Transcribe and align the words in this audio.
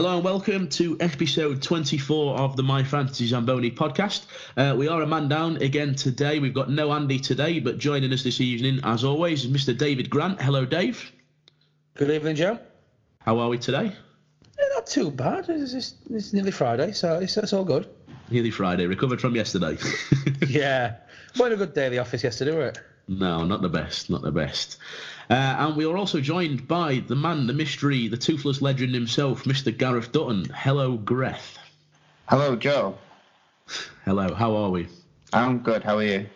Hello 0.00 0.14
and 0.14 0.24
welcome 0.24 0.66
to 0.70 0.96
episode 0.98 1.60
24 1.60 2.38
of 2.38 2.56
the 2.56 2.62
My 2.62 2.82
Fantasy 2.82 3.26
Zamboni 3.26 3.70
podcast. 3.70 4.24
Uh, 4.56 4.74
we 4.74 4.88
are 4.88 5.02
a 5.02 5.06
man 5.06 5.28
down 5.28 5.58
again 5.58 5.94
today. 5.94 6.38
We've 6.38 6.54
got 6.54 6.70
no 6.70 6.90
Andy 6.90 7.18
today, 7.18 7.60
but 7.60 7.76
joining 7.76 8.10
us 8.10 8.22
this 8.22 8.40
evening, 8.40 8.80
as 8.82 9.04
always, 9.04 9.44
is 9.44 9.50
Mr. 9.50 9.76
David 9.76 10.08
Grant. 10.08 10.40
Hello, 10.40 10.64
Dave. 10.64 11.12
Good 11.96 12.10
evening, 12.10 12.36
Joe. 12.36 12.58
How 13.18 13.40
are 13.40 13.50
we 13.50 13.58
today? 13.58 13.92
Yeah, 14.58 14.64
not 14.74 14.86
too 14.86 15.10
bad. 15.10 15.50
It's, 15.50 15.74
it's, 15.74 15.94
it's 16.08 16.32
nearly 16.32 16.50
Friday, 16.50 16.92
so 16.92 17.18
it's, 17.18 17.36
it's 17.36 17.52
all 17.52 17.66
good. 17.66 17.86
Nearly 18.30 18.50
Friday. 18.50 18.86
Recovered 18.86 19.20
from 19.20 19.36
yesterday. 19.36 19.76
yeah. 20.48 20.94
What 21.36 21.52
a 21.52 21.56
good 21.56 21.74
day 21.74 21.84
at 21.84 21.90
the 21.90 21.98
office 21.98 22.24
yesterday, 22.24 22.52
weren't 22.52 22.78
it? 22.78 22.82
No, 23.06 23.44
not 23.44 23.60
the 23.60 23.68
best. 23.68 24.08
Not 24.08 24.22
the 24.22 24.32
best. 24.32 24.78
Uh, 25.30 25.54
and 25.60 25.76
we 25.76 25.86
are 25.86 25.96
also 25.96 26.20
joined 26.20 26.66
by 26.66 27.04
the 27.06 27.14
man, 27.14 27.46
the 27.46 27.52
mystery, 27.52 28.08
the 28.08 28.16
toothless 28.16 28.60
legend 28.60 28.92
himself, 28.92 29.44
Mr. 29.44 29.76
Gareth 29.76 30.10
Dutton. 30.10 30.44
Hello, 30.52 30.96
Greth. 30.96 31.56
Hello, 32.28 32.56
Joe. 32.56 32.98
Hello, 34.04 34.34
how 34.34 34.56
are 34.56 34.70
we? 34.70 34.88
I'm 35.32 35.60
good. 35.60 35.84
How 35.84 35.98
are 35.98 36.02
you? 36.02 36.26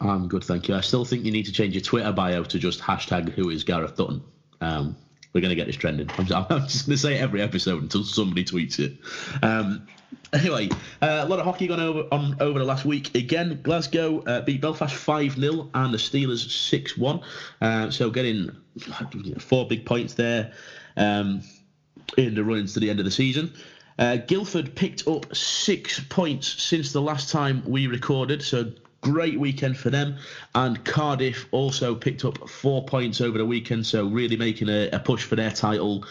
I'm 0.00 0.28
good, 0.28 0.44
thank 0.44 0.68
you. 0.68 0.76
I 0.76 0.82
still 0.82 1.04
think 1.04 1.24
you 1.24 1.32
need 1.32 1.46
to 1.46 1.52
change 1.52 1.74
your 1.74 1.80
Twitter 1.80 2.12
bio 2.12 2.44
to 2.44 2.58
just 2.60 2.80
hashtag 2.80 3.30
who 3.30 3.50
is 3.50 3.64
Gareth 3.64 3.96
Dutton. 3.96 4.22
Um, 4.60 4.96
we're 5.34 5.40
going 5.40 5.50
to 5.50 5.56
get 5.56 5.66
this 5.66 5.76
trending. 5.76 6.08
I'm 6.16 6.26
just, 6.26 6.46
I'm 6.50 6.62
just 6.62 6.86
going 6.86 6.96
to 6.96 7.02
say 7.02 7.14
it 7.16 7.20
every 7.20 7.42
episode 7.42 7.82
until 7.82 8.04
somebody 8.04 8.44
tweets 8.44 8.78
it. 8.78 8.96
Um, 9.42 9.86
anyway, 10.32 10.68
uh, 11.02 11.22
a 11.22 11.26
lot 11.26 11.40
of 11.40 11.44
hockey 11.44 11.66
gone 11.66 11.80
over 11.80 12.04
on 12.12 12.36
over 12.40 12.58
the 12.58 12.64
last 12.64 12.84
week. 12.84 13.14
Again, 13.14 13.60
Glasgow 13.62 14.22
uh, 14.22 14.40
beat 14.42 14.60
Belfast 14.60 14.94
5 14.94 15.36
0 15.36 15.70
and 15.74 15.92
the 15.92 15.98
Steelers 15.98 16.48
6 16.48 16.96
1. 16.96 17.20
Uh, 17.60 17.90
so 17.90 18.10
getting 18.10 18.50
four 19.38 19.66
big 19.66 19.84
points 19.84 20.14
there 20.14 20.52
um, 20.96 21.42
in 22.16 22.34
the 22.34 22.44
runs 22.44 22.74
to 22.74 22.80
the 22.80 22.88
end 22.88 23.00
of 23.00 23.04
the 23.04 23.10
season. 23.10 23.52
Uh, 23.98 24.16
Guildford 24.16 24.74
picked 24.74 25.06
up 25.06 25.34
six 25.34 26.00
points 26.08 26.62
since 26.62 26.92
the 26.92 27.00
last 27.00 27.30
time 27.30 27.62
we 27.64 27.86
recorded, 27.86 28.42
so 28.42 28.72
great 29.04 29.38
weekend 29.38 29.76
for 29.76 29.90
them. 29.90 30.16
And 30.54 30.82
Cardiff 30.84 31.46
also 31.50 31.94
picked 31.94 32.24
up 32.24 32.48
four 32.48 32.84
points 32.84 33.20
over 33.20 33.36
the 33.38 33.44
weekend, 33.44 33.86
so 33.86 34.06
really 34.06 34.36
making 34.36 34.68
a, 34.68 34.88
a 34.90 34.98
push 34.98 35.22
for 35.22 35.36
their 35.36 35.50
title 35.50 36.04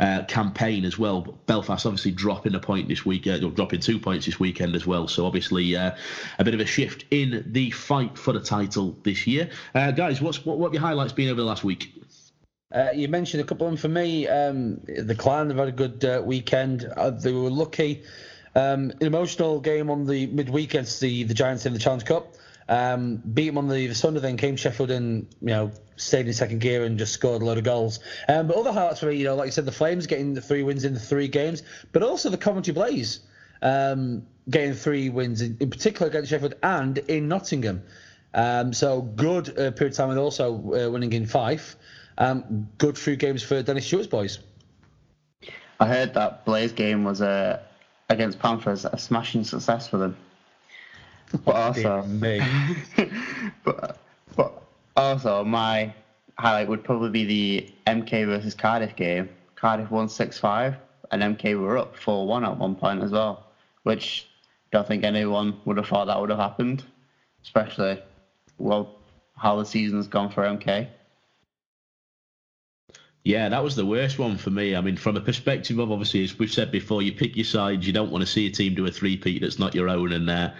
uh, 0.00 0.24
campaign 0.24 0.84
as 0.84 0.98
well. 0.98 1.20
Belfast 1.46 1.86
obviously 1.86 2.10
dropping 2.10 2.54
a 2.54 2.58
point 2.58 2.88
this 2.88 3.06
week, 3.06 3.26
uh, 3.26 3.38
or 3.44 3.50
dropping 3.50 3.80
two 3.80 4.00
points 4.00 4.26
this 4.26 4.40
weekend 4.40 4.74
as 4.74 4.86
well. 4.86 5.06
So 5.06 5.26
obviously 5.26 5.76
uh, 5.76 5.92
a 6.38 6.44
bit 6.44 6.54
of 6.54 6.60
a 6.60 6.66
shift 6.66 7.04
in 7.10 7.44
the 7.46 7.70
fight 7.70 8.18
for 8.18 8.32
the 8.32 8.40
title 8.40 8.96
this 9.04 9.26
year. 9.26 9.48
Uh, 9.74 9.92
guys, 9.92 10.20
what's 10.20 10.44
what, 10.44 10.58
what 10.58 10.68
have 10.68 10.74
your 10.74 10.82
highlights 10.82 11.12
been 11.12 11.28
over 11.28 11.40
the 11.40 11.46
last 11.46 11.62
week? 11.62 11.94
Uh, 12.74 12.88
you 12.94 13.08
mentioned 13.08 13.42
a 13.42 13.46
couple 13.46 13.66
of 13.66 13.72
them 13.72 13.76
for 13.76 13.88
me. 13.88 14.26
Um, 14.26 14.80
the 14.86 15.14
Clan 15.14 15.48
have 15.50 15.58
had 15.58 15.68
a 15.68 15.72
good 15.72 16.04
uh, 16.04 16.22
weekend. 16.24 16.80
They 17.22 17.32
were 17.32 17.50
lucky. 17.50 18.02
Um, 18.54 18.90
an 19.00 19.06
emotional 19.06 19.60
game 19.60 19.90
on 19.90 20.06
the 20.06 20.26
midweek 20.26 20.70
against 20.70 21.00
the, 21.00 21.22
the 21.24 21.34
Giants 21.34 21.66
in 21.66 21.72
the 21.72 21.78
Challenge 21.78 22.04
Cup. 22.04 22.34
Um, 22.70 23.16
beat 23.16 23.46
them 23.46 23.58
on 23.58 23.68
the, 23.68 23.92
Sunday, 23.94 24.20
then 24.20 24.36
came 24.36 24.54
Sheffield 24.54 24.92
and 24.92 25.26
you 25.40 25.48
know 25.48 25.72
stayed 25.96 26.28
in 26.28 26.32
second 26.32 26.60
gear 26.60 26.84
and 26.84 26.98
just 26.98 27.12
scored 27.12 27.42
a 27.42 27.44
load 27.44 27.58
of 27.58 27.64
goals. 27.64 27.98
Um, 28.28 28.46
but 28.46 28.56
other 28.56 28.72
highlights 28.72 29.02
me, 29.02 29.16
you 29.16 29.24
know, 29.24 29.34
like 29.34 29.46
you 29.46 29.52
said, 29.52 29.66
the 29.66 29.72
Flames 29.72 30.06
getting 30.06 30.34
the 30.34 30.40
three 30.40 30.62
wins 30.62 30.84
in 30.84 30.94
the 30.94 31.00
three 31.00 31.26
games, 31.26 31.64
but 31.92 32.04
also 32.04 32.30
the 32.30 32.38
Coventry 32.38 32.72
Blaze 32.72 33.20
um, 33.60 34.24
getting 34.48 34.72
three 34.72 35.08
wins 35.08 35.42
in, 35.42 35.56
in, 35.58 35.68
particular 35.68 36.08
against 36.08 36.30
Sheffield 36.30 36.54
and 36.62 36.98
in 36.98 37.26
Nottingham. 37.28 37.82
Um, 38.32 38.72
so 38.72 39.02
good 39.02 39.48
uh, 39.50 39.72
period 39.72 39.92
of 39.92 39.96
time, 39.96 40.10
and 40.10 40.18
also 40.18 40.54
uh, 40.54 40.90
winning 40.90 41.12
in 41.12 41.26
five. 41.26 41.74
Um, 42.18 42.68
good 42.78 42.96
few 42.96 43.16
games 43.16 43.42
for 43.42 43.62
Dennis 43.62 43.84
Stewart's 43.84 44.06
boys. 44.06 44.38
I 45.80 45.86
heard 45.86 46.14
that 46.14 46.44
Blaze 46.44 46.72
game 46.72 47.02
was 47.02 47.20
uh, 47.20 47.60
against 48.08 48.38
Panthers 48.38 48.84
a 48.84 48.96
smashing 48.96 49.42
success 49.42 49.88
for 49.88 49.96
them. 49.96 50.16
But 51.44 51.54
also, 51.54 52.04
but, 53.64 53.96
but 54.36 54.62
also 54.96 55.44
my 55.44 55.92
highlight 56.38 56.68
would 56.68 56.82
probably 56.82 57.10
be 57.10 57.24
the 57.24 57.70
MK 57.86 58.26
versus 58.26 58.54
Cardiff 58.54 58.96
game. 58.96 59.28
Cardiff 59.54 59.90
won 59.90 60.08
six 60.08 60.38
five, 60.38 60.76
and 61.10 61.22
MK 61.22 61.60
were 61.60 61.78
up 61.78 61.96
four 61.96 62.26
one 62.26 62.44
at 62.44 62.56
one 62.56 62.74
point 62.74 63.02
as 63.02 63.12
well, 63.12 63.44
which 63.84 64.26
I 64.72 64.76
don't 64.76 64.88
think 64.88 65.04
anyone 65.04 65.56
would 65.64 65.76
have 65.76 65.86
thought 65.86 66.06
that 66.06 66.20
would 66.20 66.30
have 66.30 66.38
happened, 66.38 66.82
especially 67.42 68.02
well 68.58 68.90
how 69.36 69.56
the 69.56 69.64
season's 69.64 70.06
gone 70.06 70.30
for 70.30 70.42
MK. 70.42 70.88
Yeah, 73.24 73.50
that 73.50 73.62
was 73.62 73.76
the 73.76 73.84
worst 73.84 74.18
one 74.18 74.38
for 74.38 74.48
me. 74.50 74.74
I 74.74 74.80
mean, 74.80 74.96
from 74.96 75.16
a 75.16 75.20
perspective 75.20 75.78
of 75.78 75.92
obviously, 75.92 76.24
as 76.24 76.38
we've 76.38 76.50
said 76.50 76.70
before, 76.70 77.02
you 77.02 77.12
pick 77.12 77.36
your 77.36 77.44
sides. 77.44 77.86
You 77.86 77.92
don't 77.92 78.10
want 78.10 78.22
to 78.22 78.26
see 78.26 78.46
a 78.46 78.50
team 78.50 78.74
do 78.74 78.86
a 78.86 78.90
three-peat 78.90 79.42
that's 79.42 79.58
not 79.58 79.74
your 79.74 79.90
own, 79.90 80.12
and 80.12 80.30
uh, 80.30 80.50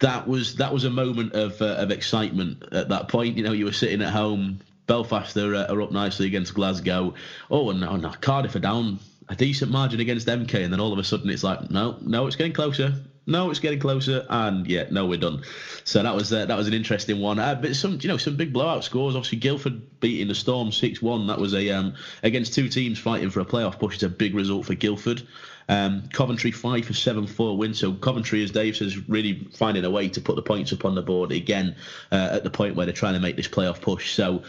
that 0.00 0.26
was 0.26 0.56
that 0.56 0.72
was 0.72 0.84
a 0.84 0.90
moment 0.90 1.34
of 1.34 1.60
uh, 1.62 1.76
of 1.76 1.90
excitement 1.90 2.64
at 2.72 2.88
that 2.88 3.08
point. 3.08 3.36
You 3.36 3.44
know, 3.44 3.52
you 3.52 3.66
were 3.66 3.72
sitting 3.72 4.02
at 4.02 4.12
home. 4.12 4.60
Belfast 4.86 5.36
are, 5.36 5.54
uh, 5.54 5.72
are 5.72 5.82
up 5.82 5.92
nicely 5.92 6.26
against 6.26 6.52
Glasgow. 6.52 7.14
Oh, 7.48 7.70
and 7.70 7.80
no, 7.80 8.12
Cardiff 8.20 8.56
are 8.56 8.60
down 8.60 8.98
a 9.28 9.36
decent 9.36 9.70
margin 9.70 10.00
against 10.00 10.26
MK, 10.26 10.64
and 10.64 10.72
then 10.72 10.80
all 10.80 10.92
of 10.92 10.98
a 10.98 11.04
sudden 11.04 11.30
it's 11.30 11.44
like, 11.44 11.70
no, 11.70 11.96
no, 12.00 12.26
it's 12.26 12.34
getting 12.34 12.52
closer. 12.52 12.94
No, 13.26 13.50
it's 13.50 13.60
getting 13.60 13.78
closer, 13.78 14.26
and 14.28 14.66
yeah, 14.66 14.86
no, 14.90 15.06
we're 15.06 15.20
done. 15.20 15.44
So 15.84 16.02
that 16.02 16.16
was 16.16 16.32
uh, 16.32 16.46
that 16.46 16.56
was 16.56 16.66
an 16.66 16.74
interesting 16.74 17.20
one. 17.20 17.38
Uh, 17.38 17.54
but 17.54 17.76
some, 17.76 17.98
you 18.00 18.08
know, 18.08 18.16
some 18.16 18.34
big 18.34 18.52
blowout 18.52 18.82
scores. 18.82 19.14
Obviously, 19.14 19.38
Guildford 19.38 20.00
beating 20.00 20.26
the 20.26 20.34
Storm 20.34 20.72
six 20.72 21.00
one. 21.00 21.28
That 21.28 21.38
was 21.38 21.54
a 21.54 21.70
um, 21.70 21.94
against 22.24 22.54
two 22.54 22.68
teams 22.68 22.98
fighting 22.98 23.30
for 23.30 23.38
a 23.38 23.44
playoff 23.44 23.78
push. 23.78 23.94
It's 23.94 24.02
a 24.02 24.08
big 24.08 24.34
result 24.34 24.66
for 24.66 24.74
Guildford. 24.74 25.22
Um, 25.70 26.02
Coventry 26.12 26.50
five 26.50 26.84
for 26.84 26.94
seven 26.94 27.26
four 27.26 27.56
win. 27.56 27.74
So 27.74 27.94
Coventry, 27.94 28.42
as 28.42 28.50
Dave 28.50 28.76
says, 28.76 29.08
really 29.08 29.46
finding 29.54 29.84
a 29.84 29.90
way 29.90 30.08
to 30.08 30.20
put 30.20 30.34
the 30.34 30.42
points 30.42 30.72
up 30.72 30.84
on 30.84 30.96
the 30.96 31.02
board 31.02 31.30
again 31.30 31.76
uh, 32.10 32.30
at 32.32 32.42
the 32.42 32.50
point 32.50 32.74
where 32.74 32.86
they're 32.86 32.92
trying 32.92 33.14
to 33.14 33.20
make 33.20 33.36
this 33.36 33.48
playoff 33.48 33.80
push. 33.80 34.12
So 34.12 34.42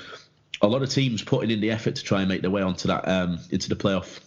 a 0.62 0.68
lot 0.68 0.82
of 0.82 0.90
teams 0.90 1.22
putting 1.22 1.52
in 1.52 1.62
the 1.62 1.70
effort 1.70 1.96
to 1.96 2.04
try 2.04 2.22
and 2.22 2.28
make 2.28 2.42
their 2.42 2.50
way 2.50 2.64
onto 2.64 2.88
that 2.88 3.08
um, 3.08 3.40
into 3.52 3.70
the 3.70 3.76
playoff 3.76 4.20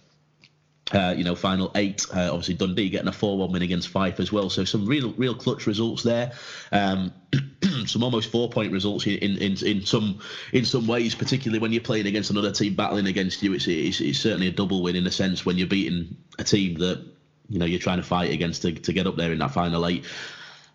uh, 0.92 1.14
you 1.16 1.24
know, 1.24 1.34
final 1.34 1.70
eight. 1.74 2.04
Uh, 2.14 2.28
obviously, 2.30 2.54
Dundee 2.54 2.90
getting 2.90 3.08
a 3.08 3.12
4 3.12 3.38
1 3.38 3.52
win 3.52 3.62
against 3.62 3.88
Fife 3.88 4.20
as 4.20 4.30
well. 4.30 4.50
So, 4.50 4.64
some 4.64 4.84
real, 4.84 5.12
real 5.14 5.34
clutch 5.34 5.66
results 5.66 6.02
there. 6.02 6.32
Um, 6.72 7.12
some 7.86 8.02
almost 8.02 8.30
four 8.30 8.50
point 8.50 8.72
results 8.72 9.06
in, 9.06 9.18
in, 9.38 9.56
in 9.64 9.84
some 9.84 10.20
in 10.52 10.64
some 10.64 10.86
ways, 10.86 11.14
particularly 11.14 11.58
when 11.58 11.72
you're 11.72 11.82
playing 11.82 12.06
against 12.06 12.30
another 12.30 12.52
team 12.52 12.74
battling 12.74 13.06
against 13.06 13.42
you. 13.42 13.54
It's, 13.54 13.66
it's, 13.66 14.00
it's 14.00 14.18
certainly 14.18 14.48
a 14.48 14.52
double 14.52 14.82
win 14.82 14.96
in 14.96 15.06
a 15.06 15.10
sense 15.10 15.46
when 15.46 15.56
you're 15.56 15.66
beating 15.66 16.16
a 16.38 16.44
team 16.44 16.74
that 16.78 17.04
you 17.48 17.58
know 17.58 17.66
you're 17.66 17.80
trying 17.80 17.98
to 17.98 18.02
fight 18.02 18.30
against 18.30 18.62
to, 18.62 18.72
to 18.72 18.92
get 18.92 19.06
up 19.06 19.16
there 19.16 19.32
in 19.32 19.38
that 19.38 19.52
final 19.52 19.86
eight. 19.86 20.04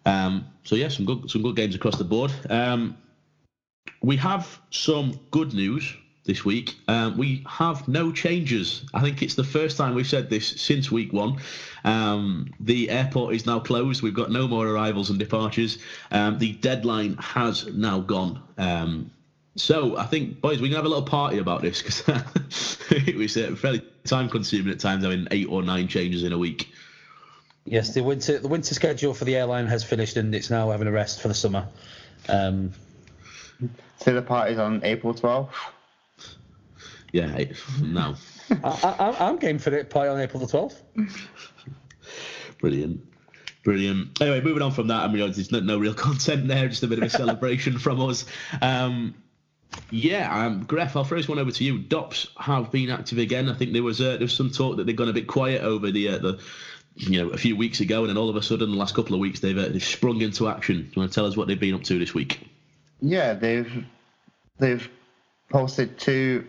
Um, 0.06 0.48
so 0.64 0.76
yeah, 0.76 0.88
some 0.88 1.06
good 1.06 1.30
some 1.30 1.44
good 1.44 1.56
games 1.56 1.76
across 1.76 1.98
the 1.98 2.04
board. 2.04 2.32
Um, 2.50 2.98
we 4.02 4.18
have 4.18 4.60
some 4.72 5.20
good 5.32 5.54
news 5.54 5.96
this 6.30 6.46
week. 6.46 6.78
Um, 6.88 7.18
we 7.18 7.44
have 7.48 7.88
no 7.88 8.12
changes. 8.12 8.86
I 8.94 9.02
think 9.02 9.24
it's 9.24 9.34
the 9.34 9.44
first 9.44 9.78
time 9.78 9.96
we've 9.96 10.08
said 10.08 10.30
this 10.30 10.48
since 10.48 10.92
week 10.92 11.12
one. 11.12 11.40
Um, 11.84 12.54
the 12.60 12.90
airport 12.92 13.34
is 13.34 13.46
now 13.48 13.60
closed. 13.60 14.04
We've 14.04 14.14
got 14.14 14.32
no 14.32 14.48
more 14.48 14.68
arrivals 14.68 15.10
and 15.10 15.18
departures. 15.18 15.80
Um, 16.12 16.38
the 16.38 16.54
deadline 16.54 17.16
has 17.18 17.66
now 17.66 18.00
gone. 18.00 18.42
Um, 18.58 19.12
so 19.56 19.98
I 19.98 20.06
think, 20.06 20.40
boys, 20.40 20.62
we 20.62 20.70
can 20.70 20.76
have 20.76 20.86
a 20.86 20.90
little 20.90 21.04
party 21.04 21.40
about 21.40 21.64
this 21.64 21.82
because 21.82 22.88
it 22.92 23.16
was 23.16 23.36
uh, 23.36 23.56
fairly 23.56 23.82
time 24.06 24.30
consuming 24.30 24.72
at 24.72 24.80
times 24.80 25.04
having 25.04 25.28
eight 25.32 25.48
or 25.50 25.64
nine 25.64 25.88
changes 25.88 26.24
in 26.24 26.32
a 26.32 26.38
week. 26.38 26.72
Yes, 27.66 27.94
the 27.94 28.02
winter 28.02 28.40
the 28.40 28.48
winter 28.48 28.74
schedule 28.74 29.14
for 29.14 29.26
the 29.26 29.36
airline 29.36 29.68
has 29.68 29.84
finished 29.84 30.16
and 30.16 30.34
it's 30.34 30.50
now 30.50 30.70
having 30.70 30.88
a 30.88 30.92
rest 30.92 31.22
for 31.22 31.28
the 31.28 31.34
summer. 31.34 31.68
Um, 32.28 32.72
so 33.98 34.14
the 34.14 34.22
party's 34.22 34.60
on 34.60 34.84
April 34.84 35.14
12th. 35.14 35.50
Yeah, 37.12 37.46
no. 37.82 38.16
I, 38.64 39.16
am 39.20 39.38
game 39.38 39.60
for 39.60 39.74
it. 39.74 39.90
Play 39.90 40.08
on 40.08 40.20
April 40.20 40.46
the 40.46 40.52
12th. 40.52 40.82
Brilliant. 42.60 43.02
Brilliant. 43.64 44.22
Anyway, 44.22 44.42
moving 44.42 44.62
on 44.62 44.72
from 44.72 44.88
that, 44.88 45.04
I 45.04 45.08
mean, 45.08 45.20
there's 45.20 45.52
no, 45.52 45.60
no 45.60 45.78
real 45.78 45.94
content 46.08 46.48
there, 46.48 46.68
just 46.68 46.84
a 46.84 46.88
bit 46.88 47.00
of 47.00 47.04
a 47.04 47.10
celebration 47.10 47.78
from 47.78 48.02
us. 48.02 48.26
Um, 48.62 49.16
yeah, 49.92 50.46
um, 50.46 50.66
Gref, 50.66 50.96
I'll 50.96 51.04
throw 51.04 51.18
this 51.18 51.28
one 51.28 51.40
over 51.40 51.52
to 51.52 51.64
you. 51.64 51.80
Dops 51.80 52.28
have 52.38 52.72
been 52.72 52.90
active 52.90 53.18
again. 53.18 53.50
I 53.50 53.54
think 53.54 53.74
there 53.74 53.84
was 53.84 54.02
uh, 54.02 54.12
there 54.12 54.22
was 54.22 54.34
some 54.34 54.50
talk 54.50 54.78
that 54.78 54.86
they've 54.86 54.96
gone 54.96 55.10
a 55.10 55.14
bit 55.14 55.28
quiet 55.28 55.62
over 55.62 55.92
the 55.92 56.10
uh, 56.10 56.18
the 56.18 56.40
you 56.96 57.22
know 57.22 57.30
a 57.30 57.38
few 57.38 57.56
weeks 57.56 57.80
ago, 57.80 58.02
and 58.02 58.10
then 58.10 58.18
all 58.18 58.30
of 58.30 58.36
a 58.36 58.42
sudden, 58.42 58.72
the 58.72 58.78
last 58.78 58.96
couple 58.96 59.14
of 59.14 59.20
weeks, 59.20 59.40
they've 59.42 59.58
uh, 59.58 59.70
they've 59.70 59.84
sprung 59.84 60.22
into 60.22 60.48
action. 60.48 60.78
Do 60.78 60.84
you 60.84 60.92
want 60.96 61.12
to 61.12 61.16
tell 61.16 61.28
us 61.28 61.38
what 61.38 61.48
they've 61.48 61.60
been 61.60 61.76
up 61.76 61.84
to 61.84 62.00
this 62.00 62.14
week? 62.16 62.48
Yeah, 63.02 63.34
they've 63.34 63.86
they've 64.58 64.90
posted 65.50 66.00
two 66.00 66.48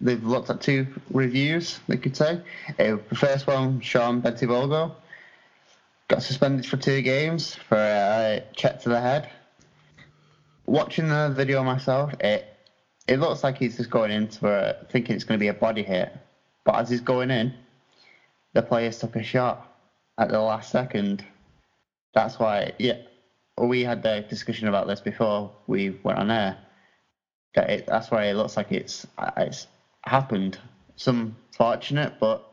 they've 0.00 0.24
looked 0.24 0.50
at 0.50 0.60
two 0.60 0.86
reviews, 1.10 1.80
they 1.88 1.96
could 1.96 2.16
say. 2.16 2.40
Uh, 2.78 2.96
the 3.08 3.16
first 3.16 3.46
one, 3.46 3.80
Sean 3.80 4.22
Bentivoglio, 4.22 4.94
got 6.08 6.22
suspended 6.22 6.66
for 6.66 6.76
two 6.76 7.02
games 7.02 7.54
for 7.54 7.76
a 7.76 8.42
check 8.54 8.80
to 8.82 8.88
the 8.88 9.00
head. 9.00 9.30
Watching 10.66 11.08
the 11.08 11.32
video 11.34 11.62
myself, 11.62 12.12
it 12.20 12.52
it 13.06 13.20
looks 13.20 13.44
like 13.44 13.58
he's 13.58 13.76
just 13.76 13.90
going 13.90 14.10
into 14.10 14.48
a, 14.48 14.84
thinking 14.90 15.14
it's 15.14 15.24
going 15.24 15.38
to 15.38 15.42
be 15.42 15.48
a 15.48 15.54
body 15.54 15.82
hit. 15.82 16.12
But 16.64 16.76
as 16.76 16.90
he's 16.90 17.00
going 17.00 17.30
in, 17.30 17.54
the 18.52 18.62
players 18.62 18.98
took 18.98 19.14
a 19.14 19.22
shot 19.22 19.72
at 20.18 20.28
the 20.30 20.40
last 20.40 20.72
second. 20.72 21.24
That's 22.14 22.38
why, 22.38 22.72
yeah, 22.78 22.98
we 23.58 23.84
had 23.84 24.02
the 24.02 24.24
discussion 24.28 24.66
about 24.66 24.88
this 24.88 25.00
before 25.00 25.52
we 25.68 25.90
went 26.02 26.18
on 26.18 26.30
air. 26.30 26.58
That 27.54 27.70
it, 27.70 27.86
that's 27.86 28.10
why 28.10 28.24
it 28.24 28.34
looks 28.34 28.56
like 28.56 28.72
it's 28.72 29.06
it's 29.36 29.66
happened. 30.06 30.58
Some 30.96 31.36
fortunate, 31.52 32.14
but 32.18 32.50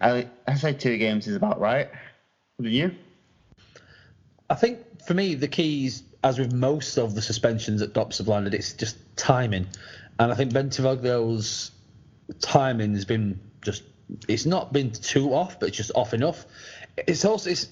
I 0.00 0.28
I 0.46 0.54
say 0.54 0.72
two 0.72 0.96
games 0.96 1.26
is 1.26 1.36
about 1.36 1.60
right. 1.60 1.90
Do 2.60 2.68
you? 2.68 2.94
I 4.48 4.54
think 4.54 5.02
for 5.06 5.14
me 5.14 5.34
the 5.34 5.48
keys, 5.48 6.02
as 6.24 6.38
with 6.38 6.52
most 6.52 6.96
of 6.96 7.14
the 7.14 7.22
suspensions 7.22 7.80
that 7.80 7.92
Dops 7.92 8.18
have 8.18 8.28
landed, 8.28 8.54
it's 8.54 8.72
just 8.72 8.96
timing, 9.16 9.66
and 10.18 10.32
I 10.32 10.34
think 10.34 10.52
Bentivoglio's 10.52 11.72
timing 12.40 12.94
has 12.94 13.04
been 13.04 13.40
just 13.60 13.82
it's 14.28 14.46
not 14.46 14.72
been 14.72 14.90
too 14.90 15.34
off, 15.34 15.60
but 15.60 15.68
it's 15.68 15.76
just 15.76 15.92
off 15.94 16.14
enough. 16.14 16.46
It's 16.96 17.24
also 17.24 17.50
it's 17.50 17.68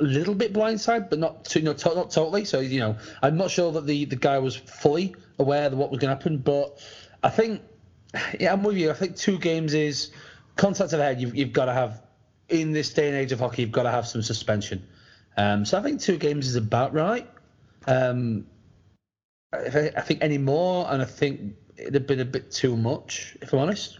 a 0.00 0.02
little 0.02 0.34
bit 0.34 0.52
blindside, 0.52 1.10
but 1.10 1.18
not 1.18 1.44
too, 1.44 1.60
not, 1.60 1.84
not 1.84 2.10
totally. 2.10 2.44
So 2.44 2.60
you 2.60 2.80
know, 2.80 2.96
I'm 3.22 3.36
not 3.36 3.50
sure 3.50 3.72
that 3.72 3.86
the 3.86 4.06
the 4.06 4.16
guy 4.16 4.38
was 4.38 4.56
fully 4.56 5.14
aware 5.38 5.66
of 5.66 5.74
what 5.74 5.90
was 5.90 5.98
going 5.98 6.10
to 6.10 6.16
happen, 6.16 6.38
but 6.38 6.80
I 7.24 7.30
think 7.30 7.62
yeah, 8.38 8.52
I'm 8.52 8.62
with 8.62 8.76
you. 8.76 8.90
I 8.90 8.94
think 8.94 9.16
two 9.16 9.38
games 9.38 9.74
is 9.74 10.10
contact 10.56 10.90
to 10.90 10.98
head. 10.98 11.20
You've 11.20 11.34
you've 11.34 11.52
got 11.52 11.64
to 11.64 11.72
have 11.72 12.02
in 12.48 12.72
this 12.72 12.92
day 12.92 13.08
and 13.08 13.16
age 13.16 13.32
of 13.32 13.40
hockey, 13.40 13.62
you've 13.62 13.72
got 13.72 13.84
to 13.84 13.90
have 13.90 14.06
some 14.06 14.22
suspension. 14.22 14.86
Um, 15.36 15.64
so 15.64 15.78
I 15.78 15.82
think 15.82 16.00
two 16.00 16.18
games 16.18 16.46
is 16.46 16.56
about 16.56 16.92
right. 16.92 17.28
Um, 17.86 18.46
I, 19.52 19.90
I 19.96 20.00
think 20.02 20.22
any 20.22 20.38
more, 20.38 20.86
and 20.90 21.00
I 21.00 21.06
think 21.06 21.54
it'd 21.76 21.94
have 21.94 22.06
been 22.06 22.20
a 22.20 22.24
bit 22.24 22.50
too 22.50 22.76
much, 22.76 23.36
if 23.40 23.52
I'm 23.52 23.60
honest. 23.60 23.98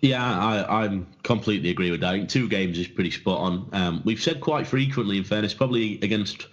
Yeah, 0.00 0.22
I, 0.22 0.84
I'm 0.84 1.06
completely 1.22 1.70
agree 1.70 1.90
with 1.90 2.00
that. 2.00 2.14
I 2.14 2.18
think 2.18 2.30
two 2.30 2.48
games 2.48 2.78
is 2.78 2.88
pretty 2.88 3.10
spot 3.10 3.38
on. 3.38 3.68
Um, 3.72 4.02
we've 4.04 4.20
said 4.20 4.40
quite 4.40 4.66
frequently, 4.66 5.18
in 5.18 5.24
fairness, 5.24 5.54
probably 5.54 6.00
against 6.00 6.46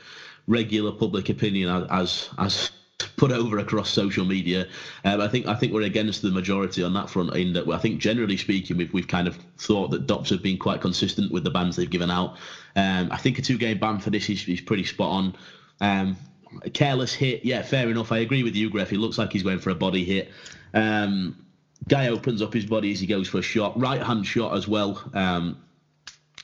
regular 0.48 0.92
public 0.92 1.30
opinion 1.30 1.88
as 1.90 2.30
as 2.38 2.72
put 3.18 3.32
over 3.32 3.58
across 3.58 3.90
social 3.90 4.26
media. 4.26 4.68
Um, 5.04 5.22
I 5.22 5.28
think 5.28 5.48
I 5.48 5.56
think 5.56 5.74
we're 5.74 5.82
against 5.82 6.22
the 6.22 6.32
majority 6.32 6.84
on 6.84 6.94
that 6.94 7.10
front. 7.10 7.36
In 7.36 7.54
that 7.54 7.68
I 7.70 7.78
think 7.78 8.00
generally 8.00 8.38
speaking, 8.38 8.78
we've 8.78 8.94
we've 8.94 9.08
kind 9.08 9.28
of 9.28 9.38
thought 9.58 9.92
that 9.92 10.08
Dops 10.08 10.30
have 10.30 10.42
been 10.42 10.58
quite 10.58 10.82
consistent 10.82 11.32
with 11.32 11.44
the 11.44 11.50
bans 11.52 11.76
they've 11.76 11.90
given 11.90 12.12
out. 12.12 12.38
Um, 12.76 13.10
I 13.12 13.18
think 13.18 13.40
a 13.40 13.42
two 13.42 13.58
game 13.58 13.80
ban 13.80 14.00
for 14.00 14.10
this 14.10 14.30
is, 14.30 14.48
is 14.48 14.62
pretty 14.62 14.86
spot 14.86 15.12
on. 15.12 15.36
Um, 15.82 16.18
a 16.64 16.70
careless 16.70 17.14
hit, 17.14 17.44
yeah, 17.44 17.62
fair 17.62 17.90
enough. 17.90 18.12
I 18.12 18.20
agree 18.20 18.44
with 18.44 18.56
you, 18.56 18.70
Gref. 18.70 18.92
It 18.92 19.00
looks 19.00 19.18
like 19.18 19.34
he's 19.34 19.44
going 19.44 19.60
for 19.60 19.72
a 19.72 19.76
body 19.76 20.06
hit. 20.06 20.32
Um, 20.74 21.46
guy 21.88 22.08
opens 22.08 22.42
up 22.42 22.54
his 22.54 22.66
body 22.66 22.92
as 22.92 23.00
he 23.00 23.08
goes 23.08 23.28
for 23.28 23.40
a 23.40 23.42
shot, 23.42 23.78
right 23.80 24.02
hand 24.02 24.26
shot 24.26 24.56
as 24.56 24.68
well. 24.68 25.04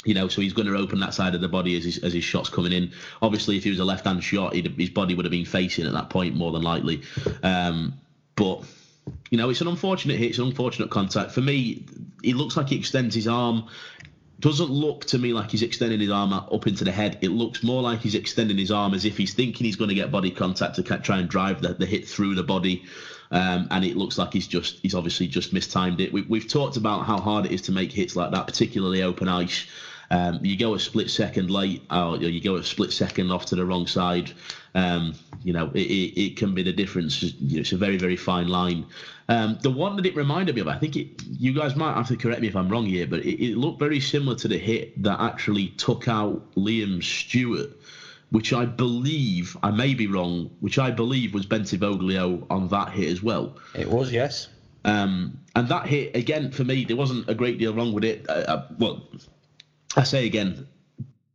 You 0.03 0.15
know, 0.15 0.27
so 0.27 0.41
he's 0.41 0.53
going 0.53 0.67
to 0.67 0.75
open 0.75 0.99
that 1.01 1.13
side 1.13 1.35
of 1.35 1.41
the 1.41 1.47
body 1.47 1.77
as 1.77 1.83
his, 1.83 1.99
as 1.99 2.13
his 2.13 2.23
shot's 2.23 2.49
coming 2.49 2.71
in. 2.71 2.91
Obviously, 3.21 3.55
if 3.57 3.63
he 3.63 3.69
was 3.69 3.79
a 3.79 3.85
left 3.85 4.05
hand 4.05 4.23
shot, 4.23 4.55
his 4.55 4.89
body 4.89 5.13
would 5.13 5.25
have 5.25 5.31
been 5.31 5.45
facing 5.45 5.85
at 5.85 5.93
that 5.93 6.09
point 6.09 6.35
more 6.35 6.51
than 6.51 6.63
likely. 6.63 7.03
Um, 7.43 7.93
but 8.35 8.63
you 9.29 9.37
know, 9.37 9.49
it's 9.49 9.61
an 9.61 9.67
unfortunate 9.67 10.17
hit. 10.17 10.29
It's 10.29 10.39
an 10.39 10.45
unfortunate 10.45 10.89
contact. 10.89 11.31
For 11.31 11.41
me, 11.41 11.85
it 12.23 12.35
looks 12.35 12.57
like 12.57 12.69
he 12.69 12.77
extends 12.77 13.15
his 13.15 13.27
arm. 13.27 13.67
Doesn't 14.39 14.71
look 14.71 15.05
to 15.05 15.19
me 15.19 15.33
like 15.33 15.51
he's 15.51 15.61
extending 15.61 15.99
his 15.99 16.09
arm 16.09 16.33
up 16.33 16.65
into 16.65 16.83
the 16.83 16.91
head. 16.91 17.19
It 17.21 17.29
looks 17.29 17.61
more 17.61 17.83
like 17.83 18.01
he's 18.01 18.15
extending 18.15 18.57
his 18.57 18.71
arm 18.71 18.95
as 18.95 19.05
if 19.05 19.15
he's 19.15 19.33
thinking 19.33 19.65
he's 19.65 19.75
going 19.75 19.89
to 19.89 19.95
get 19.95 20.11
body 20.11 20.31
contact 20.31 20.75
to 20.75 20.83
try 20.83 21.19
and 21.19 21.29
drive 21.29 21.61
the, 21.61 21.75
the 21.75 21.85
hit 21.85 22.07
through 22.07 22.35
the 22.35 22.43
body. 22.43 22.83
Um, 23.29 23.67
and 23.71 23.85
it 23.85 23.95
looks 23.95 24.17
like 24.17 24.33
he's 24.33 24.47
just 24.47 24.79
he's 24.81 24.95
obviously 24.95 25.27
just 25.27 25.53
mistimed 25.53 26.01
it. 26.01 26.11
We, 26.11 26.39
have 26.39 26.47
talked 26.47 26.75
about 26.75 27.05
how 27.05 27.19
hard 27.19 27.45
it 27.45 27.51
is 27.51 27.61
to 27.63 27.71
make 27.71 27.91
hits 27.91 28.15
like 28.15 28.31
that, 28.31 28.47
particularly 28.47 29.03
open 29.03 29.27
ice. 29.27 29.65
Um, 30.11 30.39
you 30.43 30.57
go 30.57 30.73
a 30.73 30.79
split 30.79 31.09
second 31.09 31.49
late, 31.49 31.83
or 31.89 32.17
you 32.17 32.41
go 32.41 32.57
a 32.57 32.63
split 32.63 32.91
second 32.91 33.31
off 33.31 33.45
to 33.47 33.55
the 33.55 33.65
wrong 33.65 33.87
side. 33.87 34.33
Um, 34.75 35.15
you 35.41 35.53
know, 35.53 35.71
it, 35.73 35.79
it, 35.79 36.21
it, 36.21 36.37
can 36.37 36.53
be 36.53 36.63
the 36.63 36.73
difference. 36.73 37.23
It's 37.23 37.71
a 37.71 37.77
very, 37.77 37.97
very 37.97 38.17
fine 38.17 38.49
line. 38.49 38.85
Um, 39.29 39.57
the 39.61 39.71
one 39.71 39.95
that 39.95 40.05
it 40.05 40.15
reminded 40.15 40.55
me 40.55 40.61
of, 40.61 40.67
I 40.67 40.77
think 40.77 40.97
it, 40.97 41.23
you 41.39 41.53
guys 41.53 41.77
might 41.77 41.95
have 41.95 42.09
to 42.09 42.17
correct 42.17 42.41
me 42.41 42.49
if 42.49 42.57
I'm 42.57 42.67
wrong 42.67 42.85
here, 42.85 43.07
but 43.07 43.21
it, 43.21 43.41
it 43.41 43.55
looked 43.55 43.79
very 43.79 44.01
similar 44.01 44.35
to 44.35 44.49
the 44.49 44.57
hit 44.57 45.01
that 45.01 45.21
actually 45.21 45.69
took 45.69 46.09
out 46.09 46.55
Liam 46.55 47.01
Stewart 47.01 47.71
which 48.31 48.53
I 48.53 48.65
believe, 48.65 49.57
I 49.61 49.71
may 49.71 49.93
be 49.93 50.07
wrong, 50.07 50.49
which 50.61 50.79
I 50.79 50.89
believe 50.89 51.33
was 51.33 51.45
Bentivoglio 51.45 52.45
on 52.49 52.69
that 52.69 52.89
hit 52.89 53.09
as 53.09 53.21
well. 53.21 53.57
It 53.75 53.89
was, 53.89 54.09
yes. 54.09 54.47
Um, 54.85 55.37
and 55.53 55.67
that 55.67 55.85
hit, 55.85 56.15
again, 56.15 56.49
for 56.49 56.63
me, 56.63 56.85
there 56.85 56.95
wasn't 56.95 57.29
a 57.29 57.35
great 57.35 57.59
deal 57.59 57.73
wrong 57.73 57.91
with 57.91 58.05
it. 58.05 58.25
Uh, 58.29 58.45
uh, 58.47 58.67
well, 58.79 59.05
I 59.95 60.03
say 60.03 60.25
again, 60.25 60.67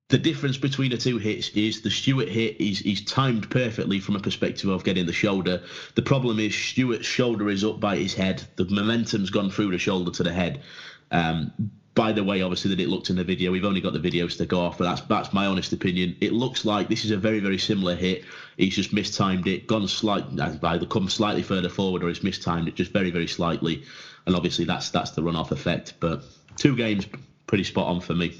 the 0.08 0.18
difference 0.18 0.56
between 0.56 0.90
the 0.92 0.98
two 0.98 1.18
hits 1.18 1.48
is 1.50 1.80
the 1.80 1.90
Stewart 1.90 2.28
hit 2.28 2.60
is 2.60 3.04
timed 3.04 3.50
perfectly 3.50 3.98
from 3.98 4.16
a 4.16 4.20
perspective 4.20 4.70
of 4.70 4.84
getting 4.84 5.06
the 5.06 5.12
shoulder. 5.12 5.62
The 5.94 6.02
problem 6.02 6.38
is 6.38 6.54
Stewart's 6.54 7.06
shoulder 7.06 7.50
is 7.50 7.64
up 7.64 7.80
by 7.80 7.96
his 7.96 8.14
head. 8.14 8.46
The 8.56 8.66
momentum's 8.66 9.30
gone 9.30 9.50
through 9.50 9.72
the 9.72 9.78
shoulder 9.78 10.12
to 10.12 10.22
the 10.22 10.32
head. 10.32 10.62
Um, 11.10 11.52
by 11.96 12.12
the 12.12 12.22
way, 12.22 12.42
obviously 12.42 12.74
that 12.74 12.80
it 12.80 12.88
looked 12.88 13.10
in 13.10 13.16
the 13.16 13.24
video. 13.24 13.50
We've 13.50 13.64
only 13.64 13.80
got 13.80 13.94
the 13.94 13.98
videos 13.98 14.36
to 14.36 14.46
go 14.46 14.60
off, 14.60 14.78
but 14.78 14.84
that's 14.84 15.00
that's 15.02 15.32
my 15.32 15.46
honest 15.46 15.72
opinion. 15.72 16.14
It 16.20 16.32
looks 16.32 16.64
like 16.64 16.88
this 16.88 17.04
is 17.04 17.10
a 17.10 17.16
very 17.16 17.40
very 17.40 17.58
similar 17.58 17.96
hit. 17.96 18.22
He's 18.58 18.76
just 18.76 18.92
mistimed 18.92 19.46
it, 19.46 19.66
gone 19.66 19.88
slightly 19.88 20.40
either 20.40 20.86
come 20.86 21.08
slightly 21.08 21.42
further 21.42 21.70
forward 21.70 22.04
or 22.04 22.08
he's 22.08 22.22
mistimed 22.22 22.68
it 22.68 22.74
just 22.74 22.92
very 22.92 23.10
very 23.10 23.26
slightly, 23.26 23.82
and 24.26 24.36
obviously 24.36 24.66
that's 24.66 24.90
that's 24.90 25.12
the 25.12 25.22
runoff 25.22 25.52
effect. 25.52 25.94
But 25.98 26.22
two 26.56 26.76
games 26.76 27.06
pretty 27.46 27.64
spot 27.64 27.86
on 27.86 28.00
for 28.00 28.14
me. 28.14 28.38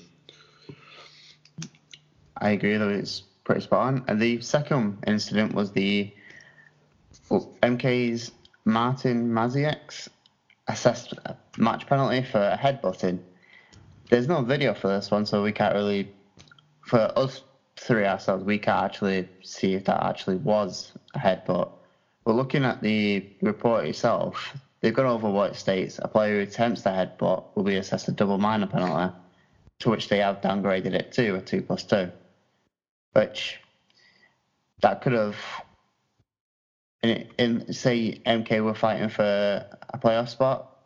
I 2.39 2.51
agree 2.51 2.77
that 2.77 2.89
it's 2.89 3.23
pretty 3.45 3.63
spot 3.63 3.87
on. 3.87 4.05
And 4.09 4.21
the 4.21 4.41
second 4.41 4.99
incident 5.07 5.55
was 5.55 5.73
the 5.73 6.13
well, 7.31 7.53
MK's 7.63 8.33
Martin 8.65 9.31
Maziek's 9.31 10.09
assessed 10.69 11.13
a 11.25 11.37
match 11.57 11.87
penalty 11.87 12.23
for 12.23 12.41
a 12.41 12.57
headbutting. 12.57 13.21
There's 14.11 14.29
no 14.29 14.43
video 14.43 14.75
for 14.75 14.89
this 14.89 15.11
one, 15.11 15.27
so 15.27 15.43
we 15.43 15.53
can't 15.53 15.75
really, 15.75 16.13
for 16.83 17.13
us 17.17 17.43
three 17.77 18.05
ourselves, 18.05 18.45
we 18.45 18.59
can't 18.59 18.85
actually 18.85 19.29
see 19.43 19.75
if 19.75 19.85
that 19.85 20.05
actually 20.05 20.37
was 20.37 20.93
a 21.15 21.19
headbutt. 21.19 21.71
But 22.25 22.35
looking 22.35 22.65
at 22.65 22.83
the 22.83 23.25
report 23.41 23.87
itself, 23.87 24.57
they've 24.81 24.95
gone 24.95 25.07
over 25.07 25.31
what 25.31 25.53
it 25.53 25.57
states. 25.57 25.99
A 26.03 26.09
player 26.09 26.37
who 26.37 26.43
attempts 26.43 26.83
the 26.83 26.91
headbutt 26.91 27.45
will 27.55 27.65
be 27.65 27.77
assessed 27.77 28.09
a 28.09 28.13
double 28.13 28.39
minor 28.39 28.67
penalty, 28.67 29.15
to 29.81 29.91
which 29.91 30.09
they 30.09 30.19
have 30.19 30.41
downgraded 30.41 30.93
it 30.93 31.13
to 31.13 31.37
a 31.37 31.41
2 31.41 31.63
plus 31.63 31.85
2 31.85 32.11
which 33.17 33.59
that 34.83 35.01
could 35.01 35.13
have, 35.15 35.37
in, 37.03 37.27
in 37.39 37.73
say 37.73 38.21
MK 38.27 38.63
were 38.63 38.75
fighting 38.75 39.09
for 39.09 39.23
a 39.23 39.99
playoff 39.99 40.29
spot, 40.29 40.77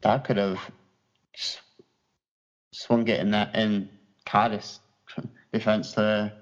that 0.00 0.24
could 0.24 0.38
have 0.38 0.58
swung 2.72 3.06
it 3.08 3.20
in 3.20 3.30
that 3.32 3.54
in 3.54 3.90
Cardiff's 4.24 4.80
defence 5.52 5.92
to 5.92 6.32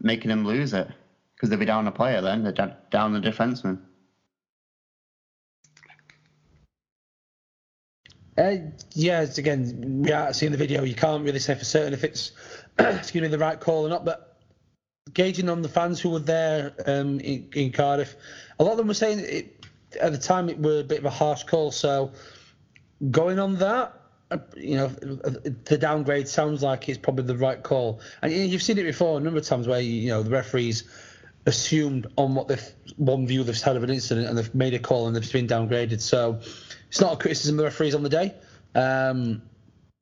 making 0.00 0.28
them 0.28 0.44
lose 0.44 0.74
it 0.74 0.88
because 1.34 1.48
they'd 1.48 1.58
be 1.58 1.64
down 1.64 1.86
a 1.86 1.92
player 1.92 2.20
then, 2.20 2.42
they're 2.42 2.76
down 2.90 3.12
the 3.14 3.20
defenseman. 3.20 3.78
Uh, 8.36 8.56
yeah, 8.92 9.22
again, 9.36 10.02
we 10.04 10.12
are 10.12 10.32
seeing 10.32 10.52
the 10.52 10.58
video. 10.58 10.84
You 10.84 10.94
can't 10.94 11.24
really 11.24 11.40
say 11.40 11.56
for 11.56 11.64
certain 11.64 11.92
if 11.92 12.04
it's 12.04 12.30
excuse 12.98 13.22
me 13.22 13.28
the 13.28 13.38
right 13.38 13.58
call 13.58 13.86
or 13.86 13.88
not. 13.88 14.04
But 14.04 14.36
gauging 15.12 15.48
on 15.48 15.62
the 15.62 15.68
fans 15.68 16.00
who 16.00 16.10
were 16.10 16.18
there 16.18 16.72
um, 16.86 17.20
in, 17.20 17.48
in, 17.54 17.72
Cardiff, 17.72 18.16
a 18.58 18.64
lot 18.64 18.72
of 18.72 18.78
them 18.78 18.88
were 18.88 18.94
saying 18.94 19.20
it, 19.20 19.66
at 20.00 20.12
the 20.12 20.18
time 20.18 20.48
it 20.48 20.58
were 20.58 20.80
a 20.80 20.84
bit 20.84 20.98
of 20.98 21.04
a 21.04 21.10
harsh 21.10 21.44
call. 21.44 21.70
So 21.70 22.12
going 23.10 23.38
on 23.38 23.56
that, 23.56 23.94
uh, 24.30 24.38
you 24.56 24.76
know, 24.76 24.88
the 24.88 25.78
downgrade 25.78 26.28
sounds 26.28 26.62
like 26.62 26.88
it's 26.88 26.98
probably 26.98 27.24
the 27.24 27.36
right 27.36 27.62
call. 27.62 28.00
And 28.20 28.32
you've 28.32 28.62
seen 28.62 28.78
it 28.78 28.84
before 28.84 29.18
a 29.18 29.20
number 29.20 29.38
of 29.38 29.46
times 29.46 29.66
where 29.66 29.80
you 29.80 30.08
know 30.10 30.22
the 30.22 30.30
referees 30.30 30.84
assumed 31.46 32.06
on 32.16 32.34
what 32.34 32.48
they've 32.48 32.72
one 32.96 33.26
view 33.26 33.42
they've 33.42 33.60
had 33.60 33.76
of 33.76 33.82
an 33.82 33.90
incident 33.90 34.26
and 34.26 34.36
they've 34.36 34.54
made 34.54 34.74
a 34.74 34.78
call 34.78 35.06
and 35.06 35.16
they've 35.16 35.32
been 35.32 35.46
downgraded. 35.46 36.00
So 36.00 36.40
it's 36.88 37.00
not 37.00 37.14
a 37.14 37.16
criticism 37.16 37.54
of 37.54 37.58
the 37.58 37.64
referees 37.64 37.94
on 37.94 38.02
the 38.02 38.08
day. 38.10 38.34
Um, 38.74 39.42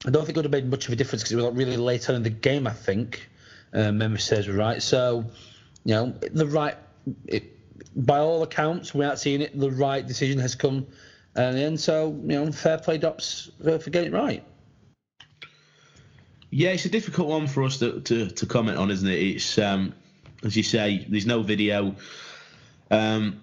I 0.05 0.11
don't 0.11 0.25
think 0.25 0.37
it 0.37 0.37
would 0.37 0.45
have 0.45 0.53
made 0.53 0.71
much 0.71 0.87
of 0.87 0.93
a 0.93 0.97
difference 0.97 1.23
because 1.23 1.33
it 1.33 1.37
was 1.37 1.45
like 1.47 1.57
really 1.57 1.76
late 1.76 2.09
on 2.11 2.17
in 2.17 2.23
the 2.23 2.31
game. 2.31 2.67
I 2.67 2.73
think 2.73 3.29
uh, 3.73 3.93
memory 3.93 4.21
right. 4.49 4.83
So 4.83 5.25
you 5.85 5.95
know 5.95 6.15
the 6.33 6.47
right. 6.47 6.76
It, 7.26 7.53
by 7.95 8.19
all 8.19 8.43
accounts, 8.43 8.93
without 8.95 9.19
seeing 9.19 9.41
it, 9.41 9.59
the 9.59 9.71
right 9.71 10.07
decision 10.07 10.38
has 10.41 10.55
come 10.55 10.87
and 11.37 11.57
then 11.57 11.76
so 11.76 12.09
you 12.23 12.29
know 12.29 12.50
fair 12.50 12.79
play 12.79 12.99
Dops 12.99 13.50
for, 13.62 13.79
for 13.79 13.91
getting 13.91 14.12
it 14.12 14.17
right. 14.17 14.43
Yeah, 16.50 16.71
it's 16.71 16.87
a 16.87 16.88
difficult 16.88 17.29
one 17.29 17.47
for 17.47 17.65
us 17.65 17.79
to, 17.81 18.00
to, 18.00 18.29
to 18.29 18.47
comment 18.47 18.79
on, 18.79 18.91
isn't 18.91 19.09
it? 19.09 19.21
It's 19.21 19.59
um, 19.59 19.93
as 20.43 20.57
you 20.57 20.62
say, 20.62 21.07
there's 21.09 21.26
no 21.26 21.43
video. 21.43 21.97
Um, 22.91 23.43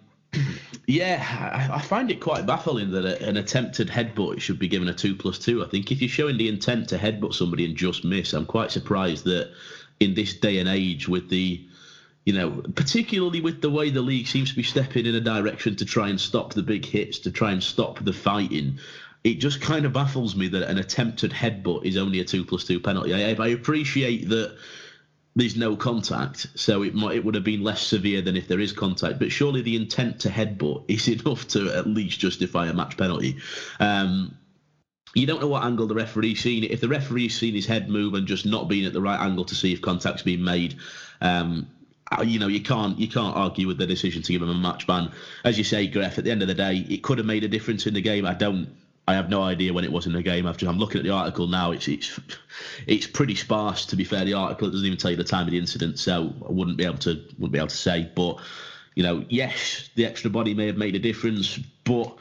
Yeah, 0.86 1.70
I, 1.72 1.80
find 1.80 2.12
it 2.12 2.20
quite 2.20 2.46
baffling 2.46 2.92
that 2.92 3.06
a, 3.06 3.26
an 3.26 3.38
attempted 3.38 3.88
headbutt 3.88 4.42
should 4.42 4.60
be 4.60 4.68
given 4.68 4.90
a 4.90 4.94
two 4.94 5.16
plus 5.16 5.40
two. 5.40 5.64
I 5.64 5.68
think 5.68 5.92
if 5.92 6.02
you're 6.02 6.10
showing 6.10 6.38
the 6.38 6.50
intent 6.50 6.90
to 6.90 6.98
headbutt 6.98 7.34
somebody 7.34 7.64
and 7.66 7.76
just 7.76 8.04
miss, 8.04 8.34
I'm 8.34 8.46
quite 8.46 8.70
surprised 8.70 9.24
that 9.26 9.52
in 10.02 10.14
this 10.14 10.34
day 10.34 10.60
and 10.60 10.68
age, 10.68 11.08
with 11.08 11.30
the, 11.30 11.62
you 12.26 12.34
know, 12.34 12.62
particularly 12.76 13.40
with 13.40 13.62
the 13.62 13.70
way 13.70 13.92
the 13.92 14.02
league 14.02 14.28
seems 14.28 14.50
to 14.50 14.56
be 14.56 14.64
stepping 14.64 15.06
in 15.06 15.16
a 15.16 15.22
direction 15.22 15.76
to 15.78 15.86
try 15.86 16.10
and 16.10 16.20
stop 16.20 16.54
the 16.54 16.64
big 16.64 16.86
hits, 16.86 17.18
to 17.20 17.32
try 17.32 17.52
and 17.52 17.64
stop 17.64 18.04
the 18.04 18.14
fighting, 18.14 18.78
it 19.24 19.36
just 19.36 19.62
kind 19.62 19.86
of 19.86 19.94
baffles 19.94 20.36
me 20.36 20.50
that 20.50 20.70
an 20.70 20.78
attempted 20.78 21.32
headbutt 21.32 21.86
is 21.86 21.96
only 21.96 22.20
a 22.20 22.26
two 22.26 22.44
plus 22.44 22.66
two 22.66 22.80
penalty. 22.80 23.14
I, 23.14 23.42
I 23.42 23.48
appreciate 23.50 24.28
that 24.30 24.58
there's 25.36 25.56
no 25.56 25.76
contact, 25.76 26.48
so 26.56 26.84
it 26.84 26.94
might 26.94 27.16
it 27.16 27.26
would 27.26 27.36
have 27.36 27.44
been 27.44 27.64
less 27.64 27.82
severe 27.82 28.22
than 28.22 28.38
if 28.38 28.48
there 28.48 28.60
is 28.60 28.72
contact. 28.72 29.18
But 29.20 29.32
surely 29.32 29.62
the 29.62 29.76
intent 29.76 30.22
to 30.22 30.30
headbutt 30.30 30.86
is 30.88 31.08
enough 31.08 31.48
to 31.50 31.72
at 31.76 31.88
least 31.88 32.20
justify 32.20 32.68
a 32.68 32.74
match 32.74 32.98
penalty. 32.98 33.38
Um, 33.80 34.38
you 35.16 35.28
don't 35.28 35.42
know 35.42 35.48
what 35.48 35.64
angle 35.64 35.88
the 35.88 35.96
referee's 35.96 36.42
seen. 36.42 36.64
If 36.64 36.82
the 36.82 36.88
referee's 36.88 37.38
seen 37.38 37.54
his 37.54 37.68
head 37.68 37.90
move 37.90 38.16
and 38.16 38.28
just 38.28 38.46
not 38.46 38.68
being 38.68 38.86
at 38.86 38.94
the 38.94 39.02
right 39.02 39.20
angle 39.20 39.46
to 39.46 39.56
see 39.56 39.72
if 39.72 39.82
contact's 39.82 40.24
been 40.24 40.44
made, 40.44 40.76
um, 41.22 41.68
uh, 42.12 42.24
you 42.24 42.40
know 42.40 42.48
you 42.48 42.62
can't 42.62 43.00
you 43.00 43.08
can't 43.08 43.36
argue 43.36 43.68
with 43.68 43.78
the 43.78 43.88
decision 43.88 44.22
to 44.22 44.32
give 44.32 44.42
him 44.42 44.50
a 44.50 44.56
match 44.56 44.86
ban. 44.86 45.12
As 45.44 45.58
you 45.58 45.64
say, 45.64 45.88
Greff, 45.90 46.18
at 46.18 46.24
the 46.26 46.32
end 46.32 46.42
of 46.42 46.48
the 46.48 46.54
day, 46.54 46.86
it 46.90 47.02
could 47.02 47.18
have 47.18 47.28
made 47.28 47.44
a 47.44 47.48
difference 47.48 47.88
in 47.88 47.94
the 47.94 48.02
game. 48.02 48.26
I 48.26 48.34
don't 48.34 48.70
I 49.08 49.16
have 49.16 49.30
no 49.30 49.42
idea 49.42 49.74
when 49.74 49.84
it 49.84 49.92
was 49.92 50.06
in 50.06 50.14
the 50.14 50.22
game. 50.22 50.48
After 50.48 50.68
I'm 50.68 50.78
looking 50.78 51.00
at 51.00 51.04
the 51.04 51.12
article 51.12 51.48
now, 51.48 51.72
it's 51.72 51.88
it's 51.88 52.20
it's 52.88 53.08
pretty 53.08 53.36
sparse. 53.36 53.86
To 53.88 53.96
be 53.96 54.04
fair, 54.04 54.24
the 54.24 54.34
article 54.34 54.70
doesn't 54.70 54.86
even 54.86 54.98
tell 54.98 55.12
you 55.12 55.18
the 55.18 55.24
time 55.24 55.46
of 55.48 55.52
the 55.52 55.58
incident, 55.58 56.00
so 56.00 56.34
I 56.48 56.52
wouldn't 56.52 56.78
be 56.78 56.86
able 56.86 57.00
to 57.00 57.16
wouldn't 57.38 57.52
be 57.52 57.58
able 57.58 57.68
to 57.68 57.76
say. 57.76 58.10
But 58.16 58.40
you 58.96 59.04
know, 59.04 59.26
yes, 59.30 59.90
the 59.96 60.06
extra 60.06 60.30
body 60.30 60.54
may 60.54 60.68
have 60.68 60.78
made 60.78 60.96
a 60.96 61.00
difference, 61.00 61.58
but 61.84 62.18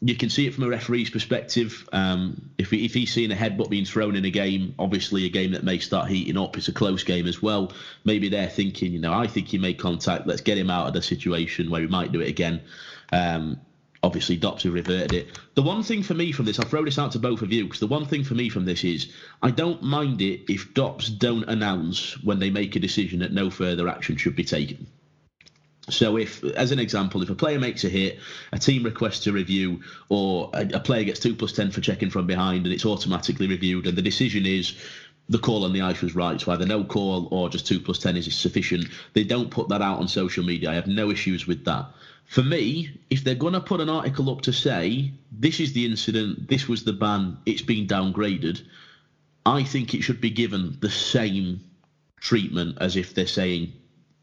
you 0.00 0.14
can 0.14 0.28
see 0.28 0.46
it 0.46 0.54
from 0.54 0.64
a 0.64 0.68
referee's 0.68 1.10
perspective. 1.10 1.88
Um, 1.92 2.50
if 2.58 2.72
if 2.72 2.92
he's 2.92 3.12
seeing 3.12 3.30
a 3.30 3.36
headbutt 3.36 3.70
being 3.70 3.84
thrown 3.84 4.16
in 4.16 4.24
a 4.24 4.30
game, 4.30 4.74
obviously 4.78 5.24
a 5.24 5.30
game 5.30 5.52
that 5.52 5.62
may 5.62 5.78
start 5.78 6.08
heating 6.08 6.36
up, 6.36 6.56
it's 6.58 6.68
a 6.68 6.72
close 6.72 7.04
game 7.04 7.26
as 7.26 7.40
well. 7.40 7.72
Maybe 8.04 8.28
they're 8.28 8.48
thinking, 8.48 8.92
you 8.92 8.98
know, 8.98 9.12
I 9.12 9.26
think 9.26 9.48
he 9.48 9.58
made 9.58 9.78
contact. 9.78 10.26
Let's 10.26 10.42
get 10.42 10.58
him 10.58 10.70
out 10.70 10.88
of 10.88 10.92
the 10.92 11.02
situation 11.02 11.70
where 11.70 11.80
he 11.80 11.86
might 11.86 12.12
do 12.12 12.20
it 12.20 12.28
again. 12.28 12.62
Um, 13.12 13.60
obviously 14.06 14.36
Dops 14.36 14.62
have 14.62 14.72
reverted 14.72 15.12
it. 15.12 15.38
The 15.54 15.62
one 15.62 15.82
thing 15.82 16.02
for 16.02 16.14
me 16.14 16.32
from 16.32 16.46
this, 16.46 16.58
I'll 16.60 16.68
throw 16.68 16.84
this 16.84 16.98
out 16.98 17.12
to 17.12 17.18
both 17.18 17.42
of 17.42 17.52
you, 17.52 17.64
because 17.64 17.80
the 17.80 17.88
one 17.88 18.06
thing 18.06 18.22
for 18.24 18.34
me 18.34 18.48
from 18.48 18.64
this 18.64 18.84
is 18.84 19.12
I 19.42 19.50
don't 19.50 19.82
mind 19.82 20.22
it 20.22 20.42
if 20.48 20.72
Dops 20.72 21.10
don't 21.10 21.48
announce 21.48 22.22
when 22.22 22.38
they 22.38 22.50
make 22.50 22.76
a 22.76 22.80
decision 22.80 23.18
that 23.18 23.32
no 23.32 23.50
further 23.50 23.88
action 23.88 24.16
should 24.16 24.36
be 24.36 24.44
taken. 24.44 24.86
So, 25.88 26.16
if, 26.16 26.42
as 26.42 26.72
an 26.72 26.80
example, 26.80 27.22
if 27.22 27.30
a 27.30 27.34
player 27.36 27.60
makes 27.60 27.84
a 27.84 27.88
hit, 27.88 28.18
a 28.52 28.58
team 28.58 28.82
requests 28.82 29.26
a 29.28 29.32
review, 29.32 29.82
or 30.08 30.50
a, 30.52 30.68
a 30.74 30.80
player 30.80 31.04
gets 31.04 31.20
two 31.20 31.34
plus 31.34 31.52
ten 31.52 31.70
for 31.70 31.80
checking 31.80 32.10
from 32.10 32.26
behind, 32.26 32.66
and 32.66 32.74
it's 32.74 32.84
automatically 32.84 33.46
reviewed, 33.46 33.86
and 33.86 33.96
the 33.96 34.02
decision 34.02 34.46
is 34.46 34.74
the 35.28 35.38
call 35.38 35.64
on 35.64 35.72
the 35.72 35.80
ice 35.80 36.02
was 36.02 36.14
right, 36.14 36.40
so 36.40 36.52
either 36.52 36.66
no 36.66 36.84
call 36.84 37.28
or 37.30 37.48
just 37.48 37.66
two 37.66 37.80
plus 37.80 37.98
ten 37.98 38.16
is 38.16 38.32
sufficient. 38.34 38.88
They 39.12 39.24
don't 39.24 39.50
put 39.50 39.68
that 39.68 39.82
out 39.82 39.98
on 39.98 40.08
social 40.08 40.44
media. 40.44 40.70
I 40.70 40.74
have 40.74 40.86
no 40.86 41.10
issues 41.10 41.46
with 41.46 41.64
that 41.64 41.86
for 42.26 42.42
me, 42.42 42.90
if 43.08 43.22
they're 43.22 43.34
going 43.34 43.52
to 43.52 43.60
put 43.60 43.80
an 43.80 43.88
article 43.88 44.30
up 44.30 44.42
to 44.42 44.52
say 44.52 45.12
this 45.32 45.60
is 45.60 45.72
the 45.72 45.86
incident, 45.86 46.48
this 46.48 46.68
was 46.68 46.84
the 46.84 46.92
ban, 46.92 47.38
it's 47.46 47.62
been 47.62 47.86
downgraded, 47.86 48.62
I 49.44 49.62
think 49.62 49.94
it 49.94 50.02
should 50.02 50.20
be 50.20 50.30
given 50.30 50.76
the 50.80 50.90
same 50.90 51.60
treatment 52.20 52.78
as 52.80 52.96
if 52.96 53.14
they're 53.14 53.26
saying 53.26 53.72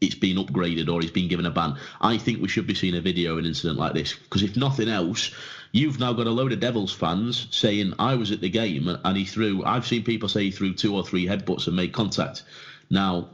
it's 0.04 0.14
been 0.14 0.36
upgraded 0.36 0.88
or 0.88 1.00
it's 1.00 1.10
been 1.10 1.28
given 1.28 1.46
a 1.46 1.50
ban. 1.50 1.74
I 2.00 2.18
think 2.18 2.40
we 2.40 2.48
should 2.48 2.66
be 2.66 2.74
seeing 2.74 2.94
a 2.94 3.00
video 3.00 3.32
of 3.32 3.38
an 3.38 3.46
incident 3.46 3.78
like 3.78 3.94
this 3.94 4.14
because 4.14 4.42
if 4.42 4.56
nothing 4.56 4.88
else, 4.88 5.30
you've 5.72 5.98
now 5.98 6.12
got 6.12 6.26
a 6.26 6.30
load 6.30 6.52
of 6.52 6.60
Devils 6.60 6.92
fans 6.92 7.46
saying 7.50 7.94
I 7.98 8.14
was 8.14 8.30
at 8.30 8.40
the 8.40 8.48
game 8.48 8.96
and 9.04 9.16
he 9.16 9.24
threw. 9.24 9.64
I've 9.64 9.86
seen 9.86 10.04
people 10.04 10.28
say 10.28 10.44
he 10.44 10.50
threw 10.50 10.74
two 10.74 10.94
or 10.94 11.04
three 11.04 11.26
headbutts 11.26 11.66
and 11.66 11.76
made 11.76 11.92
contact. 11.92 12.42
Now 12.90 13.28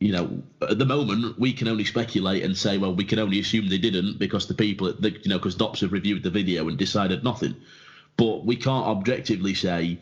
you 0.00 0.12
know, 0.12 0.42
at 0.68 0.78
the 0.78 0.84
moment, 0.84 1.38
we 1.38 1.52
can 1.52 1.66
only 1.66 1.84
speculate 1.84 2.44
and 2.44 2.56
say, 2.56 2.78
well, 2.78 2.94
we 2.94 3.04
can 3.04 3.18
only 3.18 3.40
assume 3.40 3.68
they 3.68 3.78
didn't 3.78 4.18
because 4.18 4.46
the 4.46 4.54
people, 4.54 4.92
the, 4.98 5.10
you 5.10 5.28
know, 5.28 5.38
because 5.38 5.56
Dops 5.56 5.80
have 5.80 5.92
reviewed 5.92 6.22
the 6.22 6.30
video 6.30 6.68
and 6.68 6.78
decided 6.78 7.24
nothing. 7.24 7.56
But 8.16 8.44
we 8.44 8.54
can't 8.54 8.86
objectively 8.86 9.54
say, 9.54 9.98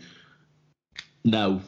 no, 1.25 1.63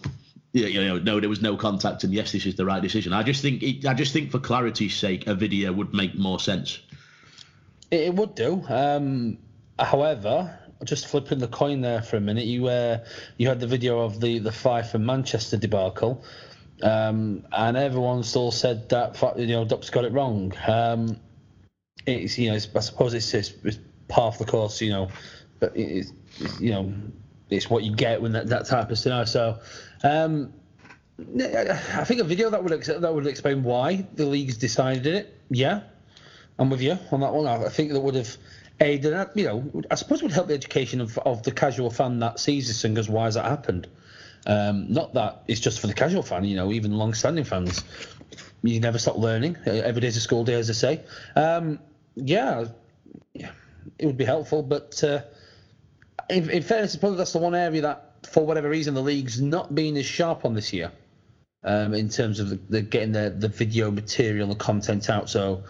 you 0.53 0.85
know, 0.85 0.99
no, 0.99 1.21
there 1.21 1.29
was 1.29 1.43
no 1.43 1.57
contact, 1.57 2.05
and 2.05 2.13
yes, 2.13 2.33
this 2.33 2.47
is 2.47 2.57
the 2.57 2.65
right 2.65 2.83
decision. 2.83 3.13
I 3.13 3.23
just 3.23 3.43
think, 3.43 3.63
it, 3.63 3.87
I 3.87 3.95
just 3.95 4.13
think, 4.13 4.31
for 4.31 4.39
clarity's 4.39 4.97
sake, 4.97 5.27
a 5.27 5.35
video 5.35 5.73
would 5.73 5.93
make 5.93 6.15
more 6.15 6.41
sense. 6.41 6.79
It, 7.91 8.15
would 8.15 8.35
do. 8.35 8.65
Um, 8.69 9.39
however, 9.79 10.59
just 10.85 11.07
flipping 11.07 11.39
the 11.39 11.49
coin 11.49 11.81
there 11.81 12.03
for 12.03 12.17
a 12.17 12.21
minute, 12.21 12.45
you 12.45 12.67
uh, 12.69 13.05
you 13.37 13.49
had 13.49 13.61
the 13.61 13.67
video 13.67 14.01
of 14.01 14.21
the 14.21 14.39
the 14.39 14.53
Fife 14.53 14.95
and 14.95 15.07
Manchester 15.07 15.57
debacle. 15.57 16.23
Um, 16.83 17.45
and 17.51 17.77
everyone 17.77 18.23
still 18.23 18.53
said 18.53 18.89
that 18.91 19.21
you 19.37 19.49
know 19.49 19.65
Dops 19.65 19.91
got 19.91 20.05
it 20.05 20.13
wrong. 20.13 20.53
Um, 20.67 21.19
it's 22.07 22.39
you 22.39 22.51
know 22.51 22.57
it's, 22.57 22.69
I 22.75 22.81
suppose 22.81 23.15
it's, 23.15 23.35
it's, 23.35 23.53
it's 23.65 23.79
part 24.09 24.35
of 24.35 24.39
the 24.39 24.51
course, 24.51 24.81
you 24.81 24.91
know, 24.91 25.09
but 25.61 25.77
it's, 25.77 26.13
it's, 26.39 26.61
you 26.61 26.71
know 26.71 26.93
it's 27.51 27.71
what 27.71 27.85
you 27.85 27.95
get 27.95 28.21
when 28.21 28.33
that, 28.33 28.49
that 28.49 28.67
type 28.67 28.91
of 28.91 28.99
scenario. 28.99 29.25
So 29.25 29.59
um, 30.03 30.53
I 31.19 32.05
think 32.05 32.21
a 32.21 32.25
video 32.25 32.51
that 32.51 32.63
would 32.63 32.83
that 32.83 33.15
would 33.15 33.27
explain 33.27 33.63
why 33.63 34.07
the 34.15 34.27
league's 34.27 34.57
decided 34.57 35.07
it. 35.07 35.41
Yeah, 35.51 35.83
I'm 36.59 36.71
with 36.71 36.81
you 36.81 36.99
on 37.11 37.21
that 37.21 37.33
one. 37.33 37.47
I 37.47 37.69
think 37.69 37.93
that 37.93 38.01
would 38.01 38.15
have 38.15 38.37
aided, 38.81 39.29
you 39.35 39.45
know, 39.45 39.83
I 39.91 39.95
suppose 39.97 40.21
it 40.21 40.25
would 40.25 40.33
help 40.33 40.49
the 40.49 40.55
education 40.55 41.01
of, 41.01 41.19
of 41.19 41.43
the 41.43 41.51
casual 41.51 41.91
fan 41.91 42.21
that 42.21 42.39
sees 42.39 42.69
this 42.69 42.85
and 42.85 42.95
goes, 42.95 43.09
why 43.09 43.25
has 43.25 43.35
that 43.35 43.45
happened? 43.45 43.89
Um, 44.47 44.93
not 44.93 45.15
that 45.15 45.43
it's 45.49 45.61
just 45.61 45.81
for 45.81 45.89
the 45.89 45.95
casual 45.95 46.23
fan, 46.23 46.45
you 46.45 46.57
know, 46.57 46.73
even 46.73 46.93
long-standing 46.93 47.45
fans. 47.45 47.83
You 48.63 48.81
never 48.81 48.99
stop 48.99 49.17
learning. 49.17 49.57
Every 49.67 50.01
day's 50.01 50.17
a 50.17 50.21
school 50.21 50.45
day, 50.45 50.55
as 50.55 50.71
I 50.71 50.73
say. 50.73 51.01
Um, 51.37 51.81
yeah, 52.15 52.67
yeah, 53.35 53.51
it 53.99 54.07
would 54.07 54.17
be 54.17 54.25
helpful, 54.25 54.63
but 54.63 55.03
uh, 55.05 55.23
in, 56.29 56.51
in, 56.51 56.63
fairness, 56.63 56.97
probably 56.97 57.19
that's 57.19 57.33
the 57.33 57.39
one 57.39 57.55
area 57.55 57.83
that, 57.83 58.27
for 58.31 58.45
whatever 58.45 58.69
reason, 58.69 58.95
the 58.95 59.03
league's 59.03 59.41
not 59.41 59.75
been 59.75 59.97
as 59.97 60.07
sharp 60.07 60.45
on 60.45 60.55
this 60.55 60.73
year. 60.73 60.93
Um, 61.65 61.93
in 61.93 62.09
terms 62.09 62.39
of 62.39 62.51
the, 62.51 62.61
the 62.69 62.83
getting 62.83 63.13
the, 63.13 63.35
the 63.37 63.49
video 63.49 63.91
material, 63.91 64.49
the 64.49 64.55
content 64.55 65.11
out. 65.11 65.29
So, 65.29 65.65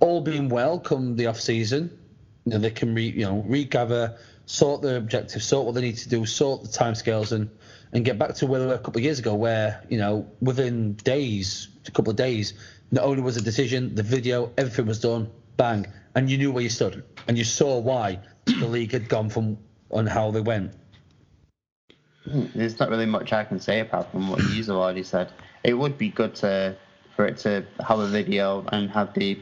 all 0.00 0.20
being 0.20 0.48
well, 0.48 0.80
come 0.80 1.14
the 1.14 1.26
off 1.26 1.40
season, 1.40 1.96
you 2.44 2.52
know, 2.52 2.58
they 2.58 2.70
can 2.70 2.94
re, 2.94 3.08
you 3.08 3.24
know 3.24 3.44
regather, 3.46 4.16
sort 4.46 4.82
their 4.82 4.96
objectives, 4.96 5.44
sort 5.44 5.64
what 5.64 5.76
they 5.76 5.80
need 5.80 5.96
to 5.98 6.08
do, 6.08 6.26
sort 6.26 6.62
the 6.62 6.68
timescales, 6.68 7.30
and 7.30 7.48
and 7.92 8.04
get 8.04 8.18
back 8.18 8.34
to 8.34 8.46
where 8.46 8.60
they 8.60 8.66
were 8.66 8.74
a 8.74 8.78
couple 8.78 8.98
of 8.98 9.04
years 9.04 9.20
ago, 9.20 9.34
where 9.34 9.84
you 9.88 9.98
know 9.98 10.28
within 10.40 10.94
days, 10.94 11.68
a 11.86 11.92
couple 11.92 12.10
of 12.10 12.16
days, 12.16 12.54
not 12.90 13.04
only 13.04 13.22
was 13.22 13.36
a 13.36 13.42
decision, 13.42 13.94
the 13.94 14.02
video, 14.02 14.52
everything 14.58 14.86
was 14.86 15.00
done, 15.00 15.30
bang, 15.56 15.86
and 16.16 16.28
you 16.28 16.36
knew 16.36 16.50
where 16.50 16.64
you 16.64 16.68
stood, 16.68 17.04
and 17.28 17.38
you 17.38 17.44
saw 17.44 17.78
why 17.78 18.18
the 18.46 18.66
league 18.66 18.92
had 18.92 19.08
gone 19.08 19.28
from 19.28 19.58
on 19.90 20.06
how 20.06 20.30
they 20.30 20.40
went. 20.40 20.72
There's 22.26 22.78
not 22.80 22.90
really 22.90 23.06
much 23.06 23.32
I 23.32 23.44
can 23.44 23.60
say 23.60 23.80
apart 23.80 24.10
from 24.10 24.28
what 24.28 24.42
you've 24.50 24.68
already 24.70 25.02
said. 25.02 25.30
It 25.62 25.74
would 25.74 25.96
be 25.98 26.08
good 26.08 26.34
to 26.36 26.76
for 27.14 27.26
it 27.26 27.38
to 27.38 27.64
have 27.86 27.98
a 27.98 28.06
video 28.06 28.64
and 28.72 28.90
have 28.90 29.14
the 29.14 29.38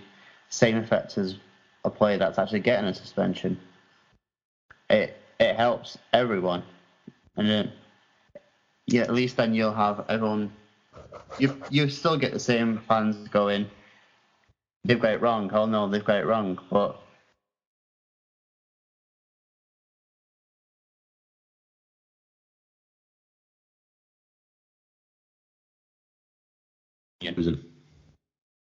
same 0.48 0.76
effect 0.76 1.18
as 1.18 1.36
a 1.84 1.90
player 1.90 2.18
that's 2.18 2.38
actually 2.38 2.60
getting 2.60 2.86
a 2.86 2.94
suspension. 2.94 3.58
It 4.90 5.16
it 5.40 5.56
helps 5.56 5.98
everyone, 6.12 6.62
and 7.36 7.48
then 7.48 7.72
yeah, 8.86 9.02
at 9.02 9.12
least 9.12 9.36
then 9.36 9.54
you'll 9.54 9.74
have 9.74 10.04
everyone. 10.08 10.52
You 11.38 11.60
you 11.70 11.88
still 11.88 12.16
get 12.16 12.32
the 12.32 12.40
same 12.40 12.78
fans 12.86 13.28
going. 13.28 13.70
They've 14.84 15.00
got 15.00 15.12
it 15.14 15.22
wrong. 15.22 15.50
Oh 15.52 15.66
no, 15.66 15.88
they've 15.88 16.04
got 16.04 16.18
it 16.18 16.26
wrong. 16.26 16.58
But 16.70 17.00
yeah, 27.24 27.30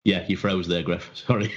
yeah, 0.04 0.26
you 0.28 0.36
froze 0.36 0.68
there, 0.68 0.82
Griff. 0.82 1.12
Sorry. 1.14 1.54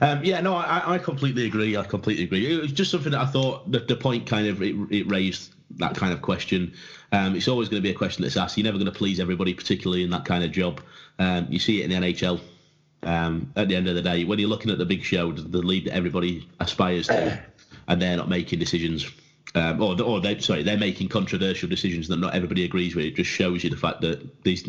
um, 0.00 0.24
yeah, 0.24 0.40
no, 0.40 0.54
I, 0.54 0.94
I 0.94 0.98
completely 0.98 1.46
agree. 1.46 1.76
I 1.76 1.84
completely 1.84 2.24
agree. 2.24 2.54
It 2.54 2.60
was 2.60 2.72
just 2.72 2.90
something 2.90 3.12
that 3.12 3.20
I 3.20 3.26
thought 3.26 3.70
that 3.72 3.88
the 3.88 3.96
point 3.96 4.26
kind 4.26 4.46
of 4.46 4.62
it, 4.62 4.74
it 4.90 5.10
raised 5.10 5.54
that 5.76 5.94
kind 5.94 6.12
of 6.12 6.22
question. 6.22 6.72
Um, 7.12 7.36
it's 7.36 7.48
always 7.48 7.68
going 7.68 7.82
to 7.82 7.86
be 7.86 7.90
a 7.90 7.98
question 7.98 8.22
that's 8.22 8.36
asked. 8.36 8.56
You're 8.56 8.64
never 8.64 8.78
going 8.78 8.90
to 8.90 8.98
please 8.98 9.20
everybody, 9.20 9.52
particularly 9.52 10.02
in 10.02 10.10
that 10.10 10.24
kind 10.24 10.42
of 10.42 10.52
job. 10.52 10.80
Um, 11.18 11.46
you 11.50 11.58
see 11.58 11.82
it 11.82 11.90
in 11.90 12.02
the 12.02 12.08
NHL. 12.08 12.40
Um, 13.02 13.52
at 13.56 13.68
the 13.68 13.76
end 13.76 13.86
of 13.86 13.94
the 13.94 14.00
day, 14.02 14.24
when 14.24 14.38
you're 14.38 14.48
looking 14.48 14.70
at 14.70 14.78
the 14.78 14.86
big 14.86 15.02
show, 15.02 15.30
the 15.30 15.58
lead 15.58 15.84
that 15.84 15.94
everybody 15.94 16.48
aspires 16.60 17.06
to, 17.08 17.38
and 17.88 18.00
they're 18.00 18.16
not 18.16 18.30
making 18.30 18.58
decisions, 18.58 19.06
um, 19.54 19.82
or, 19.82 20.00
or 20.00 20.20
they 20.20 20.38
sorry, 20.38 20.62
they're 20.62 20.78
making 20.78 21.08
controversial 21.08 21.68
decisions 21.68 22.08
that 22.08 22.16
not 22.16 22.34
everybody 22.34 22.64
agrees 22.64 22.94
with. 22.94 23.04
It 23.04 23.16
just 23.16 23.28
shows 23.28 23.62
you 23.62 23.68
the 23.68 23.76
fact 23.76 24.00
that 24.00 24.42
these, 24.42 24.66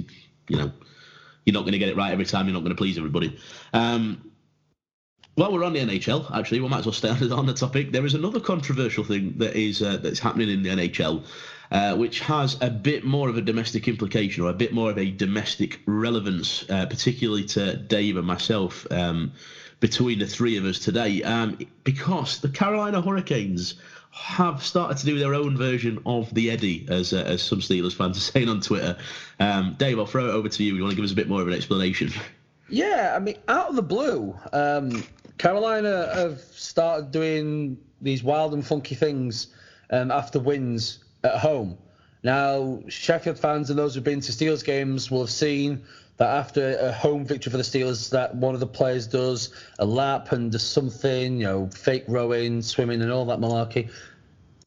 you 0.50 0.58
know, 0.58 0.70
you're 1.46 1.54
not 1.54 1.62
going 1.62 1.74
to 1.74 1.80
get 1.80 1.90
it 1.90 1.96
right 1.96 2.12
every 2.12 2.26
time. 2.26 2.48
You're 2.48 2.54
not 2.54 2.62
going 2.62 2.76
to 2.76 2.78
please 2.78 2.98
everybody. 2.98 3.38
Um, 3.74 4.32
While 5.36 5.52
we're 5.52 5.64
on 5.66 5.74
the 5.74 5.80
NHL, 5.80 6.32
actually, 6.34 6.62
we 6.62 6.70
might 6.70 6.80
as 6.80 6.86
well 6.86 6.94
stay 6.94 7.10
on 7.32 7.46
the 7.46 7.54
topic. 7.54 7.92
There 7.92 8.06
is 8.06 8.14
another 8.14 8.40
controversial 8.40 9.04
thing 9.04 9.34
that 9.38 9.56
is 9.56 9.82
uh, 9.82 9.98
that's 9.98 10.20
happening 10.20 10.50
in 10.50 10.64
the 10.64 10.70
NHL, 10.70 11.26
uh, 11.72 11.96
which 11.96 12.20
has 12.22 12.58
a 12.62 12.70
bit 12.70 13.04
more 13.04 13.30
of 13.30 13.38
a 13.38 13.42
domestic 13.42 13.88
implication 13.88 14.44
or 14.44 14.50
a 14.50 14.54
bit 14.54 14.74
more 14.74 14.90
of 14.92 14.98
a 14.98 15.12
domestic 15.12 15.82
relevance, 15.86 16.64
uh, 16.70 16.86
particularly 16.86 17.44
to 17.46 17.76
Dave 17.76 18.18
and 18.18 18.26
myself. 18.26 18.88
Um, 18.92 19.34
between 19.82 20.20
the 20.20 20.26
three 20.26 20.58
of 20.58 20.64
us 20.64 20.80
today, 20.80 21.22
um, 21.24 21.60
because 21.84 22.40
the 22.40 22.50
Carolina 22.50 23.02
Hurricanes 23.02 23.76
have 24.16 24.64
started 24.64 24.98
to 24.98 25.06
do 25.06 25.20
their 25.20 25.34
own 25.34 25.58
version 25.58 26.00
of 26.06 26.34
the 26.34 26.50
Eddie, 26.50 26.88
as 26.90 27.12
uh, 27.12 27.18
as 27.18 27.44
some 27.44 27.60
Steelers 27.60 27.94
fans 27.94 28.18
are 28.18 28.22
saying 28.22 28.48
on 28.48 28.62
Twitter. 28.62 28.98
Um, 29.40 29.76
Dave, 29.78 30.00
I'll 30.00 30.06
throw 30.06 30.30
it 30.30 30.32
over 30.32 30.48
to 30.48 30.64
you. 30.64 30.76
You 30.76 30.82
want 30.82 30.92
to 30.92 30.96
give 30.96 31.06
us 31.06 31.12
a 31.12 31.16
bit 31.16 31.28
more 31.28 31.42
of 31.42 31.48
an 31.48 31.54
explanation? 31.54 32.12
Yeah, 32.70 33.14
I 33.16 33.20
mean, 33.20 33.38
out 33.48 33.70
of 33.70 33.76
the 33.76 33.84
blue, 33.84 34.36
um, 34.54 35.04
Carolina 35.38 36.10
have 36.16 36.40
started 36.40 37.12
doing 37.12 37.78
these 38.02 38.24
wild 38.24 38.54
and 38.54 38.66
funky 38.66 38.96
things 38.96 39.48
um, 39.92 40.12
after 40.12 40.40
wins 40.40 41.04
at 41.24 41.38
home. 41.38 41.78
Now, 42.24 42.82
Sheffield 42.88 43.38
fans 43.38 43.70
and 43.70 43.78
those 43.78 43.94
who've 43.94 44.04
been 44.04 44.22
to 44.22 44.32
Steelers 44.32 44.66
games 44.66 45.12
will 45.12 45.20
have 45.20 45.30
seen 45.30 45.84
that 46.18 46.30
after 46.30 46.78
a 46.78 46.92
home 46.92 47.26
victory 47.26 47.52
for 47.52 47.58
the 47.58 47.64
Steelers, 47.64 48.10
that 48.12 48.36
one 48.36 48.54
of 48.54 48.60
the 48.60 48.68
players 48.68 49.08
does 49.08 49.54
a 49.80 49.86
lap 49.86 50.32
and 50.32 50.52
does 50.52 50.64
something, 50.64 51.38
you 51.40 51.44
know, 51.44 51.70
fake 51.70 52.06
rowing, 52.08 52.62
swimming, 52.62 53.02
and 53.02 53.12
all 53.12 53.26
that 53.26 53.40
malarkey. 53.40 53.90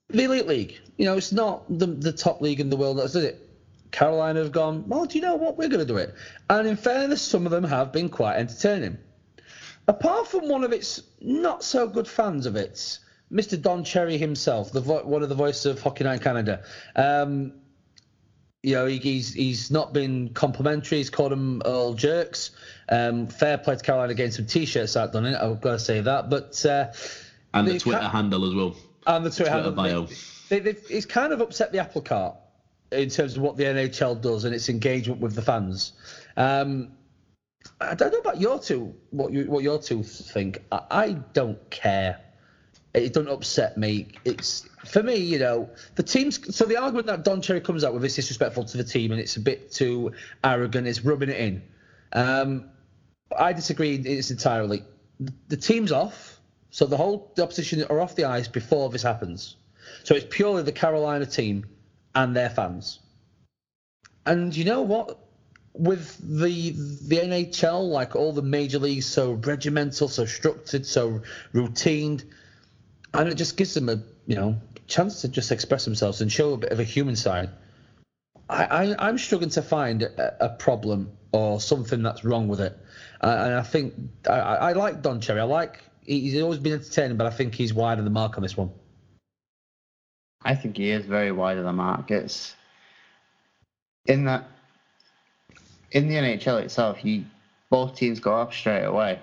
The 0.09 0.25
Elite 0.25 0.47
League, 0.47 0.79
you 0.97 1.05
know, 1.05 1.17
it's 1.17 1.33
not 1.33 1.65
the, 1.69 1.87
the 1.87 2.13
top 2.13 2.41
league 2.41 2.61
in 2.61 2.71
the 2.71 2.77
world 2.77 2.99
does 2.99 3.17
it. 3.17 3.45
Carolina 3.91 4.41
have 4.41 4.53
gone, 4.53 4.87
well, 4.87 5.07
do 5.07 5.17
you 5.17 5.23
know 5.23 5.37
what? 5.37 5.57
We're 5.57 5.69
going 5.69 5.81
to 5.81 5.87
do 5.87 5.97
it. 5.97 6.15
And 6.51 6.69
in 6.69 6.77
fairness, 6.77 7.23
some 7.23 7.47
of 7.47 7.53
them 7.53 7.65
have 7.65 7.93
been 7.93 8.11
quite 8.11 8.37
entertaining. 8.37 8.99
Apart 9.87 10.29
from 10.29 10.49
one 10.49 10.65
of 10.65 10.73
its 10.73 11.03
not 11.21 11.65
so 11.65 11.89
good 11.89 12.07
fans 12.07 12.45
of 12.45 12.57
it, 12.57 12.99
Mr. 13.33 13.61
Don 13.61 13.85
Cherry 13.85 14.19
himself, 14.19 14.73
the 14.73 14.81
vo- 14.81 15.05
one 15.05 15.23
of 15.23 15.31
the 15.31 15.35
voices 15.35 15.67
of 15.67 15.81
Hockey 15.81 16.05
Night 16.05 16.21
Canada, 16.21 16.63
um, 16.97 17.53
you 18.63 18.75
know, 18.75 18.87
he, 18.87 18.99
he's 18.99 19.33
he's 19.33 19.71
not 19.71 19.93
been 19.93 20.31
complimentary. 20.31 20.99
He's 20.99 21.11
called 21.11 21.33
them 21.33 21.63
all 21.65 21.95
jerks. 21.95 22.51
Um, 22.89 23.27
fair 23.29 23.59
play 23.59 23.77
to 23.77 23.83
Carolina 23.83 24.15
getting 24.15 24.33
some 24.33 24.47
T-shirts 24.47 24.97
out 24.97 25.13
done 25.13 25.27
it. 25.27 25.37
I've 25.41 25.61
got 25.61 25.73
to 25.73 25.79
say 25.79 26.01
that. 26.01 26.29
But 26.29 26.65
uh, 26.67 26.93
and 27.55 27.69
the 27.69 27.79
Twitter 27.79 28.01
ca- 28.01 28.09
handle 28.09 28.49
as 28.49 28.55
well. 28.55 28.77
And 29.07 29.25
the 29.25 29.31
Twitter, 29.31 29.51
Twitter 29.51 29.51
handle. 29.51 29.73
Bio. 29.73 30.09
They, 30.49 30.61
they, 30.61 30.77
it's 30.91 31.07
kind 31.07 31.33
of 31.33 31.41
upset 31.41 31.73
the 31.73 31.79
apple 31.79 32.03
cart 32.03 32.37
in 32.91 33.11
terms 33.11 33.37
of 33.37 33.43
what 33.43 33.57
the 33.57 33.65
NHL 33.65 34.21
does 34.21 34.45
and 34.45 34.55
its 34.55 34.69
engagement 34.69 35.21
with 35.21 35.35
the 35.35 35.43
fans. 35.43 35.93
Um, 36.37 36.93
I 37.81 37.95
don't 37.95 38.13
know 38.13 38.19
about 38.19 38.41
your 38.41 38.59
two, 38.59 38.95
what 39.11 39.33
you 39.33 39.45
what 39.45 39.63
your 39.63 39.79
two 39.79 40.03
think. 40.03 40.65
I, 40.73 40.81
I 40.91 41.13
don't 41.33 41.71
care. 41.71 42.19
It 43.03 43.13
doesn't 43.13 43.31
upset 43.31 43.77
me. 43.77 44.09
It's 44.25 44.69
for 44.87 45.03
me, 45.03 45.17
you 45.17 45.39
know, 45.39 45.71
the 45.97 46.03
teams. 46.03 46.55
So 46.55 46.65
the 46.65 46.77
argument 46.77 47.07
that 47.07 47.25
Don 47.25 47.43
Cherry 47.43 47.61
comes 47.61 47.85
out 47.85 47.95
with 47.95 48.05
is 48.05 48.17
disrespectful 48.17 48.65
to 48.65 48.77
the 48.77 48.85
team 48.85 49.13
and 49.13 49.21
it's 49.21 49.37
a 49.37 49.41
bit 49.41 49.73
too 49.73 50.13
arrogant. 50.43 50.87
It's 50.87 51.05
rubbing 51.05 51.31
it 51.31 51.37
in. 51.37 51.63
Um, 52.13 52.71
I 53.37 53.53
disagree. 53.53 53.97
It's 53.97 54.31
entirely. 54.31 54.85
The 55.49 55.57
team's 55.57 55.93
off, 55.93 56.41
so 56.71 56.87
the 56.87 56.97
whole 56.97 57.33
the 57.35 57.43
opposition 57.43 57.83
are 57.85 58.01
off 58.01 58.15
the 58.15 58.25
ice 58.25 58.49
before 58.49 58.89
this 58.89 59.03
happens. 59.03 59.57
So 60.05 60.15
it's 60.15 60.27
purely 60.29 60.63
the 60.63 60.73
Carolina 60.73 61.27
team 61.27 61.67
and 62.15 62.35
their 62.35 62.51
fans. 62.51 63.01
And 64.27 64.55
you 64.55 64.65
know 64.65 64.83
what? 64.83 65.19
With 65.75 66.17
the 66.19 66.71
the 66.71 67.17
NHL, 67.17 67.89
like 67.91 68.17
all 68.17 68.33
the 68.33 68.43
major 68.43 68.79
leagues, 68.79 69.07
so 69.07 69.33
regimental, 69.33 70.09
so 70.09 70.25
structured, 70.25 70.87
so 70.87 71.23
routined, 71.55 72.25
and 73.15 73.29
it 73.29 73.35
just 73.35 73.57
gives 73.57 73.75
them 73.75 73.89
a 73.89 74.03
you 74.27 74.37
know 74.37 74.57
chance 74.87 75.23
to 75.23 75.29
just 75.29 75.53
express 75.53 75.85
themselves 75.85 76.21
and 76.21 76.31
show 76.33 76.55
a 76.55 76.57
bit 76.57 76.73
of 76.73 76.81
a 76.81 76.85
human 76.85 77.17
side. 77.17 77.51
I, 78.51 78.95
I 78.95 79.09
am 79.09 79.19
struggling 79.19 79.51
to 79.51 79.63
find 79.63 80.03
a, 80.03 80.45
a, 80.47 80.49
problem 80.49 81.11
or 81.33 81.61
something 81.61 82.03
that's 82.03 82.25
wrong 82.25 82.49
with 82.49 82.63
it, 82.63 82.79
uh, 83.21 83.27
and 83.27 83.55
I 83.55 83.63
think 83.63 83.95
I, 84.27 84.39
I 84.39 84.73
like 84.73 85.03
Don 85.03 85.21
Cherry. 85.21 85.41
I 85.41 85.45
like 85.45 85.81
he's 86.03 86.41
always 86.41 86.59
been 86.59 86.73
entertaining, 86.73 87.19
but 87.19 87.27
I 87.27 87.31
think 87.31 87.55
he's 87.55 87.75
wide 87.75 87.99
of 87.99 88.05
the 88.05 88.11
mark 88.11 88.37
on 88.39 88.43
this 88.43 88.57
one. 88.57 88.71
I 90.43 90.55
think 90.55 90.79
he 90.79 90.91
is 90.91 91.05
very 91.05 91.33
wide 91.33 91.59
of 91.59 91.65
the 91.65 91.73
mark. 91.73 92.11
It's 92.11 92.55
in 94.07 94.25
that 94.25 94.49
in 95.91 96.09
the 96.09 96.15
NHL 96.15 96.63
itself, 96.63 97.05
you 97.05 97.25
both 97.71 97.97
teams 97.97 98.21
go 98.21 98.35
up 98.35 98.55
straight 98.55 98.85
away. 98.85 99.21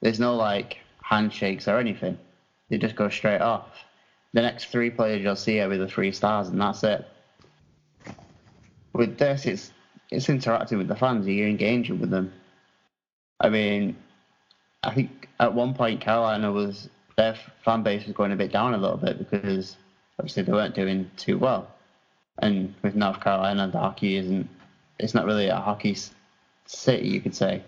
There's 0.00 0.20
no 0.20 0.36
like 0.36 0.78
handshakes 1.02 1.66
or 1.66 1.78
anything. 1.78 2.18
They 2.68 2.78
just 2.78 2.96
go 2.96 3.08
straight 3.08 3.40
off. 3.40 3.66
The 4.34 4.42
next 4.42 4.66
three 4.66 4.90
players 4.90 5.22
you'll 5.22 5.36
see 5.36 5.60
are 5.60 5.68
with 5.68 5.80
the 5.80 5.88
three 5.88 6.12
stars, 6.12 6.48
and 6.48 6.60
that's 6.60 6.84
it. 6.84 7.06
With 8.92 9.18
this, 9.18 9.46
it's 9.46 9.72
it's 10.10 10.28
interacting 10.28 10.78
with 10.78 10.88
the 10.88 10.96
fans. 10.96 11.26
You're 11.26 11.48
engaging 11.48 12.00
with 12.00 12.10
them. 12.10 12.32
I 13.40 13.48
mean, 13.48 13.96
I 14.82 14.94
think 14.94 15.28
at 15.40 15.54
one 15.54 15.74
point 15.74 16.00
Carolina 16.00 16.50
was 16.52 16.88
their 17.16 17.36
fan 17.64 17.82
base 17.82 18.06
was 18.06 18.14
going 18.14 18.32
a 18.32 18.36
bit 18.36 18.52
down 18.52 18.74
a 18.74 18.78
little 18.78 18.96
bit 18.96 19.18
because 19.18 19.76
obviously 20.18 20.44
they 20.44 20.52
weren't 20.52 20.74
doing 20.74 21.10
too 21.16 21.38
well. 21.38 21.68
And 22.38 22.74
with 22.82 22.94
North 22.94 23.20
Carolina, 23.20 23.68
the 23.68 23.78
hockey 23.78 24.16
isn't, 24.16 24.48
it's 24.98 25.14
not 25.14 25.26
really 25.26 25.48
a 25.48 25.56
hockey 25.56 25.96
city, 26.66 27.08
you 27.08 27.20
could 27.20 27.34
say. 27.34 27.62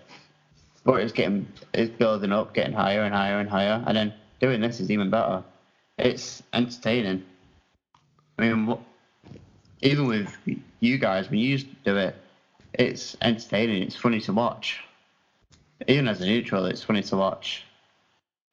But 0.84 1.00
it's 1.00 1.12
getting, 1.12 1.48
it's 1.74 1.90
building 1.90 2.32
up, 2.32 2.54
getting 2.54 2.72
higher 2.72 3.02
and 3.02 3.12
higher 3.12 3.40
and 3.40 3.50
higher. 3.50 3.82
And 3.86 3.96
then 3.96 4.14
doing 4.40 4.60
this 4.60 4.80
is 4.80 4.90
even 4.90 5.10
better. 5.10 5.44
It's 5.98 6.42
entertaining. 6.52 7.22
I 8.38 8.42
mean, 8.42 8.66
what, 8.66 8.80
even 9.82 10.06
with 10.06 10.36
you 10.80 10.98
guys, 10.98 11.30
when 11.30 11.38
you 11.38 11.58
do 11.84 11.96
it, 11.96 12.16
it's 12.74 13.16
entertaining. 13.22 13.82
It's 13.82 13.96
funny 13.96 14.20
to 14.22 14.32
watch. 14.32 14.80
Even 15.86 16.08
as 16.08 16.20
a 16.20 16.26
neutral, 16.26 16.66
it's 16.66 16.82
funny 16.82 17.02
to 17.02 17.16
watch. 17.16 17.64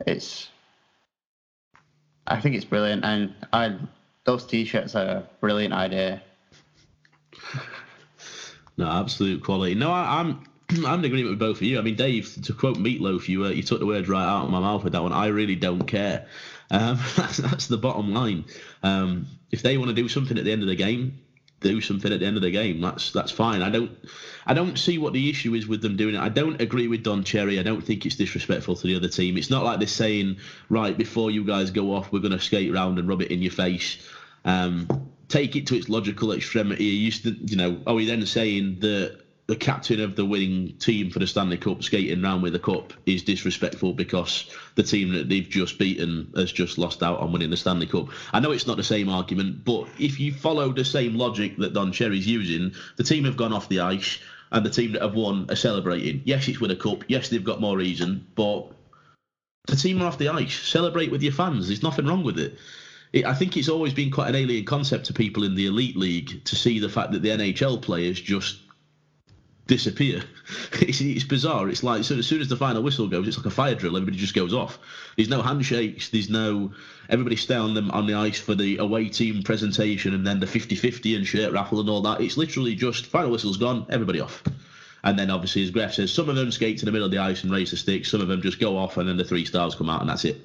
It's 0.05 0.49
I 2.27 2.39
think 2.41 2.55
it's 2.55 2.65
brilliant, 2.65 3.05
and 3.05 3.33
I 3.53 3.77
those 4.25 4.45
t-shirts 4.45 4.95
are 4.95 5.07
a 5.07 5.23
brilliant 5.39 5.73
idea. 5.73 6.21
no, 8.77 8.89
absolute 8.89 9.41
quality. 9.43 9.75
No, 9.75 9.91
I, 9.91 10.19
am 10.19 10.43
I'm, 10.85 10.99
in 10.99 11.05
agreement 11.05 11.31
with 11.31 11.39
both 11.39 11.57
of 11.57 11.63
you. 11.63 11.79
I 11.79 11.81
mean, 11.81 11.95
Dave, 11.95 12.37
to 12.43 12.53
quote 12.53 12.77
Meatloaf, 12.77 13.27
you 13.27 13.45
uh, 13.45 13.49
you 13.49 13.63
took 13.63 13.79
the 13.79 13.85
words 13.85 14.09
right 14.09 14.25
out 14.25 14.45
of 14.45 14.51
my 14.51 14.59
mouth 14.59 14.83
with 14.83 14.93
that 14.93 15.03
one. 15.03 15.13
I 15.13 15.27
really 15.27 15.55
don't 15.55 15.85
care. 15.85 16.27
Um, 16.71 16.99
that's, 17.15 17.37
that's 17.37 17.67
the 17.67 17.77
bottom 17.77 18.13
line. 18.13 18.45
Um, 18.83 19.27
if 19.51 19.61
they 19.61 19.77
want 19.77 19.89
to 19.89 19.95
do 19.95 20.09
something 20.09 20.37
at 20.37 20.43
the 20.43 20.51
end 20.51 20.63
of 20.63 20.67
the 20.67 20.75
game, 20.75 21.19
do 21.61 21.81
something 21.81 22.11
at 22.11 22.19
the 22.19 22.25
end 22.25 22.35
of 22.35 22.43
the 22.43 22.51
game. 22.51 22.81
That's 22.81 23.11
that's 23.11 23.31
fine. 23.31 23.61
I 23.61 23.69
don't 23.69 23.91
I 24.45 24.53
don't 24.53 24.77
see 24.77 24.97
what 24.97 25.13
the 25.13 25.29
issue 25.29 25.53
is 25.53 25.67
with 25.67 25.81
them 25.81 25.95
doing 25.95 26.15
it. 26.15 26.21
I 26.21 26.29
don't 26.29 26.61
agree 26.61 26.87
with 26.87 27.03
Don 27.03 27.23
Cherry. 27.23 27.59
I 27.59 27.63
don't 27.63 27.81
think 27.81 28.05
it's 28.05 28.15
disrespectful 28.15 28.75
to 28.75 28.87
the 28.87 28.95
other 28.95 29.09
team. 29.09 29.37
It's 29.37 29.49
not 29.49 29.63
like 29.63 29.79
they're 29.79 29.87
saying, 29.87 30.37
right, 30.69 30.97
before 30.97 31.31
you 31.31 31.43
guys 31.43 31.71
go 31.71 31.93
off, 31.93 32.11
we're 32.11 32.19
gonna 32.19 32.39
skate 32.39 32.71
around 32.71 32.99
and 32.99 33.07
rub 33.07 33.21
it 33.21 33.31
in 33.31 33.41
your 33.41 33.51
face. 33.51 33.97
Um, 34.45 35.11
take 35.29 35.55
it 35.55 35.67
to 35.67 35.75
its 35.75 35.89
logical 35.89 36.31
extremity. 36.31 36.83
You 36.85 36.91
used 36.91 37.23
to, 37.23 37.31
you 37.31 37.55
know, 37.55 37.81
are 37.87 37.95
we 37.95 38.05
then 38.05 38.25
saying 38.25 38.79
that 38.81 39.19
the 39.47 39.55
captain 39.55 40.01
of 40.01 40.15
the 40.17 40.25
winning 40.25 40.73
team 40.77 41.09
for 41.09 41.19
the 41.19 41.27
Stanley 41.27 41.57
Cup 41.57 41.81
skating 41.81 42.23
around 42.23 42.41
with 42.41 42.51
the 42.51 42.59
cup 42.59 42.93
is 43.05 43.23
disrespectful 43.23 43.93
because 43.93 44.45
the 44.75 44.83
team 44.83 45.13
that 45.13 45.29
they've 45.29 45.47
just 45.47 45.79
beaten 45.79 46.31
has 46.35 46.51
just 46.51 46.77
lost 46.77 47.01
out 47.01 47.19
on 47.19 47.31
winning 47.31 47.49
the 47.49 47.57
Stanley 47.57 47.87
Cup. 47.87 48.09
I 48.33 48.41
know 48.41 48.51
it's 48.51 48.67
not 48.67 48.75
the 48.75 48.83
same 48.83 49.07
argument, 49.07 49.63
but 49.63 49.87
if 49.97 50.19
you 50.19 50.33
follow 50.33 50.73
the 50.73 50.83
same 50.83 51.15
logic 51.15 51.57
that 51.57 51.73
Don 51.73 51.93
Cherry's 51.93 52.27
using, 52.27 52.73
the 52.97 53.03
team 53.03 53.23
have 53.23 53.37
gone 53.37 53.53
off 53.53 53.69
the 53.69 53.79
ice 53.79 54.19
and 54.51 54.65
the 54.65 54.69
team 54.69 54.91
that 54.91 55.01
have 55.01 55.15
won 55.15 55.45
are 55.49 55.55
celebrating. 55.55 56.21
Yes, 56.25 56.47
it's 56.49 56.59
with 56.59 56.71
a 56.71 56.75
cup. 56.75 57.05
Yes, 57.07 57.29
they've 57.29 57.43
got 57.43 57.61
more 57.61 57.77
reason, 57.77 58.27
but 58.35 58.69
the 59.67 59.77
team 59.77 60.01
are 60.01 60.07
off 60.07 60.17
the 60.17 60.27
ice. 60.27 60.59
Celebrate 60.59 61.09
with 61.09 61.23
your 61.23 61.33
fans. 61.33 61.67
There's 61.67 61.83
nothing 61.83 62.05
wrong 62.05 62.23
with 62.23 62.37
it. 62.37 62.57
it. 63.13 63.25
I 63.25 63.33
think 63.33 63.55
it's 63.55 63.69
always 63.69 63.93
been 63.93 64.11
quite 64.11 64.27
an 64.27 64.35
alien 64.35 64.65
concept 64.65 65.05
to 65.05 65.13
people 65.13 65.45
in 65.45 65.55
the 65.55 65.67
elite 65.67 65.95
league 65.95 66.43
to 66.43 66.55
see 66.57 66.79
the 66.79 66.89
fact 66.89 67.13
that 67.13 67.21
the 67.21 67.29
NHL 67.29 67.81
players 67.81 68.19
just 68.19 68.66
disappear. 69.67 70.23
It's, 70.79 71.01
it's 71.01 71.25
bizarre. 71.25 71.67
It's 71.67 71.83
like 71.83 72.05
so 72.05 72.15
as 72.15 72.25
soon 72.25 72.39
as 72.39 72.47
the 72.47 72.55
final 72.55 72.81
whistle 72.81 73.07
goes, 73.07 73.27
it's 73.27 73.37
like 73.37 73.45
a 73.45 73.49
fire 73.49 73.75
drill. 73.75 73.97
Everybody 73.97 74.17
just 74.17 74.33
goes 74.33 74.53
off. 74.53 74.79
There's 75.17 75.27
no 75.27 75.41
handshakes. 75.41 76.09
There's 76.09 76.29
no 76.29 76.71
everybody 77.09 77.35
stay 77.35 77.55
on 77.55 77.73
them 77.73 77.91
on 77.91 78.05
the 78.07 78.13
ice 78.13 78.39
for 78.39 78.55
the 78.55 78.77
away 78.77 79.09
team 79.09 79.43
presentation 79.43 80.13
and 80.13 80.25
then 80.25 80.39
the 80.39 80.45
50-50 80.45 81.17
and 81.17 81.27
shirt 81.27 81.51
raffle 81.51 81.81
and 81.81 81.89
all 81.89 82.01
that. 82.03 82.21
It's 82.21 82.37
literally 82.37 82.75
just 82.75 83.07
final 83.07 83.31
whistle's 83.31 83.57
gone, 83.57 83.85
everybody 83.89 84.21
off. 84.21 84.41
And 85.03 85.19
then 85.19 85.29
obviously, 85.29 85.63
as 85.63 85.71
Gref 85.71 85.93
says, 85.93 86.13
some 86.13 86.29
of 86.29 86.35
them 86.35 86.51
skate 86.51 86.77
to 86.79 86.85
the 86.85 86.91
middle 86.91 87.05
of 87.05 87.11
the 87.11 87.19
ice 87.19 87.43
and 87.43 87.51
raise 87.51 87.71
the 87.71 87.77
sticks. 87.77 88.09
Some 88.09 88.21
of 88.21 88.27
them 88.27 88.41
just 88.41 88.59
go 88.59 88.77
off 88.77 88.97
and 88.97 89.07
then 89.07 89.17
the 89.17 89.25
three 89.25 89.45
stars 89.45 89.75
come 89.75 89.89
out 89.89 90.01
and 90.01 90.09
that's 90.09 90.25
it. 90.25 90.41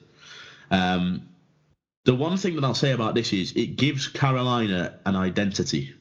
Um, 0.70 1.22
the 2.04 2.14
one 2.14 2.37
thing 2.37 2.56
that 2.56 2.64
I'll 2.64 2.74
say 2.74 2.92
about 2.92 3.14
this 3.14 3.32
is 3.32 3.52
it 3.52 3.76
gives 3.76 4.08
Carolina 4.08 4.98
an 5.06 5.14
identity 5.14 5.94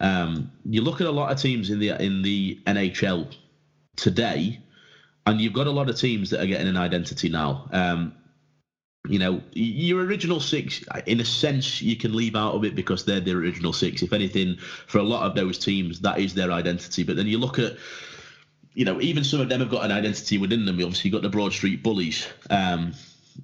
um, 0.00 0.50
you 0.64 0.80
look 0.80 1.00
at 1.00 1.06
a 1.06 1.10
lot 1.10 1.32
of 1.32 1.40
teams 1.40 1.70
in 1.70 1.78
the 1.78 1.90
in 2.02 2.22
the 2.22 2.58
NHL 2.66 3.34
today, 3.96 4.60
and 5.26 5.40
you've 5.40 5.52
got 5.52 5.66
a 5.66 5.70
lot 5.70 5.88
of 5.88 5.96
teams 5.96 6.30
that 6.30 6.40
are 6.40 6.46
getting 6.46 6.68
an 6.68 6.76
identity 6.76 7.28
now. 7.28 7.68
Um, 7.72 8.14
you 9.08 9.18
know, 9.18 9.42
your 9.54 10.04
original 10.04 10.40
six, 10.40 10.84
in 11.06 11.20
a 11.20 11.24
sense, 11.24 11.80
you 11.80 11.96
can 11.96 12.14
leave 12.14 12.36
out 12.36 12.54
of 12.54 12.64
it 12.64 12.74
because 12.74 13.04
they're 13.04 13.20
the 13.20 13.32
original 13.32 13.72
six. 13.72 14.02
If 14.02 14.12
anything, 14.12 14.56
for 14.86 14.98
a 14.98 15.02
lot 15.02 15.24
of 15.24 15.34
those 15.34 15.58
teams, 15.58 16.00
that 16.00 16.18
is 16.18 16.34
their 16.34 16.52
identity. 16.52 17.04
But 17.04 17.16
then 17.16 17.26
you 17.26 17.38
look 17.38 17.58
at, 17.58 17.76
you 18.74 18.84
know, 18.84 19.00
even 19.00 19.24
some 19.24 19.40
of 19.40 19.48
them 19.48 19.60
have 19.60 19.70
got 19.70 19.84
an 19.84 19.92
identity 19.92 20.36
within 20.36 20.66
them. 20.66 20.76
Obviously, 20.76 21.08
you've 21.08 21.20
got 21.20 21.22
the 21.22 21.30
Broad 21.30 21.52
Street 21.52 21.82
Bullies. 21.82 22.26
Um, 22.50 22.92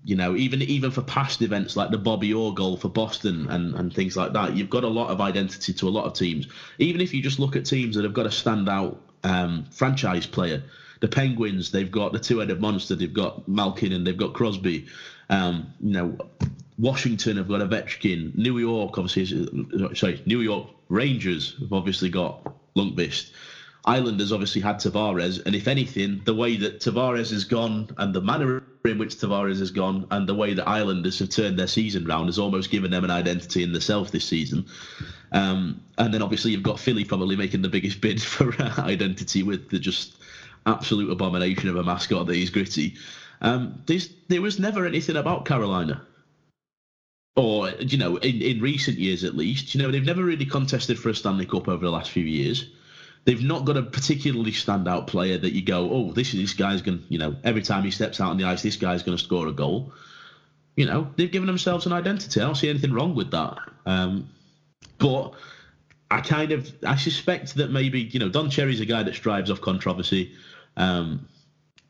you 0.03 0.17
know, 0.17 0.35
even 0.37 0.63
even 0.63 0.91
for 0.91 1.03
past 1.03 1.43
events 1.43 1.77
like 1.77 1.91
the 1.91 1.99
Bobby 1.99 2.33
Orr 2.33 2.53
goal 2.55 2.77
for 2.77 2.89
Boston 2.89 3.47
and, 3.49 3.75
and 3.75 3.95
things 3.95 4.17
like 4.17 4.33
that, 4.33 4.57
you've 4.57 4.71
got 4.71 4.85
a 4.85 4.89
lot 4.89 5.11
of 5.11 5.21
identity 5.21 5.73
to 5.73 5.89
a 5.89 5.91
lot 5.91 6.05
of 6.05 6.15
teams. 6.15 6.49
Even 6.79 7.01
if 7.01 7.15
you 7.15 7.23
just 7.23 7.39
look 7.39 7.57
at 7.57 7.65
teams 7.65 7.97
that 7.97 8.05
have 8.05 8.15
got 8.15 8.27
a 8.27 8.31
standout 8.31 8.97
um, 9.23 9.67
franchise 9.71 10.27
player, 10.27 10.63
the 11.01 11.09
Penguins, 11.09 11.71
they've 11.71 11.91
got 11.91 12.13
the 12.13 12.19
two-headed 12.19 12.61
monster, 12.61 12.95
they've 12.95 13.13
got 13.13 13.47
Malkin 13.47 13.93
and 13.93 14.07
they've 14.07 14.17
got 14.17 14.33
Crosby. 14.33 14.87
Um, 15.31 15.73
you 15.81 15.93
know, 15.93 16.19
Washington 16.79 17.37
have 17.37 17.49
got 17.49 17.61
Ovechkin. 17.61 18.35
New 18.37 18.59
York, 18.59 18.99
obviously, 18.99 19.49
sorry, 19.95 20.23
New 20.27 20.41
York 20.41 20.69
Rangers 20.89 21.57
have 21.61 21.73
obviously 21.73 22.09
got 22.09 22.53
Lundqvist. 22.77 23.31
Islanders 23.85 24.33
obviously 24.33 24.61
had 24.61 24.77
Tavares, 24.77 25.45
and 25.45 25.55
if 25.55 25.69
anything, 25.69 26.23
the 26.25 26.35
way 26.35 26.57
that 26.57 26.81
Tavares 26.81 27.31
has 27.31 27.45
gone 27.45 27.89
and 27.99 28.15
the 28.15 28.21
manner 28.21 28.59
in 28.85 28.99
which 28.99 29.17
Tavares 29.17 29.59
has 29.61 29.71
gone 29.71 30.07
and 30.11 30.29
the 30.29 30.35
way 30.35 30.53
that 30.53 30.69
Islanders 30.69 31.19
have 31.19 31.31
turned 31.31 31.59
their 31.59 31.67
season 31.67 32.05
round 32.05 32.29
has 32.29 32.39
almost 32.39 32.71
given 32.71 32.91
them 32.91 33.05
an 33.05 33.11
identity 33.11 33.63
in 33.63 33.73
themselves 33.73 34.11
this 34.11 34.27
season. 34.27 34.67
Um, 35.33 35.81
and 35.97 36.13
then 36.13 36.21
obviously 36.21 36.51
you've 36.51 36.63
got 36.63 36.79
Philly 36.79 37.05
probably 37.05 37.35
making 37.35 37.63
the 37.63 37.69
biggest 37.69 38.01
bid 38.01 38.23
for 38.23 38.55
identity 38.79 39.43
with 39.43 39.69
the 39.71 39.79
just 39.79 40.19
absolute 40.67 41.11
abomination 41.11 41.69
of 41.69 41.77
a 41.77 41.83
mascot 41.83 42.27
that 42.27 42.37
is 42.37 42.51
gritty. 42.51 42.95
Um, 43.41 43.83
there 44.29 44.43
was 44.43 44.59
never 44.59 44.85
anything 44.85 45.17
about 45.17 45.47
Carolina. 45.47 46.03
Or, 47.37 47.71
you 47.81 47.99
know, 47.99 48.17
in, 48.17 48.43
in 48.43 48.61
recent 48.61 48.99
years 48.99 49.25
at 49.25 49.35
least, 49.35 49.75
you 49.75 49.83
know, 49.83 49.91
they've 49.91 50.05
never 50.05 50.23
really 50.23 50.45
contested 50.45 50.99
for 50.99 51.09
a 51.09 51.15
Stanley 51.15 51.47
Cup 51.47 51.69
over 51.69 51.85
the 51.85 51.91
last 51.91 52.11
few 52.11 52.25
years. 52.25 52.67
They've 53.25 53.43
not 53.43 53.65
got 53.65 53.77
a 53.77 53.83
particularly 53.83 54.53
standout 54.53 55.07
player 55.07 55.39
that 55.39 55.53
you 55.55 55.63
go, 55.63 55.91
oh, 55.91 56.13
this 56.13 56.33
this 56.33 56.53
guy's 56.53 56.83
going, 56.83 56.99
to 56.99 57.05
you 57.09 57.19
know, 57.19 57.37
every 57.43 57.63
time 57.63 57.83
he 57.85 57.91
steps 57.91 58.21
out 58.21 58.31
on 58.31 58.37
the 58.37 58.45
ice, 58.45 58.63
this 58.63 58.77
guy's 58.77 59.03
going 59.03 59.17
to 59.17 59.23
score 59.23 59.47
a 59.47 59.53
goal. 59.53 59.93
You 60.77 60.87
know, 60.87 61.09
they've 61.17 61.31
given 61.31 61.47
themselves 61.47 61.87
an 61.87 61.93
identity. 61.93 62.41
I 62.41 62.45
don't 62.45 62.57
see 62.57 62.69
anything 62.69 62.93
wrong 62.93 63.15
with 63.15 63.31
that. 63.31 63.59
Um, 63.87 64.29
but 64.99 65.35
I 66.11 66.21
kind 66.21 66.53
of 66.53 66.73
I 66.87 66.97
suspect 66.97 67.55
that 67.57 67.71
maybe 67.71 68.01
you 68.01 68.21
know 68.21 68.29
Don 68.29 68.51
Cherry's 68.51 68.81
a 68.81 68.87
guy 68.87 69.03
that 69.03 69.15
strives 69.15 69.51
off 69.51 69.61
controversy. 69.61 70.33
Um, 70.77 71.29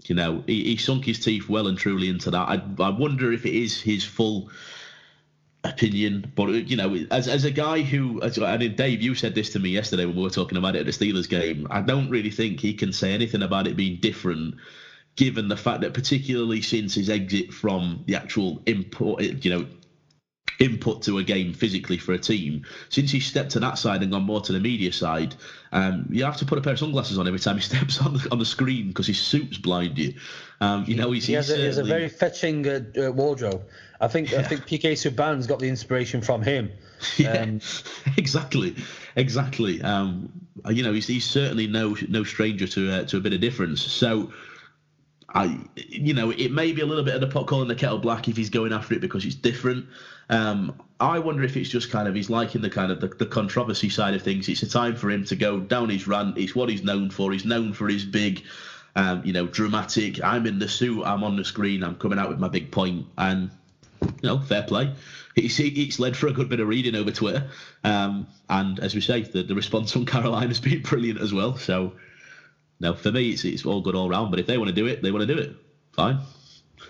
you 0.06 0.14
know, 0.14 0.42
he, 0.46 0.64
he, 0.64 0.76
sunk 0.76 1.06
his 1.06 1.18
teeth 1.18 1.48
well 1.48 1.66
and 1.66 1.78
truly 1.78 2.10
into 2.10 2.30
that. 2.30 2.48
I, 2.48 2.62
I 2.78 2.90
wonder 2.90 3.32
if 3.32 3.46
it 3.46 3.54
is 3.54 3.80
his 3.80 4.04
full 4.04 4.50
opinion, 5.64 6.30
but 6.34 6.68
you 6.68 6.76
know, 6.76 6.94
as 7.10 7.28
as 7.28 7.44
a 7.44 7.50
guy 7.50 7.82
who, 7.82 8.20
as, 8.22 8.38
I 8.38 8.56
mean, 8.56 8.74
Dave, 8.74 9.02
you 9.02 9.14
said 9.14 9.34
this 9.34 9.50
to 9.50 9.58
me 9.58 9.70
yesterday 9.70 10.04
when 10.04 10.16
we 10.16 10.22
were 10.22 10.30
talking 10.30 10.58
about 10.58 10.76
it 10.76 10.80
at 10.80 10.86
the 10.86 10.92
Steelers 10.92 11.28
game. 11.28 11.66
I 11.70 11.80
don't 11.80 12.10
really 12.10 12.30
think 12.30 12.60
he 12.60 12.74
can 12.74 12.92
say 12.92 13.12
anything 13.12 13.42
about 13.42 13.66
it 13.66 13.76
being 13.76 13.96
different, 13.96 14.54
given 15.16 15.48
the 15.48 15.56
fact 15.56 15.80
that 15.80 15.94
particularly 15.94 16.60
since 16.60 16.94
his 16.94 17.10
exit 17.10 17.52
from 17.52 18.02
the 18.06 18.16
actual 18.16 18.60
import, 18.66 19.22
you 19.44 19.50
know, 19.50 19.66
input 20.58 21.02
to 21.02 21.18
a 21.18 21.24
game 21.24 21.52
physically 21.52 21.98
for 21.98 22.12
a 22.12 22.18
team. 22.18 22.64
Since 22.88 23.10
he 23.10 23.20
stepped 23.20 23.50
to 23.52 23.60
that 23.60 23.78
side 23.78 24.02
and 24.02 24.12
gone 24.12 24.22
more 24.22 24.40
to 24.42 24.52
the 24.52 24.60
media 24.60 24.92
side, 24.92 25.34
um, 25.72 26.06
you 26.10 26.24
have 26.24 26.36
to 26.38 26.44
put 26.44 26.58
a 26.58 26.60
pair 26.60 26.74
of 26.74 26.78
sunglasses 26.78 27.18
on 27.18 27.26
every 27.26 27.40
time 27.40 27.56
he 27.56 27.62
steps 27.62 28.00
on 28.00 28.14
the, 28.14 28.28
on 28.30 28.38
the 28.38 28.44
screen 28.44 28.88
because 28.88 29.06
his 29.06 29.20
suits 29.20 29.58
blind 29.58 29.98
you. 29.98 30.14
Um, 30.60 30.84
you 30.86 30.96
know, 30.96 31.10
he's, 31.10 31.26
he 31.26 31.34
has, 31.34 31.50
a, 31.50 31.56
he 31.56 31.64
has 31.64 31.78
a 31.78 31.84
very 31.84 32.08
fetching 32.08 32.66
uh, 32.68 32.80
uh, 32.96 33.12
wardrobe. 33.12 33.64
I 34.00 34.08
think 34.08 34.32
yeah. 34.32 34.40
I 34.40 34.42
think 34.42 34.62
PK 34.62 34.92
Subban's 34.92 35.46
got 35.46 35.58
the 35.58 35.68
inspiration 35.68 36.20
from 36.20 36.42
him. 36.42 36.70
Yeah, 37.18 37.32
um, 37.32 37.60
exactly, 38.16 38.74
exactly. 39.14 39.82
Um, 39.82 40.32
you 40.70 40.82
know, 40.82 40.94
he's, 40.94 41.06
he's 41.06 41.26
certainly 41.26 41.66
no 41.66 41.94
no 42.08 42.24
stranger 42.24 42.66
to 42.68 42.90
uh, 42.90 43.04
to 43.04 43.18
a 43.18 43.20
bit 43.20 43.34
of 43.34 43.42
difference. 43.42 43.82
So 43.82 44.32
I, 45.34 45.58
you 45.74 46.14
know, 46.14 46.30
it 46.30 46.52
may 46.52 46.72
be 46.72 46.80
a 46.80 46.86
little 46.86 47.02
bit 47.02 47.14
of 47.14 47.20
the 47.20 47.26
pot 47.26 47.46
calling 47.48 47.66
the 47.66 47.74
kettle 47.74 47.98
black 47.98 48.28
if 48.28 48.36
he's 48.36 48.50
going 48.50 48.72
after 48.72 48.94
it 48.94 49.00
because 49.00 49.24
it's 49.24 49.34
different. 49.34 49.86
Um, 50.34 50.82
I 50.98 51.20
wonder 51.20 51.44
if 51.44 51.56
it's 51.56 51.68
just 51.68 51.92
kind 51.92 52.08
of 52.08 52.14
he's 52.16 52.28
liking 52.28 52.60
the 52.60 52.68
kind 52.68 52.90
of 52.90 53.00
the, 53.00 53.06
the, 53.06 53.26
controversy 53.26 53.88
side 53.88 54.14
of 54.14 54.22
things. 54.22 54.48
It's 54.48 54.64
a 54.64 54.68
time 54.68 54.96
for 54.96 55.08
him 55.08 55.24
to 55.26 55.36
go 55.36 55.60
down 55.60 55.88
his 55.90 56.08
rant. 56.08 56.36
It's 56.36 56.56
what 56.56 56.68
he's 56.68 56.82
known 56.82 57.10
for. 57.10 57.30
He's 57.30 57.44
known 57.44 57.72
for 57.72 57.88
his 57.88 58.04
big, 58.04 58.42
um, 58.96 59.22
you 59.24 59.32
know, 59.32 59.46
dramatic. 59.46 60.22
I'm 60.24 60.44
in 60.46 60.58
the 60.58 60.68
suit. 60.68 61.04
I'm 61.04 61.22
on 61.22 61.36
the 61.36 61.44
screen. 61.44 61.84
I'm 61.84 61.94
coming 61.94 62.18
out 62.18 62.30
with 62.30 62.40
my 62.40 62.48
big 62.48 62.72
point, 62.72 63.06
and 63.16 63.48
you 64.02 64.10
know, 64.28 64.40
fair 64.40 64.64
play. 64.64 64.92
It's, 65.36 65.60
it's 65.60 66.00
led 66.00 66.16
for 66.16 66.26
a 66.26 66.32
good 66.32 66.48
bit 66.48 66.58
of 66.58 66.66
reading 66.66 66.96
over 66.96 67.12
Twitter, 67.12 67.48
um, 67.84 68.26
and 68.48 68.80
as 68.80 68.92
we 68.92 69.00
say, 69.02 69.22
the, 69.22 69.44
the 69.44 69.54
response 69.54 69.92
from 69.92 70.04
Carolina 70.14 70.48
has 70.48 70.58
been 70.58 70.82
brilliant 70.82 71.20
as 71.20 71.32
well. 71.32 71.56
So 71.56 71.92
no, 72.80 72.94
for 72.94 73.12
me, 73.12 73.30
it's, 73.30 73.44
it's 73.44 73.64
all 73.64 73.82
good 73.82 73.94
all 73.94 74.08
round. 74.08 74.32
But 74.32 74.40
if 74.40 74.46
they 74.46 74.58
want 74.58 74.68
to 74.68 74.74
do 74.74 74.86
it, 74.86 75.00
they 75.00 75.12
want 75.12 75.28
to 75.28 75.32
do 75.32 75.40
it. 75.40 75.54
Fine. 75.92 76.18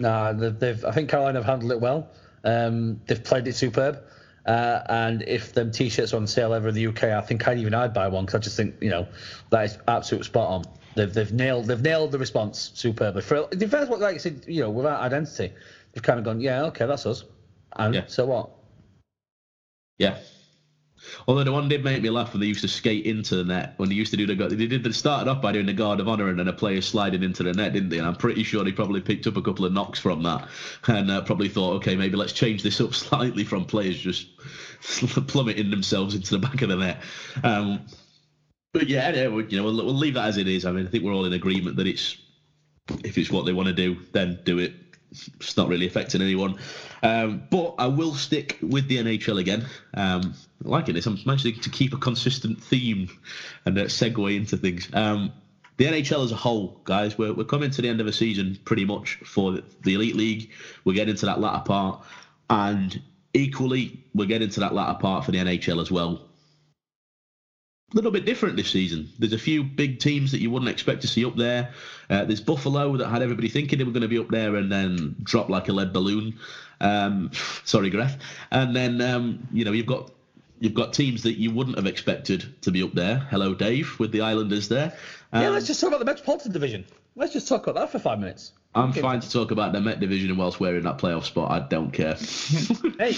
Nah, 0.00 0.32
they've. 0.32 0.82
I 0.82 0.92
think 0.92 1.10
Carolina 1.10 1.40
have 1.40 1.46
handled 1.46 1.72
it 1.72 1.80
well. 1.80 2.08
Um, 2.44 3.00
they've 3.06 3.22
played 3.22 3.48
it 3.48 3.54
superb. 3.54 4.02
Uh, 4.46 4.82
and 4.90 5.22
if 5.22 5.54
them 5.54 5.70
t-shirts 5.70 6.12
are 6.12 6.18
on 6.18 6.26
sale 6.26 6.52
ever 6.52 6.68
in 6.68 6.74
the 6.74 6.86
UK, 6.86 7.04
I 7.04 7.22
think 7.22 7.46
I'd 7.48 7.58
even 7.58 7.72
I'd 7.72 7.94
buy 7.94 8.08
one 8.08 8.26
because 8.26 8.38
I 8.40 8.42
just 8.42 8.56
think 8.56 8.74
you 8.80 8.90
know 8.90 9.06
that 9.50 9.64
is 9.64 9.78
absolute 9.88 10.24
spot 10.24 10.50
on. 10.50 10.64
They've, 10.94 11.12
they've 11.12 11.32
nailed 11.32 11.66
they've 11.66 11.80
nailed 11.80 12.12
the 12.12 12.18
response 12.18 12.70
superbly. 12.74 13.22
For 13.22 13.48
the 13.50 13.66
first 13.66 13.90
one, 13.90 14.00
like 14.00 14.16
I 14.16 14.18
said, 14.18 14.44
you 14.46 14.60
know, 14.60 14.70
without 14.70 15.00
identity, 15.00 15.52
they've 15.92 16.02
kind 16.02 16.18
of 16.18 16.26
gone, 16.26 16.40
yeah, 16.40 16.64
okay, 16.64 16.86
that's 16.86 17.06
us. 17.06 17.24
And 17.76 17.94
yeah. 17.94 18.04
so 18.06 18.26
what? 18.26 18.50
Yeah, 19.98 20.18
Although 21.26 21.44
the 21.44 21.52
one 21.52 21.68
did 21.68 21.84
make 21.84 22.02
me 22.02 22.10
laugh 22.10 22.32
when 22.32 22.40
they 22.40 22.46
used 22.46 22.62
to 22.62 22.68
skate 22.68 23.06
into 23.06 23.36
the 23.36 23.44
net 23.44 23.74
when 23.76 23.88
they 23.88 23.94
used 23.94 24.10
to 24.10 24.16
do 24.16 24.26
the 24.26 24.34
they 24.34 24.66
did 24.66 24.82
they 24.82 24.92
started 24.92 25.30
off 25.30 25.42
by 25.42 25.52
doing 25.52 25.66
the 25.66 25.72
guard 25.72 26.00
of 26.00 26.08
honor 26.08 26.28
and 26.28 26.38
then 26.38 26.48
a 26.48 26.52
player 26.52 26.80
sliding 26.80 27.22
into 27.22 27.42
the 27.42 27.52
net, 27.52 27.72
didn't 27.72 27.90
they? 27.90 27.98
And 27.98 28.06
I'm 28.06 28.16
pretty 28.16 28.42
sure 28.42 28.64
they 28.64 28.72
probably 28.72 29.00
picked 29.00 29.26
up 29.26 29.36
a 29.36 29.42
couple 29.42 29.64
of 29.64 29.72
knocks 29.72 29.98
from 29.98 30.22
that 30.22 30.48
and 30.86 31.10
uh, 31.10 31.20
probably 31.22 31.48
thought, 31.48 31.74
okay, 31.76 31.96
maybe 31.96 32.16
let's 32.16 32.32
change 32.32 32.62
this 32.62 32.80
up 32.80 32.94
slightly 32.94 33.44
from 33.44 33.64
players 33.64 33.98
just 33.98 34.36
plummeting 34.80 35.70
themselves 35.70 36.14
into 36.14 36.30
the 36.30 36.38
back 36.38 36.62
of 36.62 36.68
the 36.68 36.76
net. 36.76 37.02
Um, 37.42 37.86
but 38.72 38.88
yeah, 38.88 39.02
anyway, 39.02 39.46
you 39.48 39.56
know, 39.56 39.64
we'll, 39.64 39.76
we'll 39.76 39.94
leave 39.94 40.14
that 40.14 40.26
as 40.26 40.36
it 40.36 40.48
is. 40.48 40.64
I 40.64 40.72
mean, 40.72 40.86
I 40.86 40.90
think 40.90 41.04
we're 41.04 41.14
all 41.14 41.24
in 41.26 41.32
agreement 41.32 41.76
that 41.76 41.86
it's 41.86 42.16
if 43.02 43.16
it's 43.16 43.30
what 43.30 43.46
they 43.46 43.52
want 43.52 43.68
to 43.68 43.72
do, 43.72 43.96
then 44.12 44.40
do 44.44 44.58
it 44.58 44.74
it's 45.36 45.56
not 45.56 45.68
really 45.68 45.86
affecting 45.86 46.20
anyone. 46.22 46.58
Um, 47.02 47.42
but 47.50 47.74
I 47.78 47.86
will 47.86 48.14
stick 48.14 48.58
with 48.62 48.88
the 48.88 48.98
NHL 48.98 49.38
again. 49.40 49.66
Um, 49.94 50.34
liking 50.62 50.94
this. 50.94 51.06
I'm 51.06 51.18
managing 51.24 51.60
to 51.60 51.70
keep 51.70 51.92
a 51.92 51.96
consistent 51.96 52.62
theme 52.62 53.08
and 53.64 53.78
uh, 53.78 53.84
segue 53.84 54.36
into 54.36 54.56
things. 54.56 54.88
Um, 54.92 55.32
the 55.76 55.86
NHL 55.86 56.24
as 56.24 56.32
a 56.32 56.36
whole, 56.36 56.80
guys, 56.84 57.18
we're, 57.18 57.32
we're 57.32 57.44
coming 57.44 57.70
to 57.70 57.82
the 57.82 57.88
end 57.88 58.00
of 58.00 58.06
the 58.06 58.12
season 58.12 58.58
pretty 58.64 58.84
much 58.84 59.16
for 59.24 59.52
the, 59.52 59.64
the 59.82 59.94
Elite 59.94 60.16
League. 60.16 60.50
We're 60.84 60.94
getting 60.94 61.16
to 61.16 61.26
that 61.26 61.40
latter 61.40 61.62
part. 61.64 62.02
And 62.50 63.00
equally, 63.32 64.04
we're 64.14 64.26
getting 64.26 64.50
to 64.50 64.60
that 64.60 64.74
latter 64.74 64.98
part 64.98 65.24
for 65.24 65.32
the 65.32 65.38
NHL 65.38 65.80
as 65.80 65.90
well 65.90 66.28
a 67.92 67.96
little 67.96 68.10
bit 68.10 68.24
different 68.24 68.56
this 68.56 68.70
season. 68.70 69.08
There's 69.18 69.32
a 69.32 69.38
few 69.38 69.62
big 69.62 70.00
teams 70.00 70.32
that 70.32 70.40
you 70.40 70.50
wouldn't 70.50 70.70
expect 70.70 71.02
to 71.02 71.08
see 71.08 71.24
up 71.24 71.36
there. 71.36 71.72
Uh, 72.10 72.24
there's 72.24 72.40
Buffalo 72.40 72.96
that 72.96 73.08
had 73.08 73.22
everybody 73.22 73.48
thinking 73.48 73.78
they 73.78 73.84
were 73.84 73.92
going 73.92 74.02
to 74.02 74.08
be 74.08 74.18
up 74.18 74.28
there 74.28 74.56
and 74.56 74.70
then 74.70 75.16
drop 75.22 75.48
like 75.48 75.68
a 75.68 75.72
lead 75.72 75.92
balloon. 75.92 76.38
Um, 76.80 77.30
sorry, 77.64 77.90
Gref. 77.90 78.18
And 78.50 78.74
then 78.74 79.00
um, 79.00 79.46
you 79.52 79.64
know 79.64 79.72
you've 79.72 79.86
got 79.86 80.10
you've 80.60 80.74
got 80.74 80.92
teams 80.92 81.22
that 81.22 81.34
you 81.34 81.50
wouldn't 81.50 81.76
have 81.76 81.86
expected 81.86 82.60
to 82.62 82.70
be 82.70 82.82
up 82.82 82.94
there. 82.94 83.18
Hello, 83.30 83.54
Dave, 83.54 83.98
with 83.98 84.12
the 84.12 84.22
Islanders 84.22 84.68
there. 84.68 84.92
Um, 85.32 85.42
yeah, 85.42 85.48
let's 85.50 85.66
just 85.66 85.80
talk 85.80 85.88
about 85.88 86.00
the 86.00 86.04
Metropolitan 86.04 86.52
Division. 86.52 86.84
Let's 87.16 87.32
just 87.32 87.48
talk 87.48 87.66
about 87.66 87.80
that 87.80 87.92
for 87.92 87.98
five 87.98 88.18
minutes. 88.18 88.52
I'm 88.74 88.90
okay. 88.90 89.02
fine 89.02 89.20
to 89.20 89.30
talk 89.30 89.52
about 89.52 89.72
the 89.72 89.80
Met 89.80 90.00
Division 90.00 90.36
whilst 90.36 90.58
we're 90.58 90.76
in 90.76 90.82
that 90.82 90.98
playoff 90.98 91.24
spot. 91.24 91.50
I 91.50 91.60
don't 91.60 91.92
care. 91.92 92.14
hey, 92.98 93.16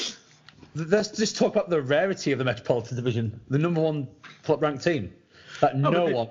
let's 0.77 1.09
just 1.09 1.37
talk 1.37 1.53
about 1.53 1.71
the 1.71 1.81
rarity 1.81 2.33
of 2.33 2.39
the 2.39 2.45
Metropolitan 2.45 2.97
Division, 2.97 3.41
the 3.49 3.59
number 3.59 3.81
one 3.81 4.09
top 4.45 4.61
ranked 4.63 4.85
team 4.85 5.13
that 5.61 5.75
oh, 5.75 5.79
no 5.79 6.05
one, 6.05 6.29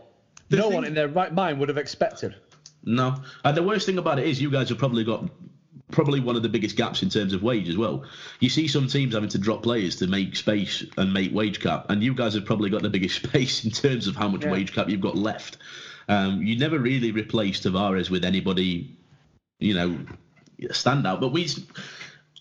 no 0.52 0.64
thing, 0.64 0.74
one 0.74 0.86
in 0.86 0.94
their 0.94 1.08
right 1.08 1.34
mind 1.34 1.60
would 1.60 1.70
have 1.70 1.78
expected. 1.78 2.36
No, 2.84 3.16
and 3.44 3.58
the 3.58 3.64
worst 3.64 3.86
thing 3.86 3.98
about 3.98 4.20
it 4.20 4.28
is 4.28 4.42
you 4.42 4.52
guys 4.52 4.70
have 4.70 4.78
probably 4.78 5.04
got 5.04 5.28
probably 5.92 6.20
one 6.20 6.36
of 6.36 6.44
the 6.44 6.50
biggest 6.50 6.76
gaps 6.76 7.04
in 7.04 7.10
terms 7.10 7.34
of 7.34 7.44
wage 7.44 7.70
as 7.70 7.78
well. 7.78 8.04
You 8.40 8.50
see 8.50 8.68
some 8.68 8.88
teams 8.88 9.14
having 9.14 9.30
to 9.30 9.38
drop 9.38 9.64
players 9.64 9.96
to 9.98 10.08
make 10.08 10.36
space 10.36 10.84
and 10.98 11.14
make 11.14 11.34
wage 11.34 11.60
cap, 11.60 11.88
and 11.90 12.04
you 12.04 12.14
guys 12.14 12.36
have 12.36 12.46
probably 12.46 12.70
got 12.70 12.82
the 12.82 12.90
biggest 12.90 13.16
space 13.24 13.66
in 13.66 13.72
terms 13.72 14.08
of 14.08 14.16
how 14.16 14.28
much 14.28 14.44
yeah. 14.44 14.52
wage 14.52 14.74
cap 14.74 14.90
you've 14.90 15.02
got 15.02 15.18
left. 15.18 15.58
Um, 16.08 16.44
you 16.44 16.58
never 16.58 16.78
really 16.78 17.12
replaced 17.12 17.64
Tavares 17.64 18.12
with 18.12 18.24
anybody, 18.24 18.96
you 19.60 19.74
know, 19.74 19.98
standout. 20.62 21.20
But 21.20 21.30
we 21.30 21.48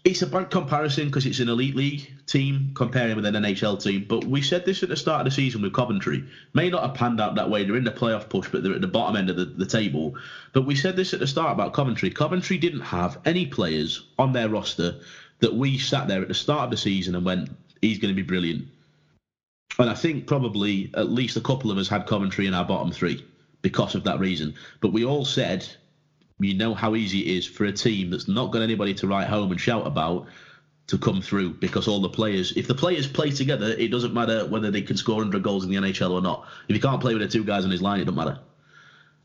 it's 0.04 0.20
a 0.20 0.26
bad 0.26 0.50
comparison 0.50 1.06
because 1.06 1.24
it's 1.24 1.40
an 1.40 1.48
elite 1.48 1.74
league 1.74 2.12
team 2.26 2.72
comparing 2.74 3.16
with 3.16 3.24
an 3.24 3.34
NHL 3.34 3.82
team. 3.82 4.04
But 4.06 4.24
we 4.24 4.42
said 4.42 4.66
this 4.66 4.82
at 4.82 4.90
the 4.90 4.96
start 4.96 5.20
of 5.20 5.24
the 5.24 5.30
season 5.30 5.62
with 5.62 5.72
Coventry. 5.72 6.24
May 6.52 6.68
not 6.68 6.82
have 6.82 6.94
panned 6.94 7.22
out 7.22 7.34
that 7.36 7.48
way. 7.48 7.64
They're 7.64 7.76
in 7.76 7.84
the 7.84 7.90
playoff 7.90 8.28
push, 8.28 8.48
but 8.50 8.62
they're 8.62 8.74
at 8.74 8.82
the 8.82 8.86
bottom 8.86 9.16
end 9.16 9.30
of 9.30 9.36
the, 9.36 9.46
the 9.46 9.64
table. 9.64 10.14
But 10.52 10.66
we 10.66 10.74
said 10.74 10.94
this 10.94 11.14
at 11.14 11.20
the 11.20 11.26
start 11.26 11.52
about 11.52 11.72
Coventry. 11.72 12.10
Coventry 12.10 12.58
didn't 12.58 12.82
have 12.82 13.18
any 13.24 13.46
players 13.46 14.06
on 14.18 14.34
their 14.34 14.50
roster 14.50 15.00
that 15.40 15.54
we 15.54 15.78
sat 15.78 16.06
there 16.06 16.20
at 16.20 16.28
the 16.28 16.34
start 16.34 16.64
of 16.64 16.70
the 16.70 16.76
season 16.76 17.14
and 17.14 17.24
went, 17.24 17.48
he's 17.80 17.98
going 17.98 18.14
to 18.14 18.22
be 18.22 18.26
brilliant. 18.26 18.68
And 19.78 19.88
I 19.88 19.94
think 19.94 20.26
probably 20.26 20.90
at 20.94 21.10
least 21.10 21.38
a 21.38 21.40
couple 21.40 21.70
of 21.70 21.78
us 21.78 21.88
had 21.88 22.06
Coventry 22.06 22.46
in 22.46 22.52
our 22.52 22.64
bottom 22.64 22.92
three 22.92 23.24
because 23.62 23.94
of 23.94 24.04
that 24.04 24.20
reason. 24.20 24.54
But 24.80 24.92
we 24.92 25.06
all 25.06 25.24
said 25.24 25.66
you 26.40 26.54
know 26.54 26.74
how 26.74 26.94
easy 26.94 27.20
it 27.20 27.38
is 27.38 27.46
for 27.46 27.64
a 27.64 27.72
team 27.72 28.10
that's 28.10 28.28
not 28.28 28.50
got 28.50 28.62
anybody 28.62 28.94
to 28.94 29.06
write 29.06 29.28
home 29.28 29.50
and 29.52 29.60
shout 29.60 29.86
about 29.86 30.26
to 30.86 30.98
come 30.98 31.22
through 31.22 31.54
because 31.54 31.88
all 31.88 32.00
the 32.00 32.08
players, 32.08 32.52
if 32.56 32.66
the 32.66 32.74
players 32.74 33.06
play 33.06 33.30
together, 33.30 33.68
it 33.78 33.90
doesn't 33.90 34.12
matter 34.12 34.44
whether 34.46 34.70
they 34.70 34.82
can 34.82 34.96
score 34.96 35.16
100 35.16 35.42
goals 35.42 35.64
in 35.64 35.70
the 35.70 35.76
NHL 35.76 36.10
or 36.10 36.20
not. 36.20 36.46
If 36.68 36.76
you 36.76 36.82
can't 36.82 37.00
play 37.00 37.14
with 37.14 37.22
the 37.22 37.28
two 37.28 37.44
guys 37.44 37.64
on 37.64 37.70
his 37.70 37.80
line, 37.80 38.00
it 38.00 38.04
doesn't 38.04 38.16
matter. 38.16 38.38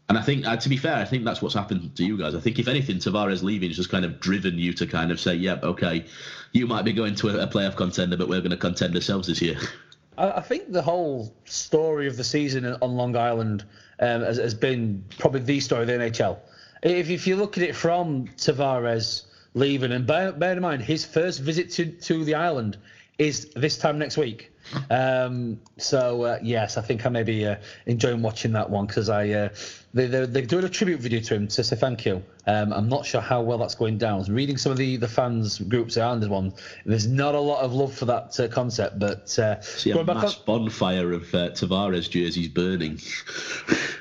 And 0.07 0.17
I 0.17 0.21
think, 0.21 0.47
uh, 0.47 0.57
to 0.57 0.69
be 0.69 0.77
fair, 0.77 0.95
I 0.95 1.05
think 1.05 1.23
that's 1.23 1.41
what's 1.41 1.53
happened 1.53 1.95
to 1.95 2.03
you 2.03 2.17
guys. 2.17 2.33
I 2.33 2.39
think, 2.39 2.57
if 2.57 2.67
anything, 2.67 2.97
Tavares 2.97 3.43
leaving 3.43 3.69
has 3.69 3.77
just 3.77 3.91
kind 3.91 4.05
of 4.05 4.19
driven 4.19 4.57
you 4.57 4.73
to 4.73 4.87
kind 4.87 5.11
of 5.11 5.19
say, 5.19 5.35
yep, 5.35 5.63
okay, 5.63 6.05
you 6.51 6.65
might 6.65 6.83
be 6.83 6.93
going 6.93 7.13
to 7.15 7.29
a, 7.29 7.43
a 7.43 7.47
playoff 7.47 7.75
contender, 7.75 8.17
but 8.17 8.27
we're 8.27 8.39
going 8.39 8.49
to 8.49 8.57
contend 8.57 8.95
ourselves 8.95 9.27
this 9.27 9.41
year. 9.41 9.57
I 10.17 10.41
think 10.41 10.71
the 10.71 10.81
whole 10.81 11.33
story 11.45 12.07
of 12.07 12.17
the 12.17 12.25
season 12.25 12.65
on 12.65 12.95
Long 12.95 13.15
Island 13.15 13.63
um, 13.99 14.21
has, 14.21 14.37
has, 14.37 14.53
been 14.53 15.05
probably 15.17 15.39
the 15.39 15.61
story 15.61 15.83
of 15.83 15.87
the 15.87 15.93
NHL. 15.93 16.39
If, 16.81 17.09
if 17.09 17.27
you 17.27 17.35
look 17.35 17.57
at 17.57 17.63
it 17.63 17.75
from 17.75 18.27
Tavares 18.37 19.23
leaving, 19.53 19.91
and 19.91 20.05
bear, 20.05 20.31
bear 20.31 20.53
in 20.53 20.61
mind 20.61 20.81
his 20.81 21.05
first 21.05 21.41
visit 21.41 21.71
to, 21.71 21.85
to 21.85 22.23
the 22.23 22.35
island 22.35 22.77
is 23.17 23.49
this 23.55 23.77
time 23.77 23.99
next 23.99 24.17
week. 24.17 24.51
Um, 24.89 25.59
so 25.77 26.23
uh, 26.23 26.39
yes, 26.41 26.77
I 26.77 26.81
think 26.81 27.05
I 27.05 27.09
may 27.09 27.23
be 27.23 27.45
uh, 27.45 27.55
enjoying 27.85 28.21
watching 28.21 28.53
that 28.53 28.69
one 28.69 28.85
because 28.85 29.09
I 29.09 29.29
uh, 29.29 29.49
they, 29.93 30.05
they're, 30.05 30.27
they're, 30.27 30.45
doing 30.45 30.63
a 30.63 30.69
tribute 30.69 30.99
video 30.99 31.19
to 31.21 31.35
him 31.35 31.47
to 31.47 31.63
say 31.63 31.75
thank 31.75 32.05
you. 32.05 32.23
Um, 32.45 32.71
I'm 32.71 32.87
not 32.87 33.05
sure 33.05 33.19
how 33.19 33.41
well 33.41 33.57
that's 33.57 33.75
going 33.75 33.97
down. 33.97 34.23
Reading 34.25 34.57
some 34.57 34.71
of 34.71 34.77
the, 34.77 34.97
the 34.97 35.07
fans 35.07 35.59
groups 35.59 35.97
around 35.97 36.19
this 36.19 36.29
one. 36.29 36.53
There's 36.85 37.07
not 37.07 37.35
a 37.35 37.39
lot 37.39 37.63
of 37.63 37.73
love 37.73 37.93
for 37.93 38.05
that 38.05 38.39
uh, 38.39 38.47
concept, 38.47 38.99
but 38.99 39.37
uh, 39.39 39.59
see 39.61 39.91
a 39.91 40.03
mass 40.03 40.37
on, 40.37 40.45
bonfire 40.45 41.13
of 41.13 41.33
uh, 41.33 41.49
Tavares 41.49 42.09
jerseys 42.09 42.47
burning. 42.47 42.99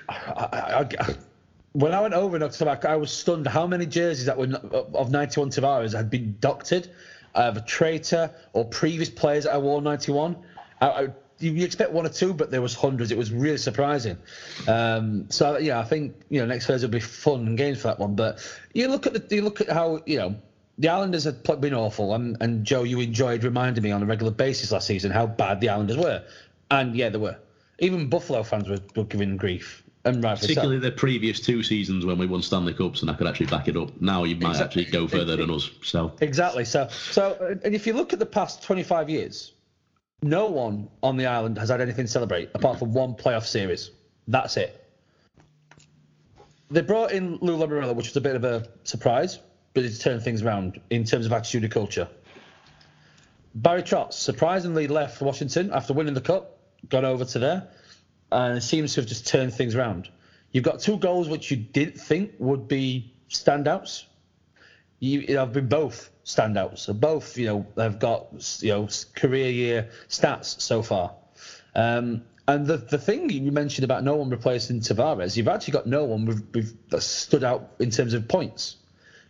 I, 0.09 0.15
I, 0.53 0.87
I, 1.01 1.15
when 1.79 1.95
I 1.95 2.01
went 2.01 2.15
over 2.15 2.37
in 2.37 2.43
I 2.43 2.97
was 2.97 3.11
stunned 3.13 3.47
how 3.47 3.67
many 3.67 3.87
jerseys 3.87 4.27
that 4.27 4.37
were 4.37 4.47
of 4.95 5.11
91 5.11 5.51
Tavares 5.51 5.97
had 5.97 6.11
been 6.11 6.37
doctored. 6.41 6.89
of 7.35 7.57
a 7.57 7.61
traitor 7.61 8.31
or 8.53 8.65
previous 8.65 9.09
players 9.09 9.45
that 9.45 9.55
I 9.55 9.59
wore 9.59 9.81
91. 9.81 10.37
I, 10.81 10.87
I, 10.89 11.09
you 11.39 11.65
expect 11.65 11.93
one 11.93 12.05
or 12.05 12.09
two, 12.09 12.35
but 12.35 12.51
there 12.51 12.61
was 12.61 12.75
hundreds. 12.75 13.13
It 13.13 13.19
was 13.19 13.31
really 13.31 13.59
surprising. 13.59 14.19
Um, 14.67 15.31
so 15.31 15.57
yeah, 15.59 15.79
I 15.79 15.85
think 15.85 16.17
you 16.31 16.41
know 16.41 16.47
next 16.47 16.67
Thursday 16.67 16.87
will 16.87 16.93
be 16.93 17.01
fun 17.01 17.47
and 17.47 17.57
games 17.57 17.81
for 17.81 17.89
that 17.89 18.01
one. 18.01 18.17
But 18.17 18.41
you 18.73 18.89
look 18.89 19.07
at 19.07 19.13
the 19.13 19.37
you 19.37 19.43
look 19.43 19.61
at 19.61 19.69
how 19.69 20.01
you 20.05 20.19
know 20.19 20.35
the 20.79 20.89
Islanders 20.89 21.25
have 21.25 21.61
been 21.61 21.75
awful, 21.75 22.15
and, 22.15 22.37
and 22.41 22.65
Joe, 22.65 22.83
you 22.83 22.99
enjoyed 22.99 23.45
reminding 23.45 23.85
me 23.85 23.93
on 23.93 24.03
a 24.03 24.07
regular 24.07 24.33
basis 24.33 24.73
last 24.73 24.89
season 24.89 25.13
how 25.13 25.27
bad 25.27 25.61
the 25.61 25.69
Islanders 25.69 25.97
were, 25.97 26.25
and 26.71 26.97
yeah, 26.97 27.09
they 27.09 27.19
were. 27.19 27.37
Even 27.79 28.09
Buffalo 28.09 28.43
fans 28.43 28.69
were, 28.69 28.81
were 28.97 29.05
giving 29.05 29.37
grief. 29.37 29.85
And 30.05 30.23
Particularly 30.23 30.79
the 30.79 30.93
previous 30.93 31.41
two 31.41 31.63
seasons 31.63 32.07
when 32.07 32.19
we 32.19 32.27
won 32.27 32.41
Stanley 32.41 32.73
Cups, 32.73 33.03
and 33.03 33.11
I 33.11 33.15
could 33.15 33.27
actually 33.27 33.47
back 33.47 33.69
it 33.69 33.77
up. 33.77 34.01
Now 34.01 34.25
you 34.25 34.37
might 34.37 34.51
exactly. 34.51 34.83
actually 34.83 34.93
go 34.93 35.09
further 35.09 35.37
than 35.37 35.51
us. 35.51 35.71
So 35.83 36.13
exactly. 36.21 36.65
So 36.65 36.89
so, 36.89 37.59
and 37.65 37.75
if 37.75 37.87
you 37.87 37.93
look 37.93 38.13
at 38.13 38.19
the 38.19 38.27
past 38.27 38.63
25 38.63 39.11
years, 39.11 39.53
no 40.23 40.47
one 40.47 40.89
on 41.03 41.17
the 41.17 41.27
island 41.27 41.59
has 41.59 41.69
had 41.69 41.81
anything 41.81 42.07
to 42.07 42.11
celebrate 42.11 42.51
apart 42.55 42.79
from 42.79 42.93
one 42.93 43.15
playoff 43.15 43.45
series. 43.45 43.91
That's 44.29 44.57
it. 44.57 44.85
They 46.71 46.83
brought 46.83 47.13
in 47.13 47.39
Lou 47.41 47.57
Lamoriello, 47.57 47.95
which 47.95 48.09
was 48.09 48.17
a 48.17 48.21
bit 48.21 48.37
of 48.37 48.45
a 48.45 48.69
surprise, 48.85 49.39
but 49.75 49.85
it 49.85 49.99
turned 49.99 50.23
things 50.23 50.43
around 50.43 50.81
in 50.91 51.05
terms 51.05 51.27
of 51.27 51.33
attitude 51.33 51.65
and 51.65 51.73
culture. 51.73 52.09
Barry 53.55 53.83
Trotz 53.83 54.13
surprisingly 54.13 54.87
left 54.87 55.21
Washington 55.21 55.71
after 55.73 55.95
winning 55.95 56.15
the 56.15 56.21
cup, 56.21 56.59
gone 56.89 57.05
over 57.05 57.25
to 57.25 57.39
there, 57.39 57.69
and 58.31 58.59
it 58.59 58.63
seems 58.63 58.95
to 58.95 59.01
have 59.01 59.09
just 59.09 59.27
turned 59.27 59.55
things 59.55 59.75
around. 59.75 60.09
You've 60.53 60.65
got 60.65 60.81
two 60.81 60.97
goals 60.97 61.29
which 61.29 61.51
you 61.51 61.57
didn't 61.57 62.01
think 62.01 62.33
would 62.39 62.69
be 62.69 63.13
standouts. 63.29 64.05
You 64.99 65.37
have 65.37 65.53
been 65.53 65.69
both 65.69 66.11
standouts. 66.25 66.79
So 66.79 66.93
both, 66.93 67.37
you 67.37 67.47
know, 67.47 67.67
have 67.77 67.99
got 67.99 68.29
you 68.61 68.71
know 68.71 68.89
career 69.15 69.51
year 69.51 69.91
stats 70.09 70.61
so 70.61 70.83
far. 70.83 71.15
Um, 71.75 72.23
and 72.47 72.67
the 72.67 72.79
the 72.79 72.99
thing 72.99 73.29
you 73.31 73.53
mentioned 73.53 73.85
about 73.85 74.05
no 74.05 74.17
one 74.17 74.31
replacing 74.31 74.81
Tavares, 74.81 75.37
you've 75.37 75.49
actually 75.49 75.73
got 75.73 75.87
no 75.87 76.05
one 76.05 76.25
with, 76.25 76.49
with, 76.55 76.89
that 76.91 77.03
stood 77.03 77.45
out 77.45 77.75
in 77.79 77.91
terms 77.91 78.15
of 78.15 78.27
points. 78.27 78.77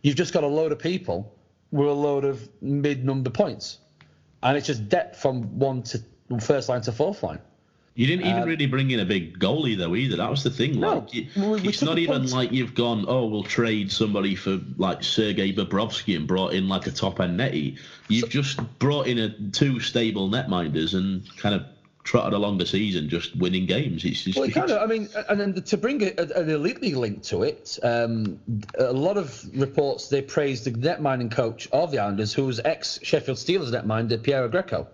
You've 0.03 0.17
just 0.17 0.33
got 0.33 0.45
a 0.45 0.49
load 0.49 0.71
of 0.71 0.79
people 0.79 1.35
with 1.73 1.89
a 1.89 1.93
load 1.93 2.25
of 2.25 2.49
mid 2.63 3.05
number 3.05 3.31
points, 3.31 3.79
and 4.43 4.57
it's 4.57 4.69
just 4.69 4.89
depth 4.89 5.21
from 5.21 5.59
one 5.59 5.83
to 5.83 6.03
first 6.41 6.69
line 6.69 6.83
to 6.83 6.93
fourth 6.93 7.23
line. 7.23 7.41
You 7.99 8.07
didn't 8.07 8.27
even 8.27 8.43
uh, 8.45 8.47
really 8.47 8.67
bring 8.67 8.93
in 8.93 9.01
a 9.01 9.05
big 9.05 9.41
goalie 9.41 9.77
though 9.77 9.97
either. 9.97 10.19
That 10.19 10.31
was 10.31 10.45
the 10.45 10.51
thing. 10.51 10.79
No, 10.79 10.99
like, 10.99 11.13
you, 11.13 11.27
it's 11.35 11.83
not 11.83 11.99
even 11.99 12.19
points. 12.19 12.33
like 12.33 12.53
you've 12.53 12.73
gone. 12.73 13.05
Oh, 13.09 13.27
we'll 13.27 13.43
trade 13.43 13.91
somebody 13.91 14.37
for 14.37 14.61
like 14.77 15.03
Sergei 15.03 15.53
Bobrovsky 15.53 16.15
and 16.15 16.25
brought 16.25 16.53
in 16.53 16.69
like 16.69 16.87
a 16.87 16.93
top 16.93 17.19
end 17.19 17.37
netty. 17.37 17.77
You've 18.07 18.27
so, 18.27 18.29
just 18.29 18.79
brought 18.79 19.09
in 19.09 19.19
a 19.19 19.31
two 19.51 19.81
stable 19.81 20.31
netminders 20.31 20.95
and 20.95 21.29
kind 21.39 21.57
of 21.57 21.67
trotted 22.05 22.35
along 22.35 22.59
the 22.59 22.67
season, 22.67 23.09
just 23.09 23.35
winning 23.35 23.67
games. 23.67 24.05
It's 24.05 24.23
just. 24.23 24.39
Well, 24.39 24.49
it 24.49 24.53
kind 24.53 24.71
of. 24.71 24.81
I 24.81 24.87
mean, 24.87 25.09
and 25.29 25.41
then 25.41 25.61
to 25.61 25.77
bring 25.77 26.01
a, 26.05 26.13
an 26.37 26.49
elite 26.49 26.81
league 26.81 26.95
link 26.95 27.25
to 27.25 27.43
it, 27.43 27.81
um, 27.83 28.39
a 28.79 28.93
lot 28.93 29.17
of 29.17 29.45
reports 29.59 30.09
they 30.09 30.23
praised 30.23 30.67
the 30.67 30.71
netminding 30.71 31.33
coach 31.33 31.69
of 31.73 31.91
the 31.91 31.99
Islanders, 31.99 32.33
who 32.33 32.47
was 32.47 32.61
ex 32.65 33.01
Sheffield 33.03 33.39
Steelers 33.39 33.73
netminder 33.73 34.23
Piero 34.23 34.49
Greco. 34.49 34.87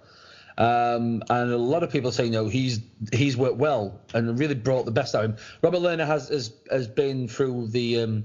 Um, 0.57 1.23
and 1.31 1.51
a 1.51 1.59
lot 1.59 1.83
of 1.83 1.91
people 1.91 2.13
say, 2.13 2.31
no, 2.31 2.49
he's 2.49 2.81
he's 3.13 3.37
worked 3.37 3.57
well 3.57 4.01
and 4.13 4.39
really 4.39 4.55
brought 4.55 4.85
the 4.85 4.93
best 4.93 5.15
out 5.15 5.25
of 5.25 5.31
him. 5.33 5.37
Robin 5.63 5.83
Lehner 5.83 6.07
has 6.07 6.29
has, 6.29 6.53
has 6.71 6.87
been 6.87 7.27
through 7.27 7.69
the, 7.69 8.01
um, 8.01 8.25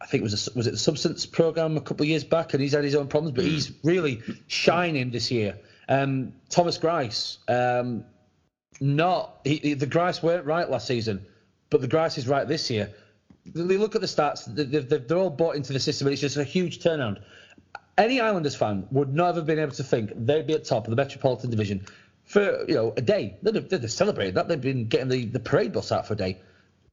I 0.00 0.06
think 0.06 0.20
it 0.20 0.24
was 0.24 0.48
a, 0.48 0.52
was 0.56 0.66
it 0.66 0.72
the 0.72 0.76
substance 0.76 1.24
program 1.24 1.76
a 1.76 1.80
couple 1.80 2.04
of 2.04 2.08
years 2.08 2.24
back, 2.24 2.52
and 2.52 2.62
he's 2.62 2.72
had 2.72 2.84
his 2.84 2.94
own 2.94 3.08
problems, 3.08 3.34
but 3.34 3.44
he's 3.44 3.72
really 3.82 4.20
shining 4.46 5.10
this 5.10 5.30
year. 5.30 5.58
Um, 5.88 6.34
Thomas 6.50 6.78
Greiss, 6.78 7.38
um, 7.48 8.04
not 8.80 9.40
he, 9.44 9.56
he, 9.56 9.74
the 9.74 9.86
Greiss 9.86 10.22
weren't 10.22 10.44
right 10.44 10.68
last 10.68 10.86
season, 10.86 11.24
but 11.70 11.80
the 11.80 11.88
Greiss 11.88 12.18
is 12.18 12.28
right 12.28 12.46
this 12.46 12.70
year. 12.70 12.92
They 13.46 13.78
look 13.78 13.94
at 13.94 14.02
the 14.02 14.06
stats; 14.06 14.44
they're, 14.46 14.98
they're 14.98 15.18
all 15.18 15.30
bought 15.30 15.56
into 15.56 15.72
the 15.72 15.80
system, 15.80 16.08
and 16.08 16.12
it's 16.12 16.20
just 16.20 16.36
a 16.36 16.44
huge 16.44 16.80
turnaround 16.80 17.22
any 17.98 18.20
Islanders 18.20 18.54
fan 18.54 18.86
would 18.90 19.14
never 19.14 19.38
have 19.38 19.46
been 19.46 19.58
able 19.58 19.72
to 19.72 19.84
think 19.84 20.12
they'd 20.14 20.46
be 20.46 20.54
at 20.54 20.64
top 20.64 20.86
of 20.86 20.90
the 20.90 20.96
Metropolitan 20.96 21.50
Division 21.50 21.86
for 22.24 22.64
you 22.66 22.74
know 22.74 22.92
a 22.96 23.02
day. 23.02 23.36
They'd 23.42 23.54
have, 23.54 23.68
they'd 23.68 23.82
have 23.82 23.92
celebrated 23.92 24.34
that. 24.34 24.48
They've 24.48 24.60
been 24.60 24.86
getting 24.86 25.08
the, 25.08 25.26
the 25.26 25.40
parade 25.40 25.72
bus 25.72 25.92
out 25.92 26.06
for 26.06 26.14
a 26.14 26.16
day. 26.16 26.38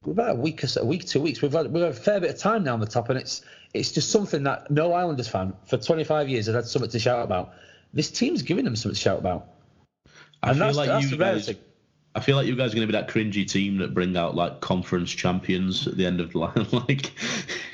About 0.04 0.30
a 0.30 0.34
week, 0.34 0.64
a 0.76 0.84
week, 0.84 1.06
two 1.06 1.20
weeks. 1.20 1.42
We've 1.42 1.52
had, 1.52 1.72
we've 1.72 1.82
had 1.82 1.92
a 1.92 1.94
fair 1.94 2.20
bit 2.20 2.30
of 2.30 2.38
time 2.38 2.64
now 2.64 2.72
on 2.74 2.80
the 2.80 2.86
top, 2.86 3.08
and 3.08 3.18
it's 3.18 3.42
it's 3.72 3.92
just 3.92 4.10
something 4.10 4.42
that 4.44 4.70
no 4.70 4.92
Islanders 4.92 5.28
fan 5.28 5.54
for 5.64 5.76
25 5.76 6.28
years 6.28 6.46
has 6.46 6.54
had 6.54 6.66
something 6.66 6.90
to 6.90 6.98
shout 6.98 7.24
about. 7.24 7.54
This 7.94 8.10
team's 8.10 8.42
giving 8.42 8.64
them 8.64 8.74
something 8.74 8.94
to 8.94 9.00
shout 9.00 9.18
about. 9.18 9.48
I 10.42 10.50
and 10.50 10.58
feel 10.58 10.66
that's, 10.66 10.76
like 10.76 10.88
that's 10.88 11.10
you 11.10 11.16
guys, 11.16 11.50
I 12.14 12.20
feel 12.20 12.36
like 12.36 12.46
you 12.46 12.54
guys 12.54 12.72
are 12.72 12.76
going 12.76 12.86
to 12.86 12.92
be 12.92 12.98
that 12.98 13.08
cringy 13.08 13.48
team 13.48 13.78
that 13.78 13.94
bring 13.94 14.14
out 14.18 14.34
like 14.34 14.60
conference 14.60 15.10
champions 15.10 15.86
at 15.86 15.96
the 15.96 16.04
end 16.04 16.20
of 16.20 16.32
the 16.32 16.38
line. 16.38 16.66
like, 16.72 17.10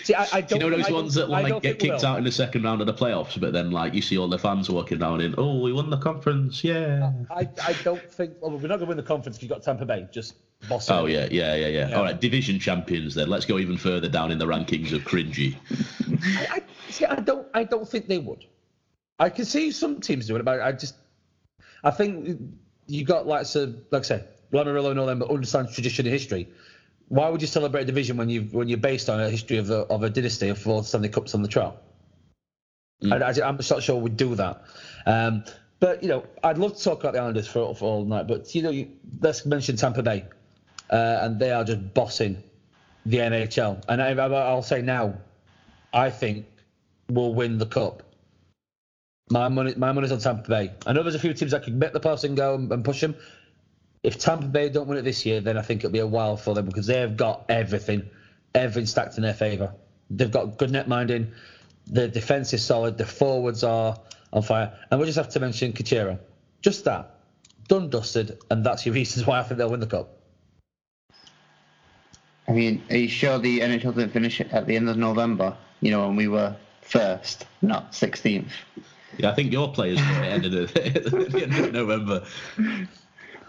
see, 0.05 0.15
I, 0.15 0.29
I 0.33 0.41
don't. 0.43 0.61
You 0.61 0.71
know 0.71 0.77
those 0.77 0.91
ones 0.91 1.15
that 1.15 1.29
like 1.29 1.61
get 1.61 1.81
kicked 1.81 2.05
out 2.05 2.19
in 2.19 2.25
the 2.25 2.31
second 2.31 2.63
round 2.63 2.81
of 2.81 2.87
the 2.87 2.95
playoffs, 2.95 3.39
but 3.41 3.53
then 3.53 3.73
like 3.73 3.95
you 3.95 4.03
see 4.03 4.17
all 4.17 4.29
the 4.29 4.39
fans 4.39 4.71
walking 4.71 4.99
down 4.99 5.21
in, 5.21 5.35
oh, 5.39 5.59
we 5.61 5.73
won 5.73 5.91
the 5.91 5.99
conference, 5.99 6.63
yeah. 6.63 7.13
I, 7.31 7.49
I 7.65 7.73
don't 7.83 8.03
think. 8.13 8.35
Well, 8.41 8.53
we're 8.53 8.69
not 8.69 8.77
going 8.77 8.81
to 8.81 8.87
win 8.87 8.97
the 8.97 9.03
conference 9.03 9.39
if 9.39 9.43
you've 9.43 9.51
got 9.51 9.65
Tampa 9.65 9.85
Bay. 9.85 10.07
Just 10.13 10.35
boss. 10.69 10.89
Oh 10.89 11.07
yeah, 11.07 11.27
yeah, 11.33 11.57
yeah, 11.57 11.67
yeah, 11.67 11.89
yeah. 11.89 11.97
All 11.97 12.05
right, 12.05 12.21
division 12.21 12.61
champions. 12.61 13.17
Then 13.17 13.29
let's 13.29 13.45
go 13.45 13.59
even 13.59 13.77
further 13.77 14.09
down 14.09 14.31
in 14.31 14.39
the 14.39 14.47
rankings 14.47 14.93
of 14.93 15.03
cringy. 15.03 15.57
I, 16.51 16.59
I, 16.59 16.63
see, 16.91 17.07
I 17.07 17.17
don't. 17.17 17.49
I 17.55 17.65
don't 17.65 17.89
think 17.89 18.07
they 18.07 18.19
would. 18.19 18.45
I 19.19 19.31
can 19.31 19.47
see 19.47 19.73
some 19.73 20.01
teams 20.01 20.29
doing 20.29 20.41
it, 20.41 20.45
but 20.45 20.61
I 20.61 20.71
just. 20.71 20.95
I 21.83 21.91
think 21.91 22.41
you 22.89 23.05
got 23.05 23.27
lots 23.27 23.55
of, 23.55 23.77
like 23.91 24.01
I 24.01 24.05
said, 24.05 24.29
Lamoriello 24.53 24.91
and 24.91 24.99
all 24.99 25.07
them, 25.07 25.21
but 25.21 25.31
understands 25.31 25.75
tradition 25.75 26.07
and 26.07 26.13
history. 26.13 26.49
Why 27.09 27.29
would 27.29 27.41
you 27.41 27.47
celebrate 27.47 27.83
a 27.83 27.85
division 27.85 28.17
when 28.17 28.29
you 28.29 28.43
when 28.43 28.69
you're 28.69 28.79
based 28.79 29.09
on 29.09 29.21
a 29.21 29.31
history 29.31 29.59
of 29.59 29.71
a, 29.71 29.81
of 29.87 30.03
a 30.03 30.11
dynasty 30.11 30.49
of 30.49 30.59
four 30.59 30.83
Stanley 30.85 31.09
Cups 31.09 31.35
on 31.35 31.43
the 31.43 31.49
trail? 31.49 31.81
Mm. 33.03 33.43
I, 33.43 33.49
am 33.49 33.57
not 33.57 33.83
sure 33.83 33.97
we'd 33.97 34.17
do 34.17 34.35
that. 34.35 34.65
Um, 35.07 35.45
but 35.81 36.03
you 36.03 36.09
know, 36.09 36.27
I'd 36.43 36.59
love 36.59 36.77
to 36.77 36.83
talk 36.83 37.01
about 37.01 37.13
the 37.13 37.21
Islanders 37.21 37.47
for, 37.47 37.75
for 37.75 37.85
all 37.85 38.05
night. 38.05 38.27
But 38.27 38.55
you 38.55 38.63
know, 38.63 38.71
you, 38.71 38.91
let's 39.21 39.47
mention 39.47 39.77
Tampa 39.77 40.03
Bay, 40.03 40.25
uh, 40.91 41.21
and 41.23 41.39
they 41.39 41.53
are 41.53 41.65
just 41.65 41.95
bossing 41.95 42.43
the 43.07 43.19
NHL. 43.19 43.83
And 43.89 44.03
I, 44.03 44.11
I'll 44.13 44.63
say 44.63 44.83
now, 44.83 45.19
I 45.93 46.11
think 46.11 46.47
we'll 47.09 47.33
win 47.33 47.59
the 47.59 47.67
cup 47.67 48.03
My 49.31 49.49
money, 49.49 49.75
my 49.77 49.93
money's 49.93 50.13
on 50.13 50.19
Tampa 50.19 50.49
Bay. 50.49 50.73
I 50.87 50.93
know 50.93 51.03
there's 51.03 51.15
a 51.15 51.19
few 51.19 51.35
teams 51.35 51.51
that 51.51 51.65
could 51.65 51.75
make 51.75 51.93
the 51.93 52.01
pass 52.01 52.25
and 52.25 52.37
go 52.37 52.55
and, 52.55 52.71
and 52.73 52.85
push 52.85 53.01
them. 53.01 53.15
If 54.03 54.19
Tampa 54.19 54.47
Bay 54.47 54.69
don't 54.69 54.87
win 54.87 54.99
it 54.99 55.03
this 55.03 55.27
year, 55.27 55.41
then 55.41 55.59
I 55.59 55.63
think 55.63 55.81
it'll 55.81 55.93
be 55.93 55.99
a 55.99 56.07
while 56.07 56.37
for 56.37 56.55
them 56.55 56.67
because 56.67 56.87
they've 56.87 57.17
got 57.17 57.45
everything, 57.49 58.09
everything 58.55 58.87
stacked 58.87 59.17
in 59.17 59.23
their 59.23 59.35
favour. 59.35 59.75
They've 60.11 60.31
got 60.31 60.57
good 60.57 60.71
net 60.71 60.89
minding. 60.89 61.33
The 61.87 62.09
defence 62.09 62.53
is 62.53 62.65
solid. 62.65 62.97
The 62.97 63.05
forwards 63.05 63.65
are 63.65 63.99
on 64.33 64.43
fire. 64.43 64.73
And 64.91 65.01
we 65.01 65.07
just 65.07 65.17
have 65.17 65.29
to 65.31 65.41
mention 65.41 65.73
Kucherov. 65.73 66.21
Just 66.63 66.85
that. 66.85 67.17
Done, 67.67 67.91
dusted. 67.91 68.39
And 68.51 68.65
that's 68.65 68.87
your 68.87 68.95
reasons 68.95 69.27
why 69.27 69.41
I 69.41 69.43
think 69.43 69.59
they'll 69.59 69.71
win 69.71 69.81
the 69.81 69.87
Cup. 69.87 70.19
I 72.47 72.53
mean, 72.53 72.83
are 72.89 72.97
you 72.97 73.09
sure 73.09 73.39
the 73.39 73.61
NHL 73.61 73.95
didn't 73.95 74.13
finish 74.13 74.41
at 74.41 74.67
the 74.67 74.75
end 74.77 74.89
of 74.89 74.97
November? 74.97 75.57
You 75.81 75.91
know, 75.91 76.07
when 76.07 76.17
we 76.17 76.29
were 76.29 76.57
first, 76.81 77.45
not 77.61 77.93
16th. 77.93 78.51
Yeah, 79.17 79.31
I 79.31 79.35
think 79.35 79.53
your 79.53 79.73
players 79.73 79.99
were 79.99 80.23
ended 80.23 80.55
at 80.55 80.75
the 80.75 81.43
end 81.43 81.55
of 81.55 81.73
November. 81.73 82.25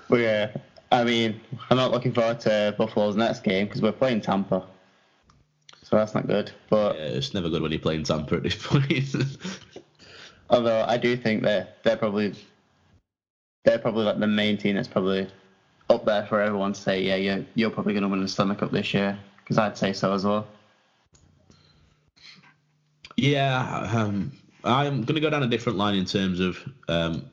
Well, 0.07 0.21
yeah, 0.21 0.51
I 0.91 1.03
mean, 1.03 1.39
I'm 1.69 1.77
not 1.77 1.91
looking 1.91 2.13
forward 2.13 2.39
to 2.41 2.73
Buffalo's 2.77 3.15
next 3.15 3.43
game 3.43 3.67
because 3.67 3.81
we're 3.81 3.91
playing 3.91 4.21
Tampa. 4.21 4.65
So 5.83 5.97
that's 5.97 6.15
not 6.15 6.27
good. 6.27 6.51
But 6.69 6.95
yeah, 6.95 7.05
it's 7.05 7.33
never 7.33 7.49
good 7.49 7.61
when 7.61 7.71
you're 7.71 7.79
playing 7.79 8.03
Tampa 8.03 8.35
at 8.35 8.43
this 8.43 8.55
point. 8.55 9.15
although 10.49 10.85
I 10.87 10.97
do 10.97 11.15
think 11.15 11.43
that 11.43 11.83
they're 11.83 11.97
probably 11.97 12.35
they're 13.65 13.79
probably 13.79 14.05
like 14.05 14.19
the 14.19 14.27
main 14.27 14.57
team 14.57 14.75
that's 14.75 14.87
probably 14.87 15.27
up 15.89 16.05
there 16.05 16.25
for 16.25 16.41
everyone 16.41 16.73
to 16.73 16.79
say, 16.79 17.01
yeah, 17.01 17.15
you're, 17.15 17.45
you're 17.55 17.69
probably 17.69 17.93
going 17.93 18.03
to 18.03 18.09
win 18.09 18.21
the 18.21 18.27
Stanley 18.27 18.55
Cup 18.55 18.71
this 18.71 18.93
year. 18.93 19.17
Because 19.39 19.57
I'd 19.57 19.77
say 19.77 19.93
so 19.93 20.13
as 20.13 20.23
well. 20.23 20.47
Yeah, 23.17 23.89
um, 23.91 24.31
I'm 24.63 25.03
going 25.03 25.15
to 25.15 25.21
go 25.21 25.29
down 25.29 25.43
a 25.43 25.47
different 25.47 25.77
line 25.77 25.95
in 25.95 26.05
terms 26.05 26.39
of 26.39 26.57
um, 26.87 27.25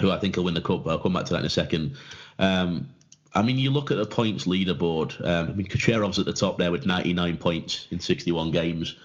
who 0.00 0.10
I 0.10 0.18
think 0.18 0.36
will 0.36 0.44
win 0.44 0.54
the 0.54 0.60
cup. 0.60 0.84
But 0.84 0.90
I'll 0.90 0.98
come 0.98 1.12
back 1.12 1.26
to 1.26 1.32
that 1.34 1.40
in 1.40 1.46
a 1.46 1.50
second. 1.50 1.96
Um, 2.38 2.88
I 3.34 3.42
mean, 3.42 3.58
you 3.58 3.70
look 3.70 3.90
at 3.90 3.96
the 3.96 4.06
points 4.06 4.44
leaderboard. 4.44 5.24
Um, 5.24 5.50
I 5.50 5.52
mean, 5.52 5.66
Kucherov's 5.66 6.18
at 6.18 6.26
the 6.26 6.32
top 6.32 6.58
there 6.58 6.72
with 6.72 6.86
99 6.86 7.36
points 7.36 7.86
in 7.90 8.00
61 8.00 8.50
games. 8.50 8.96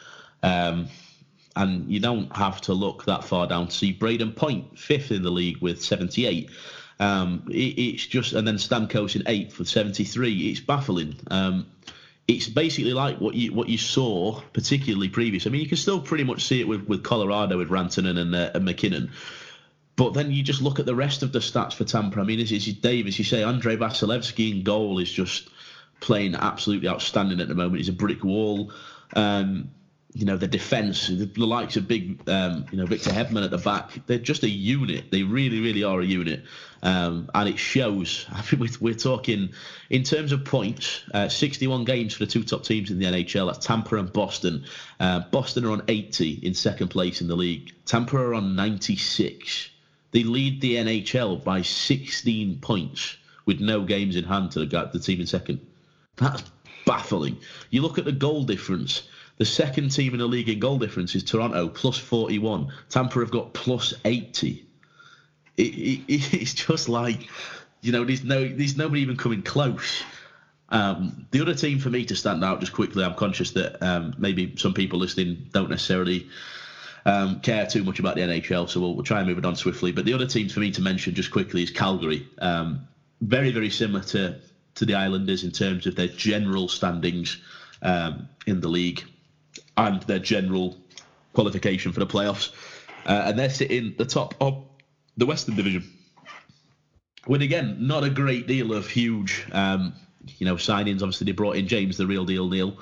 Um, 0.41 0.87
and 1.55 1.89
you 1.89 1.99
don't 1.99 2.35
have 2.35 2.59
to 2.61 2.73
look 2.73 3.05
that 3.05 3.23
far 3.23 3.47
down 3.47 3.67
to 3.67 3.75
see 3.75 3.93
Brayden 3.93 4.35
Point, 4.35 4.77
fifth 4.77 5.11
in 5.11 5.21
the 5.21 5.31
league 5.31 5.57
with 5.61 5.81
78. 5.81 6.49
Um, 6.99 7.43
it, 7.49 7.53
it's 7.53 8.05
just, 8.05 8.33
and 8.33 8.47
then 8.47 8.55
Stamkos 8.55 9.15
in 9.15 9.23
eighth 9.27 9.59
with 9.59 9.67
73. 9.67 10.49
It's 10.49 10.59
baffling. 10.59 11.15
Um, 11.29 11.67
it's 12.27 12.47
basically 12.47 12.93
like 12.93 13.19
what 13.19 13.35
you 13.35 13.53
what 13.53 13.69
you 13.69 13.77
saw, 13.77 14.41
particularly 14.53 15.09
previous. 15.09 15.45
I 15.45 15.49
mean, 15.51 15.61
you 15.61 15.67
can 15.67 15.77
still 15.77 16.01
pretty 16.01 16.23
much 16.23 16.45
see 16.45 16.59
it 16.59 16.67
with, 16.67 16.87
with 16.87 17.03
Colorado 17.03 17.57
with 17.57 17.69
Rantanen 17.69 18.17
and, 18.17 18.33
uh, 18.33 18.51
and 18.55 18.65
MacKinnon. 18.65 19.11
But 19.95 20.13
then 20.13 20.31
you 20.31 20.43
just 20.43 20.61
look 20.61 20.79
at 20.79 20.85
the 20.85 20.95
rest 20.95 21.23
of 21.23 21.31
the 21.31 21.39
stats 21.39 21.73
for 21.73 21.85
Tampa. 21.85 22.19
I 22.19 22.23
mean, 22.23 22.39
you, 22.39 22.73
Dave, 22.73 23.07
as 23.07 23.17
you 23.17 23.23
say, 23.23 23.43
Andrei 23.43 23.77
Vasilevskiy 23.77 24.57
in 24.57 24.63
goal 24.63 24.99
is 24.99 25.09
just 25.09 25.49
playing 26.01 26.35
absolutely 26.35 26.89
outstanding 26.89 27.39
at 27.39 27.47
the 27.47 27.55
moment. 27.55 27.77
He's 27.77 27.89
a 27.89 27.93
brick 27.93 28.23
wall. 28.23 28.73
Um, 29.15 29.71
you 30.15 30.25
know, 30.25 30.37
the 30.37 30.47
defence, 30.47 31.07
the, 31.07 31.25
the, 31.25 31.45
likes 31.45 31.75
of 31.75 31.89
big, 31.89 32.27
um, 32.29 32.65
you 32.71 32.77
know, 32.77 32.85
Victor 32.85 33.09
Hedman 33.09 33.43
at 33.43 33.51
the 33.51 33.57
back, 33.57 33.99
they're 34.07 34.17
just 34.17 34.43
a 34.43 34.49
unit. 34.49 35.11
They 35.11 35.23
really, 35.23 35.59
really 35.59 35.83
are 35.83 35.99
a 35.99 36.05
unit. 36.05 36.45
Um, 36.81 37.29
and 37.35 37.49
it 37.49 37.59
shows. 37.59 38.25
I 38.31 38.41
mean, 38.55 38.69
we're, 38.79 38.93
talking, 38.93 39.49
in 39.89 40.03
terms 40.03 40.31
of 40.31 40.45
points, 40.45 41.03
uh, 41.13 41.27
61 41.27 41.83
games 41.83 42.13
for 42.13 42.23
the 42.23 42.31
two 42.31 42.45
top 42.45 42.63
teams 42.63 42.91
in 42.91 42.99
the 42.99 43.05
NHL. 43.05 43.51
That's 43.51 43.65
Tampa 43.65 43.97
and 43.97 44.11
Boston. 44.11 44.63
Uh, 45.01 45.19
Boston 45.31 45.65
are 45.65 45.71
on 45.71 45.83
80 45.89 46.39
in 46.43 46.53
second 46.53 46.87
place 46.87 47.19
in 47.19 47.27
the 47.27 47.35
league. 47.35 47.73
Tampa 47.85 48.15
are 48.15 48.33
on 48.35 48.55
96. 48.55 49.69
They 50.11 50.23
lead 50.23 50.61
the 50.61 50.75
NHL 50.75 51.43
by 51.43 51.61
16 51.61 52.59
points 52.59 53.17
with 53.45 53.59
no 53.59 53.83
games 53.83 54.15
in 54.15 54.23
hand 54.23 54.51
to 54.51 54.65
the, 54.65 54.89
the 54.93 54.99
team 54.99 55.19
in 55.19 55.27
second. 55.27 55.59
That's 56.15 56.41
baffling. 56.85 57.37
You 57.69 57.81
look 57.81 57.97
at 57.97 58.05
the 58.05 58.13
goal 58.13 58.43
difference. 58.43 59.09
The 59.37 59.45
second 59.45 59.89
team 59.89 60.13
in 60.13 60.19
the 60.19 60.27
league 60.27 60.49
in 60.49 60.59
goal 60.59 60.77
difference 60.77 61.13
is 61.15 61.23
Toronto, 61.23 61.67
plus 61.67 61.97
41. 61.97 62.71
Tampa 62.89 63.19
have 63.19 63.31
got 63.31 63.53
plus 63.53 63.93
80. 64.05 64.65
It, 65.57 65.61
it, 65.63 66.03
it's 66.33 66.53
just 66.53 66.87
like, 66.87 67.27
you 67.81 67.91
know, 67.91 68.05
there's 68.05 68.23
no, 68.23 68.47
there's 68.47 68.77
nobody 68.77 69.01
even 69.01 69.17
coming 69.17 69.41
close. 69.41 70.03
Um, 70.69 71.27
the 71.31 71.41
other 71.41 71.53
team 71.53 71.79
for 71.79 71.89
me 71.89 72.05
to 72.05 72.15
stand 72.15 72.43
out, 72.43 72.59
just 72.59 72.73
quickly, 72.73 73.03
I'm 73.03 73.13
conscious 73.13 73.51
that 73.51 73.81
um, 73.83 74.15
maybe 74.17 74.55
some 74.57 74.73
people 74.73 74.99
listening 74.99 75.49
don't 75.51 75.69
necessarily 75.69 76.27
um, 77.05 77.41
care 77.41 77.67
too 77.67 77.83
much 77.83 77.99
about 77.99 78.15
the 78.15 78.21
NHL, 78.21 78.67
so 78.69 78.79
we'll, 78.79 78.95
we'll, 78.95 79.03
try 79.03 79.19
and 79.19 79.27
move 79.27 79.37
it 79.37 79.45
on 79.45 79.55
swiftly. 79.55 79.91
But 79.91 80.05
the 80.05 80.13
other 80.13 80.25
team 80.25 80.49
for 80.49 80.59
me 80.59 80.71
to 80.71 80.81
mention 80.81 81.13
just 81.13 81.29
quickly 81.29 81.61
is 81.61 81.69
Calgary. 81.69 82.27
Um, 82.39 82.87
very, 83.21 83.51
very 83.51 83.69
similar 83.69 84.03
to 84.05 84.39
to 84.75 84.85
the 84.85 84.95
Islanders 84.95 85.45
in 85.45 85.51
terms 85.51 85.87
of 85.87 85.95
their 85.95 86.09
general 86.09 86.67
standings 86.67 87.37
um, 87.81 88.27
in 88.45 88.59
the 88.59 88.67
league 88.67 89.05
and 89.77 90.01
their 90.03 90.19
general 90.19 90.77
qualification 91.33 91.91
for 91.91 91.99
the 91.99 92.07
playoffs. 92.07 92.51
Uh, 93.05 93.23
and 93.25 93.39
they're 93.39 93.49
sitting 93.49 93.91
at 93.91 93.97
the 93.97 94.05
top 94.05 94.33
of 94.41 94.65
the 95.17 95.25
Western 95.25 95.55
Division. 95.55 95.83
With 97.27 97.41
again, 97.41 97.87
not 97.87 98.03
a 98.03 98.09
great 98.09 98.47
deal 98.47 98.73
of 98.73 98.87
huge, 98.87 99.45
um, 99.51 99.93
you 100.37 100.45
know, 100.45 100.55
signings. 100.55 101.01
Obviously, 101.01 101.25
they 101.25 101.31
brought 101.31 101.55
in 101.55 101.67
James, 101.67 101.97
the 101.97 102.05
real 102.05 102.25
deal, 102.25 102.47
Neal. 102.47 102.77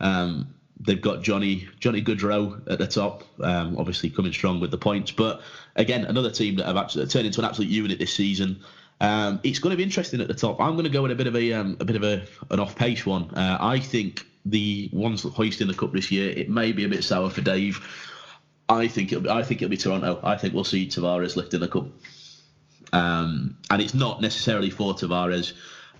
Um, 0.00 0.54
they've 0.80 1.00
got 1.00 1.22
Johnny 1.22 1.68
Johnny 1.78 2.02
Gaudreau 2.02 2.60
at 2.70 2.78
the 2.78 2.86
top, 2.86 3.22
um, 3.40 3.76
obviously 3.78 4.10
coming 4.10 4.32
strong 4.32 4.60
with 4.60 4.70
the 4.70 4.78
points. 4.78 5.12
But 5.12 5.42
again, 5.76 6.04
another 6.04 6.30
team 6.30 6.56
that 6.56 6.66
have 6.66 6.76
actually 6.76 7.06
turned 7.06 7.26
into 7.26 7.40
an 7.40 7.46
absolute 7.46 7.70
unit 7.70 7.98
this 7.98 8.12
season. 8.12 8.60
Um, 9.00 9.40
it's 9.42 9.58
going 9.58 9.72
to 9.72 9.76
be 9.76 9.82
interesting 9.82 10.20
at 10.20 10.28
the 10.28 10.34
top. 10.34 10.60
I'm 10.60 10.72
going 10.72 10.84
to 10.84 10.90
go 10.90 11.04
in 11.04 11.10
a 11.10 11.16
bit 11.16 11.26
of 11.26 11.36
a 11.36 11.52
um, 11.52 11.76
a 11.80 11.84
bit 11.84 11.96
of 11.96 12.02
a 12.02 12.26
an 12.50 12.60
off 12.60 12.76
pace 12.76 13.04
one. 13.06 13.30
Uh, 13.30 13.58
I 13.60 13.78
think 13.78 14.26
the 14.44 14.90
ones 14.92 15.22
that 15.22 15.32
hoisting 15.32 15.68
the 15.68 15.74
cup 15.74 15.92
this 15.92 16.10
year, 16.10 16.30
it 16.30 16.48
may 16.48 16.72
be 16.72 16.84
a 16.84 16.88
bit 16.88 17.04
sour 17.04 17.30
for 17.30 17.40
Dave. 17.40 17.80
I 18.68 18.88
think 18.88 19.12
it'll 19.12 19.24
be, 19.24 19.30
I 19.30 19.42
think 19.42 19.62
it'll 19.62 19.70
be 19.70 19.76
Toronto. 19.76 20.20
I 20.22 20.36
think 20.36 20.54
we'll 20.54 20.64
see 20.64 20.86
Tavares 20.86 21.36
lifting 21.36 21.60
the 21.60 21.68
cup, 21.68 21.86
um, 22.92 23.56
and 23.70 23.82
it's 23.82 23.94
not 23.94 24.20
necessarily 24.20 24.70
for 24.70 24.94
Tavares. 24.94 25.52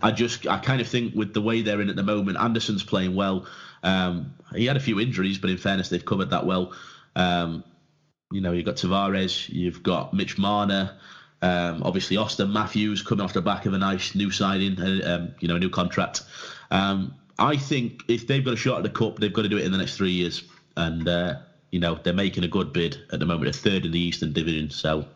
I 0.02 0.11
just 0.11 0.46
I 0.46 0.59
kind 0.59 0.80
of 0.80 0.88
think 0.88 1.14
with 1.14 1.35
the 1.35 1.42
way 1.42 1.62
they're 1.62 1.80
in 1.80 1.90
at 1.90 1.96
the 1.96 2.02
moment, 2.02 2.38
Andersen's 2.38 2.83
playing 2.83 3.14
well. 3.14 3.46
Um, 3.83 4.35
he 4.54 4.66
had 4.66 4.76
a 4.76 4.80
few 4.80 4.98
injuries, 4.98 5.38
but 5.38 5.50
in 5.50 5.59
fairness, 5.59 5.88
they've 5.88 6.04
covered 6.04 6.30
that 6.30 6.46
well. 6.46 6.72
Um, 7.16 7.64
you 8.33 8.40
know, 8.40 8.52
you've 8.52 8.64
got 8.64 8.76
Tavares, 8.76 9.48
you've 9.48 9.83
got 9.83 10.14
Mitch 10.14 10.38
Marner, 10.38 10.98
um, 11.42 11.83
obviously 11.83 12.16
Auston 12.16 12.50
Matthews 12.50 13.02
coming 13.02 13.22
off 13.22 13.35
the 13.35 13.42
back 13.42 13.66
of 13.66 13.74
a 13.74 13.78
nice 13.78 14.14
new 14.14 14.30
signing, 14.30 14.80
uh, 14.80 15.00
um, 15.04 15.35
you 15.40 15.48
know, 15.48 15.57
a 15.57 15.59
new 15.59 15.68
contract. 15.68 16.22
Um, 16.70 17.14
I 17.38 17.57
think 17.57 18.03
if 18.09 18.27
they've 18.27 18.44
got 18.44 18.55
a 18.55 18.57
shot 18.57 18.79
at 18.79 18.83
the 18.85 18.90
cup, 18.90 19.18
they've 19.18 19.33
got 19.33 19.42
to 19.42 19.49
do 19.49 19.59
it 19.59 19.64
in 19.64 19.73
the 19.73 19.79
next 19.79 19.97
three 19.97 20.12
years. 20.12 20.44
And, 20.77 21.09
uh, 21.09 21.37
you 21.70 21.81
know, 21.81 21.99
they're 22.03 22.12
making 22.12 22.44
a 22.44 22.49
good 22.49 22.73
bid 22.73 22.99
at 23.12 23.20
the 23.20 23.27
moment, 23.27 23.49
a 23.49 23.59
third 23.59 23.85
in 23.85 23.92
the 23.92 24.01
Eastern 24.01 24.33
Division. 24.33 24.70
So 24.70 25.07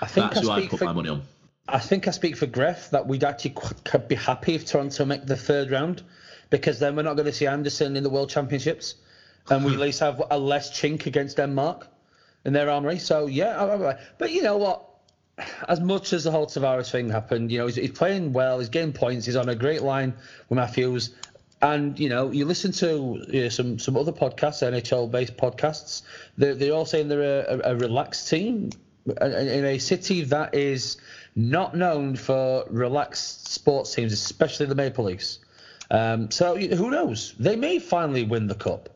I 0.00 0.06
think 0.06 0.32
that's 0.32 0.48
I 0.48 0.60
who 0.60 0.66
I 0.66 0.66
put 0.68 0.78
for, 0.78 0.84
my 0.84 0.92
money 0.92 1.08
on. 1.08 1.22
I 1.68 1.78
think 1.78 2.08
I 2.08 2.10
speak 2.10 2.36
for 2.36 2.46
Griff 2.46 2.90
that 2.90 3.06
we'd 3.06 3.24
actually 3.24 3.54
could 3.84 4.08
be 4.08 4.14
happy 4.14 4.54
if 4.54 4.66
Toronto 4.66 5.04
make 5.04 5.26
the 5.26 5.36
third 5.36 5.70
round 5.70 6.02
because 6.50 6.78
then 6.78 6.96
we're 6.96 7.02
not 7.02 7.14
going 7.14 7.26
to 7.26 7.32
see 7.32 7.46
Andersen 7.46 7.96
in 7.96 8.02
the 8.02 8.10
World 8.10 8.30
Championships 8.30 8.96
and 9.48 9.64
we 9.64 9.72
at 9.74 9.78
least 9.78 10.00
have 10.00 10.22
a 10.30 10.38
less 10.38 10.70
chink 10.70 11.06
against 11.06 11.36
Denmark 11.36 11.86
in 12.44 12.52
their 12.52 12.70
armory. 12.70 12.98
So, 12.98 13.26
yeah, 13.26 13.96
but 14.18 14.32
you 14.32 14.42
know 14.42 14.56
what? 14.56 14.86
as 15.68 15.80
much 15.80 16.12
as 16.12 16.24
the 16.24 16.30
whole 16.30 16.46
Tavares 16.46 16.90
thing 16.90 17.08
happened, 17.08 17.50
you 17.50 17.58
know, 17.58 17.66
he's, 17.66 17.76
he's, 17.76 17.92
playing 17.92 18.32
well, 18.32 18.58
he's 18.58 18.68
getting 18.68 18.92
points, 18.92 19.26
he's 19.26 19.36
on 19.36 19.48
a 19.48 19.54
great 19.54 19.82
line 19.82 20.12
with 20.48 20.56
Matthews. 20.56 21.14
And 21.62 21.98
you 21.98 22.08
know, 22.08 22.30
you 22.30 22.46
listen 22.46 22.72
to 22.72 23.22
you 23.28 23.42
know, 23.42 23.48
some 23.48 23.78
some 23.78 23.96
other 23.96 24.12
podcasts, 24.12 24.62
NHL-based 24.62 25.36
podcasts. 25.36 26.02
They're, 26.38 26.54
they're 26.54 26.72
all 26.72 26.86
saying 26.86 27.08
they're 27.08 27.44
a, 27.46 27.72
a 27.72 27.76
relaxed 27.76 28.28
team 28.28 28.70
in 29.06 29.64
a 29.64 29.78
city 29.78 30.22
that 30.24 30.54
is 30.54 30.96
not 31.36 31.76
known 31.76 32.16
for 32.16 32.64
relaxed 32.70 33.48
sports 33.48 33.94
teams, 33.94 34.12
especially 34.12 34.66
the 34.66 34.74
Maple 34.74 35.04
Leafs. 35.04 35.38
Um, 35.90 36.30
so 36.30 36.56
who 36.56 36.90
knows? 36.90 37.34
They 37.38 37.56
may 37.56 37.78
finally 37.78 38.24
win 38.24 38.46
the 38.46 38.54
cup. 38.54 38.88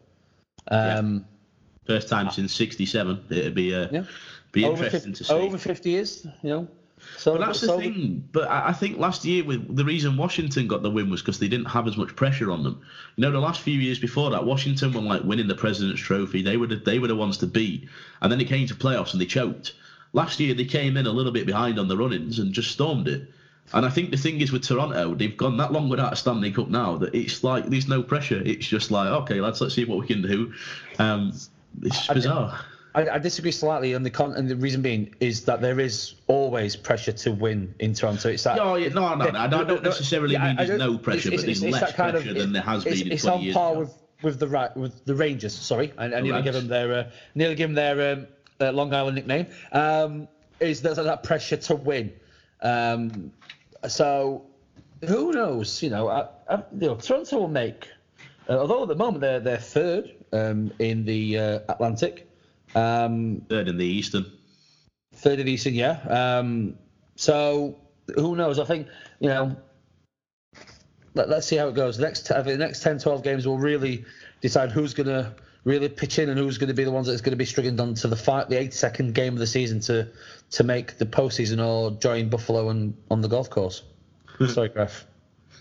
Um, 0.69 1.27
yeah. 1.87 1.97
First 1.97 2.09
time 2.09 2.31
since 2.31 2.53
'67. 2.55 3.25
It'd 3.31 3.55
be 3.55 3.75
uh, 3.75 3.89
yeah. 3.91 4.05
be 4.53 4.65
over 4.65 4.85
interesting 4.85 5.12
50, 5.12 5.25
to 5.25 5.25
see. 5.25 5.35
Over 5.35 5.59
50 5.59 5.91
years, 5.91 6.27
you 6.43 6.49
know. 6.51 6.69
So 7.17 7.33
but 7.33 7.47
that's 7.47 7.61
so 7.61 7.77
the 7.77 7.83
thing. 7.83 8.29
But 8.33 8.49
I 8.51 8.73
think 8.73 8.99
last 8.99 9.25
year, 9.25 9.45
with 9.45 9.77
the 9.77 9.85
reason 9.85 10.17
Washington 10.17 10.69
got 10.69 10.83
the 10.83 10.91
win 10.91 11.11
was 11.11 11.23
because 11.23 11.39
they 11.39 11.49
didn't 11.49 11.67
have 11.67 11.87
as 11.87 11.97
much 11.97 12.15
pressure 12.17 12.51
on 12.51 12.63
them. 12.63 12.81
You 13.17 13.23
know, 13.23 13.31
the 13.31 13.41
last 13.41 13.61
few 13.61 13.79
years 13.79 13.99
before 13.99 14.31
that, 14.31 14.45
Washington 14.45 14.93
were 14.93 15.01
like 15.01 15.23
winning 15.25 15.49
the 15.49 15.55
President's 15.55 16.01
Trophy. 16.01 16.43
They 16.43 16.57
were 16.57 16.67
the, 16.67 16.77
they 16.77 16.99
were 16.99 17.09
the 17.09 17.17
ones 17.17 17.39
to 17.39 17.47
beat, 17.47 17.89
and 18.21 18.31
then 18.31 18.41
it 18.41 18.49
came 18.49 18.67
to 18.67 18.75
playoffs 18.75 19.13
and 19.13 19.21
they 19.21 19.27
choked. 19.27 19.75
Last 20.13 20.39
year 20.39 20.55
they 20.55 20.65
came 20.65 20.97
in 20.97 21.07
a 21.07 21.13
little 21.13 21.33
bit 21.33 21.47
behind 21.47 21.79
on 21.79 21.89
the 21.89 21.97
run-ins 21.97 22.39
and 22.39 22.53
just 22.53 22.71
stormed 22.71 23.09
it. 23.09 23.33
And 23.73 23.85
I 23.85 23.89
think 23.89 24.11
the 24.11 24.17
thing 24.17 24.41
is 24.41 24.53
with 24.53 24.63
Toronto, 24.63 25.15
they've 25.15 25.37
gone 25.37 25.57
that 25.57 25.73
long 25.73 25.89
without 25.89 26.13
a 26.13 26.17
Stanley 26.17 26.53
Cup 26.53 26.69
now 26.69 26.99
that 26.99 27.15
it's 27.15 27.43
like 27.43 27.67
there's 27.67 27.89
no 27.89 28.03
pressure. 28.03 28.43
It's 28.45 28.67
just 28.67 28.91
like 28.91 29.09
okay, 29.09 29.41
lads, 29.41 29.61
let's 29.61 29.75
see 29.75 29.85
what 29.85 29.99
we 29.99 30.07
can 30.07 30.23
do. 30.23 30.53
Um, 30.99 31.33
it's 31.83 32.07
bizarre. 32.09 32.61
I, 32.95 33.09
I, 33.09 33.19
disagree 33.19 33.51
slightly, 33.51 33.93
and 33.95 34.07
the 34.07 34.11
con- 34.11 34.35
and 34.35 34.49
the 34.49 34.57
reason 34.57 34.81
being 34.81 35.15
is 35.19 35.45
that 35.47 35.61
there 35.61 35.81
is 35.81 36.15
always 36.29 36.77
pressure 36.77 37.13
to 37.13 37.33
win 37.33 37.75
in 37.81 37.93
Toronto. 37.93 38.29
It's 38.29 38.45
that. 38.45 38.57
No, 38.57 38.77
no, 38.77 39.15
no, 39.15 39.31
no 39.31 39.39
I 39.39 39.47
don't 39.49 39.83
necessarily 39.83 40.39
mean 40.39 40.57
there's 40.57 40.79
no 40.79 40.99
pressure, 40.99 41.33
it's, 41.33 41.43
but 41.43 41.47
there's 41.47 41.63
less 41.63 41.93
pressure 41.93 42.19
of, 42.19 42.25
than 42.25 42.53
there 42.53 42.63
has 42.63 42.85
been. 42.85 43.11
It's, 43.11 43.25
on 43.25 43.53
par 43.53 43.77
with 43.77 43.95
with 44.23 44.39
the 44.39 44.47
right 44.47 44.75
with 44.77 45.05
the 45.05 45.15
Rangers. 45.15 45.55
Sorry, 45.55 45.93
I, 45.99 46.05
I 46.05 46.21
nearly 46.21 46.43
give 46.43 46.55
them 46.55 46.69
their 46.69 46.93
uh, 46.93 47.11
nearly 47.35 47.57
give 47.57 47.69
them 47.69 47.75
their 47.75 48.13
um, 48.13 48.27
uh, 48.61 48.71
Long 48.71 48.95
Island 48.95 49.17
nickname. 49.17 49.47
Um, 49.73 50.29
is 50.61 50.81
there's 50.83 50.97
that 50.97 51.25
pressure 51.25 51.57
to 51.57 51.75
win? 51.75 52.13
Um, 52.63 53.33
so 53.89 54.47
who 55.07 55.33
knows? 55.33 55.83
You 55.83 55.91
know, 55.91 56.09
I, 56.09 56.29
I, 56.49 56.63
you 56.79 56.89
know, 56.89 56.95
Toronto 56.95 57.39
will 57.39 57.49
make. 57.49 57.89
Uh, 58.49 58.59
although 58.59 58.83
at 58.83 58.89
the 58.89 58.95
moment 58.95 59.21
they're 59.21 59.41
they're 59.41 59.59
third 59.59 60.15
um, 60.33 60.73
in 60.79 61.05
the 61.05 61.39
uh, 61.39 61.59
Atlantic. 61.69 62.29
Um, 62.75 63.43
third 63.49 63.68
in 63.68 63.77
the 63.77 63.87
Eastern. 63.87 64.27
Third 65.14 65.41
in 65.41 65.47
the 65.47 65.53
Eastern, 65.53 65.75
yeah. 65.75 66.01
Um, 66.09 66.77
so 67.16 67.79
who 68.14 68.37
knows? 68.37 68.59
I 68.59 68.64
think 68.64 68.89
you 69.20 69.29
know. 69.29 69.57
Let, 71.16 71.31
us 71.31 71.47
see 71.47 71.55
how 71.55 71.68
it 71.68 71.77
goes. 71.77 71.97
The 71.97 72.03
next, 72.03 72.27
the 72.27 72.57
next 72.57 72.83
10, 72.83 72.99
12 72.99 73.22
games 73.22 73.47
will 73.47 73.57
really 73.57 74.05
decide 74.41 74.72
who's 74.72 74.95
going 74.95 75.07
to 75.07 75.33
really 75.64 75.89
pitch 75.89 76.18
in 76.18 76.29
and 76.29 76.39
who's 76.39 76.59
going 76.59 76.68
to 76.68 76.75
be 76.75 76.85
the 76.85 76.91
ones 76.91 77.07
that's 77.07 77.20
going 77.20 77.33
to 77.33 77.37
be 77.37 77.45
struggling 77.45 77.79
on 77.81 77.95
to 77.95 78.09
the 78.09 78.16
fight, 78.16 78.49
the 78.49 78.57
82nd 78.57 79.14
game 79.14 79.33
of 79.33 79.39
the 79.39 79.47
season 79.47 79.81
to 79.81 80.09
to 80.51 80.64
make 80.64 80.99
the 80.99 81.07
postseason 81.07 81.64
or 81.64 81.91
join 81.99 82.29
Buffalo 82.29 82.68
and 82.68 82.97
on 83.11 83.20
the 83.20 83.29
golf 83.29 83.51
course. 83.51 83.83
Sorry, 84.49 84.68
Graf. 84.68 85.07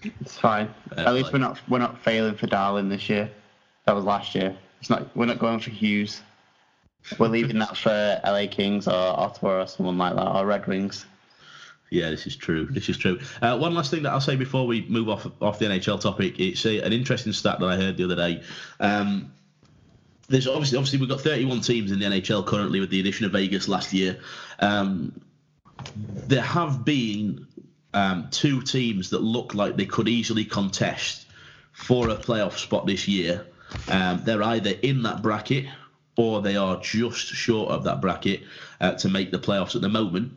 It's 0.04 0.38
fine. 0.38 0.74
At 0.98 1.14
least 1.14 1.32
we're 1.32 1.40
not 1.40 1.60
we're 1.70 1.80
not 1.80 2.04
failing 2.04 2.36
for 2.36 2.48
Dahlin 2.48 2.90
this 2.90 3.10
year. 3.10 3.32
That 3.86 3.96
was 3.96 4.04
last 4.04 4.36
year. 4.36 4.56
It's 4.82 4.90
not. 4.90 5.16
We're 5.16 5.26
not 5.26 5.40
going 5.40 5.60
for 5.60 5.70
Hughes. 5.70 6.22
We're 7.18 7.28
leaving 7.28 7.60
that 7.60 7.78
for 7.78 8.22
LA 8.24 8.46
Kings 8.50 8.88
or 8.88 8.94
Ottawa 8.94 9.62
or 9.62 9.68
someone 9.68 9.98
like 9.98 10.16
that 10.16 10.28
or 10.28 10.46
Red 10.46 10.68
Wings. 10.68 11.06
Yeah, 11.90 12.10
this 12.10 12.26
is 12.26 12.36
true. 12.36 12.66
This 12.66 12.90
is 12.90 12.98
true. 12.98 13.20
Uh, 13.42 13.58
one 13.58 13.76
last 13.76 13.92
thing 13.92 14.04
that 14.04 14.14
I'll 14.14 14.22
say 14.22 14.36
before 14.36 14.66
we 14.66 14.86
move 14.90 15.10
off 15.10 15.28
off 15.42 15.60
the 15.60 15.66
NHL 15.66 16.00
topic. 16.00 16.40
It's 16.40 16.66
a, 16.66 16.80
an 16.80 16.92
interesting 16.92 17.34
stat 17.34 17.60
that 17.60 17.68
I 17.68 17.76
heard 17.76 17.98
the 17.98 18.06
other 18.06 18.16
day. 18.16 18.42
Um, 18.80 19.32
there's 20.28 20.48
obviously 20.48 20.78
obviously 20.78 21.00
we've 21.00 21.10
got 21.10 21.22
31 21.22 21.62
teams 21.62 21.92
in 21.92 22.00
the 22.00 22.06
NHL 22.06 22.48
currently 22.48 22.80
with 22.80 22.90
the 22.90 23.00
addition 23.00 23.26
of 23.28 23.32
Vegas 23.32 23.68
last 23.68 23.94
year. 23.94 24.20
Um, 24.60 25.22
there 25.96 26.42
have 26.42 26.84
been 26.84 27.46
um, 27.94 28.30
two 28.32 28.62
teams 28.62 29.12
that 29.12 29.22
look 29.22 29.54
like 29.54 29.76
they 29.76 29.86
could 29.86 30.08
easily 30.08 30.46
contest 30.46 31.28
for 31.74 32.10
a 32.10 32.16
playoff 32.16 32.58
spot 32.58 32.88
this 32.88 33.08
year. 33.08 33.46
Um, 33.88 34.22
they're 34.24 34.44
either 34.44 34.72
in 34.82 35.04
that 35.04 35.22
bracket 35.22 35.66
or 36.16 36.42
they 36.42 36.56
are 36.56 36.80
just 36.80 37.28
short 37.28 37.70
of 37.72 37.84
that 37.84 38.02
bracket 38.02 38.44
uh, 38.82 38.94
to 38.94 39.10
make 39.10 39.32
the 39.32 39.40
playoffs 39.40 39.76
at 39.76 39.82
the 39.82 39.90
moment. 39.90 40.34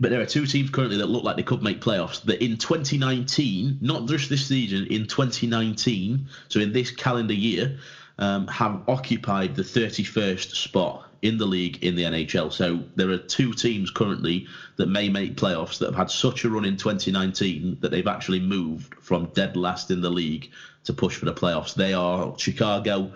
But 0.00 0.10
there 0.10 0.20
are 0.20 0.26
two 0.26 0.46
teams 0.46 0.70
currently 0.70 0.96
that 0.96 1.10
look 1.10 1.24
like 1.24 1.36
they 1.36 1.42
could 1.42 1.62
make 1.62 1.80
playoffs. 1.80 2.22
That 2.22 2.42
in 2.42 2.56
2019, 2.56 3.78
not 3.82 4.06
just 4.08 4.30
this 4.30 4.46
season, 4.46 4.86
in 4.86 5.06
2019, 5.06 6.26
so 6.48 6.60
in 6.60 6.72
this 6.72 6.90
calendar 6.90 7.34
year, 7.34 7.78
um, 8.18 8.46
have 8.48 8.82
occupied 8.88 9.54
the 9.56 9.62
31st 9.62 10.54
spot 10.54 11.10
in 11.22 11.36
the 11.36 11.46
league 11.46 11.84
in 11.84 11.96
the 11.96 12.04
NHL. 12.04 12.50
So 12.52 12.82
there 12.96 13.10
are 13.10 13.18
two 13.18 13.52
teams 13.52 13.90
currently 13.90 14.46
that 14.76 14.86
may 14.86 15.10
make 15.10 15.36
playoffs 15.36 15.78
that 15.78 15.86
have 15.86 15.94
had 15.94 16.10
such 16.10 16.44
a 16.44 16.50
run 16.50 16.64
in 16.64 16.76
2019 16.76 17.78
that 17.80 17.90
they've 17.90 18.06
actually 18.06 18.40
moved 18.40 18.94
from 18.94 19.26
dead 19.26 19.56
last 19.56 19.90
in 19.90 20.00
the 20.00 20.10
league 20.10 20.50
to 20.84 20.94
push 20.94 21.16
for 21.16 21.26
the 21.26 21.34
playoffs. 21.34 21.74
They 21.74 21.92
are 21.92 22.34
Chicago 22.38 23.12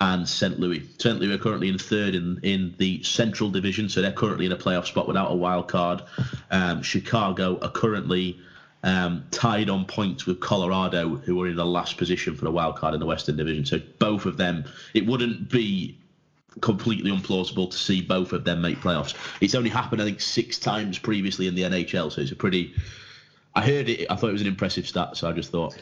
and 0.00 0.28
St. 0.28 0.58
Louis. 0.58 0.84
St. 0.98 1.18
Louis 1.18 1.34
are 1.34 1.38
currently 1.38 1.68
in 1.68 1.78
third 1.78 2.14
in, 2.14 2.38
in 2.42 2.74
the 2.78 3.02
Central 3.02 3.50
Division, 3.50 3.88
so 3.88 4.02
they're 4.02 4.12
currently 4.12 4.46
in 4.46 4.52
a 4.52 4.56
playoff 4.56 4.86
spot 4.86 5.06
without 5.06 5.30
a 5.30 5.34
wild 5.34 5.68
card. 5.68 6.02
Um, 6.50 6.82
Chicago 6.82 7.58
are 7.62 7.70
currently 7.70 8.38
um, 8.82 9.24
tied 9.30 9.70
on 9.70 9.84
points 9.86 10.26
with 10.26 10.40
Colorado, 10.40 11.16
who 11.16 11.40
are 11.42 11.48
in 11.48 11.56
the 11.56 11.64
last 11.64 11.96
position 11.96 12.36
for 12.36 12.44
the 12.44 12.50
wild 12.50 12.76
card 12.76 12.94
in 12.94 13.00
the 13.00 13.06
Western 13.06 13.36
Division. 13.36 13.64
So 13.64 13.80
both 13.98 14.26
of 14.26 14.36
them, 14.36 14.64
it 14.92 15.06
wouldn't 15.06 15.48
be 15.48 15.96
completely 16.60 17.10
implausible 17.10 17.70
to 17.70 17.76
see 17.76 18.00
both 18.00 18.32
of 18.32 18.44
them 18.44 18.60
make 18.60 18.80
playoffs. 18.80 19.14
It's 19.40 19.54
only 19.54 19.70
happened, 19.70 20.02
I 20.02 20.04
think, 20.04 20.20
six 20.20 20.58
times 20.58 20.98
previously 20.98 21.46
in 21.46 21.54
the 21.54 21.62
NHL, 21.62 22.12
so 22.12 22.20
it's 22.20 22.32
a 22.32 22.36
pretty. 22.36 22.74
I 23.54 23.62
heard 23.62 23.88
it. 23.88 24.06
I 24.10 24.16
thought 24.16 24.28
it 24.28 24.32
was 24.32 24.42
an 24.42 24.48
impressive 24.48 24.86
stat, 24.86 25.16
so 25.16 25.28
I 25.28 25.32
just 25.32 25.50
thought. 25.50 25.74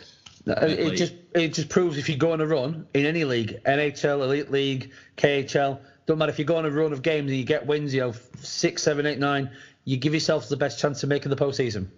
It 0.46 0.96
just 0.96 1.14
it 1.34 1.54
just 1.54 1.68
proves 1.68 1.96
if 1.96 2.08
you 2.08 2.16
go 2.16 2.32
on 2.32 2.40
a 2.40 2.46
run 2.46 2.86
in 2.92 3.06
any 3.06 3.24
league, 3.24 3.62
NHL, 3.64 4.22
Elite 4.22 4.50
League, 4.50 4.92
KHL, 5.16 5.78
don't 6.06 6.18
matter 6.18 6.30
if 6.30 6.38
you 6.38 6.44
go 6.44 6.56
on 6.56 6.66
a 6.66 6.70
run 6.70 6.92
of 6.92 7.02
games 7.02 7.30
and 7.30 7.38
you 7.38 7.44
get 7.44 7.66
wins, 7.66 7.94
you 7.94 8.00
know, 8.00 8.14
six, 8.40 8.82
seven, 8.82 9.06
eight, 9.06 9.18
nine, 9.18 9.50
you 9.84 9.96
give 9.96 10.12
yourself 10.12 10.48
the 10.48 10.56
best 10.56 10.78
chance 10.78 11.02
of 11.02 11.08
making 11.08 11.30
the 11.30 11.36
postseason. 11.36 11.88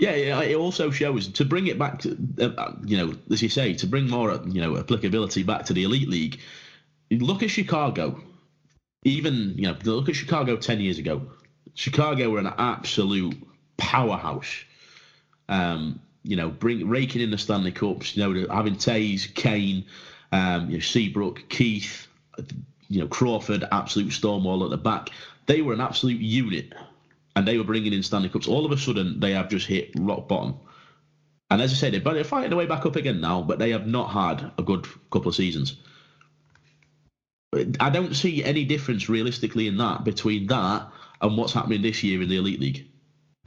Yeah, 0.00 0.14
yeah, 0.14 0.42
it 0.42 0.56
also 0.56 0.90
shows 0.90 1.28
to 1.28 1.44
bring 1.44 1.66
it 1.66 1.78
back 1.78 2.00
to, 2.00 2.16
uh, 2.40 2.72
you 2.84 2.96
know, 2.96 3.14
as 3.30 3.42
you 3.42 3.48
say, 3.48 3.74
to 3.74 3.86
bring 3.86 4.08
more, 4.08 4.40
you 4.46 4.60
know, 4.60 4.78
applicability 4.78 5.42
back 5.42 5.66
to 5.66 5.72
the 5.72 5.84
elite 5.84 6.08
league 6.08 6.40
look 7.10 7.42
at 7.42 7.50
Chicago. 7.50 8.20
Even 9.04 9.54
you 9.56 9.66
know, 9.66 9.76
look 9.84 10.08
at 10.08 10.16
Chicago 10.16 10.56
ten 10.56 10.80
years 10.80 10.98
ago. 10.98 11.30
Chicago 11.74 12.30
were 12.30 12.38
an 12.38 12.52
absolute 12.58 13.36
powerhouse. 13.76 14.64
Um, 15.48 16.00
you 16.22 16.36
know, 16.36 16.50
bring 16.50 16.88
raking 16.88 17.22
in 17.22 17.30
the 17.30 17.38
Stanley 17.38 17.72
Cups. 17.72 18.16
You 18.16 18.22
know, 18.22 18.54
having 18.54 18.76
Toews, 18.76 19.34
Kane, 19.34 19.86
um, 20.32 20.70
you 20.70 20.76
know, 20.76 20.80
Seabrook, 20.80 21.48
Keith, 21.48 22.06
you 22.88 23.00
know, 23.00 23.08
Crawford, 23.08 23.64
absolute 23.70 24.12
Stonewall 24.12 24.64
at 24.64 24.70
the 24.70 24.76
back. 24.76 25.10
They 25.46 25.62
were 25.62 25.72
an 25.72 25.80
absolute 25.80 26.20
unit, 26.20 26.72
and 27.34 27.46
they 27.46 27.58
were 27.58 27.64
bringing 27.64 27.92
in 27.92 28.02
Stanley 28.02 28.28
Cups. 28.28 28.48
All 28.48 28.64
of 28.64 28.72
a 28.72 28.78
sudden, 28.78 29.20
they 29.20 29.32
have 29.32 29.48
just 29.48 29.66
hit 29.66 29.90
rock 29.96 30.28
bottom. 30.28 30.58
And 31.50 31.60
as 31.60 31.72
I 31.72 31.76
said, 31.76 31.92
they're 31.92 32.24
fighting 32.24 32.50
their 32.50 32.58
way 32.58 32.66
back 32.66 32.86
up 32.86 32.94
again 32.94 33.20
now, 33.20 33.42
but 33.42 33.58
they 33.58 33.70
have 33.70 33.86
not 33.86 34.10
had 34.10 34.52
a 34.56 34.62
good 34.62 34.86
couple 35.10 35.30
of 35.30 35.34
seasons. 35.34 35.76
I 37.80 37.90
don't 37.90 38.14
see 38.14 38.44
any 38.44 38.64
difference 38.64 39.08
realistically 39.08 39.66
in 39.66 39.76
that 39.78 40.04
between 40.04 40.46
that 40.46 40.88
and 41.20 41.36
what's 41.36 41.52
happening 41.52 41.82
this 41.82 42.04
year 42.04 42.22
in 42.22 42.28
the 42.28 42.36
Elite 42.36 42.60
League. 42.60 42.89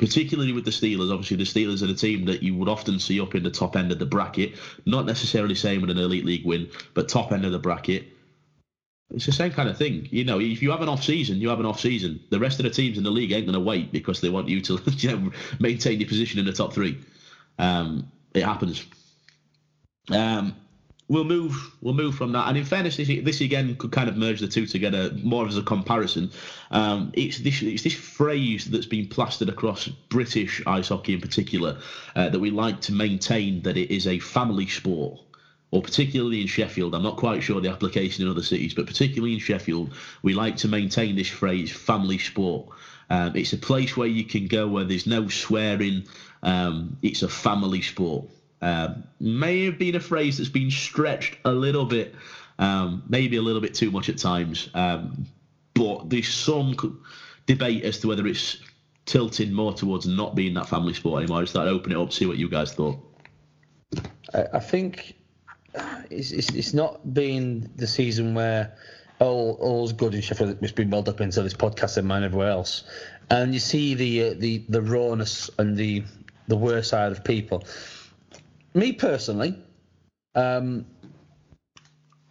Particularly 0.03 0.51
with 0.51 0.65
the 0.65 0.71
Steelers, 0.71 1.13
obviously 1.13 1.37
the 1.37 1.45
Steelers 1.45 1.81
are 1.81 1.87
the 1.87 1.93
team 1.93 2.25
that 2.25 2.43
you 2.43 2.53
would 2.55 2.67
often 2.67 2.99
see 2.99 3.21
up 3.21 3.35
in 3.35 3.43
the 3.43 3.49
top 3.49 3.77
end 3.77 3.89
of 3.89 3.99
the 3.99 4.05
bracket. 4.05 4.55
Not 4.85 5.05
necessarily 5.05 5.55
same 5.55 5.79
with 5.79 5.89
an 5.89 5.97
Elite 5.97 6.25
League 6.25 6.45
win, 6.45 6.69
but 6.93 7.07
top 7.07 7.31
end 7.31 7.45
of 7.45 7.53
the 7.53 7.59
bracket. 7.59 8.07
It's 9.11 9.25
the 9.25 9.31
same 9.31 9.53
kind 9.53 9.69
of 9.69 9.77
thing. 9.77 10.09
You 10.11 10.25
know, 10.25 10.41
if 10.41 10.61
you 10.61 10.71
have 10.71 10.81
an 10.81 10.89
off 10.89 11.01
season, 11.01 11.37
you 11.37 11.47
have 11.47 11.61
an 11.61 11.65
off 11.65 11.79
season. 11.79 12.19
The 12.31 12.39
rest 12.39 12.59
of 12.59 12.65
the 12.65 12.69
teams 12.69 12.97
in 12.97 13.05
the 13.05 13.11
league 13.11 13.31
ain't 13.31 13.45
going 13.45 13.53
to 13.53 13.61
wait 13.61 13.93
because 13.93 14.19
they 14.19 14.27
want 14.27 14.49
you 14.49 14.59
to 14.59 14.81
you 14.97 15.11
know, 15.15 15.31
maintain 15.61 16.01
your 16.01 16.09
position 16.09 16.37
in 16.37 16.45
the 16.45 16.51
top 16.51 16.73
three. 16.73 16.99
Um, 17.57 18.11
it 18.33 18.43
happens. 18.43 18.85
Um, 20.11 20.53
we'll 21.07 21.23
move 21.23 21.71
we'll 21.81 21.93
move 21.93 22.15
from 22.15 22.31
that. 22.33 22.47
And 22.47 22.57
in 22.57 22.65
fairness, 22.65 22.97
this, 22.97 23.07
this 23.07 23.41
again 23.41 23.75
could 23.75 23.91
kind 23.91 24.09
of 24.09 24.17
merge 24.17 24.39
the 24.39 24.47
two 24.47 24.65
together 24.65 25.11
more 25.21 25.47
as 25.47 25.57
a 25.57 25.61
comparison. 25.61 26.31
Um, 26.71 27.11
it's 27.13 27.39
this 27.39 27.61
it's 27.61 27.83
this 27.83 27.93
phrase 27.93 28.65
that's 28.65 28.85
been 28.85 29.07
plastered 29.07 29.49
across 29.49 29.87
British 29.87 30.61
ice 30.65 30.89
hockey 30.89 31.13
in 31.13 31.21
particular 31.21 31.79
uh, 32.15 32.29
that 32.29 32.39
we 32.39 32.49
like 32.49 32.81
to 32.81 32.93
maintain 32.93 33.61
that 33.63 33.77
it 33.77 33.93
is 33.93 34.07
a 34.07 34.19
family 34.19 34.67
sport. 34.67 35.19
Or 35.71 35.81
particularly 35.81 36.39
in 36.39 36.45
Sheffield, 36.45 36.93
I'm 36.93 37.01
not 37.01 37.17
quite 37.17 37.41
sure 37.41 37.59
the 37.59 37.71
application 37.71 38.23
in 38.23 38.29
other 38.29 38.43
cities, 38.43 38.75
but 38.75 38.85
particularly 38.85 39.33
in 39.33 39.39
Sheffield, 39.39 39.91
we 40.21 40.35
like 40.35 40.57
to 40.57 40.67
maintain 40.67 41.15
this 41.15 41.29
phrase 41.29 41.71
"family 41.71 42.19
sport." 42.19 42.69
Um, 43.09 43.35
it's 43.35 43.53
a 43.53 43.57
place 43.57 43.97
where 43.97 44.07
you 44.07 44.23
can 44.23 44.47
go 44.47 44.67
where 44.67 44.83
there's 44.83 45.07
no 45.07 45.27
swearing. 45.29 46.07
Um, 46.43 46.97
it's 47.01 47.23
a 47.23 47.27
family 47.27 47.81
sport. 47.81 48.25
Um, 48.63 49.03
may 49.19 49.65
have 49.65 49.77
been 49.77 49.95
a 49.95 49.99
phrase 49.99 50.37
that's 50.37 50.49
been 50.49 50.71
stretched 50.71 51.37
a 51.43 51.51
little 51.51 51.83
bit, 51.83 52.15
um, 52.59 53.03
maybe 53.09 53.35
a 53.35 53.41
little 53.41 53.59
bit 53.59 53.73
too 53.73 53.91
much 53.91 54.07
at 54.07 54.17
times. 54.17 54.69
Um, 54.73 55.25
but 55.73 56.09
there's 56.09 56.29
some 56.29 57.01
debate 57.45 57.83
as 57.83 57.99
to 57.99 58.07
whether 58.07 58.25
it's 58.25 58.59
tilting 59.05 59.51
more 59.51 59.73
towards 59.73 60.07
not 60.07 60.33
being 60.33 60.53
that 60.53 60.69
family 60.69 60.93
sport 60.93 61.23
anymore. 61.23 61.39
I 61.39 61.41
just 61.41 61.51
thought 61.51 61.67
I'd 61.67 61.73
open 61.73 61.91
it 61.91 61.97
up, 61.97 62.13
see 62.13 62.25
what 62.25 62.37
you 62.37 62.47
guys 62.47 62.73
thought. 62.73 62.97
I 64.33 64.59
think 64.59 65.17
it's, 66.09 66.31
it's, 66.31 66.49
it's 66.51 66.73
not 66.73 67.13
been 67.13 67.69
the 67.75 67.85
season 67.85 68.33
where 68.33 68.77
all 69.19 69.57
all's 69.59 69.91
good 69.91 70.15
in 70.15 70.21
Sheffield. 70.21 70.57
It's 70.61 70.71
been 70.71 70.89
built 70.89 71.09
up 71.09 71.19
into 71.19 71.43
this 71.43 71.53
podcast 71.53 71.97
and 71.97 72.07
mine 72.07 72.23
everywhere 72.23 72.49
else, 72.49 72.85
and 73.29 73.53
you 73.53 73.59
see 73.59 73.93
the 73.93 74.23
uh, 74.23 74.33
the 74.37 74.63
the 74.69 74.81
rawness 74.81 75.49
and 75.59 75.75
the 75.75 76.03
the 76.47 76.57
worst 76.57 76.89
side 76.89 77.11
of 77.11 77.23
people 77.23 77.63
me 78.73 78.93
personally, 78.93 79.55
um, 80.35 80.85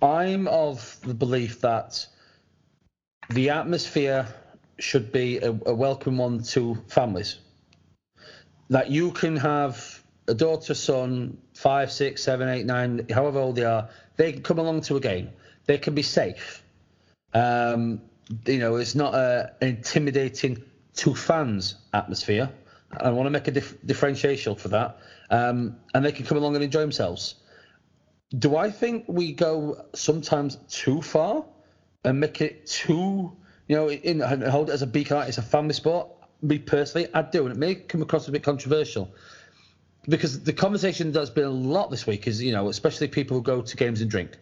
I'm 0.01 0.49
of 0.49 0.99
the 1.03 1.14
belief 1.14 1.61
that 1.61 2.07
the 3.30 3.51
atmosphere 3.51 4.26
should 4.78 5.12
be 5.12 5.38
a, 5.38 5.51
a, 5.51 5.74
welcome 5.74 6.18
one 6.18 6.43
to 6.43 6.76
families. 6.88 7.38
That 8.68 8.90
you 8.90 9.12
can 9.12 9.36
have 9.36 10.03
a 10.26 10.34
daughter, 10.34 10.74
son, 10.74 11.38
five, 11.55 11.93
six, 11.93 12.22
seven, 12.22 12.49
eight, 12.49 12.66
nine, 12.66 13.07
however 13.14 13.38
old 13.38 13.57
they 13.57 13.64
are, 13.64 13.88
they 14.16 14.32
can 14.32 14.43
come 14.43 14.59
along 14.59 14.80
to 14.82 14.97
a 14.97 15.01
game. 15.01 15.30
They 15.66 15.78
can 15.78 15.95
be 15.95 16.03
safe. 16.03 16.64
Um, 17.34 18.01
you 18.47 18.59
know, 18.59 18.76
it's 18.76 18.95
not 18.95 19.14
a, 19.14 19.53
an 19.61 19.68
intimidating 19.68 20.62
to 20.97 21.14
fans 21.14 21.76
atmosphere. 21.95 22.51
I 23.01 23.11
want 23.11 23.26
to 23.26 23.30
make 23.30 23.49
a 23.49 23.53
dif- 23.53 23.86
differential 23.86 24.55
for 24.55 24.68
that, 24.68 24.99
um, 25.33 25.76
and 25.95 26.05
they 26.05 26.12
can 26.12 26.26
come 26.26 26.39
along 26.39 26.55
and 26.55 26.62
enjoy 26.62 26.80
themselves. 26.80 27.37
Do 28.39 28.57
I 28.57 28.70
think 28.70 29.05
we 29.09 29.33
go 29.33 29.87
sometimes 29.95 30.57
too 30.68 31.03
far 31.03 31.45
and 32.05 32.20
make 32.20 32.41
it 32.41 32.66
too, 32.66 33.33
you 33.66 33.76
know, 33.76 33.91
in, 33.91 34.20
hold 34.20 34.68
it 34.68 34.72
as 34.72 34.83
a 34.83 34.87
beacon? 34.87 35.16
It's 35.26 35.39
a 35.39 35.43
family 35.43 35.74
sport. 35.74 36.09
Me 36.43 36.59
personally, 36.59 37.09
I 37.14 37.22
do, 37.22 37.47
and 37.47 37.55
it 37.55 37.59
may 37.59 37.74
come 37.74 38.03
across 38.03 38.28
a 38.28 38.33
bit 38.33 38.43
controversial 38.43 39.14
because 40.09 40.43
the 40.43 40.53
conversation 40.53 41.12
that's 41.12 41.30
been 41.30 41.45
a 41.45 41.51
lot 41.51 41.91
this 41.91 42.07
week 42.07 42.26
is, 42.26 42.43
you 42.43 42.53
know, 42.53 42.68
especially 42.68 43.09
people 43.09 43.37
who 43.37 43.43
go 43.43 43.62
to 43.62 43.76
games 43.76 44.01
and 44.01 44.11
drink 44.11 44.37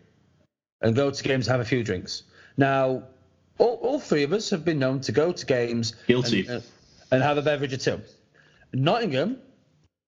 and 0.81 0.97
go 0.97 1.11
to 1.11 1.23
games 1.23 1.47
and 1.47 1.53
have 1.53 1.61
a 1.61 1.65
few 1.65 1.85
drinks. 1.85 2.23
Now, 2.57 3.05
all, 3.59 3.75
all 3.83 4.01
three 4.01 4.23
of 4.23 4.33
us 4.33 4.51
have 4.51 4.65
been 4.65 4.79
known 4.79 5.01
to 5.03 5.13
go 5.13 5.31
to 5.31 5.47
games 5.47 5.95
guilty 6.07 6.47
and, 6.47 6.51
uh, 6.51 6.61
and 7.13 7.23
have 7.23 7.37
a 7.37 7.43
beverage 7.43 7.75
or 7.75 7.77
two. 7.77 8.01
Nottingham, 8.73 9.37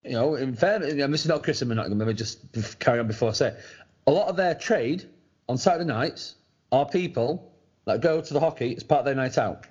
you 0.04 0.12
know, 0.12 0.34
in 0.34 0.54
fairness, 0.54 0.92
and 0.92 1.12
this 1.12 1.22
is 1.22 1.28
not 1.28 1.42
criticism 1.42 1.70
of 1.70 1.76
Nottingham. 1.76 1.98
Let 1.98 2.08
me 2.08 2.14
just 2.14 2.78
carry 2.78 2.98
on 2.98 3.06
before 3.06 3.30
I 3.30 3.32
say, 3.32 3.48
it. 3.48 3.60
a 4.06 4.10
lot 4.10 4.28
of 4.28 4.36
their 4.36 4.54
trade 4.54 5.08
on 5.48 5.58
Saturday 5.58 5.84
nights 5.84 6.34
are 6.70 6.86
people 6.86 7.52
that 7.84 8.00
go 8.00 8.20
to 8.20 8.34
the 8.34 8.40
hockey 8.40 8.74
as 8.76 8.82
part 8.82 9.00
of 9.00 9.04
their 9.04 9.14
night 9.14 9.38
out. 9.38 9.66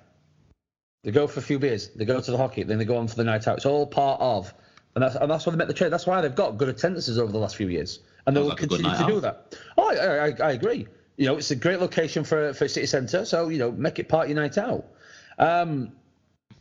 They 1.04 1.10
go 1.10 1.26
for 1.26 1.40
a 1.40 1.42
few 1.42 1.58
beers, 1.58 1.88
they 1.88 2.04
go 2.04 2.20
to 2.20 2.30
the 2.30 2.36
hockey, 2.36 2.62
then 2.62 2.78
they 2.78 2.84
go 2.84 2.96
on 2.96 3.08
for 3.08 3.16
the 3.16 3.24
night 3.24 3.48
out. 3.48 3.56
It's 3.56 3.66
all 3.66 3.86
part 3.86 4.20
of, 4.20 4.54
and 4.94 5.02
that's 5.02 5.16
and 5.16 5.30
that's 5.30 5.46
why 5.46 5.52
they 5.52 5.58
make 5.58 5.68
the 5.68 5.74
trade. 5.74 5.92
That's 5.92 6.06
why 6.06 6.20
they've 6.20 6.34
got 6.34 6.58
good 6.58 6.68
attendances 6.68 7.18
over 7.18 7.32
the 7.32 7.38
last 7.38 7.56
few 7.56 7.68
years, 7.68 8.00
and 8.26 8.36
they 8.36 8.40
will 8.40 8.48
like 8.48 8.58
continue 8.58 8.84
to 8.84 8.96
out. 8.96 9.08
do 9.08 9.20
that. 9.20 9.56
Oh, 9.76 9.90
I, 9.90 10.28
I, 10.28 10.48
I 10.48 10.52
agree 10.52 10.86
you 11.16 11.26
know, 11.26 11.36
it's 11.36 11.50
a 11.50 11.56
great 11.56 11.80
location 11.80 12.24
for 12.24 12.52
for 12.52 12.68
city 12.68 12.86
centre. 12.86 13.24
So 13.24 13.48
you 13.48 13.58
know, 13.58 13.70
make 13.70 13.98
it 13.98 14.08
party 14.08 14.34
night 14.34 14.58
out. 14.58 14.86
Um, 15.38 15.92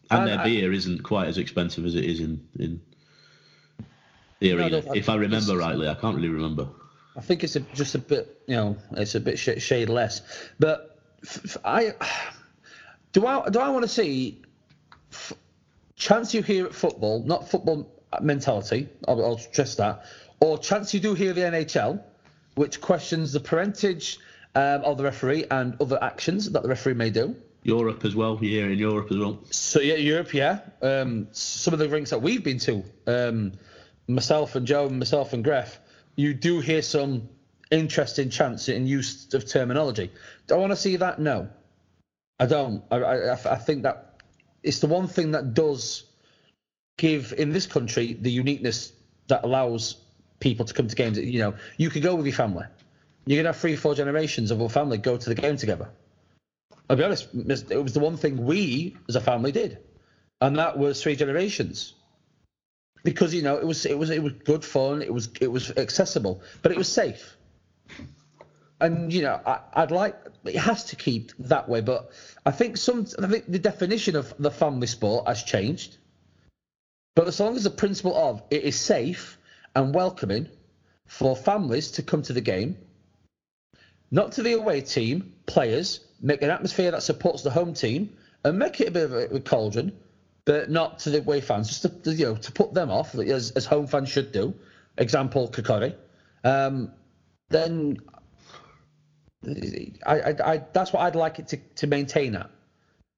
and, 0.09 0.19
and 0.19 0.27
their 0.27 0.39
I, 0.39 0.43
beer 0.43 0.73
isn't 0.73 1.03
quite 1.03 1.27
as 1.27 1.37
expensive 1.37 1.85
as 1.85 1.95
it 1.95 2.05
is 2.05 2.19
in 2.19 2.47
in 2.59 2.81
the 4.41 4.51
arena. 4.51 4.81
No, 4.81 4.93
if 4.93 5.07
I 5.07 5.15
remember 5.15 5.55
rightly, 5.55 5.87
I 5.87 5.93
can't 5.93 6.15
really 6.15 6.27
remember. 6.29 6.67
I 7.15 7.21
think 7.21 7.43
it's 7.43 7.55
a, 7.55 7.61
just 7.61 7.95
a 7.95 7.99
bit, 7.99 8.41
you 8.47 8.55
know, 8.55 8.77
it's 8.91 9.15
a 9.15 9.19
bit 9.19 9.39
sh- 9.39 9.61
shade 9.61 9.87
less. 9.89 10.21
But 10.59 10.99
f- 11.23 11.41
f- 11.45 11.57
I 11.63 11.93
do 13.13 13.25
I 13.25 13.49
do 13.49 13.59
I 13.59 13.69
want 13.69 13.83
to 13.83 13.89
see 13.89 14.41
f- 15.11 15.33
chance 15.95 16.33
you 16.33 16.41
hear 16.41 16.65
at 16.65 16.73
football, 16.73 17.23
not 17.23 17.49
football 17.49 17.89
mentality. 18.21 18.89
I'll, 19.07 19.23
I'll 19.23 19.37
stress 19.37 19.75
that, 19.75 20.05
or 20.41 20.57
chance 20.57 20.93
you 20.93 20.99
do 20.99 21.13
hear 21.13 21.33
the 21.33 21.41
NHL, 21.41 22.01
which 22.55 22.81
questions 22.81 23.31
the 23.31 23.39
parentage 23.39 24.19
um, 24.55 24.83
of 24.83 24.97
the 24.97 25.03
referee 25.03 25.45
and 25.51 25.79
other 25.79 25.99
actions 26.01 26.49
that 26.51 26.63
the 26.63 26.69
referee 26.69 26.95
may 26.95 27.09
do. 27.09 27.35
Europe 27.63 28.03
as 28.05 28.15
well, 28.15 28.39
yeah, 28.41 28.63
in 28.63 28.79
Europe 28.79 29.11
as 29.11 29.17
well. 29.17 29.39
So 29.51 29.79
yeah, 29.81 29.93
Europe, 29.93 30.33
yeah. 30.33 30.61
Um, 30.81 31.27
some 31.31 31.73
of 31.73 31.79
the 31.79 31.87
rinks 31.87 32.09
that 32.09 32.19
we've 32.21 32.43
been 32.43 32.57
to, 32.59 32.83
um, 33.05 33.51
myself 34.15 34.55
and 34.55 34.65
Joe, 34.65 34.87
and 34.87 34.99
myself 34.99 35.33
and 35.33 35.43
Gref, 35.43 35.77
you 36.15 36.33
do 36.33 36.59
hear 36.59 36.81
some 36.81 37.29
interesting 37.71 38.29
chants 38.29 38.69
in 38.69 38.85
use 38.85 39.33
of 39.33 39.47
terminology. 39.47 40.11
Do 40.47 40.55
I 40.55 40.57
want 40.57 40.71
to 40.71 40.77
see 40.77 40.97
that? 40.97 41.19
No, 41.19 41.49
I 42.39 42.45
don't. 42.45 42.83
I, 42.91 42.97
I, 42.97 43.33
I 43.33 43.55
think 43.55 43.83
that 43.83 44.21
it's 44.63 44.79
the 44.79 44.87
one 44.87 45.07
thing 45.07 45.31
that 45.31 45.53
does 45.53 46.03
give 46.97 47.33
in 47.37 47.51
this 47.51 47.65
country 47.65 48.13
the 48.13 48.31
uniqueness 48.31 48.93
that 49.27 49.43
allows 49.43 49.95
people 50.39 50.65
to 50.65 50.73
come 50.73 50.87
to 50.87 50.95
games. 50.95 51.17
You 51.17 51.39
know, 51.39 51.55
you 51.77 51.89
could 51.89 52.03
go 52.03 52.15
with 52.15 52.25
your 52.25 52.35
family. 52.35 52.65
You're 53.25 53.37
gonna 53.37 53.53
have 53.53 53.61
three, 53.61 53.75
four 53.75 53.95
generations 53.95 54.51
of 54.51 54.61
our 54.61 54.69
family 54.69 54.97
go 54.97 55.17
to 55.17 55.29
the 55.29 55.35
game 55.35 55.57
together. 55.57 55.89
I'll 56.89 56.97
be 56.97 57.03
honest, 57.03 57.29
it 57.33 57.81
was 57.81 57.93
the 57.93 57.99
one 57.99 58.17
thing 58.17 58.45
we 58.45 58.97
as 59.07 59.15
a 59.15 59.21
family 59.21 59.51
did, 59.51 59.77
and 60.41 60.57
that 60.57 60.77
was 60.77 61.01
three 61.01 61.15
generations. 61.15 61.93
Because 63.03 63.33
you 63.33 63.41
know 63.41 63.57
it 63.57 63.65
was 63.65 63.85
it 63.85 63.97
was 63.97 64.09
it 64.09 64.21
was 64.21 64.33
good 64.33 64.63
fun, 64.63 65.01
it 65.01 65.13
was 65.13 65.29
it 65.39 65.51
was 65.51 65.71
accessible, 65.77 66.41
but 66.61 66.71
it 66.71 66.77
was 66.77 66.91
safe. 66.91 67.37
And 68.79 69.13
you 69.13 69.21
know 69.21 69.39
I, 69.45 69.81
would 69.81 69.91
like 69.91 70.15
it 70.45 70.55
has 70.55 70.85
to 70.85 70.95
keep 70.95 71.31
that 71.39 71.67
way, 71.69 71.81
but 71.81 72.11
I 72.45 72.51
think 72.51 72.77
some 72.77 73.07
I 73.21 73.27
think 73.27 73.45
the 73.47 73.59
definition 73.59 74.15
of 74.15 74.33
the 74.37 74.51
family 74.51 74.87
sport 74.87 75.27
has 75.27 75.43
changed. 75.43 75.97
But 77.15 77.27
as 77.27 77.39
long 77.39 77.55
as 77.55 77.63
the 77.63 77.69
principle 77.69 78.15
of 78.15 78.41
it 78.49 78.63
is 78.63 78.79
safe 78.79 79.37
and 79.75 79.93
welcoming 79.93 80.47
for 81.05 81.35
families 81.35 81.91
to 81.91 82.03
come 82.03 82.21
to 82.23 82.33
the 82.33 82.41
game 82.41 82.77
not 84.11 84.33
to 84.33 84.43
the 84.43 84.53
away 84.53 84.81
team, 84.81 85.33
players, 85.45 86.01
make 86.21 86.41
an 86.41 86.49
atmosphere 86.49 86.91
that 86.91 87.01
supports 87.01 87.43
the 87.43 87.49
home 87.49 87.73
team, 87.73 88.15
and 88.43 88.59
make 88.59 88.81
it 88.81 88.89
a 88.89 88.91
bit 88.91 89.05
of 89.05 89.13
a, 89.13 89.39
cauldron, 89.39 89.97
but 90.45 90.69
not 90.69 90.99
to 90.99 91.09
the 91.09 91.19
away 91.19 91.41
fans, 91.41 91.67
just 91.67 92.03
to, 92.03 92.11
you 92.11 92.25
know 92.25 92.35
to 92.35 92.51
put 92.51 92.73
them 92.73 92.89
off 92.89 93.15
as, 93.15 93.51
as 93.51 93.65
home 93.65 93.87
fans 93.87 94.09
should 94.09 94.31
do. 94.31 94.53
Example, 94.97 95.49
Kokori. 95.49 95.95
Um, 96.43 96.91
then 97.49 97.97
I, 100.05 100.19
I, 100.19 100.35
I, 100.43 100.63
that's 100.73 100.93
what 100.93 101.01
I'd 101.03 101.15
like 101.15 101.39
it 101.39 101.47
to, 101.49 101.57
to 101.57 101.87
maintain 101.87 102.35
at. 102.35 102.49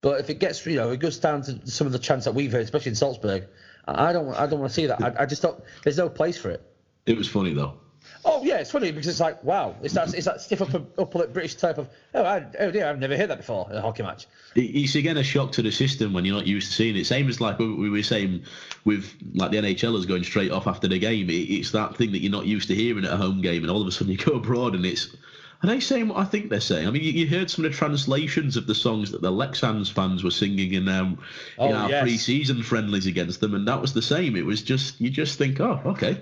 But 0.01 0.19
if 0.19 0.29
it 0.29 0.39
gets, 0.39 0.65
you 0.65 0.75
know, 0.75 0.91
it 0.91 0.99
goes 0.99 1.17
down 1.17 1.43
to 1.43 1.65
some 1.65 1.87
of 1.87 1.93
the 1.93 1.99
chants 1.99 2.25
that 2.25 2.35
we've 2.35 2.51
heard, 2.51 2.63
especially 2.63 2.89
in 2.89 2.95
Salzburg, 2.95 3.47
I 3.87 4.11
don't, 4.11 4.33
I 4.35 4.47
don't 4.47 4.59
want 4.59 4.71
to 4.71 4.75
see 4.75 4.87
that. 4.87 5.01
I, 5.01 5.23
I 5.23 5.25
just 5.25 5.41
don't. 5.41 5.61
There's 5.83 5.97
no 5.97 6.09
place 6.09 6.37
for 6.37 6.49
it. 6.49 6.61
It 7.05 7.17
was 7.17 7.27
funny 7.27 7.53
though. 7.53 7.77
Oh 8.25 8.41
yeah, 8.43 8.57
it's 8.57 8.71
funny 8.71 8.91
because 8.91 9.07
it's 9.07 9.19
like 9.19 9.43
wow, 9.43 9.75
it's 9.81 9.93
that 9.95 10.13
it's 10.13 10.25
that 10.25 10.39
stiff 10.39 10.61
upper, 10.61 10.81
upper 10.97 11.19
lip 11.19 11.33
British 11.33 11.55
type 11.55 11.77
of 11.77 11.89
oh, 12.13 12.23
I, 12.23 12.45
oh 12.59 12.71
dear, 12.71 12.87
I've 12.87 12.99
never 12.99 13.17
heard 13.17 13.29
that 13.29 13.37
before 13.37 13.67
in 13.69 13.75
a 13.75 13.81
hockey 13.81 14.03
match. 14.03 14.27
It's 14.55 14.95
again 14.95 15.17
a 15.17 15.23
shock 15.23 15.51
to 15.53 15.61
the 15.61 15.71
system 15.71 16.13
when 16.13 16.23
you're 16.23 16.35
not 16.35 16.47
used 16.47 16.67
to 16.67 16.73
seeing 16.73 16.95
it. 16.95 17.05
Same 17.05 17.27
as 17.27 17.41
like 17.41 17.59
we 17.59 17.89
were 17.89 18.03
saying 18.03 18.43
with 18.85 19.13
like 19.33 19.51
the 19.51 19.57
NHLers 19.57 20.07
going 20.07 20.23
straight 20.23 20.51
off 20.51 20.67
after 20.67 20.87
the 20.87 20.99
game. 20.99 21.27
it's 21.29 21.71
that 21.71 21.97
thing 21.97 22.11
that 22.13 22.19
you're 22.19 22.31
not 22.31 22.45
used 22.45 22.69
to 22.69 22.75
hearing 22.75 23.03
at 23.03 23.11
a 23.11 23.17
home 23.17 23.41
game, 23.41 23.63
and 23.63 23.71
all 23.71 23.81
of 23.81 23.87
a 23.87 23.91
sudden 23.91 24.11
you 24.11 24.17
go 24.17 24.33
abroad 24.33 24.75
and 24.75 24.85
it's. 24.85 25.15
Are 25.61 25.67
they 25.67 25.79
saying 25.79 26.09
what 26.09 26.17
I 26.17 26.25
think 26.25 26.49
they're 26.49 26.59
saying? 26.59 26.89
I 26.89 26.91
mean, 26.91 27.03
you, 27.03 27.13
you 27.13 27.27
heard 27.27 27.49
some 27.49 27.63
of 27.63 27.71
the 27.71 27.77
translations 27.77 28.57
of 28.57 28.67
the 28.67 28.75
songs 28.75 29.11
that 29.11 29.21
the 29.21 29.31
Lexans 29.31 29.89
fans 29.89 30.21
were 30.21 30.29
singing 30.29 30.73
in, 30.73 30.89
um, 30.89 31.17
oh, 31.57 31.69
in 31.69 31.73
our 31.73 31.89
yes. 31.89 32.01
pre-season 32.01 32.63
friendlies 32.63 33.05
against 33.05 33.39
them, 33.39 33.53
and 33.53 33.65
that 33.69 33.79
was 33.79 33.93
the 33.93 34.01
same. 34.01 34.35
It 34.35 34.45
was 34.45 34.61
just 34.61 34.99
you 34.99 35.09
just 35.09 35.37
think, 35.37 35.61
oh, 35.61 35.79
okay, 35.85 36.19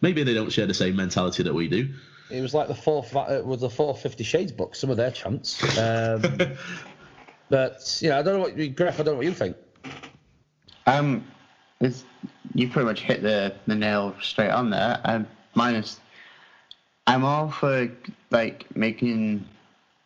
maybe 0.00 0.22
they 0.22 0.34
don't 0.34 0.50
share 0.50 0.66
the 0.66 0.74
same 0.74 0.96
mentality 0.96 1.42
that 1.42 1.54
we 1.54 1.68
do. 1.68 1.88
It 2.30 2.40
was 2.40 2.54
like 2.54 2.68
the 2.68 2.74
four 2.74 3.04
uh, 3.14 3.42
with 3.44 3.60
the 3.60 3.70
four 3.70 3.94
Fifty 3.94 4.24
Shades 4.24 4.52
book. 4.52 4.74
Some 4.74 4.90
of 4.90 4.96
their 4.96 5.10
chants, 5.10 5.78
um, 5.78 6.22
but 7.48 7.98
yeah, 8.00 8.18
I 8.18 8.22
don't 8.22 8.34
know 8.34 8.40
what 8.40 8.56
Gref. 8.56 8.94
I 8.94 8.96
don't 8.96 9.06
know 9.06 9.14
what 9.14 9.26
you 9.26 9.34
think. 9.34 9.56
Um, 10.86 11.24
it's, 11.80 12.04
you 12.54 12.68
pretty 12.68 12.86
much 12.86 13.02
hit 13.02 13.22
the 13.22 13.54
the 13.66 13.76
nail 13.76 14.14
straight 14.20 14.50
on 14.50 14.70
there. 14.70 15.00
Um, 15.04 15.26
minus, 15.54 16.00
I'm 17.06 17.24
all 17.24 17.50
for 17.50 17.88
like 18.30 18.66
making, 18.76 19.46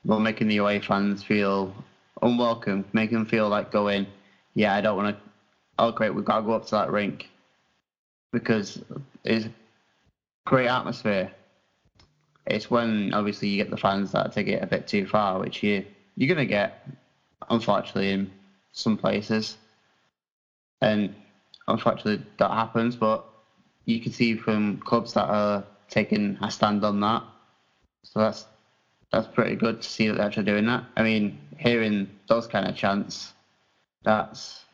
well, 0.04 0.20
making 0.20 0.48
the 0.48 0.58
away 0.58 0.80
fans 0.80 1.22
feel 1.22 1.74
unwelcome, 2.20 2.84
making 2.92 3.16
them 3.18 3.26
feel 3.26 3.48
like 3.48 3.72
going, 3.72 4.06
yeah, 4.54 4.74
I 4.74 4.80
don't 4.82 4.96
want 4.96 5.16
to. 5.16 5.22
Oh, 5.78 5.92
great, 5.92 6.14
we've 6.14 6.24
got 6.24 6.40
to 6.40 6.42
go 6.42 6.52
up 6.52 6.66
to 6.66 6.72
that 6.72 6.90
rink 6.90 7.30
because 8.32 8.82
it's 9.24 9.46
great 10.44 10.68
atmosphere. 10.68 11.30
It's 12.46 12.70
when 12.70 13.12
obviously 13.14 13.48
you 13.48 13.56
get 13.56 13.70
the 13.70 13.76
fans 13.76 14.12
that 14.12 14.32
take 14.32 14.48
it 14.48 14.62
a 14.62 14.66
bit 14.66 14.86
too 14.86 15.06
far, 15.06 15.38
which 15.38 15.62
you 15.62 15.84
you're 16.16 16.28
gonna 16.28 16.46
get, 16.46 16.86
unfortunately, 17.48 18.12
in 18.12 18.30
some 18.72 18.96
places, 18.96 19.56
and 20.80 21.14
unfortunately 21.68 22.24
that 22.38 22.50
happens. 22.50 22.96
But 22.96 23.24
you 23.84 24.00
can 24.00 24.12
see 24.12 24.34
from 24.34 24.78
clubs 24.78 25.12
that 25.14 25.28
are 25.28 25.64
taking 25.88 26.36
a 26.40 26.50
stand 26.50 26.84
on 26.84 27.00
that, 27.00 27.22
so 28.02 28.20
that's 28.20 28.46
that's 29.12 29.26
pretty 29.26 29.56
good 29.56 29.80
to 29.82 29.88
see 29.88 30.08
that 30.08 30.16
they're 30.16 30.26
actually 30.26 30.44
doing 30.44 30.66
that. 30.66 30.84
I 30.96 31.02
mean, 31.02 31.38
hearing 31.58 32.08
those 32.28 32.46
kind 32.46 32.68
of 32.68 32.76
chants, 32.76 33.32
that's 34.02 34.64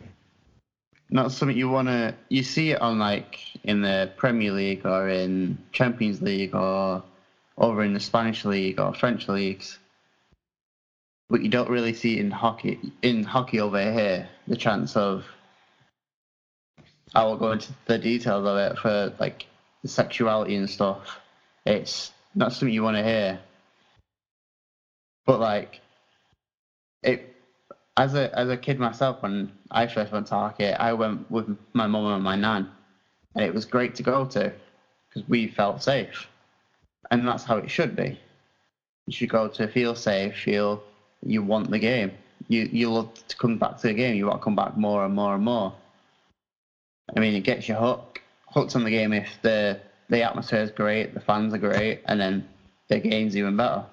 not 1.10 1.32
something 1.32 1.56
you 1.56 1.68
want 1.68 1.88
to. 1.88 2.14
You 2.28 2.42
see 2.42 2.72
it 2.72 2.80
on 2.80 2.98
like 2.98 3.40
in 3.64 3.80
the 3.82 4.10
Premier 4.16 4.52
League 4.52 4.84
or 4.84 5.08
in 5.08 5.58
Champions 5.72 6.20
League 6.20 6.54
or 6.54 7.02
over 7.58 7.82
in 7.82 7.94
the 7.94 8.00
Spanish 8.00 8.44
league 8.44 8.78
or 8.78 8.92
French 8.92 9.28
leagues, 9.28 9.78
but 11.30 11.42
you 11.42 11.48
don't 11.48 11.70
really 11.70 11.94
see 11.94 12.18
it 12.18 12.20
in 12.20 12.30
hockey. 12.30 12.92
In 13.02 13.24
hockey 13.24 13.60
over 13.60 13.80
here, 13.80 14.28
the 14.46 14.56
chance 14.56 14.96
of 14.96 15.24
I 17.14 17.24
will 17.24 17.36
go 17.36 17.52
into 17.52 17.72
the 17.86 17.98
details 17.98 18.46
of 18.46 18.56
it 18.58 18.78
for 18.78 19.12
like 19.18 19.46
the 19.82 19.88
sexuality 19.88 20.56
and 20.56 20.68
stuff. 20.68 21.20
It's 21.64 22.12
not 22.34 22.52
something 22.52 22.74
you 22.74 22.82
want 22.82 22.96
to 22.96 23.04
hear, 23.04 23.40
but 25.24 25.40
like 25.40 25.80
it 27.02 27.35
as 27.96 28.14
a 28.14 28.36
as 28.38 28.48
a 28.48 28.56
kid 28.56 28.78
myself, 28.78 29.22
when 29.22 29.50
I 29.70 29.86
first 29.86 30.12
went 30.12 30.26
to 30.28 30.34
hockey, 30.34 30.72
I 30.72 30.92
went 30.92 31.30
with 31.30 31.56
my 31.72 31.86
mum 31.86 32.06
and 32.06 32.22
my 32.22 32.36
nan, 32.36 32.68
and 33.34 33.44
it 33.44 33.54
was 33.54 33.64
great 33.64 33.94
to 33.96 34.02
go 34.02 34.24
to 34.26 34.52
because 35.08 35.28
we 35.28 35.46
felt 35.48 35.82
safe, 35.82 36.28
and 37.10 37.26
that's 37.26 37.44
how 37.44 37.56
it 37.56 37.70
should 37.70 37.96
be. 37.96 38.18
You 39.06 39.12
should 39.12 39.30
go 39.30 39.48
to 39.48 39.68
feel 39.68 39.94
safe, 39.94 40.36
feel 40.36 40.82
you 41.22 41.42
want 41.42 41.70
the 41.70 41.78
game. 41.78 42.12
You 42.48 42.68
you 42.70 42.92
love 42.92 43.14
to 43.28 43.36
come 43.36 43.56
back 43.58 43.78
to 43.78 43.88
the 43.88 43.94
game. 43.94 44.16
You 44.16 44.26
want 44.26 44.40
to 44.40 44.44
come 44.44 44.56
back 44.56 44.76
more 44.76 45.04
and 45.04 45.14
more 45.14 45.34
and 45.34 45.44
more. 45.44 45.74
I 47.16 47.20
mean, 47.20 47.34
it 47.34 47.44
gets 47.44 47.68
you 47.68 47.74
hooked 47.74 48.20
hooked 48.48 48.76
on 48.76 48.84
the 48.84 48.90
game 48.90 49.12
if 49.12 49.38
the 49.42 49.78
the 50.08 50.22
atmosphere 50.22 50.60
is 50.60 50.70
great, 50.70 51.14
the 51.14 51.20
fans 51.20 51.54
are 51.54 51.58
great, 51.58 52.02
and 52.06 52.20
then 52.20 52.46
the 52.88 53.00
game's 53.00 53.36
even 53.36 53.56
better. 53.56 53.84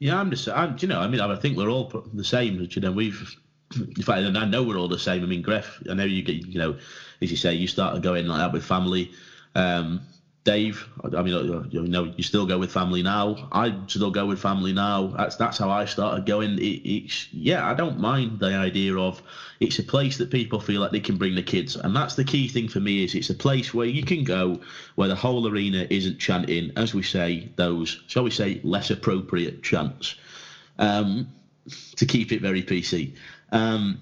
Yeah, 0.00 0.18
I'm 0.18 0.30
just, 0.30 0.48
I'm, 0.48 0.76
you 0.80 0.88
know, 0.88 1.00
I 1.00 1.08
mean, 1.08 1.20
I 1.20 1.36
think 1.36 1.56
we're 1.56 1.68
all 1.70 1.90
the 2.14 2.24
same. 2.24 2.66
You 2.70 2.80
know, 2.80 2.92
we've, 2.92 3.36
in 3.76 4.02
fact, 4.02 4.22
and 4.22 4.38
I 4.38 4.46
know 4.46 4.64
we're 4.64 4.78
all 4.78 4.88
the 4.88 4.98
same. 4.98 5.22
I 5.22 5.26
mean, 5.26 5.42
Gref, 5.42 5.88
I 5.90 5.94
know 5.94 6.04
you 6.04 6.22
get, 6.22 6.46
you 6.46 6.58
know, 6.58 6.76
as 7.20 7.30
you 7.30 7.36
say, 7.36 7.54
you 7.54 7.66
start 7.66 8.00
going 8.00 8.26
like 8.26 8.38
that 8.38 8.52
with 8.52 8.64
family. 8.64 9.12
Um, 9.54 10.02
Dave, 10.50 10.88
I 11.16 11.22
mean, 11.22 11.68
you 11.70 11.82
know, 11.82 12.12
you 12.16 12.24
still 12.24 12.44
go 12.44 12.58
with 12.58 12.72
family 12.72 13.04
now. 13.04 13.48
I 13.52 13.72
still 13.86 14.10
go 14.10 14.26
with 14.26 14.40
family 14.40 14.72
now. 14.72 15.06
That's 15.16 15.36
that's 15.36 15.58
how 15.58 15.70
I 15.70 15.84
started 15.84 16.26
going. 16.26 16.58
It, 16.58 16.80
it's 16.84 17.28
yeah, 17.32 17.70
I 17.70 17.72
don't 17.72 18.00
mind 18.00 18.40
the 18.40 18.56
idea 18.56 18.98
of 18.98 19.22
it's 19.60 19.78
a 19.78 19.84
place 19.84 20.18
that 20.18 20.32
people 20.32 20.58
feel 20.58 20.80
like 20.80 20.90
they 20.90 20.98
can 20.98 21.18
bring 21.18 21.36
the 21.36 21.42
kids, 21.44 21.76
and 21.76 21.94
that's 21.94 22.16
the 22.16 22.24
key 22.24 22.48
thing 22.48 22.66
for 22.66 22.80
me. 22.80 23.04
Is 23.04 23.14
it's 23.14 23.30
a 23.30 23.34
place 23.34 23.72
where 23.72 23.86
you 23.86 24.02
can 24.02 24.24
go 24.24 24.58
where 24.96 25.06
the 25.06 25.14
whole 25.14 25.46
arena 25.46 25.86
isn't 25.88 26.18
chanting, 26.18 26.72
as 26.74 26.94
we 26.94 27.02
say, 27.02 27.52
those 27.54 28.02
shall 28.08 28.24
we 28.24 28.32
say 28.32 28.60
less 28.64 28.90
appropriate 28.90 29.62
chants, 29.62 30.16
um, 30.80 31.28
to 31.94 32.06
keep 32.06 32.32
it 32.32 32.42
very 32.42 32.64
PC. 32.64 33.14
Um, 33.52 34.00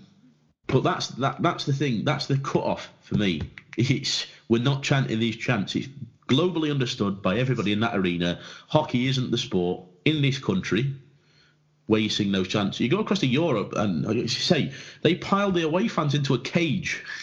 but 0.67 0.83
that's 0.83 1.09
that 1.09 1.43
that's 1.43 1.67
the 1.67 1.75
thing. 1.75 2.07
That's 2.07 2.25
the 2.25 2.39
cut 2.39 2.65
off 2.65 2.91
for 3.01 3.17
me. 3.17 3.43
It's 3.77 4.27
we're 4.49 4.63
not 4.63 4.83
chanting 4.83 5.19
these 5.19 5.37
chants. 5.37 5.77
It's 5.77 5.89
globally 6.29 6.71
understood 6.71 7.21
by 7.23 7.39
everybody 7.39 7.73
in 7.73 7.81
that 7.81 7.97
arena. 7.97 8.41
Hockey 8.69 9.09
isn't 9.09 9.31
the 9.31 9.39
sport 9.39 9.83
in 10.05 10.23
this 10.23 10.39
country 10.39 10.95
where 11.87 12.01
you 12.01 12.11
sing 12.11 12.31
those 12.31 12.49
chants. 12.49 12.79
You 12.79 12.89
go 12.89 13.01
across 13.01 13.21
to 13.21 13.27
Europe 13.27 13.73
and, 13.75 14.07
as 14.07 14.15
you 14.17 14.29
say, 14.29 14.73
they 15.03 15.15
pile 15.15 15.51
the 15.51 15.63
away 15.63 15.89
fans 15.89 16.15
into 16.15 16.35
a 16.35 16.39
cage. 16.39 17.03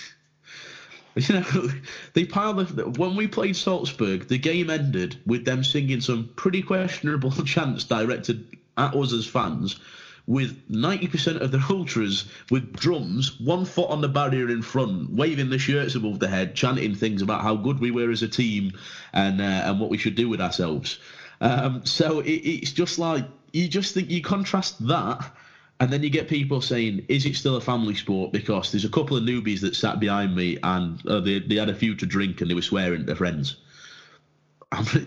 You 1.17 1.35
know, 1.35 1.69
they 2.11 2.25
piled 2.25 2.67
the. 2.67 2.89
When 2.89 3.15
we 3.15 3.27
played 3.27 3.55
Salzburg, 3.55 4.27
the 4.27 4.37
game 4.37 4.69
ended 4.69 5.15
with 5.25 5.45
them 5.45 5.63
singing 5.63 6.01
some 6.01 6.29
pretty 6.35 6.61
questionable 6.61 7.31
chants 7.45 7.85
directed 7.85 8.45
at 8.75 8.93
us 8.93 9.13
as 9.13 9.25
fans, 9.25 9.79
with 10.28 10.69
90% 10.69 11.41
of 11.41 11.51
the 11.51 11.63
ultras 11.69 12.26
with 12.49 12.73
drums, 12.73 13.39
one 13.39 13.65
foot 13.65 13.89
on 13.89 14.01
the 14.01 14.09
barrier 14.09 14.49
in 14.49 14.61
front, 14.61 15.11
waving 15.11 15.49
the 15.49 15.59
shirts 15.59 15.95
above 15.95 16.19
the 16.19 16.28
head, 16.28 16.55
chanting 16.55 16.95
things 16.95 17.21
about 17.21 17.41
how 17.41 17.55
good 17.55 17.80
we 17.80 17.91
were 17.91 18.09
as 18.09 18.23
a 18.23 18.28
team 18.28 18.71
and 19.13 19.39
uh, 19.39 19.43
and 19.43 19.80
what 19.80 19.89
we 19.89 19.97
should 19.97 20.15
do 20.15 20.28
with 20.28 20.41
ourselves. 20.41 20.99
Um, 21.41 21.86
so 21.86 22.21
it, 22.21 22.32
it's 22.32 22.71
just 22.71 22.97
like 22.97 23.26
you 23.53 23.67
just 23.67 23.93
think 23.93 24.09
you 24.09 24.21
contrast 24.21 24.86
that. 24.88 25.32
And 25.78 25.91
then 25.91 26.03
you 26.03 26.09
get 26.09 26.30
people 26.30 26.61
saying, 26.61 27.05
"Is 27.09 27.26
it 27.26 27.36
still 27.36 27.57
a 27.57 27.61
family 27.61 27.95
sport?" 27.95 28.32
Because 28.32 28.71
there's 28.71 28.86
a 28.86 28.89
couple 28.89 29.17
of 29.17 29.23
newbies 29.23 29.59
that 29.59 29.76
sat 29.76 29.99
behind 29.99 30.34
me, 30.34 30.57
and 30.63 31.05
uh, 31.05 31.19
they 31.19 31.39
they 31.39 31.55
had 31.55 31.67
a 31.67 31.76
few 31.76 31.95
to 31.95 32.05
drink, 32.05 32.39
and 32.39 32.49
they 32.49 32.55
were 32.55 32.61
swearing 32.61 33.01
at 33.01 33.07
their 33.07 33.15
friends. 33.17 33.57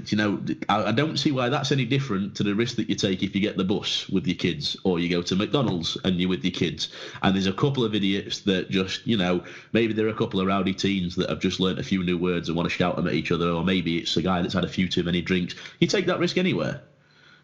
You 0.06 0.16
know, 0.16 0.42
I 0.68 0.92
don't 0.92 1.18
see 1.18 1.32
why 1.32 1.48
that's 1.48 1.72
any 1.72 1.84
different 1.84 2.36
to 2.36 2.42
the 2.42 2.54
risk 2.54 2.76
that 2.76 2.88
you 2.88 2.94
take 2.94 3.22
if 3.22 3.34
you 3.34 3.40
get 3.40 3.56
the 3.56 3.64
bus 3.64 4.08
with 4.08 4.26
your 4.26 4.36
kids 4.36 4.76
or 4.84 4.98
you 4.98 5.08
go 5.08 5.20
to 5.22 5.36
McDonald's 5.36 5.96
and 6.04 6.18
you're 6.20 6.28
with 6.28 6.44
your 6.44 6.52
kids. 6.52 6.88
And 7.22 7.34
there's 7.34 7.46
a 7.46 7.52
couple 7.52 7.84
of 7.84 7.94
idiots 7.94 8.40
that 8.40 8.70
just, 8.70 9.06
you 9.06 9.16
know, 9.16 9.44
maybe 9.72 9.92
there 9.92 10.06
are 10.06 10.10
a 10.10 10.14
couple 10.14 10.40
of 10.40 10.46
rowdy 10.46 10.74
teens 10.74 11.16
that 11.16 11.28
have 11.28 11.40
just 11.40 11.60
learnt 11.60 11.78
a 11.78 11.82
few 11.82 12.02
new 12.02 12.16
words 12.16 12.48
and 12.48 12.56
want 12.56 12.68
to 12.68 12.74
shout 12.74 12.96
them 12.96 13.08
at 13.08 13.14
each 13.14 13.32
other, 13.32 13.50
or 13.50 13.64
maybe 13.64 13.98
it's 13.98 14.16
a 14.16 14.22
guy 14.22 14.40
that's 14.40 14.54
had 14.54 14.64
a 14.64 14.68
few 14.68 14.88
too 14.88 15.02
many 15.02 15.20
drinks. 15.20 15.54
You 15.80 15.86
take 15.86 16.06
that 16.06 16.18
risk 16.18 16.38
anywhere. 16.38 16.80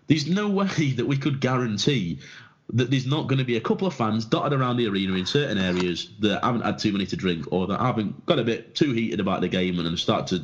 There's 0.07 0.29
no 0.29 0.49
way 0.61 0.93
that 0.97 1.07
we 1.07 1.17
could 1.17 1.41
guarantee 1.41 2.21
that 2.73 2.91
there's 2.91 3.07
not 3.07 3.27
going 3.27 3.39
to 3.39 3.45
be 3.45 3.57
a 3.57 3.61
couple 3.61 3.87
of 3.87 3.95
fans 3.95 4.25
dotted 4.25 4.59
around 4.59 4.79
the 4.79 4.89
arena 4.89 5.15
in 5.15 5.27
certain 5.27 5.59
areas 5.59 6.09
that 6.21 6.43
haven't 6.43 6.63
had 6.63 6.79
too 6.79 6.93
many 6.93 7.05
to 7.05 7.17
drink 7.17 7.45
or 7.53 7.67
that 7.67 7.79
haven't 7.79 8.25
got 8.25 8.39
a 8.39 8.45
bit 8.45 8.75
too 8.75 8.93
heated 8.93 9.21
about 9.21 9.43
the 9.43 9.49
game 9.49 9.79
and 9.79 9.99
start 9.99 10.27
to 10.29 10.43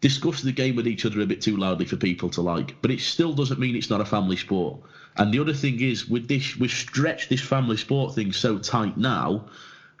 discuss 0.00 0.42
the 0.42 0.52
game 0.52 0.76
with 0.76 0.86
each 0.86 1.04
other 1.04 1.20
a 1.20 1.26
bit 1.26 1.42
too 1.42 1.56
loudly 1.56 1.84
for 1.84 1.96
people 1.96 2.30
to 2.30 2.40
like. 2.40 2.80
But 2.80 2.90
it 2.90 3.00
still 3.00 3.32
doesn't 3.32 3.60
mean 3.60 3.76
it's 3.76 3.90
not 3.90 4.00
a 4.00 4.04
family 4.04 4.36
sport. 4.36 4.80
And 5.16 5.32
the 5.32 5.40
other 5.40 5.52
thing 5.52 5.80
is, 5.80 6.08
with 6.08 6.28
this, 6.28 6.56
we've 6.56 6.70
stretched 6.70 7.28
this 7.28 7.40
family 7.40 7.76
sport 7.76 8.14
thing 8.14 8.32
so 8.32 8.58
tight 8.58 8.96
now 8.96 9.46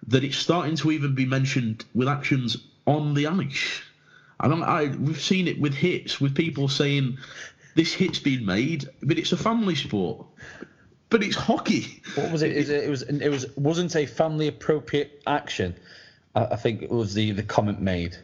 that 0.06 0.24
it's 0.24 0.36
starting 0.36 0.76
to 0.76 0.90
even 0.90 1.14
be 1.14 1.26
mentioned 1.26 1.84
with 1.94 2.08
actions 2.08 2.56
on 2.86 3.14
the 3.14 3.26
ice. 3.26 3.82
And 4.38 4.64
I, 4.64 4.86
we've 4.86 5.20
seen 5.20 5.48
it 5.48 5.60
with 5.60 5.74
hits, 5.74 6.20
with 6.20 6.34
people 6.34 6.68
saying 6.68 7.18
this 7.74 7.92
hit's 7.92 8.18
been 8.18 8.46
made, 8.46 8.88
but 9.02 9.18
it's 9.18 9.32
a 9.32 9.36
family 9.36 9.74
sport. 9.74 10.26
But 11.10 11.22
it's 11.22 11.36
hockey. 11.36 12.02
What 12.14 12.30
was 12.30 12.42
it? 12.42 12.52
Is 12.52 12.70
it, 12.70 12.84
it 12.84 12.88
was 12.88 13.02
it 13.02 13.28
was 13.28 13.46
wasn't 13.56 13.96
a 13.96 14.06
family 14.06 14.46
appropriate 14.46 15.22
action. 15.26 15.74
I, 16.34 16.54
think 16.54 16.82
it 16.82 16.90
was 16.90 17.14
the 17.14 17.32
the 17.32 17.42
comment 17.42 17.80
made. 17.80 18.16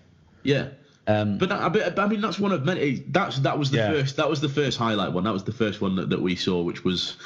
Yeah. 0.44 0.68
Um, 1.06 1.38
but 1.38 1.52
I, 1.52 1.66
I, 2.02 2.08
mean, 2.08 2.20
that's 2.20 2.38
one 2.38 2.52
of 2.52 2.64
many. 2.64 3.04
That's 3.08 3.38
that 3.40 3.58
was 3.58 3.70
the 3.70 3.78
yeah. 3.78 3.90
first. 3.90 4.16
That 4.16 4.28
was 4.28 4.40
the 4.40 4.48
first 4.48 4.76
highlight 4.76 5.12
one. 5.12 5.24
That 5.24 5.32
was 5.32 5.44
the 5.44 5.52
first 5.52 5.80
one 5.80 5.94
that, 5.96 6.10
that 6.10 6.20
we 6.20 6.34
saw, 6.34 6.62
which 6.62 6.84
was, 6.84 7.16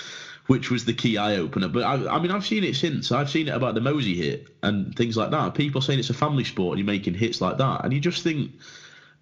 which 0.48 0.70
was 0.70 0.84
the 0.84 0.92
key 0.92 1.16
eye 1.16 1.36
opener. 1.36 1.68
But 1.68 1.84
I, 1.84 2.16
I 2.16 2.18
mean, 2.18 2.30
I've 2.30 2.44
seen 2.44 2.62
it 2.62 2.76
since. 2.76 3.10
I've 3.10 3.30
seen 3.30 3.48
it 3.48 3.54
about 3.54 3.74
the 3.74 3.80
Mosey 3.80 4.16
hit 4.16 4.48
and 4.62 4.94
things 4.94 5.16
like 5.16 5.30
that. 5.30 5.54
People 5.54 5.80
saying 5.80 5.98
it's 5.98 6.10
a 6.10 6.14
family 6.14 6.44
sport 6.44 6.78
and 6.78 6.86
you're 6.86 6.92
making 6.92 7.14
hits 7.14 7.40
like 7.40 7.56
that, 7.56 7.84
and 7.84 7.92
you 7.92 8.00
just 8.00 8.22
think 8.22 8.50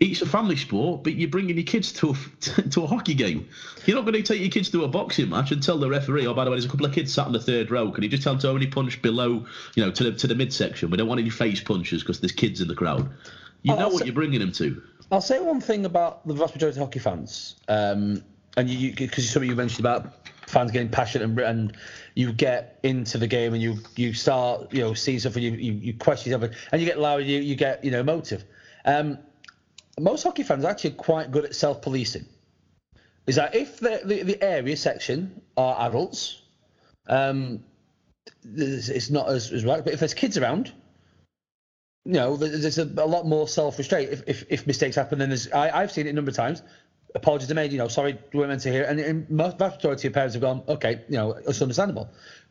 it's 0.01 0.23
a 0.23 0.27
family 0.27 0.57
sport, 0.57 1.03
but 1.03 1.15
you're 1.15 1.29
bringing 1.29 1.57
your 1.57 1.65
kids 1.65 1.93
to 1.93 2.11
a, 2.11 2.63
to 2.71 2.85
a 2.85 2.87
hockey 2.87 3.15
game. 3.15 3.49
You're 3.85 3.97
not 3.97 4.05
going 4.05 4.15
to 4.15 4.23
take 4.23 4.41
your 4.41 4.51
kids 4.51 4.71
to 4.71 4.85
a 4.85 4.89
boxing 4.89 5.29
match 5.29 5.51
and 5.51 5.63
tell 5.63 5.79
the 5.79 5.89
referee, 5.89 6.27
oh, 6.27 6.35
by 6.35 6.45
the 6.45 6.51
way, 6.51 6.57
there's 6.57 6.67
a 6.67 6.69
couple 6.69 6.87
of 6.87 6.93
kids 6.93 7.13
sat 7.13 7.27
in 7.27 7.33
the 7.33 7.41
third 7.41 7.71
row. 7.71 7.91
Can 7.91 8.05
you 8.05 8.09
just 8.09 8.23
tell 8.23 8.35
them 8.35 8.41
to 8.41 8.51
only 8.51 8.67
punch 8.67 9.03
below, 9.03 9.47
you 9.75 9.85
know, 9.85 9.91
to 9.91 10.05
the 10.05 10.13
to 10.13 10.27
the 10.27 10.35
midsection? 10.35 10.91
We 10.91 10.97
don't 10.97 11.09
want 11.09 11.21
any 11.21 11.31
face 11.31 11.61
punches 11.61 12.03
because 12.03 12.21
there's 12.21 12.33
kids 12.33 12.61
in 12.61 12.69
the 12.69 12.75
crowd. 12.75 13.09
You 13.63 13.77
know 13.77 13.89
what 13.89 14.07
you're 14.07 14.15
bringing 14.15 14.41
them 14.41 14.53
to. 14.53 14.83
I'll 15.11 15.21
say 15.21 15.41
one 15.41 15.61
thing 15.61 15.85
about 15.85 16.27
the 16.27 16.35
vast 16.35 16.55
majority 16.55 16.79
of 16.79 16.87
hockey 16.87 16.99
fans, 16.99 17.57
um, 17.69 18.23
and 18.57 18.69
you 18.69 18.95
because 18.95 19.29
something 19.29 19.49
you 19.49 19.57
mentioned 19.57 19.81
about 19.81 20.29
fans 20.49 20.71
getting 20.71 20.89
passionate 20.89 21.25
and, 21.25 21.39
and 21.39 21.77
you 22.15 22.33
get 22.33 22.79
into 22.83 23.19
the 23.19 23.27
game 23.27 23.55
and 23.55 23.63
you 23.63 23.79
you 23.97 24.15
start 24.15 24.73
you 24.73 24.81
know 24.81 24.95
seeing 24.95 25.19
stuff 25.19 25.35
and 25.37 25.45
you 25.45 25.53
you, 25.53 25.73
you 25.73 25.95
question 25.95 26.33
something 26.33 26.51
and 26.73 26.81
you 26.81 26.87
get 26.87 26.99
loud 26.99 27.25
you 27.25 27.39
you 27.39 27.55
get 27.55 27.85
you 27.85 27.91
know 27.91 28.01
emotive. 28.01 28.45
Um, 28.85 29.19
most 30.01 30.23
hockey 30.23 30.43
fans 30.43 30.65
are 30.65 30.71
actually 30.71 30.93
quite 30.93 31.31
good 31.31 31.45
at 31.45 31.55
self-policing. 31.55 32.25
Is 33.27 33.37
that 33.37 33.55
if 33.55 33.81
the 33.81 34.01
the, 34.05 34.23
the 34.23 34.43
area 34.43 34.77
section 34.77 35.41
are 35.57 35.89
adults, 35.89 36.43
um, 37.09 37.65
it's 38.45 39.11
not 39.11 39.29
as, 39.29 39.53
as 39.53 39.65
right. 39.65 39.85
But 39.85 39.93
if 39.93 40.01
there's 40.01 40.15
kids 40.15 40.39
around, 40.39 40.73
you 42.09 42.15
know, 42.15 42.37
there's 42.37 42.79
a, 42.79 42.85
a 42.85 43.07
lot 43.07 43.27
more 43.27 43.47
self-restraint 43.47 44.11
if, 44.11 44.23
if, 44.27 44.45
if, 44.49 44.67
mistakes 44.67 44.97
happen. 44.97 45.21
And 45.21 45.49
I, 45.53 45.83
I've 45.83 45.93
seen 45.93 46.07
it 46.07 46.11
a 46.11 46.13
number 46.15 46.31
of 46.31 46.37
times. 46.37 46.63
Apologies 47.15 47.51
are 47.51 47.55
made. 47.55 47.71
You 47.71 47.77
know, 47.77 47.89
sorry, 47.89 48.19
we 48.33 48.39
weren't 48.39 48.49
meant 48.49 48.63
to 48.63 48.73
hear. 48.73 48.85
And, 48.85 48.99
and 48.99 49.29
most 49.29 49.59
vast 49.59 49.77
majority 49.77 50.09
of 50.09 50.15
parents 50.15 50.35
have 50.35 50.41
gone, 50.41 50.63
okay, 50.69 51.03
you 51.11 51.19
know, 51.19 51.33
it's 51.33 51.61
understandable. 51.61 52.09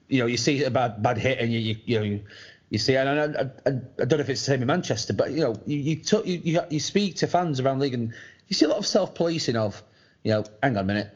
You 0.10 0.20
know, 0.20 0.26
you 0.28 0.38
see 0.38 0.64
a 0.64 0.70
bad 0.70 1.02
bad 1.02 1.18
hit, 1.18 1.40
and 1.40 1.52
you 1.52 1.58
you, 1.58 1.76
you 1.86 1.98
know 1.98 2.06
you, 2.06 2.24
you 2.70 2.78
see. 2.78 2.96
And 2.98 3.10
I, 3.10 3.24
I, 3.24 3.50
I, 3.66 4.06
don't 4.06 4.12
know 4.12 4.20
if 4.20 4.30
it's 4.30 4.42
the 4.42 4.52
same 4.52 4.62
in 4.62 4.68
Manchester, 4.68 5.14
but 5.14 5.32
you 5.32 5.42
know, 5.42 5.56
you 5.66 5.78
you, 5.78 6.02
you 6.24 6.42
you 6.44 6.62
you 6.70 6.80
speak 6.80 7.16
to 7.18 7.28
fans 7.28 7.60
around 7.60 7.80
the 7.80 7.86
league, 7.86 7.96
and 7.96 8.14
you 8.48 8.54
see 8.54 8.66
a 8.66 8.70
lot 8.70 8.78
of 8.78 8.86
self-policing 8.86 9.56
of, 9.56 9.82
you 10.24 10.34
know, 10.34 10.44
hang 10.62 10.78
on 10.78 10.84
a 10.84 10.88
minute, 10.88 11.10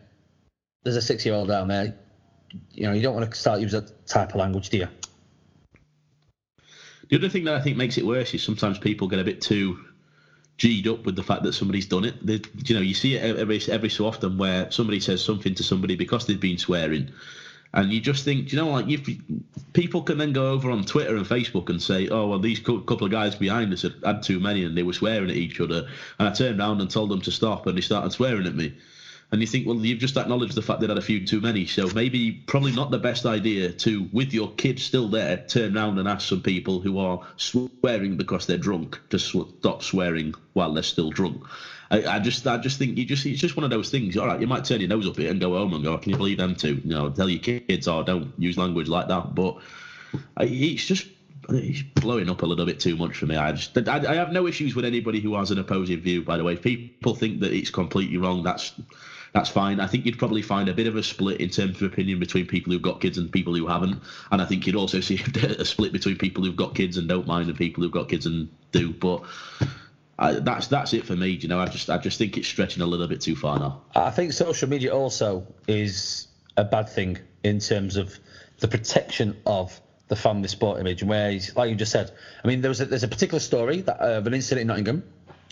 there's 0.84 0.96
a 0.96 1.02
six-year-old 1.02 1.48
down 1.48 1.68
there. 1.68 1.96
You 2.72 2.88
know, 2.88 2.94
you 2.94 3.04
don't 3.04 3.16
want 3.16 3.32
to 3.32 3.38
start 3.40 3.62
using 3.62 3.82
that 3.82 4.08
type 4.08 4.30
of 4.30 4.38
language, 4.38 4.72
do 4.72 4.78
you? 4.80 4.88
The 7.12 7.18
other 7.18 7.30
thing 7.30 7.44
that 7.44 7.56
I 7.56 7.60
think 7.60 7.76
makes 7.76 7.98
it 7.98 8.06
worse 8.06 8.34
is 8.34 8.42
sometimes 8.42 8.80
people 8.80 9.10
get 9.10 9.20
a 9.20 9.26
bit 9.26 9.42
too 9.42 9.78
g'd 10.58 10.88
up 10.88 11.06
with 11.06 11.18
the 11.18 11.24
fact 11.24 11.44
that 11.44 11.52
somebody's 11.52 11.86
done 11.86 12.06
it. 12.06 12.16
They, 12.26 12.40
you 12.66 12.74
know, 12.74 12.80
you 12.82 12.94
see 12.94 13.16
it 13.16 13.38
every 13.38 13.60
every 13.68 13.90
so 13.90 14.06
often 14.06 14.38
where 14.38 14.72
somebody 14.72 15.02
says 15.02 15.22
something 15.22 15.54
to 15.56 15.64
somebody 15.64 15.96
because 15.96 16.26
they've 16.26 16.40
been 16.40 16.58
swearing, 16.58 17.10
and 17.74 17.92
you 17.92 18.00
just 18.00 18.24
think, 18.24 18.54
you 18.54 18.58
know, 18.58 18.70
like 18.70 18.88
if 18.88 19.10
people 19.74 20.02
can 20.04 20.20
then 20.20 20.32
go 20.32 20.54
over 20.54 20.72
on 20.72 20.86
Twitter 20.86 21.18
and 21.18 21.26
Facebook 21.26 21.70
and 21.70 21.82
say, 21.82 22.08
oh 22.08 22.28
well, 22.28 22.40
these 22.40 22.62
couple 22.62 23.04
of 23.04 23.12
guys 23.12 23.36
behind 23.36 23.74
us 23.74 23.82
had, 23.82 23.96
had 24.06 24.22
too 24.22 24.40
many 24.40 24.64
and 24.64 24.78
they 24.78 24.84
were 24.84 24.94
swearing 24.94 25.30
at 25.30 25.36
each 25.36 25.60
other, 25.60 25.84
and 26.18 26.30
I 26.30 26.32
turned 26.32 26.62
around 26.62 26.80
and 26.80 26.90
told 26.90 27.10
them 27.10 27.22
to 27.22 27.32
stop, 27.32 27.66
and 27.66 27.78
they 27.78 27.82
started 27.82 28.12
swearing 28.12 28.48
at 28.48 28.56
me 28.56 28.72
and 29.32 29.40
you 29.40 29.48
think, 29.48 29.66
well, 29.66 29.78
you've 29.78 30.00
just 30.00 30.18
acknowledged 30.18 30.56
the 30.56 30.62
fact 30.62 30.82
that 30.82 30.90
had 30.90 30.98
a 30.98 31.02
few 31.02 31.26
too 31.26 31.40
many. 31.40 31.66
So 31.66 31.88
maybe 31.96 32.32
probably 32.48 32.74
not 32.74 32.92
the 32.92 33.00
best 33.00 33.26
idea 33.26 33.72
to, 33.72 34.10
with 34.12 34.34
your 34.34 34.52
kids 34.56 34.84
still 34.84 35.08
there, 35.08 35.38
turn 35.48 35.78
around 35.78 36.00
and 36.00 36.08
ask 36.08 36.28
some 36.28 36.42
people 36.42 36.82
who 36.82 37.00
are 37.00 37.22
swearing 37.38 38.18
because 38.18 38.46
they're 38.46 38.58
drunk 38.58 39.00
to 39.10 39.18
stop 39.18 39.84
swearing 39.84 40.36
while 40.52 40.74
they're 40.74 40.84
still 40.84 41.12
drunk. 41.12 41.44
I, 41.92 42.04
I, 42.04 42.20
just, 42.20 42.46
I 42.46 42.58
just 42.58 42.78
think 42.78 42.98
you 42.98 43.06
just, 43.06 43.26
it's 43.26 43.40
just 43.40 43.56
one 43.56 43.64
of 43.64 43.70
those 43.70 43.90
things. 43.90 44.18
All 44.18 44.28
right, 44.28 44.40
you 44.40 44.48
might 44.48 44.66
turn 44.66 44.82
your 44.82 44.90
nose 44.90 45.08
up 45.08 45.18
it 45.18 45.30
and 45.30 45.40
go 45.40 45.56
home 45.56 45.74
and 45.74 45.84
go, 45.84 45.98
can 45.98 46.12
you 46.12 46.18
believe 46.18 46.38
them 46.38 46.54
too? 46.54 46.82
You 46.84 46.90
know, 46.90 47.10
tell 47.10 47.30
your 47.30 47.40
kids, 47.40 47.88
oh, 47.88 48.04
don't 48.04 48.34
use 48.38 48.58
language 48.58 48.90
like 48.90 49.08
that. 49.08 49.34
But 49.34 49.60
it's 50.42 50.86
just 50.86 51.08
it's 51.50 51.82
blowing 51.82 52.30
up 52.30 52.42
a 52.42 52.46
little 52.46 52.66
bit 52.66 52.80
too 52.80 52.96
much 52.98 53.18
for 53.18 53.26
me. 53.26 53.36
I 53.36 53.54
just 53.54 53.78
I, 53.88 53.96
I, 53.98 54.16
have 54.16 54.32
no 54.32 54.48
issues 54.48 54.76
with 54.76 54.86
anybody 54.86 55.20
who 55.20 55.36
has 55.36 55.52
an 55.52 55.60
opposing 55.60 56.00
view. 56.00 56.22
By 56.22 56.38
the 56.38 56.44
way, 56.44 56.54
if 56.54 56.62
people 56.62 57.16
think 57.16 57.40
that 57.42 57.52
it's 57.52 57.70
completely 57.70 58.18
wrong, 58.18 58.44
that's 58.44 58.74
That's 59.34 59.50
fine. 59.50 59.80
I 59.80 59.88
think 59.88 60.06
you'd 60.06 60.20
probably 60.20 60.42
find 60.42 60.68
a 60.68 60.74
bit 60.74 60.88
of 60.88 60.98
a 60.98 61.04
split 61.04 61.40
in 61.40 61.50
terms 61.50 61.82
of 61.82 61.84
opinion 61.84 62.20
between 62.20 62.48
people 62.48 62.74
who've 62.74 62.82
got 62.82 63.00
kids 63.00 63.18
and 63.18 63.32
people 63.32 63.56
who 63.56 63.66
haven't. 63.66 64.02
And 64.30 64.42
I 64.42 64.46
think 64.46 64.68
you'd 64.68 64.76
also 64.76 65.00
see 65.00 65.22
a 65.58 65.64
split 65.64 65.94
between 65.94 66.18
people 66.18 66.44
who've 66.44 66.56
got 66.56 66.76
kids 66.76 66.98
and 66.98 67.08
don't 67.08 67.28
mind 67.28 67.48
and 67.48 67.58
people 67.58 67.84
who've 67.84 67.92
got 67.92 68.10
kids 68.10 68.26
and 68.26 68.50
do. 68.74 68.92
But 68.92 69.24
I, 70.20 70.34
that's 70.34 70.68
that's 70.68 70.94
it 70.94 71.06
for 71.06 71.16
me. 71.16 71.30
You 71.30 71.48
know, 71.48 71.60
I 71.60 71.68
just 71.68 71.90
I 71.90 71.98
just 71.98 72.18
think 72.18 72.38
it's 72.38 72.48
stretching 72.48 72.84
a 72.84 72.86
little 72.86 73.08
bit 73.08 73.22
too 73.22 73.36
far 73.36 73.58
now. 73.58 73.82
I 73.96 74.12
think 74.12 74.34
social 74.34 74.68
media 74.68 74.94
also 74.94 75.48
is 75.66 76.28
a 76.58 76.66
bad 76.66 76.90
thing 76.90 77.18
in 77.44 77.60
terms 77.60 77.96
of 77.96 78.20
the 78.60 78.68
protection 78.68 79.38
of 79.46 79.80
the 80.10 80.18
family 80.18 80.50
sport 80.50 80.82
image. 80.82 81.04
Where, 81.04 81.40
like 81.56 81.70
you 81.70 81.76
just 81.76 81.94
said, 81.94 82.12
I 82.44 82.48
mean, 82.50 82.60
there 82.60 82.70
was 82.70 82.82
a, 82.82 82.86
there's 82.86 83.04
a 83.04 83.08
particular 83.08 83.40
story 83.40 83.80
that, 83.82 84.02
uh, 84.02 84.18
of 84.18 84.28
an 84.28 84.34
incident 84.34 84.64
in 84.64 84.68
Nottingham. 84.68 85.04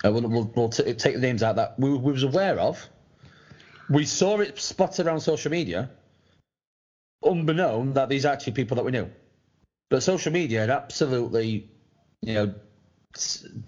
Uh, 0.03 0.11
we'll, 0.11 0.27
we'll, 0.27 0.51
we'll 0.55 0.69
t- 0.69 0.93
take 0.93 1.15
the 1.15 1.21
names 1.21 1.43
out 1.43 1.55
that 1.57 1.77
we, 1.77 1.89
we 1.89 2.11
was 2.11 2.23
aware 2.23 2.57
of 2.59 2.87
we 3.89 4.05
saw 4.05 4.39
it 4.39 4.59
spotted 4.59 5.07
around 5.07 5.21
social 5.21 5.51
media, 5.51 5.89
unbeknown 7.23 7.93
that 7.93 8.09
these 8.09 8.25
are 8.25 8.33
actually 8.33 8.53
people 8.53 8.75
that 8.75 8.85
we 8.85 8.91
knew. 8.91 9.09
But 9.89 10.03
social 10.03 10.31
media 10.31 10.61
had 10.61 10.69
absolutely, 10.69 11.69
you 12.21 12.33
know, 12.33 12.53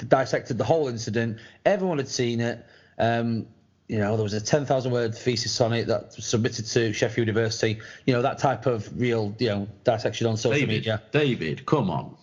dissected 0.07 0.57
the 0.57 0.63
whole 0.63 0.87
incident. 0.87 1.39
Everyone 1.65 1.97
had 1.97 2.07
seen 2.07 2.39
it. 2.39 2.65
Um, 2.99 3.47
you 3.87 3.97
know, 3.97 4.15
there 4.15 4.23
was 4.23 4.33
a 4.33 4.39
10,000 4.39 4.91
word 4.91 5.13
thesis 5.13 5.59
on 5.59 5.73
it 5.73 5.87
that 5.87 6.13
was 6.15 6.25
submitted 6.25 6.65
to 6.65 6.93
Sheffield 6.93 7.27
University. 7.27 7.79
You 8.05 8.13
know, 8.13 8.21
that 8.21 8.37
type 8.37 8.65
of 8.65 8.89
real, 8.97 9.35
you 9.39 9.49
know, 9.49 9.67
dissection 9.83 10.27
on 10.27 10.37
social 10.37 10.59
David, 10.59 10.69
media. 10.69 11.01
David, 11.11 11.65
come 11.65 11.89
on. 11.89 12.15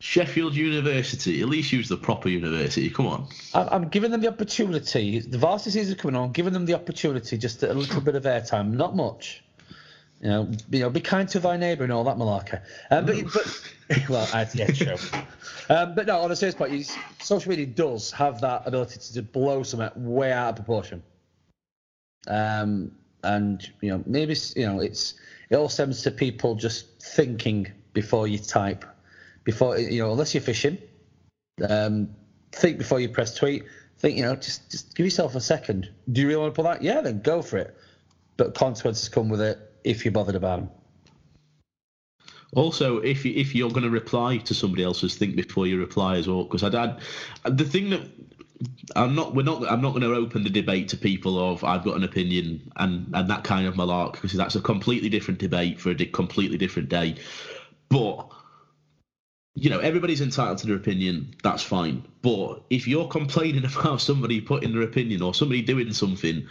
Sheffield 0.00 0.54
University, 0.54 1.42
at 1.42 1.48
least 1.48 1.72
use 1.72 1.88
the 1.88 1.96
proper 1.96 2.28
university. 2.28 2.88
Come 2.88 3.06
on. 3.06 3.26
I'm 3.52 3.88
giving 3.88 4.10
them 4.12 4.20
the 4.20 4.28
opportunity. 4.28 5.18
The 5.18 5.38
varsity 5.38 5.70
season 5.70 5.96
coming 5.96 6.14
on. 6.14 6.30
Giving 6.32 6.52
them 6.52 6.66
the 6.66 6.74
opportunity, 6.74 7.36
just 7.36 7.62
a 7.64 7.74
little 7.74 8.00
bit 8.00 8.14
of 8.14 8.22
airtime, 8.22 8.72
not 8.74 8.94
much. 8.94 9.42
You 10.20 10.28
know, 10.28 10.50
you 10.70 10.80
know, 10.80 10.90
be 10.90 11.00
kind 11.00 11.28
to 11.30 11.40
thy 11.40 11.56
neighbour 11.56 11.84
and 11.84 11.92
all 11.92 12.04
that 12.04 12.16
malarkey. 12.16 12.60
Um, 12.90 13.06
but, 13.06 13.24
but 13.32 14.08
well, 14.08 14.28
I, 14.32 14.48
yeah, 14.54 14.66
true. 14.66 14.96
Um, 15.68 15.94
but 15.94 16.06
no, 16.06 16.20
on 16.20 16.30
a 16.30 16.36
serious 16.36 16.54
point, 16.54 16.96
social 17.20 17.50
media 17.50 17.66
does 17.66 18.10
have 18.12 18.40
that 18.40 18.62
ability 18.66 19.00
to 19.14 19.22
blow 19.22 19.62
something 19.62 19.90
way 19.96 20.32
out 20.32 20.50
of 20.50 20.56
proportion. 20.56 21.02
Um, 22.26 22.92
and 23.22 23.68
you 23.80 23.90
know, 23.90 24.02
maybe 24.06 24.36
you 24.56 24.66
know, 24.66 24.80
it's 24.80 25.14
it 25.50 25.56
all 25.56 25.68
stems 25.68 26.02
to 26.02 26.10
people 26.10 26.54
just 26.54 27.00
thinking 27.00 27.70
before 27.92 28.28
you 28.28 28.38
type 28.38 28.84
before 29.48 29.78
you 29.78 30.02
know, 30.02 30.12
unless 30.12 30.34
you're 30.34 30.42
fishing. 30.42 30.76
Um, 31.66 32.10
think 32.52 32.76
before 32.76 33.00
you 33.00 33.08
press 33.08 33.34
tweet. 33.34 33.64
Think 33.98 34.18
you 34.18 34.22
know, 34.22 34.36
just 34.36 34.70
just 34.70 34.94
give 34.94 35.06
yourself 35.06 35.34
a 35.36 35.40
second. 35.40 35.90
Do 36.12 36.20
you 36.20 36.26
really 36.26 36.40
want 36.40 36.54
to 36.54 36.62
put 36.62 36.68
that? 36.70 36.82
Yeah, 36.82 37.00
then 37.00 37.22
go 37.22 37.40
for 37.40 37.56
it. 37.56 37.74
But 38.36 38.54
consequences 38.54 39.08
come 39.08 39.30
with 39.30 39.40
it 39.40 39.58
if 39.84 40.04
you're 40.04 40.12
bothered 40.12 40.34
about 40.34 40.60
them. 40.60 40.70
Also, 42.56 42.98
if 42.98 43.24
you, 43.24 43.32
if 43.34 43.54
you're 43.54 43.70
going 43.70 43.84
to 43.84 43.90
reply 43.90 44.36
to 44.36 44.52
somebody 44.52 44.82
else's, 44.82 45.16
think 45.16 45.34
before 45.34 45.66
you 45.66 45.78
reply 45.78 46.16
as 46.18 46.28
well. 46.28 46.44
Because 46.44 46.62
I, 46.62 46.98
I, 47.44 47.48
the 47.48 47.64
thing 47.64 47.88
that 47.88 48.02
I'm 48.96 49.14
not, 49.14 49.34
we're 49.34 49.44
not, 49.44 49.66
I'm 49.66 49.80
not 49.80 49.90
going 49.90 50.02
to 50.02 50.14
open 50.14 50.44
the 50.44 50.50
debate 50.50 50.88
to 50.90 50.98
people 50.98 51.38
of 51.38 51.64
I've 51.64 51.84
got 51.84 51.96
an 51.96 52.04
opinion 52.04 52.70
and 52.76 53.10
and 53.14 53.30
that 53.30 53.44
kind 53.44 53.66
of 53.66 53.76
malark 53.76 54.12
because 54.12 54.34
that's 54.34 54.56
a 54.56 54.60
completely 54.60 55.08
different 55.08 55.40
debate 55.40 55.80
for 55.80 55.90
a 55.90 55.94
completely 55.94 56.58
different 56.58 56.90
day. 56.90 57.16
But 57.88 58.30
you 59.60 59.70
know, 59.70 59.80
everybody's 59.80 60.20
entitled 60.20 60.58
to 60.58 60.66
their 60.68 60.76
opinion. 60.76 61.34
That's 61.42 61.62
fine. 61.62 62.04
But 62.22 62.62
if 62.70 62.86
you're 62.86 63.08
complaining 63.08 63.64
about 63.76 64.00
somebody 64.00 64.40
putting 64.40 64.72
their 64.72 64.82
opinion 64.82 65.22
or 65.22 65.34
somebody 65.34 65.62
doing 65.62 65.92
something 65.92 66.46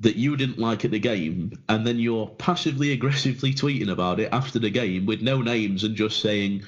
that 0.00 0.16
you 0.16 0.36
didn't 0.36 0.58
like 0.58 0.84
at 0.84 0.90
the 0.90 0.98
game, 0.98 1.52
and 1.70 1.86
then 1.86 1.98
you're 1.98 2.28
passively 2.28 2.92
aggressively 2.98 3.54
tweeting 3.54 3.90
about 3.90 4.20
it 4.20 4.28
after 4.32 4.58
the 4.58 4.70
game 4.70 5.06
with 5.06 5.22
no 5.22 5.40
names 5.40 5.82
and 5.84 5.96
just 5.96 6.20
saying, 6.20 6.62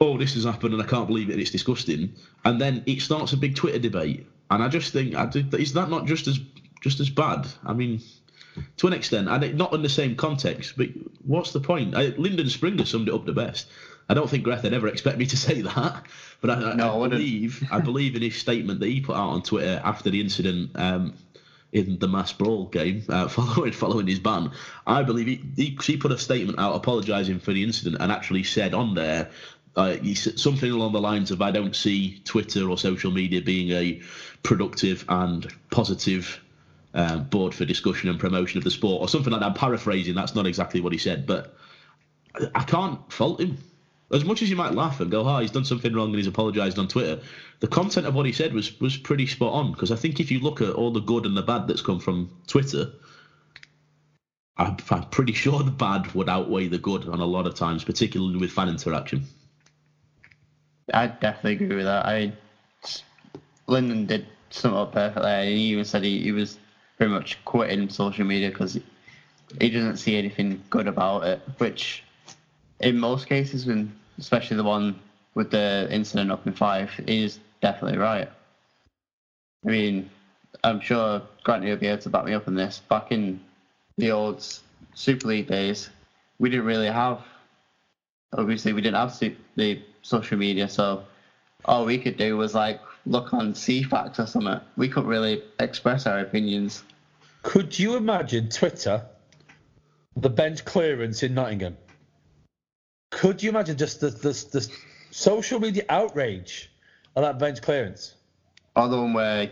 "Oh, 0.00 0.18
this 0.18 0.34
has 0.34 0.44
happened 0.44 0.74
and 0.74 0.82
I 0.82 0.86
can't 0.86 1.06
believe 1.06 1.30
it. 1.30 1.38
It's 1.38 1.50
disgusting," 1.50 2.12
and 2.44 2.60
then 2.60 2.82
it 2.84 3.00
starts 3.00 3.32
a 3.32 3.38
big 3.38 3.54
Twitter 3.54 3.78
debate. 3.78 4.26
And 4.50 4.62
I 4.62 4.68
just 4.68 4.92
think, 4.92 5.14
is 5.54 5.72
that 5.74 5.90
not 5.90 6.06
just 6.06 6.26
as 6.26 6.38
just 6.82 7.00
as 7.00 7.08
bad? 7.08 7.46
I 7.64 7.72
mean, 7.72 8.00
to 8.78 8.86
an 8.86 8.92
extent, 8.92 9.28
and 9.28 9.56
not 9.56 9.72
in 9.72 9.82
the 9.82 9.88
same 9.88 10.16
context. 10.16 10.74
But 10.76 10.88
what's 11.24 11.52
the 11.52 11.60
point? 11.60 11.94
I, 11.94 12.08
Lyndon 12.18 12.48
Springer 12.50 12.84
summed 12.84 13.08
it 13.08 13.14
up 13.14 13.24
the 13.24 13.32
best. 13.32 13.68
I 14.08 14.14
don't 14.14 14.28
think 14.28 14.44
Greth 14.44 14.62
would 14.62 14.72
ever 14.72 14.88
expect 14.88 15.18
me 15.18 15.26
to 15.26 15.36
say 15.48 15.60
that, 15.62 16.02
but 16.40 16.50
I, 16.50 16.74
no, 16.74 17.02
I, 17.02 17.06
I 17.06 17.08
believe 17.08 17.62
I 17.70 17.80
believe 17.90 18.16
in 18.16 18.22
his 18.22 18.36
statement 18.36 18.80
that 18.80 18.86
he 18.86 19.00
put 19.00 19.16
out 19.16 19.30
on 19.30 19.42
Twitter 19.42 19.80
after 19.84 20.10
the 20.10 20.20
incident 20.20 20.70
um, 20.74 21.14
in 21.72 21.98
the 21.98 22.08
mass 22.08 22.32
brawl 22.32 22.66
game, 22.66 23.04
uh, 23.08 23.28
following 23.28 23.72
following 23.72 24.06
his 24.06 24.18
ban. 24.18 24.50
I 24.86 25.02
believe 25.02 25.26
he, 25.26 25.42
he, 25.56 25.78
he 25.82 25.96
put 25.96 26.12
a 26.12 26.18
statement 26.18 26.58
out 26.58 26.74
apologising 26.74 27.40
for 27.40 27.52
the 27.52 27.62
incident 27.62 27.96
and 28.00 28.10
actually 28.10 28.44
said 28.44 28.74
on 28.74 28.94
there 28.94 29.28
uh, 29.76 29.96
something 30.14 30.70
along 30.70 30.92
the 30.92 31.00
lines 31.00 31.30
of 31.30 31.42
I 31.42 31.50
don't 31.50 31.76
see 31.76 32.20
Twitter 32.24 32.68
or 32.68 32.78
social 32.78 33.10
media 33.10 33.42
being 33.42 33.70
a 33.70 34.00
productive 34.42 35.04
and 35.08 35.46
positive 35.70 36.40
uh, 36.94 37.18
board 37.18 37.54
for 37.54 37.64
discussion 37.64 38.08
and 38.08 38.18
promotion 38.18 38.58
of 38.58 38.64
the 38.64 38.70
sport 38.70 39.02
or 39.02 39.08
something 39.08 39.30
like 39.30 39.40
that. 39.40 39.46
I'm 39.46 39.54
paraphrasing. 39.54 40.14
That's 40.14 40.34
not 40.34 40.46
exactly 40.46 40.80
what 40.80 40.92
he 40.92 40.98
said, 40.98 41.26
but 41.26 41.54
I 42.54 42.64
can't 42.64 43.00
fault 43.12 43.40
him 43.40 43.58
as 44.10 44.24
much 44.24 44.42
as 44.42 44.50
you 44.50 44.56
might 44.56 44.74
laugh 44.74 45.00
and 45.00 45.10
go, 45.10 45.26
"Oh, 45.26 45.38
he's 45.38 45.50
done 45.50 45.64
something 45.64 45.92
wrong 45.92 46.08
and 46.08 46.16
he's 46.16 46.26
apologised 46.26 46.78
on 46.78 46.88
Twitter," 46.88 47.20
the 47.60 47.68
content 47.68 48.06
of 48.06 48.14
what 48.14 48.26
he 48.26 48.32
said 48.32 48.52
was 48.52 48.78
was 48.80 48.96
pretty 48.96 49.26
spot 49.26 49.52
on. 49.52 49.72
Because 49.72 49.90
I 49.90 49.96
think 49.96 50.20
if 50.20 50.30
you 50.30 50.40
look 50.40 50.60
at 50.60 50.74
all 50.74 50.90
the 50.90 51.00
good 51.00 51.26
and 51.26 51.36
the 51.36 51.42
bad 51.42 51.66
that's 51.66 51.82
come 51.82 51.98
from 51.98 52.30
Twitter, 52.46 52.90
I'm, 54.56 54.76
I'm 54.90 55.04
pretty 55.04 55.32
sure 55.32 55.62
the 55.62 55.70
bad 55.70 56.12
would 56.14 56.28
outweigh 56.28 56.68
the 56.68 56.78
good 56.78 57.08
on 57.08 57.20
a 57.20 57.26
lot 57.26 57.46
of 57.46 57.54
times, 57.54 57.84
particularly 57.84 58.36
with 58.36 58.50
fan 58.50 58.68
interaction. 58.68 59.24
I 60.92 61.08
definitely 61.08 61.64
agree 61.64 61.76
with 61.76 61.84
that. 61.84 62.06
I 62.06 62.32
Lyndon 63.66 64.06
did 64.06 64.26
sum 64.50 64.74
up 64.74 64.92
perfectly. 64.92 65.54
He 65.54 65.72
even 65.72 65.84
said 65.84 66.02
he, 66.02 66.22
he 66.22 66.32
was 66.32 66.58
pretty 66.96 67.12
much 67.12 67.38
quitting 67.44 67.88
social 67.90 68.24
media 68.24 68.50
because 68.50 68.78
he 69.60 69.70
doesn't 69.70 69.98
see 69.98 70.16
anything 70.16 70.62
good 70.70 70.88
about 70.88 71.24
it, 71.24 71.40
which 71.58 72.02
in 72.80 72.98
most 72.98 73.26
cases, 73.26 73.66
and 73.66 73.92
especially 74.18 74.56
the 74.56 74.64
one 74.64 74.98
with 75.34 75.50
the 75.50 75.88
incident 75.90 76.30
up 76.30 76.46
in 76.46 76.52
Fife, 76.52 77.00
is 77.06 77.38
definitely 77.60 77.98
right. 77.98 78.28
I 79.64 79.68
mean, 79.68 80.10
I'm 80.64 80.80
sure 80.80 81.22
Grant 81.44 81.64
will 81.64 81.76
be 81.76 81.86
able 81.86 82.02
to 82.02 82.08
back 82.08 82.24
me 82.24 82.34
up 82.34 82.48
on 82.48 82.54
this. 82.54 82.80
Back 82.88 83.12
in 83.12 83.40
the 83.96 84.12
old 84.12 84.44
Super 84.94 85.28
League 85.28 85.48
days, 85.48 85.90
we 86.38 86.50
didn't 86.50 86.66
really 86.66 86.86
have, 86.86 87.20
obviously, 88.32 88.72
we 88.72 88.80
didn't 88.80 88.96
have 88.96 89.18
the 89.56 89.82
social 90.02 90.38
media, 90.38 90.68
so 90.68 91.04
all 91.64 91.84
we 91.84 91.98
could 91.98 92.16
do 92.16 92.36
was 92.36 92.54
like 92.54 92.80
look 93.06 93.34
on 93.34 93.52
Ceefax 93.52 94.18
or 94.18 94.26
something. 94.26 94.60
We 94.76 94.88
couldn't 94.88 95.08
really 95.08 95.42
express 95.58 96.06
our 96.06 96.20
opinions. 96.20 96.84
Could 97.42 97.78
you 97.78 97.96
imagine 97.96 98.48
Twitter, 98.48 99.02
the 100.16 100.30
bench 100.30 100.64
clearance 100.64 101.22
in 101.22 101.34
Nottingham? 101.34 101.76
Could 103.10 103.42
you 103.42 103.50
imagine 103.50 103.76
just 103.76 104.00
the, 104.00 104.10
the, 104.10 104.32
the 104.52 104.68
social 105.10 105.60
media 105.60 105.84
outrage 105.88 106.70
of 107.16 107.22
that 107.22 107.38
bench 107.38 107.62
clearance? 107.62 108.14
Or 108.76 108.88
the 108.88 108.96
one 108.96 109.12
where 109.12 109.50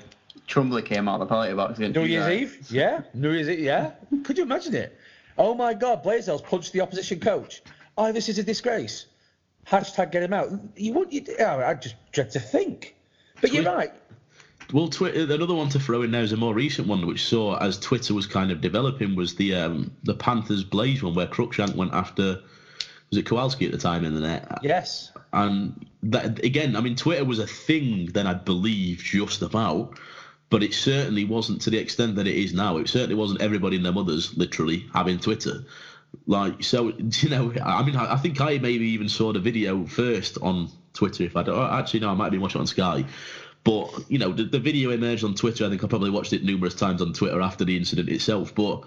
Crumbly 0.48 0.82
came 0.82 1.09
out 1.09 1.20
of 1.20 1.28
the 1.28 1.34
penalty 1.34 1.54
box 1.54 1.78
New 1.78 2.04
Year's 2.04 2.28
Eve? 2.28 2.66
Yeah. 2.70 3.02
New 3.14 3.32
Year's 3.32 3.48
Eve, 3.48 3.61
yeah. 3.61 3.92
Could 4.24 4.38
you 4.38 4.44
imagine 4.44 4.74
it? 4.74 4.98
Oh 5.38 5.54
my 5.54 5.74
God, 5.74 6.02
Blaisdell's 6.02 6.42
punched 6.42 6.72
the 6.72 6.80
opposition 6.80 7.20
coach. 7.20 7.62
Oh, 7.98 8.12
this 8.12 8.28
is 8.28 8.38
a 8.38 8.42
disgrace. 8.42 9.07
Hashtag 9.66 10.12
get 10.12 10.22
him 10.22 10.32
out. 10.32 10.50
You 10.76 10.92
want 10.92 11.12
you? 11.12 11.24
Oh, 11.40 11.59
I 11.61 11.74
just 11.74 11.96
dread 12.12 12.30
to 12.32 12.40
think. 12.40 12.94
But 13.40 13.52
you're 13.52 13.64
right. 13.64 13.92
Well, 14.72 14.88
Twitter. 14.88 15.32
Another 15.32 15.54
one 15.54 15.68
to 15.70 15.80
throw 15.80 16.02
in 16.02 16.11
there 16.11 16.22
is 16.22 16.32
a 16.32 16.36
more 16.36 16.54
recent 16.54 16.88
one, 16.88 17.07
which 17.07 17.24
saw 17.24 17.57
as 17.59 17.78
Twitter 17.78 18.14
was 18.14 18.26
kind 18.26 18.50
of 18.50 18.61
developing, 18.61 19.16
was 19.16 19.34
the 19.34 19.54
um, 19.54 19.90
the 20.04 20.14
Panthers 20.14 20.64
Blaze 20.64 21.02
one, 21.02 21.14
where 21.14 21.26
Cruikshank 21.26 21.74
went 21.74 21.92
after 21.92 22.40
was 23.16 23.22
it 23.22 23.26
Kowalski 23.26 23.64
at 23.64 23.72
the 23.72 23.78
time 23.78 24.04
in 24.04 24.14
the 24.14 24.20
net? 24.20 24.58
Yes. 24.62 25.10
And 25.32 25.86
that 26.02 26.44
again, 26.44 26.76
I 26.76 26.80
mean, 26.80 26.96
Twitter 26.96 27.24
was 27.24 27.38
a 27.38 27.46
thing 27.46 28.06
then, 28.06 28.26
I 28.26 28.34
believe, 28.34 28.98
just 28.98 29.40
about, 29.40 29.98
but 30.50 30.62
it 30.62 30.74
certainly 30.74 31.24
wasn't 31.24 31.62
to 31.62 31.70
the 31.70 31.78
extent 31.78 32.16
that 32.16 32.26
it 32.26 32.36
is 32.36 32.52
now. 32.52 32.76
It 32.76 32.88
certainly 32.88 33.14
wasn't 33.14 33.40
everybody 33.40 33.76
and 33.76 33.84
their 33.84 33.92
mothers 33.92 34.36
literally 34.36 34.86
having 34.92 35.18
Twitter. 35.18 35.64
Like, 36.26 36.62
so 36.62 36.88
you 36.98 37.28
know, 37.30 37.52
I 37.64 37.82
mean, 37.82 37.96
I, 37.96 38.16
think 38.16 38.40
I 38.40 38.58
maybe 38.58 38.86
even 38.88 39.08
saw 39.08 39.32
the 39.32 39.40
video 39.40 39.86
first 39.86 40.36
on 40.42 40.68
Twitter. 40.92 41.24
If 41.24 41.36
I 41.36 41.42
don't, 41.42 41.58
oh, 41.58 41.70
actually, 41.72 42.00
no, 42.00 42.10
I 42.10 42.14
might 42.14 42.30
been 42.30 42.40
watching 42.42 42.60
it 42.60 42.62
on 42.62 42.66
Sky. 42.66 43.04
But 43.64 44.10
you 44.10 44.18
know, 44.18 44.32
the, 44.32 44.44
the 44.44 44.60
video 44.60 44.90
emerged 44.90 45.24
on 45.24 45.34
Twitter. 45.34 45.64
I 45.64 45.70
think 45.70 45.82
I 45.82 45.88
probably 45.88 46.10
watched 46.10 46.34
it 46.34 46.44
numerous 46.44 46.74
times 46.74 47.00
on 47.00 47.14
Twitter 47.14 47.40
after 47.40 47.64
the 47.64 47.76
incident 47.76 48.10
itself. 48.10 48.54
But 48.54 48.84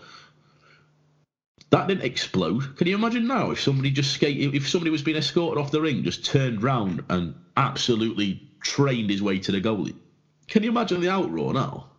that 1.72 1.88
didn't 1.88 2.04
explode. 2.04 2.78
Can 2.78 2.88
you 2.88 2.96
imagine 2.96 3.28
now 3.28 3.52
if 3.52 3.62
somebody 3.62 3.92
just 3.92 4.14
skate, 4.14 4.54
if 4.56 4.68
somebody 4.68 4.90
was 4.90 5.04
being 5.04 5.18
escorted 5.18 5.62
off 5.62 5.72
the 5.72 5.82
ring, 5.82 6.04
just 6.04 6.26
turned 6.26 6.64
round 6.64 7.04
and 7.10 7.36
absolutely 7.58 8.50
trained 8.62 9.10
his 9.10 9.22
way 9.22 9.38
to 9.40 9.52
the 9.52 9.62
goalie? 9.62 9.96
Can 10.48 10.64
you 10.64 10.70
imagine 10.70 11.02
the 11.02 11.08
outroar 11.08 11.54
now? 11.54 11.90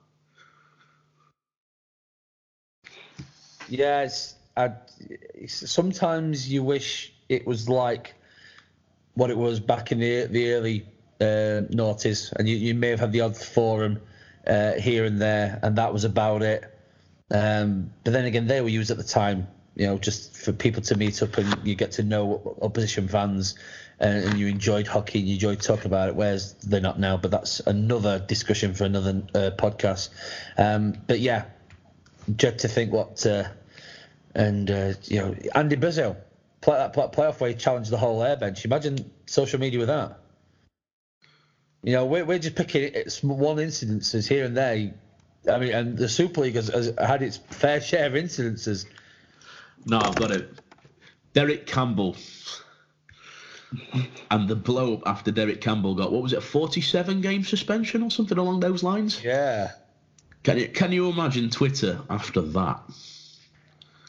Yes, 3.68 4.34
I, 4.56 4.72
sometimes 5.46 6.50
you 6.50 6.64
wish 6.64 7.12
it 7.28 7.46
was 7.46 7.68
like 7.68 8.14
what 9.14 9.30
it 9.30 9.38
was 9.38 9.60
back 9.60 9.92
in 9.92 10.00
the 10.00 10.24
the 10.24 10.52
early 10.52 10.86
uh, 11.20 11.62
noughties, 11.70 12.32
and 12.32 12.48
you, 12.48 12.56
you 12.56 12.74
may 12.74 12.88
have 12.88 12.98
had 12.98 13.12
the 13.12 13.20
odd 13.20 13.36
forum 13.36 14.00
uh, 14.48 14.72
here 14.72 15.04
and 15.04 15.20
there, 15.20 15.60
and 15.62 15.76
that 15.76 15.92
was 15.92 16.02
about 16.02 16.42
it. 16.42 16.64
Um, 17.30 17.92
but 18.02 18.12
then 18.12 18.24
again, 18.24 18.48
they 18.48 18.60
were 18.60 18.68
used 18.68 18.90
at 18.90 18.96
the 18.96 19.04
time, 19.04 19.46
you 19.80 19.86
know, 19.86 19.96
just 19.96 20.36
for 20.36 20.52
people 20.52 20.82
to 20.82 20.94
meet 20.94 21.22
up 21.22 21.38
and 21.38 21.66
you 21.66 21.74
get 21.74 21.92
to 21.92 22.02
know 22.02 22.54
opposition 22.60 23.08
fans, 23.08 23.54
and, 23.98 24.24
and 24.26 24.38
you 24.38 24.46
enjoyed 24.46 24.86
hockey 24.86 25.20
and 25.20 25.26
you 25.26 25.34
enjoyed 25.36 25.62
talking 25.62 25.86
about 25.86 26.10
it. 26.10 26.14
Whereas 26.14 26.52
they're 26.52 26.82
not 26.82 27.00
now, 27.00 27.16
but 27.16 27.30
that's 27.30 27.60
another 27.60 28.18
discussion 28.18 28.74
for 28.74 28.84
another 28.84 29.22
uh, 29.34 29.50
podcast. 29.56 30.10
Um, 30.58 30.96
but 31.06 31.20
yeah, 31.20 31.44
dread 32.36 32.58
to 32.58 32.68
think 32.68 32.92
what, 32.92 33.24
uh, 33.24 33.44
and 34.34 34.70
uh, 34.70 34.92
you 35.04 35.18
know, 35.18 35.34
Andy 35.54 35.76
Brazil 35.76 36.14
play 36.60 36.76
that 36.76 36.92
playoff 36.92 37.40
where 37.40 37.48
he 37.48 37.56
challenged 37.56 37.88
the 37.88 37.96
whole 37.96 38.22
Ayr 38.22 38.36
bench. 38.36 38.66
Imagine 38.66 39.10
social 39.24 39.58
media 39.58 39.78
with 39.78 39.88
that. 39.88 40.18
You 41.84 41.94
know, 41.94 42.04
we're, 42.04 42.26
we're 42.26 42.38
just 42.38 42.54
picking 42.54 42.82
it's 42.82 43.22
one 43.22 43.56
incidences 43.56 44.28
here 44.28 44.44
and 44.44 44.54
there. 44.54 44.92
I 45.50 45.58
mean, 45.58 45.72
and 45.72 45.96
the 45.96 46.10
Super 46.10 46.42
League 46.42 46.56
has, 46.56 46.68
has 46.68 46.92
had 46.98 47.22
its 47.22 47.38
fair 47.38 47.80
share 47.80 48.08
of 48.08 48.12
incidences. 48.12 48.84
No, 49.86 49.98
I've 49.98 50.16
got 50.16 50.30
it. 50.30 50.50
Derek 51.32 51.66
Campbell. 51.66 52.16
and 54.30 54.48
the 54.48 54.56
blow 54.56 54.94
up 54.94 55.02
after 55.06 55.30
Derek 55.30 55.60
Campbell 55.60 55.94
got 55.94 56.12
what 56.12 56.22
was 56.22 56.32
it, 56.32 56.38
a 56.38 56.42
forty-seven 56.42 57.20
game 57.20 57.44
suspension 57.44 58.02
or 58.02 58.10
something 58.10 58.36
along 58.36 58.60
those 58.60 58.82
lines? 58.82 59.22
Yeah. 59.22 59.72
Can 60.42 60.58
you 60.58 60.68
can 60.68 60.92
you 60.92 61.08
imagine 61.08 61.50
Twitter 61.50 62.00
after 62.10 62.40
that? 62.40 62.80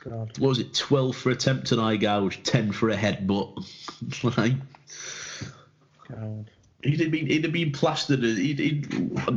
God. 0.03 0.37
What 0.39 0.49
was 0.49 0.59
it? 0.59 0.73
Twelve 0.73 1.15
for 1.15 1.29
attempt 1.29 1.71
attempted 1.71 1.79
eye 1.79 1.97
gouge, 1.97 2.41
ten 2.43 2.71
for 2.71 2.89
a 2.89 2.97
headbutt. 2.97 3.53
like, 4.37 4.53
God. 6.09 6.49
He'd 6.83 6.99
have 6.99 7.11
been, 7.11 7.27
he'd 7.27 7.43
have 7.43 7.53
been 7.53 7.71
plastered. 7.71 8.23
He'd, 8.23 8.57
he'd, 8.57 8.85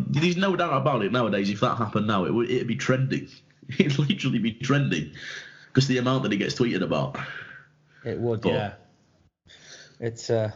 there's 0.09 0.39
no 0.39 0.57
doubt 0.57 0.73
about 0.73 1.05
it 1.05 1.13
nowadays. 1.13 1.51
If 1.51 1.61
that 1.61 1.77
happened 1.77 2.07
now, 2.07 2.25
it 2.25 2.33
would 2.33 2.51
it'd 2.51 2.67
be 2.67 2.77
trending. 2.77 3.29
It'd 3.79 3.99
literally 3.99 4.39
be 4.39 4.53
trending 4.53 5.13
because 5.75 5.89
the 5.89 5.99
amount 5.99 6.23
that 6.23 6.31
he 6.31 6.39
gets 6.39 6.55
tweeted 6.55 6.83
about. 6.83 7.19
It 8.05 8.19
would, 8.19 8.43
but, 8.43 8.53
yeah. 8.53 8.73
It's 9.99 10.31
uh, 10.31 10.53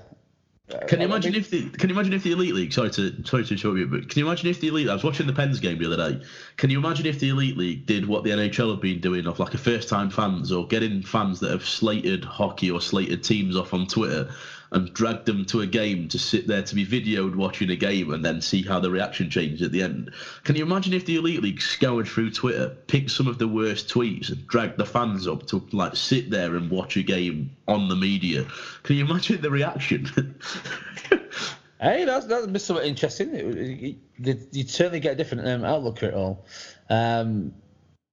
can 0.87 1.01
you 1.01 1.07
imagine 1.07 1.35
if 1.35 1.51
the 1.51 1.69
Can 1.71 1.89
you 1.89 1.95
imagine 1.95 2.13
if 2.13 2.23
the 2.23 2.33
elite 2.33 2.55
league? 2.55 2.73
Sorry 2.73 2.91
to 2.91 3.25
sorry 3.25 3.45
to 3.45 3.55
interrupt 3.55 3.79
you, 3.79 3.87
but 3.87 4.09
can 4.09 4.21
you 4.21 4.27
imagine 4.27 4.49
if 4.49 4.61
the 4.61 4.69
elite? 4.69 4.89
I 4.89 4.93
was 4.93 5.03
watching 5.03 5.27
the 5.27 5.33
Pens 5.33 5.61
game 5.61 5.79
the 5.79 5.93
other 5.93 6.13
day. 6.13 6.25
Can 6.57 6.69
you 6.71 6.79
imagine 6.79 7.07
if 7.07 7.21
the 7.21 7.31
elite 7.31 7.57
league 7.57 7.87
did 7.87 8.07
what 8.07 8.23
the 8.23 8.31
NHL 8.31 8.71
have 8.71 8.81
been 8.81 9.01
doing 9.01 9.27
of 9.27 9.39
like 9.39 9.55
a 9.55 9.59
first 9.59 9.89
time 9.89 10.11
fans 10.11 10.53
or 10.53 10.67
getting 10.67 11.03
fans 11.03 11.41
that 11.41 11.51
have 11.51 11.65
slated 11.65 12.25
hockey 12.25 12.71
or 12.71 12.81
slated 12.81 13.25
teams 13.25 13.57
off 13.57 13.73
on 13.73 13.87
Twitter 13.87 14.29
and 14.71 14.93
dragged 14.93 15.27
them 15.27 15.45
to 15.47 15.61
a 15.61 15.67
game 15.67 16.09
to 16.09 16.19
sit 16.19 16.47
there 16.47 16.63
to 16.63 16.75
be 16.75 16.87
videoed 16.87 17.35
watching 17.35 17.71
a 17.71 17.77
game 17.77 18.13
and 18.13 18.25
then 18.25 18.41
see 18.41 18.63
how 18.63 18.79
the 18.81 18.91
reaction 18.91 19.31
changed 19.31 19.63
at 19.63 19.73
the 19.73 19.83
end. 19.83 20.13
Can 20.45 20.57
you 20.57 20.65
imagine 20.65 20.93
if 20.93 21.07
the 21.07 21.17
Elite 21.17 21.43
League 21.43 21.61
scoured 21.61 22.07
through 22.07 22.31
Twitter, 22.31 22.77
picked 22.87 23.11
some 23.11 23.27
of 23.27 23.39
the 23.39 23.49
worst 23.49 23.89
tweets 23.89 24.31
and 24.31 24.47
dragged 24.47 24.77
the 24.77 24.85
fans 24.85 25.27
up 25.27 25.47
to 25.47 25.67
like 25.73 25.97
sit 25.97 26.31
there 26.31 26.57
and 26.57 26.71
watch 26.71 26.97
a 26.97 27.03
game 27.03 27.57
on 27.67 27.89
the 27.89 27.97
media? 27.97 28.47
Can 28.83 28.97
you 28.97 29.05
imagine 29.05 29.41
the 29.41 29.51
reaction? 29.51 30.05
hey, 31.81 32.05
that's 32.05 32.27
that'd 32.27 32.53
be 32.53 32.59
something 32.59 32.87
interesting. 32.87 33.99
you'd 34.19 34.71
certainly 34.71 35.01
get 35.01 35.13
a 35.13 35.17
different 35.17 35.49
um, 35.49 35.65
outlook 35.65 36.03
at 36.03 36.11
it 36.11 36.15
all. 36.15 36.45
Um, 36.91 37.55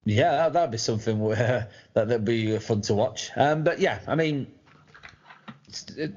yeah, 0.06 0.50
that'd 0.50 0.72
be 0.72 0.78
something 0.78 1.20
where 1.20 1.70
that 1.94 2.08
would 2.08 2.26
be 2.26 2.58
fun 2.60 2.82
to 2.82 2.94
watch. 2.94 3.32
Um, 3.36 3.64
but 3.64 3.80
yeah, 3.80 4.00
I 4.08 4.16
mean, 4.16 4.48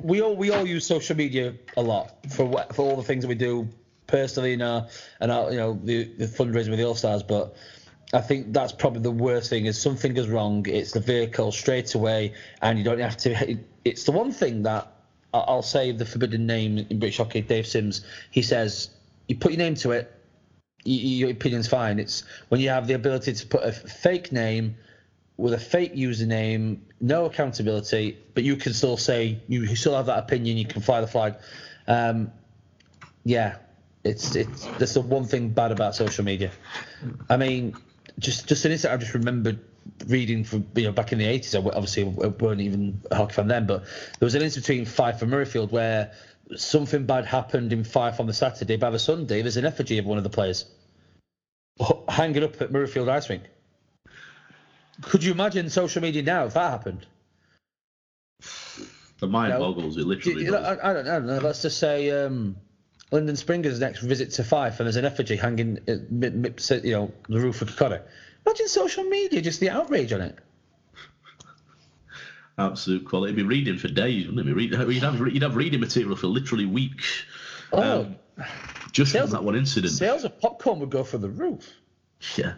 we 0.00 0.20
all 0.20 0.36
we 0.36 0.50
all 0.50 0.66
use 0.66 0.86
social 0.86 1.16
media 1.16 1.54
a 1.76 1.82
lot 1.82 2.14
for 2.30 2.44
what, 2.44 2.74
for 2.74 2.82
all 2.82 2.96
the 2.96 3.02
things 3.02 3.22
that 3.22 3.28
we 3.28 3.34
do 3.34 3.68
personally 4.06 4.52
in 4.54 4.62
our 4.62 4.86
and 5.20 5.30
uh, 5.30 5.40
our 5.40 5.46
uh, 5.48 5.50
you 5.50 5.56
know 5.56 5.80
the, 5.82 6.04
the 6.04 6.26
fundraising 6.26 6.70
with 6.70 6.78
the 6.78 6.86
All 6.86 6.94
Stars, 6.94 7.22
but. 7.22 7.56
I 8.14 8.22
think 8.22 8.54
that's 8.54 8.72
probably 8.72 9.02
the 9.02 9.10
worst 9.10 9.50
thing. 9.50 9.66
Is 9.66 9.78
something 9.78 10.14
goes 10.14 10.30
wrong, 10.30 10.64
it's 10.66 10.92
the 10.92 11.00
vehicle 11.00 11.52
straight 11.52 11.94
away, 11.94 12.32
and 12.62 12.78
you 12.78 12.84
don't 12.84 13.00
have 13.00 13.18
to. 13.18 13.58
It's 13.84 14.04
the 14.04 14.12
one 14.12 14.32
thing 14.32 14.62
that 14.62 14.90
I'll 15.34 15.60
say 15.60 15.92
the 15.92 16.06
forbidden 16.06 16.46
name 16.46 16.78
in 16.78 16.98
British 16.98 17.18
hockey. 17.18 17.42
Dave 17.42 17.66
Sims. 17.66 18.06
He 18.30 18.40
says 18.40 18.88
you 19.26 19.36
put 19.36 19.52
your 19.52 19.58
name 19.58 19.74
to 19.74 19.92
it, 19.92 20.10
your 20.84 21.30
opinion's 21.30 21.68
fine. 21.68 21.98
It's 21.98 22.24
when 22.48 22.60
you 22.60 22.70
have 22.70 22.86
the 22.86 22.94
ability 22.94 23.34
to 23.34 23.46
put 23.46 23.62
a 23.62 23.72
fake 23.72 24.32
name 24.32 24.76
with 25.38 25.54
a 25.54 25.58
fake 25.58 25.94
username, 25.94 26.80
no 27.00 27.24
accountability, 27.24 28.18
but 28.34 28.42
you 28.42 28.56
can 28.56 28.74
still 28.74 28.96
say 28.96 29.38
you 29.48 29.74
still 29.76 29.94
have 29.94 30.06
that 30.06 30.18
opinion. 30.18 30.58
You 30.58 30.66
can 30.66 30.82
fly 30.82 31.00
the 31.00 31.06
flag. 31.06 31.36
Um, 31.86 32.32
yeah, 33.24 33.56
it's 34.04 34.34
it's 34.34 34.66
that's 34.78 34.94
the 34.94 35.00
one 35.00 35.24
thing 35.24 35.50
bad 35.50 35.70
about 35.72 35.94
social 35.94 36.24
media. 36.24 36.50
I 37.30 37.36
mean, 37.36 37.76
just 38.18 38.48
just 38.48 38.64
an 38.64 38.72
instant, 38.72 38.92
I 38.92 38.96
just 38.96 39.14
remembered 39.14 39.60
reading 40.08 40.44
from 40.44 40.66
you 40.74 40.84
know 40.84 40.92
back 40.92 41.12
in 41.12 41.18
the 41.18 41.26
80s. 41.26 41.54
I 41.54 41.64
obviously 41.74 42.02
weren't 42.04 42.60
even 42.60 43.00
a 43.10 43.16
hockey 43.16 43.34
fan 43.34 43.46
then, 43.46 43.66
but 43.66 43.84
there 44.18 44.26
was 44.26 44.34
an 44.34 44.42
incident 44.42 44.66
between 44.66 44.84
Fife 44.86 45.22
and 45.22 45.32
Murrayfield 45.32 45.70
where 45.70 46.12
something 46.56 47.06
bad 47.06 47.26
happened 47.26 47.72
in 47.72 47.84
Fife 47.84 48.18
on 48.18 48.26
the 48.26 48.34
Saturday. 48.34 48.76
By 48.76 48.90
the 48.90 48.98
Sunday, 48.98 49.42
there's 49.42 49.56
an 49.56 49.66
effigy 49.66 49.98
of 49.98 50.04
one 50.04 50.18
of 50.18 50.24
the 50.24 50.30
players 50.30 50.64
hanging 52.08 52.42
up 52.42 52.60
at 52.60 52.72
Murrayfield 52.72 53.08
Ice 53.08 53.30
Rink. 53.30 53.44
Could 55.02 55.24
you 55.24 55.32
imagine 55.32 55.70
social 55.70 56.02
media 56.02 56.22
now 56.22 56.46
if 56.46 56.54
that 56.54 56.70
happened? 56.70 57.06
The 59.20 59.26
mind 59.26 59.52
you 59.52 59.58
know, 59.58 59.64
boggles. 59.64 59.96
It 59.96 60.06
literally. 60.06 60.44
You 60.44 60.52
know, 60.52 60.58
I, 60.58 60.90
I, 60.90 60.92
don't, 60.92 61.08
I, 61.08 61.14
don't, 61.14 61.26
know. 61.26 61.38
Let's 61.38 61.60
just 61.62 61.80
say 61.80 62.08
um, 62.12 62.54
Lyndon 63.10 63.34
Springer's 63.34 63.80
next 63.80 64.00
visit 64.00 64.30
to 64.34 64.44
Fife, 64.44 64.78
and 64.78 64.86
there's 64.86 64.94
an 64.94 65.04
effigy 65.04 65.34
hanging, 65.34 65.78
at, 65.88 66.84
you 66.84 66.92
know, 66.92 67.12
the 67.28 67.40
roof 67.40 67.60
of 67.60 67.66
the 67.66 67.74
Kokoda. 67.74 68.02
Imagine 68.46 68.68
social 68.68 69.02
media, 69.02 69.40
just 69.40 69.58
the 69.58 69.70
outrage 69.70 70.12
on 70.12 70.20
it. 70.20 70.38
Absolute 72.58 73.04
quality. 73.06 73.32
It'd 73.32 73.36
be 73.36 73.42
reading 73.42 73.78
for 73.78 73.88
days, 73.88 74.26
wouldn't 74.26 74.48
it? 74.48 74.52
Read, 74.52 74.70
you'd, 74.72 75.02
have, 75.02 75.20
you'd 75.32 75.42
have 75.42 75.56
reading 75.56 75.80
material 75.80 76.14
for 76.14 76.28
literally 76.28 76.66
weeks. 76.66 77.24
Oh, 77.72 78.00
um, 78.02 78.16
just 78.92 79.16
from 79.16 79.30
that 79.30 79.44
one 79.44 79.56
incident. 79.56 79.92
Sales 79.92 80.24
of 80.24 80.40
popcorn 80.40 80.80
would 80.80 80.90
go 80.90 81.04
for 81.04 81.18
the 81.18 81.28
roof. 81.28 81.68
Yeah. 82.36 82.54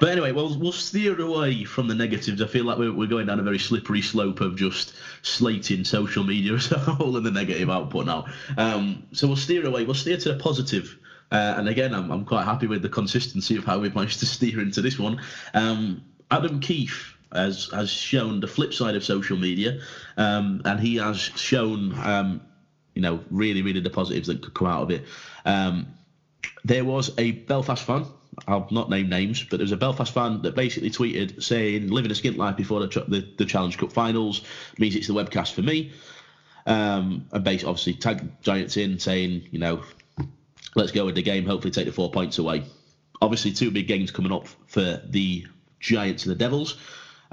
But 0.00 0.10
anyway, 0.10 0.32
we'll, 0.32 0.58
we'll 0.58 0.72
steer 0.72 1.18
away 1.20 1.64
from 1.64 1.88
the 1.88 1.94
negatives. 1.94 2.42
I 2.42 2.46
feel 2.46 2.64
like 2.64 2.78
we're, 2.78 2.92
we're 2.92 3.08
going 3.08 3.26
down 3.26 3.40
a 3.40 3.42
very 3.42 3.58
slippery 3.58 4.02
slope 4.02 4.40
of 4.40 4.56
just 4.56 4.94
slating 5.22 5.84
social 5.84 6.24
media 6.24 6.54
as 6.54 6.70
a 6.72 6.78
whole 6.78 7.16
and 7.16 7.24
the 7.24 7.30
negative 7.30 7.70
output 7.70 8.06
now. 8.06 8.26
Um, 8.58 9.06
so 9.12 9.26
we'll 9.26 9.36
steer 9.36 9.66
away. 9.66 9.84
We'll 9.84 9.94
steer 9.94 10.16
to 10.16 10.32
the 10.32 10.38
positive. 10.38 10.98
Uh, 11.32 11.54
and 11.56 11.68
again, 11.68 11.94
I'm, 11.94 12.10
I'm 12.10 12.24
quite 12.24 12.44
happy 12.44 12.66
with 12.66 12.82
the 12.82 12.88
consistency 12.88 13.56
of 13.56 13.64
how 13.64 13.78
we've 13.78 13.94
managed 13.94 14.20
to 14.20 14.26
steer 14.26 14.60
into 14.60 14.82
this 14.82 14.98
one. 14.98 15.20
Um, 15.54 16.02
Adam 16.30 16.60
Keefe 16.60 17.16
has, 17.32 17.70
has 17.72 17.90
shown 17.90 18.40
the 18.40 18.46
flip 18.46 18.72
side 18.74 18.94
of 18.94 19.04
social 19.04 19.36
media, 19.36 19.80
um, 20.16 20.62
and 20.64 20.78
he 20.80 20.96
has 20.96 21.18
shown, 21.18 21.98
um, 22.02 22.40
you 22.94 23.02
know, 23.02 23.20
really, 23.30 23.62
really 23.62 23.80
the 23.80 23.90
positives 23.90 24.28
that 24.28 24.42
could 24.42 24.54
come 24.54 24.68
out 24.68 24.82
of 24.82 24.90
it. 24.90 25.04
There 26.64 26.84
was 26.84 27.12
a 27.18 27.32
Belfast 27.32 27.82
fan 27.84 28.06
I'll 28.46 28.68
not 28.70 28.90
name 28.90 29.08
names, 29.08 29.42
but 29.42 29.58
there 29.58 29.64
was 29.64 29.72
a 29.72 29.76
Belfast 29.76 30.12
fan 30.12 30.42
that 30.42 30.54
basically 30.54 30.90
tweeted 30.90 31.42
saying, 31.42 31.88
"Living 31.88 32.10
a 32.10 32.14
skint 32.14 32.36
life 32.36 32.56
before 32.56 32.80
the, 32.80 33.04
the, 33.08 33.28
the 33.36 33.44
Challenge 33.44 33.76
Cup 33.78 33.92
finals 33.92 34.42
means 34.78 34.96
it's 34.96 35.06
the 35.06 35.14
webcast 35.14 35.52
for 35.52 35.62
me." 35.62 35.92
Um, 36.66 37.26
and 37.32 37.44
basically, 37.44 37.70
obviously, 37.70 37.94
tag 37.94 38.42
Giants 38.42 38.76
in 38.76 38.98
saying, 38.98 39.48
you 39.50 39.58
know, 39.58 39.82
let's 40.74 40.92
go 40.92 41.04
with 41.04 41.14
the 41.14 41.22
game. 41.22 41.46
Hopefully, 41.46 41.70
take 41.70 41.86
the 41.86 41.92
four 41.92 42.10
points 42.10 42.38
away. 42.38 42.64
Obviously, 43.20 43.52
two 43.52 43.70
big 43.70 43.86
games 43.86 44.10
coming 44.10 44.32
up 44.32 44.48
for 44.66 45.00
the 45.06 45.46
Giants 45.80 46.24
and 46.24 46.32
the 46.32 46.38
Devils. 46.38 46.76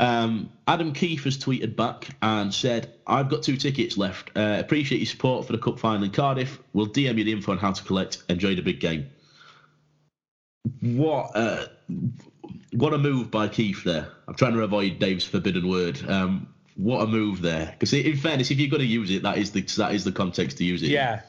Um, 0.01 0.51
Adam 0.67 0.91
Keefe 0.91 1.23
has 1.23 1.37
tweeted 1.37 1.77
back 1.77 2.09
and 2.21 2.53
said, 2.53 2.93
I've 3.07 3.29
got 3.29 3.43
two 3.43 3.55
tickets 3.55 3.97
left. 3.97 4.31
Uh, 4.35 4.57
appreciate 4.59 4.97
your 4.97 5.05
support 5.05 5.45
for 5.45 5.53
the 5.53 5.59
Cup 5.59 5.79
final 5.79 6.03
in 6.03 6.11
Cardiff. 6.11 6.59
We'll 6.73 6.87
DM 6.87 7.17
you 7.17 7.23
the 7.23 7.31
info 7.31 7.53
on 7.53 7.59
how 7.59 7.71
to 7.71 7.83
collect. 7.83 8.23
Enjoy 8.27 8.55
the 8.55 8.61
big 8.61 8.79
game 8.79 9.07
what 10.81 11.31
uh, 11.35 11.65
what 12.73 12.93
a 12.93 12.97
move 12.97 13.31
by 13.31 13.47
Keefe 13.47 13.83
there. 13.83 14.07
I'm 14.27 14.35
trying 14.35 14.53
to 14.53 14.61
avoid 14.61 14.99
Dave's 14.99 15.25
forbidden 15.25 15.67
word. 15.67 15.99
Um, 16.09 16.47
what 16.75 17.03
a 17.03 17.07
move 17.07 17.41
there. 17.41 17.67
Because 17.71 17.93
in 17.93 18.17
fairness, 18.17 18.51
if 18.51 18.59
you're 18.59 18.69
going 18.69 18.81
to 18.81 18.87
use 18.87 19.11
it, 19.11 19.23
that 19.23 19.37
is 19.37 19.51
the 19.51 19.61
that 19.77 19.93
is 19.93 20.03
the 20.03 20.11
context 20.11 20.57
to 20.57 20.63
use 20.63 20.83
it. 20.83 20.89
Yeah. 20.89 21.21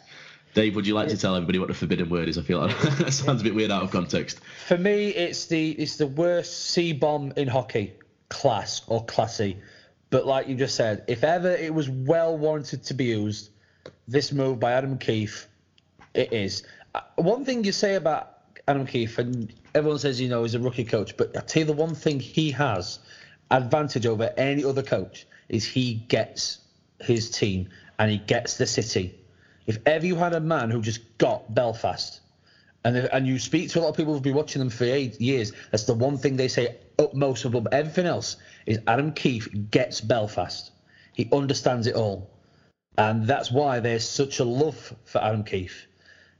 Dave, 0.54 0.76
would 0.76 0.86
you 0.86 0.94
like 0.94 1.08
to 1.08 1.16
tell 1.16 1.34
everybody 1.34 1.58
what 1.58 1.68
the 1.68 1.74
forbidden 1.74 2.10
word 2.10 2.28
is? 2.28 2.36
I 2.36 2.42
feel 2.42 2.58
like 2.58 2.78
that 2.98 3.12
sounds 3.12 3.40
a 3.40 3.44
bit 3.44 3.54
weird 3.54 3.70
out 3.70 3.82
of 3.82 3.90
context. 3.90 4.40
For 4.66 4.76
me, 4.76 5.08
it's 5.08 5.46
the 5.46 5.70
it's 5.72 5.96
the 5.96 6.06
worst 6.06 6.70
C 6.70 6.92
bomb 6.92 7.32
in 7.36 7.48
hockey, 7.48 7.94
class 8.32 8.80
or 8.86 9.04
classy. 9.04 9.58
But 10.08 10.26
like 10.26 10.48
you 10.48 10.56
just 10.56 10.74
said, 10.74 11.04
if 11.06 11.22
ever 11.22 11.50
it 11.50 11.72
was 11.72 11.88
well 11.88 12.36
warranted 12.36 12.82
to 12.84 12.94
be 12.94 13.04
used, 13.04 13.50
this 14.08 14.32
move 14.32 14.58
by 14.58 14.72
Adam 14.72 14.96
Keefe, 14.98 15.46
it 16.14 16.32
is. 16.32 16.64
Uh, 16.94 17.00
one 17.16 17.44
thing 17.44 17.62
you 17.64 17.72
say 17.72 17.94
about 17.94 18.38
Adam 18.66 18.86
Keefe, 18.86 19.18
and 19.18 19.52
everyone 19.74 19.98
says, 19.98 20.18
you 20.20 20.28
know, 20.28 20.42
he's 20.42 20.54
a 20.54 20.58
rookie 20.58 20.84
coach, 20.84 21.16
but 21.16 21.36
I 21.36 21.40
tell 21.40 21.60
you 21.60 21.66
the 21.66 21.72
one 21.74 21.94
thing 21.94 22.20
he 22.20 22.50
has, 22.52 22.98
advantage 23.50 24.06
over 24.06 24.32
any 24.36 24.64
other 24.64 24.82
coach 24.82 25.26
is 25.50 25.66
he 25.66 25.94
gets 25.94 26.58
his 27.00 27.30
team 27.30 27.68
and 27.98 28.10
he 28.10 28.16
gets 28.16 28.56
the 28.56 28.66
city. 28.66 29.14
If 29.66 29.78
ever 29.84 30.06
you 30.06 30.16
had 30.16 30.32
a 30.32 30.40
man 30.40 30.70
who 30.70 30.80
just 30.80 31.18
got 31.18 31.54
Belfast, 31.54 32.21
and 32.84 32.96
and 32.96 33.26
you 33.26 33.38
speak 33.38 33.70
to 33.70 33.78
a 33.78 33.82
lot 33.82 33.90
of 33.90 33.96
people 33.96 34.12
who've 34.12 34.22
been 34.22 34.34
watching 34.34 34.60
them 34.60 34.70
for 34.70 34.84
eight 34.84 35.20
years, 35.20 35.52
that's 35.70 35.84
the 35.84 35.94
one 35.94 36.18
thing 36.18 36.36
they 36.36 36.48
say 36.48 36.76
utmost 36.98 37.44
above 37.44 37.68
everything 37.72 38.06
else 38.06 38.36
is 38.66 38.78
Adam 38.86 39.12
Keefe 39.12 39.48
gets 39.70 40.00
Belfast. 40.00 40.70
He 41.12 41.28
understands 41.32 41.86
it 41.86 41.94
all, 41.94 42.30
and 42.98 43.26
that's 43.26 43.50
why 43.50 43.80
there's 43.80 44.08
such 44.08 44.40
a 44.40 44.44
love 44.44 44.94
for 45.04 45.22
Adam 45.22 45.44
Keefe. 45.44 45.86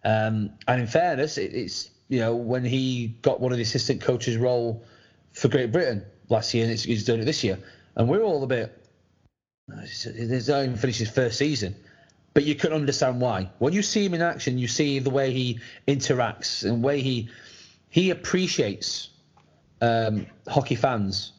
Um, 0.05 0.51
and 0.67 0.81
in 0.81 0.87
fairness, 0.87 1.39
it, 1.39 1.55
it's 1.55 1.91
you 2.09 2.21
know 2.21 2.35
when 2.35 2.65
he 2.65 3.17
got 3.23 3.41
one 3.41 3.53
of 3.53 3.59
the 3.59 3.63
assistant 3.63 4.01
coaches 4.01 4.37
role 4.37 4.85
for 5.33 5.49
Great 5.49 5.71
Britain 5.71 6.05
last 6.29 6.55
year, 6.55 6.65
and 6.67 6.79
he's 6.79 7.05
doing 7.05 7.21
it 7.21 7.25
this 7.25 7.45
year, 7.45 7.59
and 7.97 8.09
we're 8.09 8.23
all 8.23 8.43
a 8.43 8.47
bit. 8.47 8.79
He's 9.83 10.49
not 10.49 10.65
even 10.65 10.77
finished 10.77 10.99
his 10.99 11.11
first 11.11 11.39
season 11.39 11.77
but 12.35 12.45
you 12.45 12.55
can 12.55 12.73
understand 12.73 13.21
why. 13.21 13.51
When 13.59 13.73
you 13.73 13.83
see 13.83 14.05
him 14.05 14.15
in 14.15 14.23
action, 14.23 14.59
you 14.59 14.69
see 14.69 14.99
the 14.99 15.11
way 15.11 15.33
he 15.33 15.61
interacts 15.87 16.65
and 16.65 16.83
the 16.83 16.87
way 16.87 17.01
he 17.01 17.29
he 17.91 18.11
appreciates 18.11 19.11
um, 19.81 20.27
hockey 20.49 20.77
fans. 20.77 21.33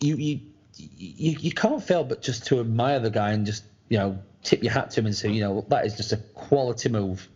You, 0.00 0.16
you 0.16 0.40
you 0.76 1.36
you 1.38 1.52
can't 1.52 1.82
fail 1.82 2.04
but 2.04 2.22
just 2.22 2.46
to 2.46 2.60
admire 2.60 3.00
the 3.00 3.10
guy 3.10 3.32
and 3.32 3.46
just 3.46 3.64
you 3.88 3.98
know 3.98 4.18
tip 4.42 4.62
your 4.62 4.72
hat 4.72 4.90
to 4.92 5.00
him 5.00 5.06
and 5.06 5.14
say 5.14 5.30
you 5.30 5.42
know 5.42 5.64
that 5.68 5.84
is 5.84 5.96
just 5.96 6.12
a 6.12 6.16
quality 6.16 6.88
move 6.88 7.28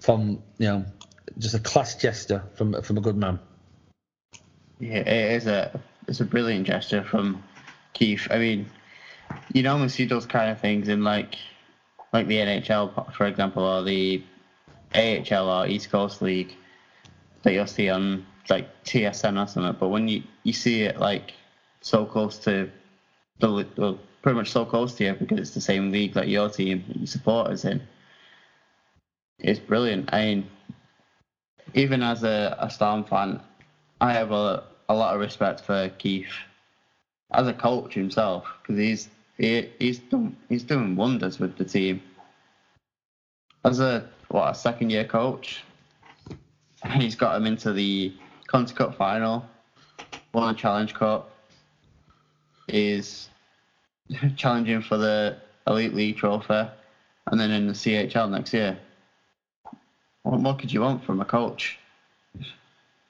from 0.00 0.42
you 0.58 0.66
know 0.66 0.84
just 1.38 1.54
a 1.54 1.60
class 1.60 1.94
gesture 1.94 2.42
from 2.54 2.80
from 2.82 2.98
a 2.98 3.00
good 3.00 3.16
man. 3.16 3.38
Yeah, 4.80 4.98
it 4.98 5.32
is 5.32 5.46
a 5.46 5.80
it's 6.08 6.20
a 6.20 6.24
brilliant 6.24 6.66
gesture 6.66 7.02
from 7.02 7.42
Keefe. 7.94 8.28
I 8.30 8.38
mean, 8.38 8.66
you 9.52 9.62
normally 9.62 9.88
see 9.88 10.04
those 10.04 10.26
kind 10.26 10.50
of 10.50 10.60
things 10.60 10.88
in 10.88 11.04
like 11.04 11.36
like 12.12 12.26
the 12.26 12.36
NHL, 12.36 13.12
for 13.14 13.26
example, 13.26 13.62
or 13.62 13.82
the 13.82 14.22
AHL 14.94 15.48
or 15.48 15.66
East 15.66 15.90
Coast 15.90 16.22
League 16.22 16.54
that 17.42 17.52
you'll 17.52 17.66
see 17.66 17.90
on 17.90 18.26
like 18.48 18.84
TSN 18.84 19.42
or 19.42 19.46
something. 19.46 19.76
But 19.78 19.88
when 19.88 20.08
you, 20.08 20.22
you 20.42 20.52
see 20.52 20.82
it 20.82 20.98
like 20.98 21.32
so 21.80 22.04
close 22.06 22.38
to 22.38 22.70
the 23.38 23.66
well, 23.76 23.98
pretty 24.22 24.36
much 24.36 24.50
so 24.50 24.64
close 24.64 24.94
to 24.94 25.04
you 25.04 25.14
because 25.14 25.38
it's 25.38 25.50
the 25.50 25.60
same 25.60 25.90
league 25.90 26.14
that 26.14 26.28
your 26.28 26.48
team 26.48 26.84
your 26.94 27.06
supporters 27.06 27.64
in, 27.64 27.82
it's 29.38 29.60
brilliant. 29.60 30.12
I 30.12 30.24
mean, 30.24 30.50
even 31.74 32.02
as 32.02 32.24
a, 32.24 32.56
a 32.58 32.70
Storm 32.70 33.04
fan, 33.04 33.40
I 34.00 34.12
have 34.12 34.32
a, 34.32 34.64
a 34.88 34.94
lot 34.94 35.14
of 35.14 35.20
respect 35.20 35.60
for 35.60 35.88
Keefe 35.98 36.34
as 37.32 37.46
a 37.48 37.52
coach 37.52 37.94
himself 37.94 38.46
because 38.62 38.78
he's 38.78 39.08
he, 39.08 39.10
he's 39.38 39.98
done 39.98 40.36
he's 40.48 40.62
doing 40.64 40.96
wonders 40.96 41.38
with 41.38 41.56
the 41.56 41.64
team. 41.64 42.00
As 43.64 43.80
a 43.80 44.04
what 44.28 44.50
a 44.50 44.54
second 44.54 44.90
year 44.90 45.04
coach, 45.04 45.64
he's 46.92 47.14
got 47.14 47.36
him 47.36 47.46
into 47.46 47.72
the 47.72 48.12
Conti 48.46 48.74
Cup 48.74 48.94
final, 48.94 49.44
won 50.32 50.50
a 50.50 50.54
Challenge 50.54 50.94
Cup, 50.94 51.30
is 52.68 53.28
challenging 54.36 54.80
for 54.80 54.96
the 54.96 55.36
Elite 55.66 55.94
League 55.94 56.16
trophy, 56.16 56.68
and 57.30 57.40
then 57.40 57.50
in 57.50 57.66
the 57.66 57.72
CHL 57.72 58.30
next 58.30 58.52
year. 58.52 58.76
What 60.22 60.40
more 60.40 60.56
could 60.56 60.72
you 60.72 60.80
want 60.80 61.04
from 61.04 61.20
a 61.20 61.24
coach? 61.24 61.78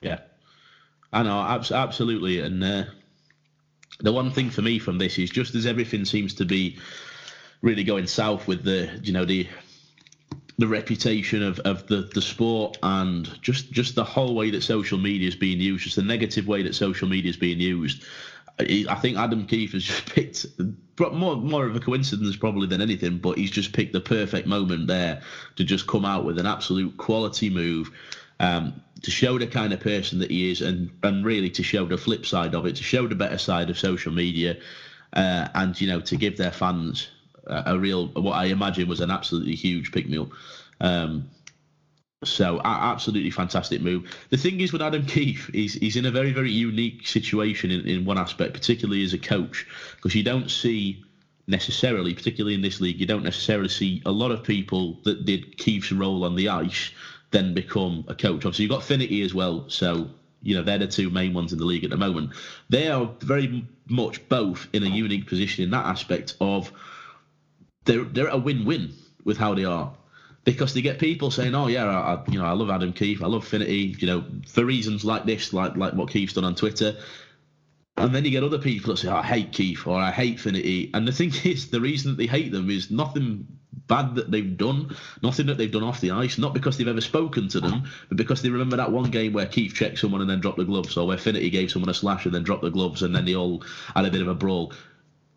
Yeah, 0.02 0.18
I 1.14 1.22
know, 1.22 1.40
abs- 1.40 1.72
absolutely, 1.72 2.40
and 2.40 2.62
uh, 2.62 2.84
the 4.00 4.12
one 4.12 4.30
thing 4.30 4.50
for 4.50 4.62
me 4.62 4.78
from 4.78 4.98
this 4.98 5.18
is 5.18 5.30
just 5.30 5.54
as 5.54 5.66
everything 5.66 6.04
seems 6.04 6.34
to 6.34 6.44
be 6.44 6.78
really 7.62 7.84
going 7.84 8.06
south 8.06 8.46
with 8.46 8.62
the 8.62 9.00
you 9.02 9.12
know 9.12 9.24
the 9.24 9.46
the 10.58 10.66
reputation 10.66 11.42
of, 11.42 11.58
of 11.60 11.86
the, 11.86 12.08
the 12.14 12.22
sport 12.22 12.78
and 12.82 13.40
just 13.42 13.70
just 13.70 13.94
the 13.94 14.04
whole 14.04 14.34
way 14.34 14.50
that 14.50 14.62
social 14.62 14.98
media 14.98 15.28
is 15.28 15.36
being 15.36 15.60
used, 15.60 15.84
just 15.84 15.96
the 15.96 16.02
negative 16.02 16.46
way 16.46 16.62
that 16.62 16.74
social 16.74 17.08
media 17.08 17.30
is 17.30 17.36
being 17.36 17.60
used. 17.60 18.04
I 18.58 18.94
think 18.94 19.18
Adam 19.18 19.46
Keefe 19.46 19.72
has 19.72 19.84
just 19.84 20.06
picked 20.14 20.46
more 20.98 21.36
more 21.36 21.66
of 21.66 21.76
a 21.76 21.80
coincidence 21.80 22.36
probably 22.36 22.66
than 22.66 22.80
anything, 22.80 23.18
but 23.18 23.36
he's 23.36 23.50
just 23.50 23.72
picked 23.72 23.92
the 23.92 24.00
perfect 24.00 24.46
moment 24.46 24.86
there 24.86 25.20
to 25.56 25.64
just 25.64 25.86
come 25.86 26.06
out 26.06 26.24
with 26.24 26.38
an 26.38 26.46
absolute 26.46 26.96
quality 26.96 27.50
move 27.50 27.90
um, 28.40 28.80
to 29.02 29.10
show 29.10 29.38
the 29.38 29.46
kind 29.46 29.72
of 29.72 29.80
person 29.80 30.18
that 30.18 30.30
he 30.30 30.50
is, 30.50 30.60
and 30.60 30.90
and 31.02 31.24
really 31.24 31.50
to 31.50 31.62
show 31.62 31.84
the 31.86 31.98
flip 31.98 32.26
side 32.26 32.54
of 32.54 32.66
it, 32.66 32.76
to 32.76 32.82
show 32.82 33.06
the 33.06 33.14
better 33.14 33.38
side 33.38 33.70
of 33.70 33.78
social 33.78 34.12
media, 34.12 34.56
uh, 35.12 35.48
and 35.54 35.80
you 35.80 35.88
know 35.88 36.00
to 36.00 36.16
give 36.16 36.36
their 36.36 36.52
fans 36.52 37.08
a, 37.46 37.62
a, 37.66 37.78
real 37.78 38.08
what 38.08 38.32
I 38.32 38.46
imagine 38.46 38.88
was 38.88 39.00
an 39.00 39.10
absolutely 39.10 39.54
huge 39.54 39.92
pick 39.92 40.08
me 40.08 40.18
up. 40.18 40.28
Um, 40.80 41.30
so 42.24 42.60
absolutely 42.64 43.30
fantastic 43.30 43.82
move. 43.82 44.16
The 44.30 44.38
thing 44.38 44.60
is 44.60 44.72
with 44.72 44.82
Adam 44.82 45.04
Keefe, 45.06 45.50
he's 45.52 45.74
he's 45.74 45.96
in 45.96 46.06
a 46.06 46.10
very 46.10 46.32
very 46.32 46.50
unique 46.50 47.06
situation 47.06 47.70
in, 47.70 47.86
in 47.86 48.04
one 48.04 48.18
aspect, 48.18 48.54
particularly 48.54 49.04
as 49.04 49.12
a 49.12 49.18
coach, 49.18 49.66
because 49.96 50.14
you 50.14 50.22
don't 50.22 50.50
see 50.50 51.04
necessarily, 51.46 52.12
particularly 52.12 52.54
in 52.54 52.62
this 52.62 52.80
league, 52.80 52.98
you 52.98 53.06
don't 53.06 53.22
necessarily 53.22 53.68
see 53.68 54.02
a 54.04 54.10
lot 54.10 54.32
of 54.32 54.42
people 54.42 54.98
that 55.04 55.24
did 55.24 55.56
Keefe's 55.58 55.92
role 55.92 56.24
on 56.24 56.34
the 56.34 56.48
ice 56.48 56.90
then 57.36 57.52
become 57.52 58.04
a 58.08 58.14
coach. 58.14 58.46
Obviously, 58.46 58.62
you've 58.62 58.70
got 58.70 58.82
Finnerty 58.82 59.20
as 59.20 59.34
well, 59.34 59.68
so 59.68 60.08
you 60.42 60.54
know 60.54 60.62
they're 60.62 60.78
the 60.78 60.86
two 60.86 61.10
main 61.10 61.34
ones 61.34 61.52
in 61.52 61.58
the 61.58 61.66
league 61.66 61.84
at 61.84 61.90
the 61.90 61.96
moment. 61.96 62.30
They 62.70 62.88
are 62.88 63.10
very 63.20 63.66
much 63.88 64.26
both 64.28 64.68
in 64.72 64.82
a 64.82 64.88
unique 64.88 65.26
position 65.26 65.62
in 65.62 65.70
that 65.70 65.84
aspect 65.84 66.34
of 66.40 66.72
they're 67.84 68.04
they're 68.04 68.28
a 68.28 68.38
win-win 68.38 68.94
with 69.24 69.36
how 69.36 69.54
they 69.54 69.64
are 69.64 69.92
because 70.44 70.72
they 70.72 70.80
get 70.80 70.98
people 70.98 71.30
saying, 71.30 71.54
"Oh 71.54 71.66
yeah, 71.66 71.84
I, 71.86 72.22
you 72.30 72.38
know 72.38 72.46
I 72.46 72.52
love 72.52 72.70
Adam 72.70 72.94
Keefe, 72.94 73.22
I 73.22 73.26
love 73.26 73.46
Finnerty, 73.46 73.94
you 73.98 74.06
know 74.06 74.24
for 74.48 74.64
reasons 74.64 75.04
like 75.04 75.26
this, 75.26 75.52
like 75.52 75.76
like 75.76 75.92
what 75.92 76.10
Keefe's 76.10 76.32
done 76.32 76.44
on 76.44 76.54
Twitter. 76.54 76.96
And 77.98 78.14
then 78.14 78.26
you 78.26 78.30
get 78.30 78.44
other 78.44 78.58
people 78.58 78.92
that 78.92 79.00
say, 79.00 79.08
oh, 79.08 79.16
I 79.16 79.22
hate 79.22 79.52
Keefe 79.52 79.86
or 79.86 79.98
I 79.98 80.10
hate 80.10 80.38
Finnerty. 80.38 80.90
And 80.92 81.08
the 81.08 81.12
thing 81.12 81.32
is, 81.44 81.70
the 81.70 81.80
reason 81.80 82.10
that 82.10 82.18
they 82.18 82.26
hate 82.26 82.52
them 82.52 82.68
is 82.68 82.90
nothing 82.90 83.46
bad 83.86 84.14
that 84.16 84.30
they've 84.30 84.56
done, 84.56 84.96
nothing 85.22 85.46
that 85.46 85.58
they've 85.58 85.70
done 85.70 85.82
off 85.82 86.00
the 86.00 86.10
ice, 86.10 86.38
not 86.38 86.54
because 86.54 86.76
they've 86.76 86.88
ever 86.88 87.00
spoken 87.00 87.48
to 87.48 87.60
them, 87.60 87.84
but 88.08 88.16
because 88.16 88.42
they 88.42 88.48
remember 88.48 88.76
that 88.76 88.92
one 88.92 89.10
game 89.10 89.32
where 89.32 89.46
Keefe 89.46 89.74
checked 89.74 89.98
someone 89.98 90.20
and 90.20 90.30
then 90.30 90.40
dropped 90.40 90.58
the 90.58 90.64
gloves, 90.64 90.96
or 90.96 91.06
where 91.06 91.18
Finnerty 91.18 91.50
gave 91.50 91.70
someone 91.70 91.88
a 91.88 91.94
slash 91.94 92.24
and 92.24 92.34
then 92.34 92.42
dropped 92.42 92.62
the 92.62 92.70
gloves, 92.70 93.02
and 93.02 93.14
then 93.14 93.24
they 93.24 93.34
all 93.34 93.62
had 93.94 94.04
a 94.04 94.10
bit 94.10 94.22
of 94.22 94.28
a 94.28 94.34
brawl. 94.34 94.72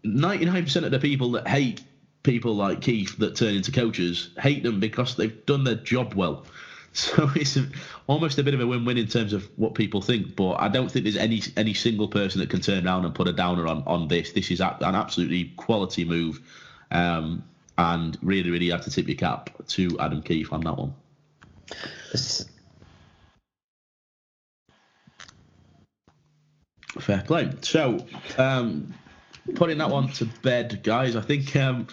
99% 0.06 0.86
of 0.86 0.92
the 0.92 1.00
people 1.00 1.32
that 1.32 1.48
hate 1.48 1.82
people 2.24 2.56
like 2.56 2.82
Keefe 2.82 3.18
that 3.18 3.36
turn 3.36 3.56
into 3.56 3.72
coaches 3.72 4.30
hate 4.38 4.64
them 4.64 4.80
because 4.80 5.16
they've 5.16 5.46
done 5.46 5.64
their 5.64 5.76
job 5.76 6.14
well. 6.14 6.46
So 6.92 7.30
it's 7.36 7.56
almost 8.08 8.40
a 8.40 8.44
bit 8.44 8.56
of 8.56 8.62
a 8.62 8.68
win-win 8.68 8.98
in 8.98 9.08
terms 9.08 9.34
of 9.34 9.48
what 9.58 9.76
people 9.76 10.02
think. 10.02 10.36
But 10.36 10.54
I 10.54 10.70
don't 10.70 10.92
think 10.92 11.06
there's 11.06 11.18
any 11.18 11.44
any 11.56 11.76
single 11.76 12.08
person 12.08 12.42
that 12.42 12.50
can 12.50 12.62
turn 12.62 12.88
around 12.88 13.06
and 13.06 13.14
put 13.14 13.28
a 13.28 13.32
downer 13.32 13.68
on 13.68 13.84
on 13.86 14.08
this. 14.08 14.32
This 14.32 14.50
is 14.50 14.60
an 14.60 14.76
absolutely 14.82 15.54
quality 15.56 16.04
move. 16.04 16.42
Um, 16.90 17.44
and 17.80 18.18
really, 18.22 18.50
really 18.50 18.70
have 18.70 18.82
to 18.82 18.92
tip 18.92 19.08
your 19.08 19.16
cap 19.16 19.50
to 19.70 19.98
Adam 20.00 20.22
Keefe 20.22 20.52
on 20.52 20.60
that 20.62 20.78
one. 20.78 20.94
Fair 27.00 27.24
play. 27.26 27.50
So, 27.62 28.06
um, 28.38 28.94
putting 29.56 29.78
that 29.78 29.90
one 29.90 30.10
to 30.10 30.26
bed, 30.26 30.84
guys. 30.84 31.16
I 31.16 31.22
think 31.22 31.56
um, 31.56 31.88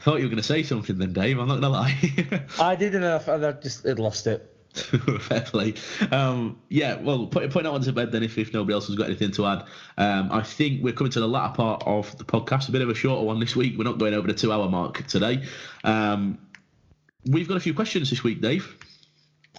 I 0.00 0.02
thought 0.02 0.16
you 0.16 0.24
were 0.24 0.30
going 0.30 0.38
to 0.38 0.42
say 0.42 0.64
something 0.64 0.98
then, 0.98 1.12
Dave. 1.12 1.38
I'm 1.38 1.46
not 1.46 1.60
going 1.60 1.62
to 1.62 1.68
lie. 1.68 2.44
I 2.58 2.74
did 2.74 2.96
enough, 2.96 3.28
and 3.28 3.46
I 3.46 3.52
just 3.52 3.84
it 3.84 4.00
lost 4.00 4.26
it. 4.26 4.57
Fair 5.20 5.40
play. 5.42 5.74
Um, 6.10 6.58
yeah, 6.68 6.96
well, 6.96 7.26
put, 7.26 7.50
putting 7.50 7.64
that 7.64 7.72
one 7.72 7.82
to 7.82 7.92
bed 7.92 8.12
then 8.12 8.22
if, 8.22 8.38
if 8.38 8.52
nobody 8.52 8.74
else 8.74 8.86
has 8.86 8.96
got 8.96 9.06
anything 9.06 9.32
to 9.32 9.46
add. 9.46 9.64
Um, 9.96 10.30
I 10.32 10.42
think 10.42 10.82
we're 10.82 10.92
coming 10.92 11.12
to 11.12 11.20
the 11.20 11.28
latter 11.28 11.54
part 11.54 11.82
of 11.86 12.16
the 12.18 12.24
podcast, 12.24 12.68
a 12.68 12.72
bit 12.72 12.82
of 12.82 12.88
a 12.88 12.94
shorter 12.94 13.24
one 13.24 13.40
this 13.40 13.56
week. 13.56 13.76
We're 13.76 13.84
not 13.84 13.98
going 13.98 14.14
over 14.14 14.26
the 14.26 14.34
two 14.34 14.52
hour 14.52 14.68
mark 14.68 15.06
today. 15.06 15.44
Um, 15.84 16.38
we've 17.26 17.48
got 17.48 17.56
a 17.56 17.60
few 17.60 17.74
questions 17.74 18.10
this 18.10 18.22
week, 18.22 18.40
Dave. 18.40 18.76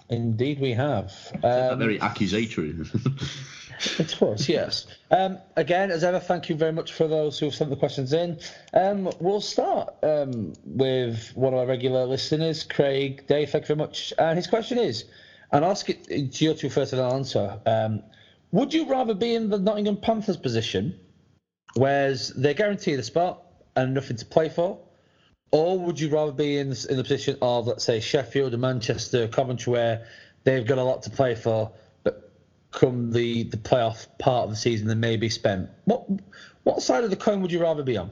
Indeed, 0.08 0.60
we 0.60 0.72
have. 0.72 1.12
Um, 1.42 1.78
very 1.78 1.98
accusatory. 1.98 2.74
it 3.98 4.20
was, 4.20 4.48
yes. 4.48 4.86
Um, 5.10 5.38
again, 5.56 5.90
as 5.90 6.04
ever, 6.04 6.20
thank 6.20 6.48
you 6.48 6.54
very 6.54 6.72
much 6.72 6.92
for 6.92 7.08
those 7.08 7.38
who 7.38 7.46
have 7.46 7.54
sent 7.54 7.70
the 7.70 7.76
questions 7.76 8.12
in. 8.12 8.38
Um, 8.74 9.10
we'll 9.20 9.40
start 9.40 9.94
um, 10.02 10.52
with 10.64 11.30
one 11.34 11.52
of 11.52 11.58
our 11.58 11.66
regular 11.66 12.04
listeners, 12.04 12.62
Craig 12.62 13.26
Day. 13.26 13.46
Thank 13.46 13.64
you 13.64 13.74
very 13.74 13.78
much. 13.78 14.12
And 14.18 14.36
his 14.36 14.46
question 14.46 14.78
is, 14.78 15.04
and 15.52 15.64
I'll 15.64 15.70
ask 15.70 15.88
it 15.88 16.32
to 16.32 16.44
your 16.44 16.54
two 16.54 16.70
first 16.70 16.92
and 16.92 17.02
I'll 17.02 17.14
answer. 17.14 17.60
Um, 17.66 18.02
would 18.52 18.74
you 18.74 18.86
rather 18.86 19.14
be 19.14 19.34
in 19.34 19.48
the 19.48 19.58
Nottingham 19.58 19.96
Panthers 19.96 20.36
position, 20.36 20.98
where 21.74 22.14
they're 22.36 22.54
guaranteed 22.54 22.98
a 22.98 23.02
spot 23.02 23.42
and 23.76 23.94
nothing 23.94 24.16
to 24.16 24.24
play 24.24 24.48
for, 24.48 24.78
or 25.52 25.78
would 25.78 25.98
you 25.98 26.08
rather 26.08 26.32
be 26.32 26.58
in 26.58 26.70
the, 26.70 26.86
in 26.90 26.96
the 26.96 27.02
position 27.02 27.36
of, 27.42 27.66
let's 27.66 27.84
say, 27.84 28.00
Sheffield 28.00 28.54
or 28.54 28.58
Manchester, 28.58 29.26
Coventry, 29.28 29.72
where 29.72 30.06
they've 30.44 30.66
got 30.66 30.78
a 30.78 30.82
lot 30.84 31.02
to 31.04 31.10
play 31.10 31.34
for, 31.34 31.72
come 32.70 33.12
the, 33.12 33.44
the 33.44 33.56
playoff 33.56 34.06
part 34.18 34.44
of 34.44 34.50
the 34.50 34.56
season 34.56 34.86
than 34.86 35.00
maybe 35.00 35.28
spent. 35.28 35.68
What 35.84 36.06
what 36.62 36.82
side 36.82 37.04
of 37.04 37.10
the 37.10 37.16
coin 37.16 37.40
would 37.42 37.52
you 37.52 37.60
rather 37.60 37.82
be 37.82 37.96
on? 37.96 38.10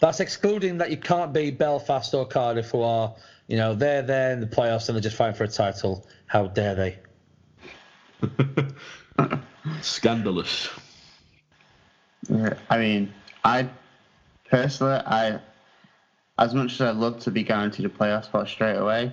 That's 0.00 0.20
excluding 0.20 0.78
that 0.78 0.90
you 0.90 0.96
can't 0.96 1.32
be 1.32 1.50
Belfast 1.50 2.14
or 2.14 2.26
Cardiff, 2.26 2.70
who 2.70 2.82
are, 2.82 3.14
you 3.48 3.56
know, 3.56 3.74
they're 3.74 4.02
there 4.02 4.32
in 4.32 4.40
the 4.40 4.46
playoffs 4.46 4.88
and 4.88 4.96
they're 4.96 5.02
just 5.02 5.16
fighting 5.16 5.34
for 5.34 5.44
a 5.44 5.48
title. 5.48 6.06
How 6.26 6.46
dare 6.46 6.74
they? 6.74 6.98
Scandalous. 9.82 10.70
Yeah, 12.28 12.54
I 12.70 12.78
mean, 12.78 13.12
I 13.44 13.68
personally, 14.48 15.02
I 15.04 15.40
as 16.38 16.54
much 16.54 16.74
as 16.74 16.80
I'd 16.80 16.96
love 16.96 17.20
to 17.20 17.30
be 17.30 17.42
guaranteed 17.42 17.86
a 17.86 17.90
playoff 17.90 18.24
spot 18.24 18.48
straight 18.48 18.76
away, 18.76 19.12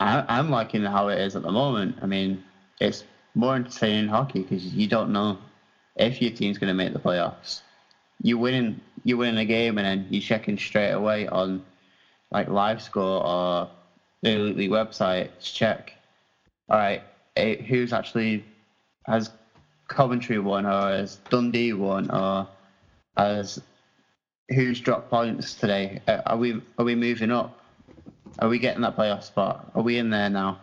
I, 0.00 0.24
I'm 0.28 0.50
liking 0.50 0.84
how 0.84 1.08
it 1.08 1.18
is 1.18 1.36
at 1.36 1.42
the 1.42 1.50
moment. 1.50 1.96
I 2.02 2.06
mean, 2.06 2.42
it's 2.80 3.04
more 3.34 3.56
entertaining 3.56 4.08
hockey 4.08 4.42
because 4.42 4.64
you 4.64 4.86
don't 4.86 5.12
know 5.12 5.38
if 5.96 6.22
your 6.22 6.30
team's 6.30 6.58
going 6.58 6.68
to 6.68 6.74
make 6.74 6.92
the 6.92 6.98
playoffs. 6.98 7.60
You 8.22 8.38
win, 8.38 8.80
you 9.04 9.16
win 9.16 9.38
a 9.38 9.44
game, 9.44 9.78
and 9.78 9.86
then 9.86 10.06
you're 10.10 10.22
checking 10.22 10.58
straight 10.58 10.90
away 10.90 11.28
on 11.28 11.64
like 12.30 12.48
live 12.48 12.82
score 12.82 13.24
or 13.24 13.68
the 14.22 14.30
Elite 14.30 14.56
League 14.56 14.70
website 14.70 15.30
to 15.40 15.54
check. 15.54 15.94
All 16.68 16.76
right, 16.76 17.02
eh, 17.36 17.62
who's 17.62 17.92
actually 17.92 18.44
has 19.06 19.30
Coventry 19.88 20.38
won, 20.38 20.66
or 20.66 20.90
has 20.90 21.16
Dundee 21.30 21.72
won, 21.72 22.10
or 22.10 22.48
has 23.16 23.60
who's 24.50 24.80
dropped 24.80 25.10
points 25.10 25.54
today? 25.54 26.00
Uh, 26.06 26.20
are 26.26 26.36
we 26.36 26.60
are 26.78 26.84
we 26.84 26.94
moving 26.94 27.30
up? 27.30 27.57
Are 28.38 28.48
we 28.48 28.58
getting 28.58 28.82
that 28.82 28.96
playoff 28.96 29.22
spot? 29.24 29.70
Are 29.74 29.82
we 29.82 29.98
in 29.98 30.10
there 30.10 30.30
now? 30.30 30.60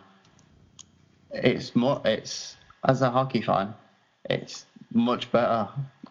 It's 1.30 1.74
more. 1.76 2.00
It's 2.04 2.56
as 2.84 3.02
a 3.02 3.10
hockey 3.10 3.42
fan, 3.42 3.74
it's 4.30 4.66
much 4.92 5.30
better. 5.32 5.68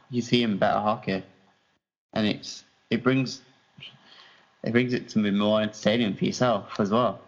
You 0.10 0.22
see 0.22 0.42
him 0.42 0.58
better 0.58 0.80
hockey, 0.80 1.24
and 2.14 2.28
it's 2.28 2.64
it 2.90 3.04
brings 3.04 3.42
it 4.64 4.72
brings 4.72 4.94
it 4.94 5.10
to 5.10 5.22
be 5.22 5.32
more 5.32 5.62
entertaining 5.62 6.16
for 6.16 6.26
yourself 6.26 6.80
as 6.80 6.92
well. 6.92 7.20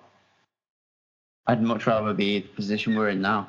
I'd 1.47 1.61
much 1.61 1.87
rather 1.87 2.13
be 2.13 2.39
the 2.39 2.47
position 2.49 2.95
we're 2.95 3.09
in 3.09 3.21
now. 3.21 3.47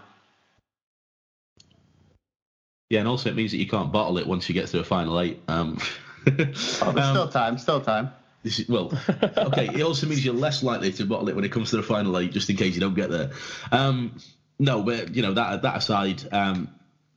Yeah, 2.91 3.01
and 3.01 3.09
also 3.09 3.29
it 3.29 3.37
means 3.37 3.51
that 3.51 3.59
you 3.59 3.67
can't 3.67 3.93
bottle 3.93 4.19
it 4.19 4.27
once 4.27 4.49
you 4.49 4.55
get 4.55 4.69
to 4.69 4.81
a 4.81 4.85
final 4.85 5.21
eight. 5.21 5.43
Um, 5.49 5.79
oh, 6.27 6.33
there's 6.33 6.79
um, 6.81 6.95
still 6.95 7.29
time, 7.29 7.59
still 7.59 7.81
time. 7.81 8.11
This 8.43 8.61
is, 8.61 8.69
well, 8.69 8.93
okay. 9.37 9.69
It 9.75 9.83
also 9.83 10.07
means 10.07 10.25
you're 10.25 10.35
less 10.35 10.63
likely 10.63 10.93
to 10.93 11.05
bottle 11.05 11.29
it 11.29 11.35
when 11.35 11.45
it 11.45 11.53
comes 11.53 11.71
to 11.71 11.77
the 11.77 11.83
final 11.83 12.17
eight, 12.19 12.33
just 12.33 12.49
in 12.49 12.57
case 12.57 12.75
you 12.75 12.81
don't 12.81 12.95
get 12.95 13.11
there. 13.11 13.31
Um, 13.73 14.19
no, 14.59 14.83
but 14.83 15.15
you 15.15 15.23
know 15.23 15.35
that 15.35 15.63
that 15.63 15.77
aside, 15.77 16.23
um, 16.33 16.69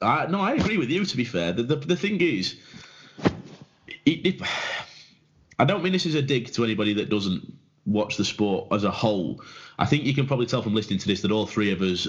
I, 0.01 0.28
no, 0.28 0.39
I 0.39 0.53
agree 0.53 0.78
with 0.78 0.89
you. 0.89 1.05
To 1.05 1.17
be 1.17 1.24
fair, 1.24 1.51
the 1.51 1.63
the, 1.63 1.76
the 1.76 1.95
thing 1.95 2.22
is, 2.22 2.55
it, 4.05 4.26
it, 4.26 4.41
I 5.59 5.65
don't 5.65 5.84
mean 5.84 5.93
this 5.93 6.05
is 6.05 6.15
a 6.15 6.22
dig 6.22 6.51
to 6.53 6.63
anybody 6.63 6.93
that 6.95 7.09
doesn't 7.09 7.53
watch 7.86 8.17
the 8.17 8.26
sport 8.26 8.67
as 8.72 8.84
a 8.84 8.91
whole. 8.91 9.43
I 9.78 9.86
think 9.86 10.03
you 10.03 10.13
can 10.13 10.28
probably 10.28 10.45
tell 10.45 10.61
from 10.61 10.76
listening 10.76 10.99
to 10.99 11.07
this 11.07 11.22
that 11.22 11.32
all 11.32 11.45
three 11.45 11.72
of 11.72 11.82
us 11.82 12.07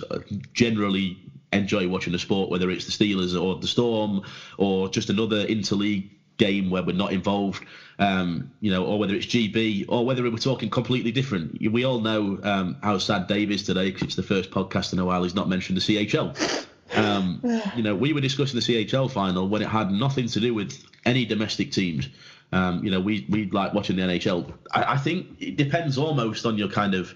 generally 0.53 1.19
enjoy 1.53 1.89
watching 1.89 2.13
the 2.13 2.19
sport, 2.19 2.51
whether 2.51 2.71
it's 2.71 2.85
the 2.85 2.93
Steelers 2.93 3.41
or 3.41 3.59
the 3.61 3.67
Storm 3.67 4.23
or 4.59 4.89
just 4.89 5.11
another 5.11 5.47
interleague 5.47 6.11
game 6.37 6.71
where 6.71 6.83
we're 6.83 6.97
not 6.97 7.13
involved, 7.13 7.65
um, 7.99 8.51
you 8.61 8.71
know, 8.71 8.85
or 8.85 8.99
whether 8.99 9.15
it's 9.15 9.27
GB 9.27 9.87
or 9.89 10.05
whether 10.05 10.23
we're 10.23 10.37
talking 10.37 10.71
completely 10.71 11.13
different. 11.13 11.61
We 11.61 11.85
all 11.85 12.01
know 12.01 12.39
um, 12.43 12.77
how 12.83 12.99
sad 12.99 13.27
Dave 13.27 13.51
is 13.51 13.63
today 13.63 13.91
because 13.91 14.03
it's 14.03 14.17
the 14.17 14.23
first 14.23 14.51
podcast 14.51 14.93
in 14.93 14.99
a 14.99 15.05
while 15.05 15.23
he's 15.23 15.35
not 15.35 15.49
mentioned 15.49 15.79
the 15.79 16.07
CHL. 16.07 16.67
Um, 16.95 17.41
you 17.77 17.83
know, 17.83 17.95
we 17.95 18.13
were 18.13 18.21
discussing 18.21 18.59
the 18.59 18.85
CHL 18.85 19.11
final 19.11 19.49
when 19.49 19.63
it 19.63 19.69
had 19.69 19.91
nothing 19.91 20.27
to 20.29 20.41
do 20.41 20.55
with 20.55 20.85
any 21.05 21.25
domestic 21.25 21.73
teams. 21.73 22.09
Um, 22.53 22.85
you 22.85 22.91
know, 22.91 23.01
we 23.01 23.27
we 23.31 23.47
like 23.51 23.73
watching 23.73 23.97
the 23.97 24.03
NHL. 24.03 24.53
I, 24.73 24.95
I 24.95 24.97
think 24.99 25.41
it 25.41 25.57
depends 25.57 25.97
almost 25.97 26.45
on 26.45 26.59
your 26.59 26.69
kind 26.69 26.95
of 26.95 27.15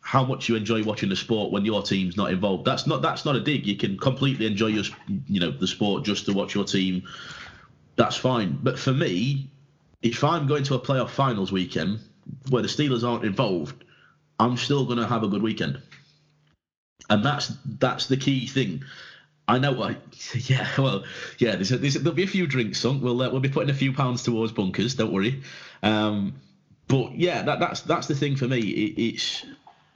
how 0.00 0.24
much 0.24 0.48
you 0.48 0.56
enjoy 0.56 0.82
watching 0.82 1.10
the 1.10 1.16
sport 1.16 1.52
when 1.52 1.66
your 1.66 1.82
team's 1.82 2.16
not 2.16 2.30
involved. 2.30 2.64
That's 2.64 2.86
not 2.86 3.02
that's 3.02 3.24
not 3.26 3.36
a 3.36 3.40
dig. 3.40 3.66
You 3.66 3.76
can 3.76 3.98
completely 3.98 4.46
enjoy 4.46 4.68
your 4.68 4.84
you 5.26 5.40
know 5.40 5.50
the 5.50 5.66
sport 5.66 6.04
just 6.04 6.24
to 6.26 6.32
watch 6.32 6.54
your 6.54 6.64
team. 6.64 7.02
That's 7.98 8.16
fine. 8.16 8.58
But 8.62 8.78
for 8.78 8.92
me, 8.92 9.50
if 10.02 10.22
I'm 10.22 10.46
going 10.46 10.62
to 10.64 10.74
a 10.76 10.80
playoff 10.80 11.10
finals 11.10 11.50
weekend 11.52 11.98
where 12.48 12.62
the 12.62 12.68
Steelers 12.68 13.06
aren't 13.06 13.24
involved, 13.24 13.84
I'm 14.38 14.56
still 14.56 14.86
going 14.86 14.98
to 14.98 15.06
have 15.06 15.24
a 15.24 15.28
good 15.28 15.42
weekend. 15.42 15.82
And 17.10 17.24
that's 17.24 17.52
that's 17.78 18.06
the 18.06 18.16
key 18.16 18.46
thing. 18.46 18.84
I 19.48 19.58
know. 19.58 19.82
I, 19.82 19.96
yeah. 20.34 20.68
Well, 20.78 21.04
yeah. 21.38 21.56
There's, 21.56 21.72
a, 21.72 21.78
there's 21.78 21.94
there'll 21.94 22.12
be 22.12 22.22
a 22.22 22.28
few 22.28 22.46
drinks 22.46 22.78
sunk. 22.78 23.02
We'll 23.02 23.20
uh, 23.20 23.30
we'll 23.30 23.40
be 23.40 23.48
putting 23.48 23.70
a 23.70 23.74
few 23.74 23.92
pounds 23.92 24.22
towards 24.22 24.52
bunkers. 24.52 24.94
Don't 24.94 25.12
worry. 25.12 25.42
Um, 25.82 26.34
but 26.86 27.16
yeah, 27.16 27.42
that, 27.42 27.58
that's 27.58 27.80
that's 27.80 28.06
the 28.06 28.14
thing 28.14 28.36
for 28.36 28.46
me. 28.46 28.60
It, 28.60 29.14
it's 29.14 29.44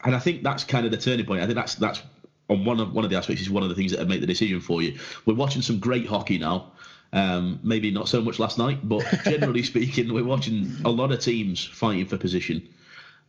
and 0.05 0.17
I 0.17 0.19
think 0.19 0.43
that's 0.43 0.65
kind 0.65 0.87
of 0.87 0.91
the 0.91 0.99
turning 0.99 1.25
point. 1.25 1.43
I 1.43 1.47
think 1.47 1.55
that's 1.55 1.77
that's 1.77 2.03
on 2.49 2.65
one 2.65 2.81
of 2.81 2.93
one 2.93 3.05
of 3.05 3.11
the 3.11 3.17
aspects 3.17 3.43
is 3.43 3.51
one 3.51 3.63
of 3.63 3.69
the 3.69 3.75
things 3.77 3.93
that 3.93 4.09
made 4.09 4.23
the 4.23 4.27
decision 4.27 4.61
for 4.61 4.83
you. 4.83 4.99
We're 5.25 5.35
watching 5.35 5.63
some 5.63 5.79
great 5.79 6.07
hockey 6.07 6.39
now. 6.39 6.72
Um, 7.15 7.61
maybe 7.63 7.91
not 7.91 8.09
so 8.09 8.23
much 8.23 8.39
last 8.39 8.57
night, 8.57 8.81
but 8.83 9.05
generally 9.25 9.63
speaking, 9.73 10.13
we're 10.13 10.25
watching 10.25 10.73
a 10.85 10.91
lot 10.91 11.13
of 11.13 11.21
teams 11.21 11.63
fighting 11.63 12.07
for 12.07 12.17
position. 12.17 12.67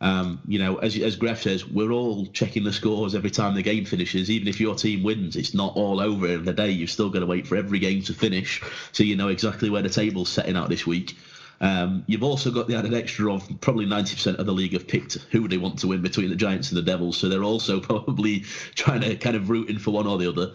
Um, 0.00 0.40
you 0.46 0.58
know, 0.58 0.76
as 0.76 0.98
as 0.98 1.16
Gref 1.16 1.42
says, 1.42 1.66
we're 1.66 1.92
all 1.92 2.26
checking 2.26 2.64
the 2.64 2.72
scores 2.72 3.14
every 3.14 3.30
time 3.30 3.54
the 3.54 3.62
game 3.62 3.84
finishes. 3.84 4.30
Even 4.30 4.48
if 4.48 4.60
your 4.60 4.74
team 4.74 5.02
wins, 5.02 5.36
it's 5.36 5.54
not 5.54 5.76
all 5.76 6.00
over 6.00 6.26
in 6.26 6.44
the 6.44 6.52
day. 6.52 6.70
You've 6.70 6.90
still 6.90 7.10
got 7.10 7.20
to 7.20 7.26
wait 7.26 7.46
for 7.46 7.56
every 7.56 7.78
game 7.78 8.02
to 8.02 8.14
finish, 8.14 8.62
so 8.92 9.04
you 9.04 9.16
know 9.16 9.28
exactly 9.28 9.70
where 9.70 9.82
the 9.82 9.88
table's 9.88 10.28
setting 10.28 10.56
out 10.56 10.68
this 10.68 10.86
week. 10.86 11.16
Um, 11.60 12.04
you've 12.06 12.24
also 12.24 12.50
got 12.50 12.66
the 12.66 12.76
added 12.76 12.92
extra 12.92 13.32
of 13.32 13.48
probably 13.60 13.86
90% 13.86 14.36
of 14.36 14.44
the 14.44 14.52
league 14.52 14.72
have 14.72 14.88
picked 14.88 15.14
who 15.30 15.46
they 15.46 15.56
want 15.56 15.78
to 15.78 15.86
win 15.86 16.02
between 16.02 16.28
the 16.28 16.36
Giants 16.36 16.70
and 16.70 16.76
the 16.76 16.82
Devils, 16.82 17.16
so 17.16 17.28
they're 17.28 17.44
also 17.44 17.80
probably 17.92 18.40
trying 18.74 19.02
to 19.02 19.16
kind 19.16 19.36
of 19.36 19.48
rooting 19.48 19.78
for 19.78 19.92
one 19.92 20.06
or 20.06 20.18
the 20.18 20.28
other. 20.28 20.52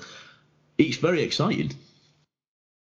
It's 0.77 0.97
very 0.97 1.21
exciting. 1.21 1.71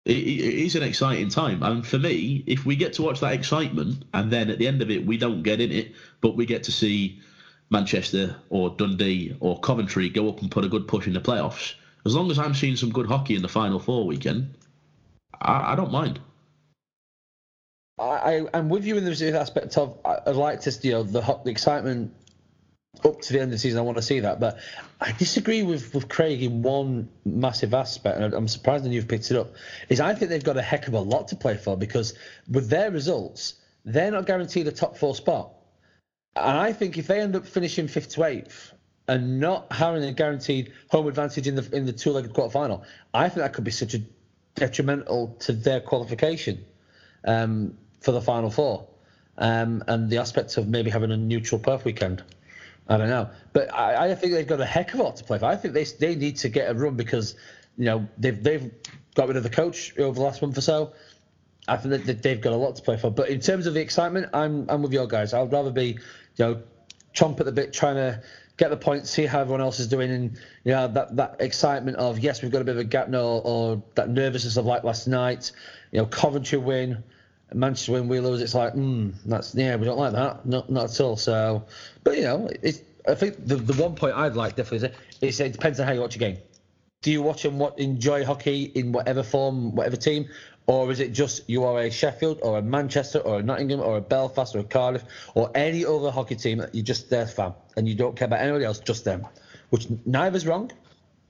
It, 0.05 0.19
it 0.19 0.55
is 0.67 0.77
an 0.77 0.83
exciting 0.83 1.31
time, 1.31 1.63
and 1.63 1.87
for 1.87 1.99
me, 1.99 2.45
if 2.47 2.67
we 2.67 2.77
get 2.77 2.93
to 2.95 3.03
watch 3.03 3.21
that 3.21 3.33
excitement, 3.33 4.05
and 4.13 4.31
then 4.31 4.51
at 4.51 4.59
the 4.59 4.67
end 4.67 4.83
of 4.83 4.91
it 4.91 5.07
we 5.07 5.17
don't 5.17 5.43
get 5.43 5.61
in 5.61 5.73
it, 5.73 5.93
but 6.21 6.37
we 6.37 6.45
get 6.45 6.65
to 6.65 6.73
see 6.73 7.19
Manchester 7.71 8.37
or 8.51 8.71
Dundee 8.71 9.35
or 9.41 9.59
Coventry 9.61 10.11
go 10.11 10.29
up 10.29 10.43
and 10.43 10.51
put 10.51 10.65
a 10.65 10.69
good 10.69 10.87
push 10.87 11.07
in 11.07 11.15
the 11.15 11.21
playoffs, 11.21 11.75
as 12.05 12.15
long 12.15 12.31
as 12.31 12.39
I'm 12.39 12.55
seeing 12.55 12.77
some 12.77 12.91
good 12.91 13.07
hockey 13.07 13.35
in 13.35 13.43
the 13.43 13.49
Final 13.49 13.79
Four 13.79 14.07
weekend, 14.07 14.55
I, 15.41 15.73
I 15.73 15.75
don't 15.75 15.93
mind. 15.93 16.21
I, 17.99 18.45
I'm 18.53 18.69
with 18.69 18.85
you 18.85 18.97
in 18.97 19.05
the 19.05 19.39
aspect 19.39 19.79
of 19.79 19.97
I'd 20.05 20.35
like 20.35 20.61
to, 20.63 20.79
you 20.83 20.93
know, 20.93 21.03
the, 21.05 21.39
the 21.45 21.51
excitement 21.51 22.13
up 23.05 23.21
to 23.23 23.33
the 23.33 23.41
end 23.41 23.47
of 23.47 23.53
the 23.53 23.59
season. 23.59 23.79
I 23.79 23.83
want 23.83 23.97
to 23.97 24.03
see 24.03 24.21
that, 24.21 24.41
but 24.41 24.59
I 25.01 25.13
disagree 25.13 25.63
with, 25.63 25.95
with 25.95 26.09
Craig 26.09 26.43
in 26.43 26.63
one 26.63 27.09
massive 27.25 27.75
aspect, 27.75 28.19
and 28.19 28.35
I'm 28.35 28.49
surprised 28.49 28.85
that 28.85 28.91
you've 28.91 29.09
picked 29.09 29.31
it 29.31 29.37
up. 29.37 29.55
Is 29.89 30.01
I 30.01 30.15
think 30.15 30.31
they've 30.31 30.45
got 30.45 30.57
a 30.57 30.63
heck 30.63 30.89
of 30.89 30.95
a 30.95 31.01
lot 31.01 31.29
to 31.29 31.37
play 31.37 31.57
for 31.57 31.77
because 31.77 32.15
with 32.51 32.69
their 32.69 32.91
results, 32.91 33.55
they're 33.85 34.11
not 34.11 34.27
guaranteed 34.27 34.67
a 34.67 34.73
top 34.73 34.97
four 34.97 35.15
spot, 35.15 35.53
and 36.37 36.59
I 36.59 36.73
think 36.73 36.99
if 36.99 37.07
they 37.07 37.21
end 37.21 37.37
up 37.37 37.47
finishing 37.47 37.89
fifth 37.89 38.11
to 38.11 38.25
eighth 38.25 38.73
and 39.07 39.41
not 39.41 39.73
having 39.73 40.03
a 40.05 40.13
guaranteed 40.13 40.73
home 40.91 41.07
advantage 41.07 41.47
in 41.47 41.55
the 41.55 41.69
in 41.73 41.87
the 41.87 41.93
two-legged 41.93 42.33
quarterfinal, 42.33 42.85
I 43.13 43.29
think 43.29 43.43
that 43.43 43.53
could 43.53 43.65
be 43.65 43.71
such 43.71 43.95
a 43.95 44.03
detrimental 44.55 45.37
to 45.41 45.53
their 45.53 45.81
qualification. 45.81 46.65
Um, 47.27 47.79
for 48.05 48.13
the 48.13 48.21
Final 48.21 48.51
Four, 48.51 48.87
um, 49.39 49.83
and 49.89 50.11
the 50.11 50.19
aspects 50.19 50.59
of 50.59 50.69
maybe 50.69 50.91
having 50.91 51.11
a 51.11 51.17
neutral 51.17 51.59
Perth 51.59 51.85
weekend. 51.85 52.23
I 52.89 52.99
don't 52.99 53.09
know, 53.09 53.31
but 53.53 53.73
I, 53.73 54.11
I, 54.11 54.15
think 54.15 54.35
they've 54.35 54.47
got 54.47 54.61
a 54.61 54.67
heck 54.67 54.93
of 54.93 55.01
a 55.01 55.03
lot 55.03 55.17
to 55.17 55.25
play 55.25 55.39
for. 55.39 55.47
I 55.47 55.57
think 55.57 55.73
they 55.73 55.85
they 55.85 56.15
need 56.15 56.37
to 56.39 56.51
get 56.51 56.71
a 56.71 56.75
run 56.75 56.97
because 56.97 57.35
you 57.79 57.87
know 57.87 58.09
they've 58.19 58.43
they've 58.43 58.71
got 59.15 59.29
rid 59.29 59.39
of 59.39 59.43
the 59.43 59.51
coach 59.51 59.97
over 59.99 60.15
the 60.15 60.21
last 60.21 60.43
month 60.43 60.59
or 60.59 60.61
so. 60.61 60.93
I 61.67 61.79
think 61.79 62.05
that 62.05 62.23
they've 62.23 62.41
got 62.41 62.53
a 62.53 62.57
lot 62.57 62.77
to 62.77 62.83
play 62.83 62.99
for. 62.99 63.11
But 63.11 63.31
in 63.31 63.41
terms 63.41 63.67
of 63.67 63.73
the 63.73 63.81
excitement, 63.81 64.31
I'm 64.35 64.69
I'm 64.69 64.83
with 64.83 64.93
your 64.93 65.07
guys. 65.07 65.33
I'd 65.33 65.51
rather 65.51 65.71
be 65.71 65.87
you 65.87 65.99
know 66.39 66.63
chomp 67.15 67.41
at 67.41 67.47
the 67.47 67.53
bit, 67.53 67.73
trying 67.73 67.97
to 67.97 68.23
get 68.57 68.71
the 68.71 68.77
points, 68.77 69.11
see 69.11 69.25
how 69.25 69.41
everyone 69.41 69.61
else 69.61 69.81
is 69.81 69.89
doing, 69.89 70.11
and 70.11 70.39
you 70.65 70.73
know 70.73 70.89
that 70.89 71.17
that 71.17 71.37
excitement 71.41 71.97
of 71.97 72.19
yes, 72.19 72.43
we've 72.43 72.53
got 72.53 72.61
a 72.61 72.65
bit 72.65 72.73
of 72.73 72.81
a 72.81 72.85
gap 72.85 73.09
now, 73.09 73.23
or 73.23 73.83
that 73.95 74.11
nervousness 74.11 74.59
of 74.59 74.67
like 74.67 74.85
last 74.85 75.07
night. 75.07 75.53
You 75.91 76.01
know, 76.01 76.07
Coventry 76.07 76.59
win. 76.59 77.03
Manchester 77.53 77.93
win, 77.93 78.09
we 78.09 78.21
lose. 78.21 78.41
It's 78.41 78.55
like, 78.55 78.73
hmm, 78.73 79.11
that's 79.27 79.55
yeah, 79.55 79.77
we 79.77 79.85
don't 79.85 79.99
like 79.99 80.13
that, 80.13 80.47
not 80.47 80.71
not 80.71 80.91
at 80.91 81.01
all. 81.01 81.17
So, 81.17 81.65
but 82.03 82.17
you 82.17 82.25
know, 82.25 82.49
it's. 82.63 82.81
I 83.07 83.15
think 83.15 83.47
the 83.47 83.57
the 83.57 83.81
one 83.83 83.95
point 83.95 84.17
I'd 84.17 84.35
like 84.35 84.57
definitely 84.57 84.89
is, 84.89 84.95
is 85.21 85.41
it 85.41 85.53
depends 85.53 85.79
on 85.79 85.87
how 85.87 85.93
you 85.93 86.01
watch 86.01 86.17
a 86.17 86.19
game. 86.19 86.39
Do 87.03 87.13
you 87.13 87.21
watch 87.21 87.45
and 87.45 87.59
what 87.59 87.79
enjoy 87.79 88.25
hockey 88.25 88.63
in 88.75 88.93
whatever 88.93 89.23
form, 89.23 89.75
whatever 89.75 89.97
team, 89.97 90.27
or 90.67 90.91
is 90.91 91.01
it 91.01 91.13
just 91.13 91.49
you 91.49 91.65
are 91.65 91.79
a 91.81 91.91
Sheffield 91.91 92.41
or 92.43 92.59
a 92.59 92.63
Manchester 92.63 93.19
or 93.19 93.41
a 93.41 93.43
Nottingham 93.43 93.81
or 93.81 93.99
a 93.99 94.01
Belfast 94.01 94.57
or 94.57 94.61
a 94.61 94.65
Cardiff 94.65 95.05
or 95.35 95.51
any 95.55 95.85
other 95.85 96.11
hockey 96.11 96.37
team 96.37 96.59
that 96.59 96.75
you're 96.75 96.85
just 96.85 97.11
their 97.11 97.27
fan 97.27 97.53
and 97.77 97.87
you 97.87 97.95
don't 97.95 98.17
care 98.17 98.27
about 98.27 98.41
anybody 98.41 98.65
else, 98.65 98.79
just 98.79 99.05
them, 99.05 99.27
which 99.71 99.87
neither's 100.07 100.47
wrong. 100.47 100.71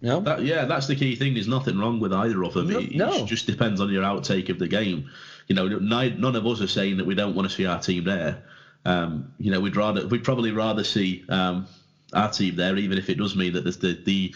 No? 0.01 0.21
That, 0.21 0.43
yeah, 0.43 0.67
that's 0.67 0.87
the 0.87 0.95
key 0.95 1.17
thing. 1.17 1.35
There's 1.35 1.49
nothing 1.49 1.79
wrong 1.79 1.99
with 1.99 2.13
either 2.13 2.45
of 2.45 2.53
them. 2.53 2.69
No, 2.69 2.79
it, 2.79 2.95
no. 2.95 3.13
it 3.15 3.27
just 3.27 3.47
depends 3.47 3.81
on 3.81 3.91
your 3.91 4.03
outtake 4.03 4.51
of 4.51 4.59
the 4.59 4.69
game. 4.69 5.11
You 5.49 5.55
know, 5.55 5.69
none, 5.69 6.37
of 6.37 6.47
us 6.47 6.61
are 6.61 6.67
saying 6.67 6.97
that 6.97 7.07
we 7.07 7.15
don't 7.15 7.35
want 7.35 7.49
to 7.49 7.55
see 7.55 7.67
our 7.67 7.79
team 7.79 8.05
there. 8.05 8.43
Um, 8.85 9.33
you 9.39 9.51
know, 9.51 9.61
we'd 9.61 9.77
rather 9.77 10.07
we'd 10.07 10.25
probably 10.25 10.53
rather 10.53 10.85
see 10.85 11.25
um, 11.29 11.67
our 12.13 12.31
team 12.31 12.57
there, 12.57 12.77
even 12.77 12.99
if 12.99 13.11
it 13.11 13.19
does 13.19 13.37
mean 13.37 13.53
that 13.55 13.65
the 13.65 14.01
the 14.05 14.35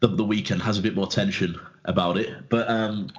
the, 0.00 0.08
the 0.08 0.24
weekend 0.24 0.62
has 0.62 0.78
a 0.78 0.82
bit 0.82 0.94
more 0.94 1.06
tension 1.06 1.58
about 1.84 2.18
it. 2.18 2.48
But 2.48 2.68
um, 2.68 3.10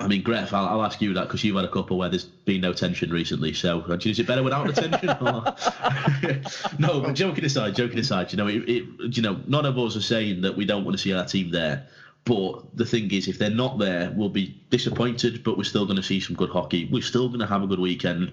I 0.00 0.06
mean, 0.06 0.24
Gref, 0.24 0.54
I'll, 0.54 0.66
I'll, 0.66 0.82
ask 0.82 1.00
you 1.02 1.12
that 1.12 1.24
because 1.24 1.44
you've 1.44 1.56
had 1.56 1.66
a 1.66 1.70
couple 1.70 1.98
where 1.98 2.08
there's 2.08 2.24
been 2.24 2.62
no 2.62 2.72
tension 2.72 3.10
recently. 3.10 3.52
So, 3.52 3.82
uh, 3.82 3.98
is 4.02 4.18
it 4.18 4.26
better 4.26 4.42
without 4.42 4.66
the 4.66 4.72
tension? 4.72 5.08
no, 6.78 7.00
but 7.00 7.12
joking 7.14 7.44
aside, 7.44 7.76
joking 7.76 7.98
aside, 7.98 8.32
you 8.32 8.38
know, 8.38 8.46
it, 8.46 8.66
it, 8.66 9.16
you 9.16 9.22
know, 9.22 9.42
none 9.46 9.66
of 9.66 9.78
us 9.78 9.96
are 9.96 10.00
saying 10.00 10.40
that 10.40 10.56
we 10.56 10.64
don't 10.64 10.84
want 10.84 10.96
to 10.96 11.02
see 11.02 11.12
our 11.12 11.26
team 11.26 11.50
there. 11.50 11.86
But 12.30 12.76
the 12.76 12.84
thing 12.84 13.10
is, 13.10 13.26
if 13.26 13.38
they're 13.38 13.50
not 13.50 13.80
there, 13.80 14.12
we'll 14.14 14.28
be 14.28 14.54
disappointed. 14.70 15.42
But 15.42 15.58
we're 15.58 15.64
still 15.64 15.84
going 15.84 15.96
to 15.96 16.02
see 16.02 16.20
some 16.20 16.36
good 16.36 16.50
hockey. 16.50 16.88
We're 16.92 17.02
still 17.02 17.26
going 17.26 17.40
to 17.40 17.46
have 17.46 17.64
a 17.64 17.66
good 17.66 17.80
weekend. 17.80 18.30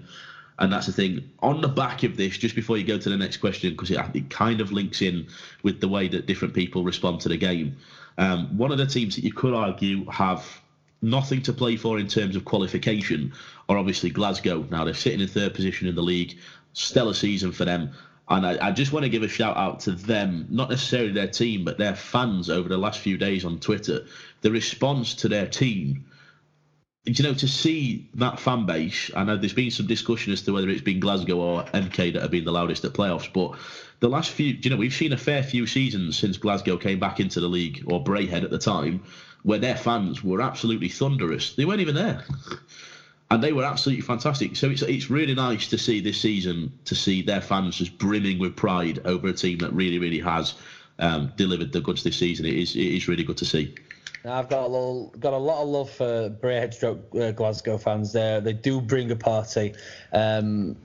And 0.60 0.72
that's 0.72 0.86
the 0.86 0.92
thing. 0.92 1.28
On 1.40 1.60
the 1.60 1.66
back 1.66 2.04
of 2.04 2.16
this, 2.16 2.38
just 2.38 2.54
before 2.54 2.78
you 2.78 2.84
go 2.84 2.96
to 2.96 3.08
the 3.08 3.16
next 3.16 3.38
question, 3.38 3.72
because 3.72 3.90
it, 3.90 3.98
it, 4.14 4.30
kind 4.30 4.60
of 4.60 4.70
links 4.70 5.02
in 5.02 5.26
with 5.64 5.80
the 5.80 5.88
way 5.88 6.06
that 6.06 6.26
different 6.26 6.54
people 6.54 6.84
respond 6.84 7.18
to 7.22 7.28
the 7.28 7.36
game. 7.36 7.76
Um, 8.18 8.56
one 8.56 8.70
of 8.70 8.78
the 8.78 8.86
teams 8.86 9.16
that 9.16 9.24
you 9.24 9.32
could 9.32 9.52
argue 9.52 10.04
have 10.10 10.46
nothing 11.02 11.42
to 11.42 11.52
play 11.52 11.74
for 11.74 11.98
in 11.98 12.06
terms 12.06 12.36
of 12.36 12.44
qualification 12.44 13.32
are 13.68 13.78
obviously 13.78 14.10
Glasgow. 14.10 14.64
Now 14.70 14.84
they're 14.84 14.94
sitting 14.94 15.20
in 15.20 15.26
third 15.26 15.54
position 15.54 15.88
in 15.88 15.96
the 15.96 16.02
league. 16.02 16.38
Stellar 16.72 17.14
season 17.14 17.50
for 17.50 17.64
them. 17.64 17.90
And 18.30 18.46
I, 18.46 18.68
I, 18.68 18.72
just 18.72 18.92
want 18.92 19.04
to 19.04 19.08
give 19.08 19.22
a 19.22 19.28
shout 19.28 19.56
out 19.56 19.80
to 19.80 19.92
them, 19.92 20.46
not 20.50 20.68
necessarily 20.68 21.12
their 21.12 21.28
team, 21.28 21.64
but 21.64 21.78
their 21.78 21.94
fans 21.94 22.50
over 22.50 22.68
the 22.68 22.76
last 22.76 23.00
few 23.00 23.16
days 23.16 23.44
on 23.44 23.58
Twitter. 23.58 24.04
The 24.42 24.50
response 24.50 25.14
to 25.14 25.28
their 25.28 25.46
team 25.46 26.04
you 27.16 27.24
know, 27.24 27.34
to 27.34 27.48
see 27.48 28.04
that 28.14 28.38
fan 28.38 28.66
base, 28.66 29.10
I 29.14 29.24
know 29.24 29.36
there's 29.36 29.54
been 29.54 29.70
some 29.70 29.86
discussion 29.86 30.32
as 30.32 30.42
to 30.42 30.52
whether 30.52 30.68
it's 30.68 30.82
been 30.82 31.00
Glasgow 31.00 31.36
or 31.38 31.62
MK 31.64 32.12
that 32.12 32.22
have 32.22 32.30
been 32.30 32.44
the 32.44 32.52
loudest 32.52 32.84
at 32.84 32.92
playoffs, 32.92 33.28
but 33.32 33.58
the 34.00 34.08
last 34.08 34.30
few, 34.30 34.58
you 34.60 34.70
know, 34.70 34.76
we've 34.76 34.92
seen 34.92 35.12
a 35.12 35.16
fair 35.16 35.42
few 35.42 35.66
seasons 35.66 36.18
since 36.18 36.36
Glasgow 36.36 36.76
came 36.76 36.98
back 36.98 37.20
into 37.20 37.40
the 37.40 37.48
league, 37.48 37.82
or 37.86 38.02
Braehead 38.02 38.44
at 38.44 38.50
the 38.50 38.58
time, 38.58 39.00
where 39.42 39.58
their 39.58 39.76
fans 39.76 40.22
were 40.22 40.42
absolutely 40.42 40.88
thunderous. 40.88 41.54
They 41.54 41.64
weren't 41.64 41.80
even 41.80 41.94
there. 41.94 42.24
And 43.30 43.42
they 43.42 43.52
were 43.52 43.64
absolutely 43.64 44.02
fantastic. 44.02 44.56
So 44.56 44.70
it's 44.70 44.82
it's 44.82 45.10
really 45.10 45.34
nice 45.34 45.68
to 45.68 45.78
see 45.78 46.00
this 46.00 46.20
season 46.20 46.72
to 46.86 46.94
see 46.94 47.20
their 47.20 47.42
fans 47.42 47.76
just 47.76 47.98
brimming 47.98 48.38
with 48.38 48.56
pride 48.56 49.00
over 49.04 49.28
a 49.28 49.32
team 49.34 49.58
that 49.58 49.72
really, 49.72 49.98
really 49.98 50.20
has 50.20 50.54
um, 50.98 51.32
delivered 51.36 51.72
the 51.72 51.80
goods 51.80 52.02
this 52.02 52.16
season. 52.16 52.46
It 52.46 52.54
is 52.54 52.74
it 52.74 52.80
is 52.80 53.06
really 53.06 53.24
good 53.24 53.36
to 53.38 53.44
see. 53.44 53.74
I've 54.24 54.48
got 54.48 54.64
a 54.64 54.66
little, 54.66 55.14
got 55.18 55.32
a 55.32 55.38
lot 55.38 55.62
of 55.62 55.68
love 55.68 55.90
for 55.90 56.30
Braehead 56.30 56.74
Stroke 56.74 57.14
uh, 57.14 57.30
Glasgow 57.32 57.78
fans. 57.78 58.12
There, 58.12 58.40
they 58.40 58.52
do 58.52 58.80
bring 58.80 59.10
a 59.10 59.16
party. 59.16 59.74
Um, 60.12 60.76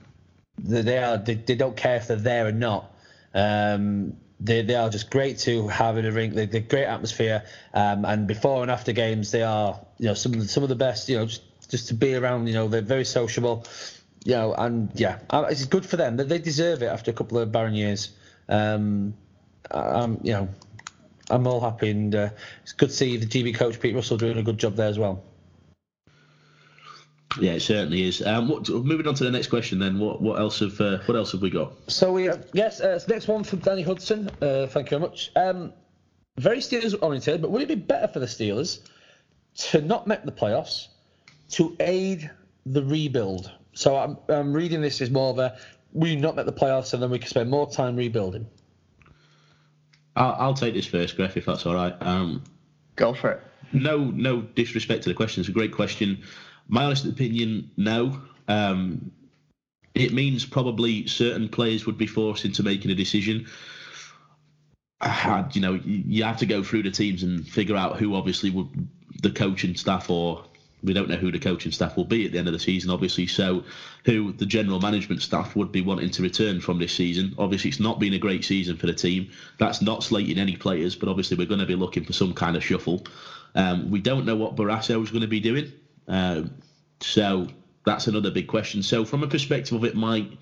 they, 0.58 0.98
are, 0.98 1.18
they, 1.18 1.34
they, 1.34 1.56
don't 1.56 1.76
care 1.76 1.96
if 1.96 2.06
they're 2.06 2.16
there 2.16 2.46
or 2.46 2.52
not. 2.52 2.94
Um, 3.34 4.16
they, 4.38 4.62
they 4.62 4.76
are 4.76 4.88
just 4.88 5.10
great 5.10 5.38
to 5.40 5.68
have 5.68 5.98
in 5.98 6.06
a 6.06 6.12
rink. 6.12 6.34
They, 6.34 6.46
they're 6.46 6.60
great 6.60 6.84
atmosphere. 6.84 7.44
Um, 7.72 8.04
and 8.04 8.26
before 8.26 8.62
and 8.62 8.70
after 8.70 8.92
games, 8.92 9.30
they 9.30 9.42
are, 9.42 9.80
you 9.98 10.06
know, 10.06 10.14
some 10.14 10.40
some 10.42 10.62
of 10.62 10.68
the 10.68 10.76
best. 10.76 11.08
You 11.08 11.18
know, 11.18 11.26
just, 11.26 11.42
just 11.66 11.88
to 11.88 11.94
be 11.94 12.14
around. 12.14 12.46
You 12.46 12.54
know, 12.54 12.68
they're 12.68 12.82
very 12.82 13.04
sociable. 13.04 13.66
You 14.24 14.34
know, 14.34 14.54
and 14.54 14.90
yeah, 14.94 15.18
it's 15.32 15.66
good 15.66 15.84
for 15.84 15.96
them. 15.96 16.16
They, 16.16 16.38
deserve 16.38 16.82
it 16.82 16.86
after 16.86 17.10
a 17.10 17.14
couple 17.14 17.38
of 17.38 17.52
barren 17.52 17.74
years. 17.74 18.10
Um, 18.48 19.14
um, 19.70 20.18
you 20.22 20.32
know, 20.32 20.48
I'm 21.30 21.46
all 21.46 21.60
happy, 21.60 21.90
and 21.90 22.14
uh, 22.14 22.30
it's 22.62 22.72
good 22.72 22.88
to 22.88 22.94
see 22.94 23.16
the 23.16 23.26
GB 23.26 23.54
coach 23.54 23.80
Pete 23.80 23.94
Russell 23.94 24.16
doing 24.16 24.38
a 24.38 24.42
good 24.42 24.58
job 24.58 24.76
there 24.76 24.88
as 24.88 24.98
well. 24.98 25.22
Yeah, 27.40 27.52
it 27.52 27.60
certainly 27.60 28.04
is. 28.04 28.24
Um, 28.24 28.48
what, 28.48 28.68
moving 28.68 29.08
on 29.08 29.14
to 29.14 29.24
the 29.24 29.30
next 29.30 29.48
question, 29.48 29.78
then. 29.78 29.98
What 29.98 30.22
what 30.22 30.38
else 30.38 30.60
have 30.60 30.80
uh, 30.80 30.98
what 31.06 31.16
else 31.16 31.32
have 31.32 31.42
we 31.42 31.50
got? 31.50 31.72
So 31.88 32.12
we 32.12 32.28
uh, 32.28 32.38
yes, 32.52 32.80
uh, 32.80 33.00
next 33.08 33.26
one 33.26 33.44
from 33.44 33.58
Danny 33.60 33.82
Hudson. 33.82 34.30
Uh, 34.40 34.66
thank 34.66 34.90
you 34.90 34.98
very 34.98 35.10
much. 35.10 35.32
Um, 35.34 35.72
very 36.38 36.58
Steelers 36.58 36.94
oriented, 37.00 37.42
but 37.42 37.50
would 37.50 37.62
it 37.62 37.68
be 37.68 37.74
better 37.74 38.08
for 38.08 38.20
the 38.20 38.26
Steelers 38.26 38.80
to 39.56 39.80
not 39.80 40.06
make 40.06 40.24
the 40.24 40.32
playoffs 40.32 40.88
to 41.50 41.76
aid 41.80 42.30
the 42.66 42.82
rebuild? 42.84 43.50
So 43.72 43.96
I'm, 43.96 44.18
I'm 44.28 44.52
reading 44.52 44.80
this 44.80 45.00
as 45.00 45.10
more 45.10 45.30
of 45.30 45.38
a 45.38 45.56
we 45.92 46.16
not 46.16 46.36
make 46.36 46.46
the 46.46 46.52
playoffs 46.52 46.92
and 46.92 47.02
then 47.02 47.10
we 47.10 47.18
can 47.18 47.28
spend 47.28 47.50
more 47.50 47.70
time 47.70 47.96
rebuilding. 47.96 48.46
I'll, 50.16 50.36
I'll 50.38 50.54
take 50.54 50.74
this 50.74 50.86
first, 50.86 51.16
Gref, 51.16 51.36
if 51.36 51.46
that's 51.46 51.66
all 51.66 51.74
right. 51.74 51.94
Um, 52.00 52.42
Go 52.96 53.14
for 53.14 53.32
it. 53.32 53.42
No, 53.72 54.04
no 54.04 54.42
disrespect 54.42 55.04
to 55.04 55.08
the 55.08 55.14
question. 55.14 55.40
It's 55.40 55.48
a 55.48 55.52
great 55.52 55.72
question. 55.72 56.22
My 56.68 56.84
honest 56.84 57.04
opinion, 57.06 57.70
no. 57.76 58.20
Um, 58.48 59.10
it 59.94 60.12
means 60.12 60.44
probably 60.44 61.06
certain 61.06 61.48
players 61.48 61.86
would 61.86 61.98
be 61.98 62.06
forced 62.06 62.44
into 62.44 62.62
making 62.62 62.90
a 62.90 62.94
decision. 62.94 63.46
Uh, 65.00 65.44
you 65.52 65.60
know, 65.60 65.74
you 65.84 66.24
have 66.24 66.38
to 66.38 66.46
go 66.46 66.62
through 66.62 66.84
the 66.84 66.90
teams 66.90 67.22
and 67.22 67.46
figure 67.46 67.76
out 67.76 67.98
who 67.98 68.14
obviously 68.14 68.50
would 68.50 68.88
the 69.22 69.30
coaching 69.30 69.74
staff 69.74 70.10
or 70.10 70.44
we 70.84 70.92
don't 70.92 71.08
know 71.08 71.16
who 71.16 71.32
the 71.32 71.38
coaching 71.38 71.72
staff 71.72 71.96
will 71.96 72.04
be 72.04 72.26
at 72.26 72.32
the 72.32 72.38
end 72.38 72.46
of 72.46 72.52
the 72.52 72.58
season, 72.58 72.90
obviously. 72.90 73.26
So, 73.26 73.64
who 74.04 74.32
the 74.32 74.46
general 74.46 74.80
management 74.80 75.22
staff 75.22 75.56
would 75.56 75.72
be 75.72 75.80
wanting 75.80 76.10
to 76.10 76.22
return 76.22 76.60
from 76.60 76.78
this 76.78 76.92
season. 76.92 77.34
Obviously, 77.38 77.70
it's 77.70 77.80
not 77.80 77.98
been 77.98 78.12
a 78.12 78.18
great 78.18 78.44
season 78.44 78.76
for 78.76 78.86
the 78.86 78.92
team. 78.92 79.30
That's 79.58 79.80
not 79.80 80.02
slating 80.04 80.38
any 80.38 80.56
players, 80.56 80.94
but 80.94 81.08
obviously, 81.08 81.38
we're 81.38 81.46
going 81.46 81.60
to 81.60 81.66
be 81.66 81.74
looking 81.74 82.04
for 82.04 82.12
some 82.12 82.34
kind 82.34 82.54
of 82.54 82.62
shuffle. 82.62 83.06
Um, 83.54 83.90
we 83.90 84.00
don't 84.00 84.26
know 84.26 84.36
what 84.36 84.56
Barrasso 84.56 85.02
is 85.02 85.10
going 85.10 85.22
to 85.22 85.28
be 85.28 85.40
doing. 85.40 85.72
Um, 86.06 86.54
so, 87.00 87.48
that's 87.86 88.06
another 88.06 88.30
big 88.30 88.46
question. 88.46 88.82
So, 88.82 89.04
from 89.04 89.22
a 89.22 89.28
perspective 89.28 89.72
of 89.72 89.84
it, 89.84 89.96
might 89.96 90.38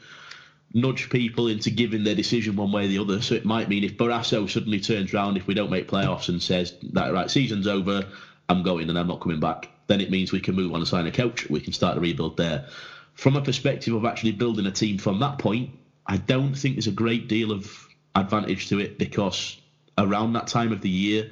nudge 0.74 1.09
people 1.09 1.48
into 1.48 1.70
giving 1.70 2.02
their 2.02 2.14
decision 2.14 2.56
one 2.56 2.73
way 2.73 2.86
or 2.86 2.89
the 2.89 2.98
other. 2.98 3.23
So, 3.23 3.36
it 3.36 3.44
might 3.44 3.69
mean 3.69 3.85
if 3.85 3.97
Barrasso 3.97 4.51
suddenly 4.51 4.81
turns 4.81 5.14
around 5.14 5.36
if 5.36 5.47
we 5.47 5.55
don't 5.55 5.70
make 5.70 5.86
playoffs 5.86 6.28
and 6.28 6.43
says 6.43 6.74
that, 6.94 7.12
right, 7.12 7.31
season's 7.31 7.69
over, 7.69 8.02
I'm 8.48 8.64
going 8.64 8.90
and 8.90 8.98
I'm 8.98 9.06
not 9.06 9.20
coming 9.20 9.39
back 9.39 9.71
then 9.93 10.01
it 10.01 10.10
means 10.10 10.32
we 10.32 10.40
can 10.40 10.55
move 10.55 10.73
on 10.73 10.81
and 10.81 10.89
sign 10.89 11.06
a 11.06 11.10
coach. 11.10 11.48
We 11.51 11.60
can 11.60 11.74
start 11.74 11.98
a 11.98 12.01
rebuild 12.01 12.39
there. 12.39 12.66
From 13.12 13.36
a 13.36 13.43
perspective 13.43 13.93
of 13.93 14.06
actually 14.06 14.32
building 14.32 14.64
a 14.64 14.70
team 14.70 14.97
from 14.97 15.20
that 15.20 15.36
point, 15.39 15.78
I 16.06 16.16
don't 16.16 16.55
think 16.55 16.77
there's 16.77 16.86
a 16.86 16.93
great 16.93 17.28
deal 17.28 17.52
of 17.52 17.86
advantage 18.14 18.69
to 18.70 18.81
it 18.81 18.98
because 18.98 19.60
around 19.98 20.32
that 20.32 20.47
time 20.47 20.73
of 20.73 20.81
the 20.81 20.89
year, 20.89 21.31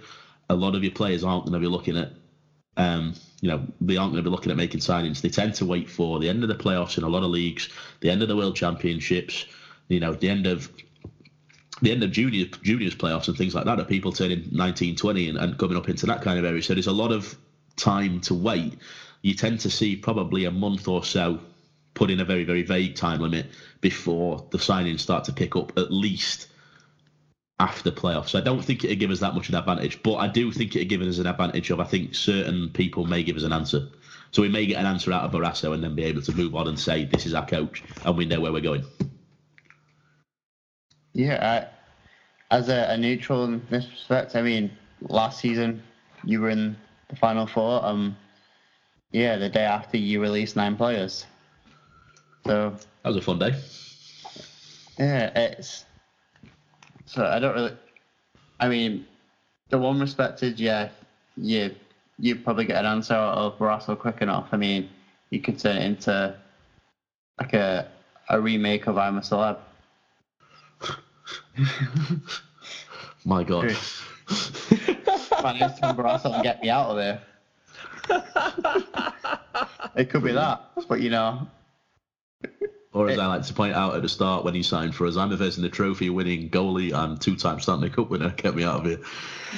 a 0.51 0.55
lot 0.55 0.75
of 0.75 0.83
your 0.83 0.93
players 0.93 1.25
aren't 1.25 1.45
going 1.47 1.55
to 1.55 1.59
be 1.59 1.67
looking 1.67 1.97
at, 1.97 2.13
um, 2.77 3.15
you 3.41 3.49
know, 3.49 3.67
they 3.81 3.97
aren't 3.97 4.13
going 4.13 4.23
to 4.23 4.29
be 4.29 4.35
looking 4.35 4.51
at 4.51 4.59
making 4.59 4.81
signings. 4.81 5.23
They 5.23 5.31
tend 5.31 5.55
to 5.55 5.65
wait 5.65 5.89
for 5.89 6.19
the 6.19 6.29
end 6.29 6.43
of 6.43 6.51
the 6.51 6.55
playoffs 6.55 6.99
in 6.99 7.05
a 7.05 7.09
lot 7.09 7.23
of 7.23 7.31
leagues, 7.31 7.71
the 8.01 8.11
end 8.11 8.21
of 8.21 8.29
the 8.29 8.37
World 8.37 8.57
Championships, 8.57 9.47
you 9.89 10.01
know, 10.01 10.13
the 10.13 10.29
end 10.29 10.47
of 10.47 10.71
the 11.81 11.93
end 11.93 12.03
of 12.03 12.11
junior 12.11 12.45
juniors 12.63 12.95
playoffs 12.95 13.27
and 13.29 13.39
things 13.39 13.55
like 13.55 13.65
that. 13.65 13.81
Are 13.81 13.85
people 13.85 14.13
turning 14.13 14.47
19, 14.53 14.97
20 14.97 15.29
and, 15.31 15.39
and 15.39 15.57
coming 15.57 15.79
up 15.79 15.89
into 15.89 16.05
that 16.05 16.21
kind 16.21 16.39
of 16.39 16.45
area? 16.45 16.63
So 16.63 16.75
there's 16.75 16.87
a 16.87 16.93
lot 16.93 17.11
of 17.11 17.39
time 17.81 18.21
to 18.23 18.35
wait, 18.35 18.79
you 19.23 19.35
tend 19.35 19.61
to 19.61 19.71
see 19.71 19.97
probably 19.97 20.45
a 20.45 20.51
month 20.51 20.89
or 20.89 21.05
so 21.05 21.41
put 21.95 22.11
in 22.11 22.21
a 22.21 22.25
very, 22.25 22.45
very 22.45 22.63
vague 22.63 22.95
time 22.95 23.21
limit 23.21 23.47
before 23.81 24.47
the 24.51 24.59
signings 24.59 25.01
start 25.01 25.25
to 25.25 25.33
pick 25.33 25.57
up, 25.57 25.77
at 25.77 25.91
least 25.91 26.49
after 27.59 27.91
playoffs. 27.91 28.31
So 28.31 28.39
I 28.39 28.43
don't 28.43 28.65
think 28.65 28.85
it'd 28.85 28.99
give 28.99 29.11
us 29.11 29.21
that 29.21 29.35
much 29.35 29.49
of 29.49 29.55
an 29.55 29.61
advantage, 29.61 30.03
but 30.03 30.15
I 30.15 30.29
do 30.29 30.51
think 30.51 30.75
it'd 30.75 30.89
give 30.89 31.03
us 31.03 31.19
an 31.19 31.27
advantage 31.27 31.71
of 31.71 31.81
I 31.81 31.85
think 31.85 32.15
certain 32.15 32.71
people 32.71 33.05
may 33.05 33.23
give 33.23 33.37
us 33.37 33.43
an 33.43 33.53
answer. 33.53 33.89
So 34.31 34.43
we 34.43 34.49
may 34.49 34.67
get 34.67 34.79
an 34.79 34.87
answer 34.87 35.13
out 35.13 35.25
of 35.25 35.33
Barrasso 35.33 35.75
and 35.75 35.83
then 35.83 35.95
be 35.95 36.05
able 36.05 36.23
to 36.23 36.33
move 36.33 36.55
on 36.55 36.69
and 36.69 36.79
say 36.79 37.05
this 37.05 37.27
is 37.27 37.35
our 37.35 37.45
coach 37.45 37.83
and 38.05 38.17
we 38.17 38.25
know 38.25 38.41
where 38.41 38.53
we're 38.53 38.61
going. 38.61 38.85
Yeah, 41.13 41.69
as 42.51 42.69
a, 42.69 42.87
a 42.91 42.97
neutral 42.97 43.45
in 43.45 43.67
this 43.69 43.87
respect, 43.91 44.37
I 44.37 44.43
mean, 44.43 44.71
last 45.03 45.41
season 45.41 45.83
you 46.25 46.41
were 46.41 46.51
in 46.51 46.77
the 47.11 47.17
final 47.17 47.47
four. 47.47 47.85
Um, 47.85 48.17
yeah, 49.13 49.37
the 49.37 49.49
day 49.49 49.65
after 49.65 49.99
you 49.99 50.21
released 50.23 50.57
nine 50.57 50.77
players. 50.77 51.27
So 52.47 52.75
that 53.03 53.09
was 53.09 53.17
a 53.17 53.23
fun 53.23 53.39
day. 53.39 53.55
Yeah, 54.99 55.31
it's 55.35 55.85
so 57.07 57.27
I 57.27 57.39
don't 57.39 57.55
really. 57.55 57.77
I 58.61 58.69
mean, 58.69 59.07
the 59.71 59.79
one 59.79 60.01
respected, 60.01 60.61
yeah, 60.61 60.91
you 61.37 61.75
you 62.19 62.37
probably 62.37 62.67
get 62.67 62.85
an 62.85 62.87
answer 62.87 63.15
out 63.15 63.37
of 63.37 63.61
Russell 63.61 63.97
quick 63.97 64.21
enough. 64.21 64.49
I 64.53 64.57
mean, 64.57 64.89
you 65.31 65.41
could 65.41 65.59
turn 65.59 65.77
it 65.77 65.85
into 65.85 66.37
like 67.39 67.53
a 67.55 67.89
a 68.29 68.41
remake 68.41 68.87
of 68.87 68.97
I'm 68.97 69.19
a 69.19 69.21
Celeb. 69.21 69.59
My 73.25 73.43
God. 73.45 73.77
I 75.45 75.59
to 75.59 75.95
Barrasso 75.95 76.35
and 76.35 76.43
get 76.43 76.63
me 76.63 76.71
out 76.71 76.91
of 76.91 76.97
there. 76.97 77.21
it 79.97 80.11
could 80.11 80.25
be 80.25 80.33
that, 80.33 80.71
but 80.89 81.01
you 81.01 81.11
know. 81.11 81.47
Or 82.93 83.09
as 83.09 83.17
it, 83.17 83.21
I 83.21 83.27
like 83.27 83.45
to 83.45 83.55
point 83.55 83.75
out 83.75 83.95
at 83.95 84.03
the 84.03 84.09
start 84.09 84.45
when 84.45 84.55
he 84.55 84.63
signed 84.63 84.95
for 84.95 85.07
us, 85.07 85.17
I'm 85.17 85.31
a 85.33 85.69
trophy 85.69 86.11
winning 86.11 86.51
goalie 86.51 86.93
and 86.93 87.21
two 87.21 87.37
time 87.37 87.61
Stanley 87.61 87.91
Cup 87.91 88.11
winner. 88.11 88.31
Get 88.31 88.57
me 88.57 88.65
out 88.65 88.81
of 88.81 88.87
here. 88.87 89.01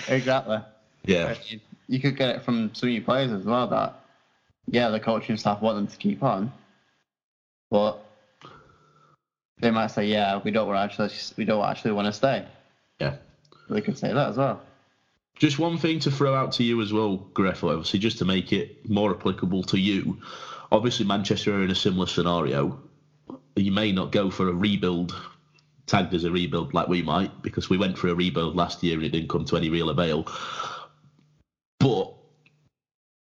Exactly. 0.09 0.59
Yeah. 1.05 1.35
You, 1.49 1.61
you 1.89 2.01
could 2.01 2.17
get 2.17 2.37
it 2.37 2.43
from 2.43 2.75
some 2.75 2.91
of 2.91 2.95
your 2.95 3.03
players 3.03 3.33
as 3.33 3.45
well 3.45 3.67
that, 3.69 4.01
yeah, 4.67 4.91
the 4.91 5.01
coaching 5.01 5.37
staff 5.37 5.63
want 5.63 5.77
them 5.77 5.87
to 5.87 5.97
keep 5.97 6.23
on, 6.23 6.53
but 7.71 8.05
they 9.61 9.71
might 9.71 9.89
say, 9.89 10.07
yeah, 10.07 10.41
we 10.45 10.51
don't 10.51 10.75
actually 10.75 11.11
we 11.37 11.45
don't 11.45 11.65
actually 11.65 11.93
want 11.93 12.07
to 12.07 12.13
stay. 12.13 12.47
Yeah. 13.01 13.17
They 13.71 13.81
could 13.81 13.97
say 13.97 14.13
that 14.13 14.29
as 14.29 14.37
well. 14.37 14.61
Just 15.43 15.59
one 15.59 15.77
thing 15.77 15.99
to 15.99 16.11
throw 16.11 16.35
out 16.35 16.53
to 16.53 16.63
you 16.63 16.81
as 16.81 16.93
well, 16.93 17.27
Greffel, 17.35 17.71
obviously, 17.71 17.99
just 17.99 18.19
to 18.19 18.25
make 18.25 18.53
it 18.53 18.89
more 18.89 19.11
applicable 19.11 19.65
to 19.65 19.79
you. 19.79 20.17
Obviously, 20.71 21.05
Manchester 21.05 21.59
are 21.59 21.65
in 21.65 21.71
a 21.71 21.75
similar 21.75 22.07
scenario 22.07 22.79
you 23.57 23.73
may 23.73 23.93
not 23.93 24.13
go 24.13 24.31
for 24.31 24.49
a 24.49 24.53
rebuild 24.53 25.15
tagged 25.87 26.15
as 26.15 26.25
a 26.25 26.31
rebuild 26.31 26.73
like 26.73 26.89
we 26.89 27.03
might 27.03 27.43
because 27.43 27.69
we 27.69 27.77
went 27.77 27.99
for 27.99 28.09
a 28.09 28.15
rebuild 28.15 28.57
last 28.57 28.83
year 28.83 28.95
and 28.95 29.05
it 29.05 29.11
didn't 29.11 29.29
come 29.29 29.45
to 29.45 29.57
any 29.57 29.69
real 29.69 29.91
avail. 29.91 30.27
But 31.81 32.15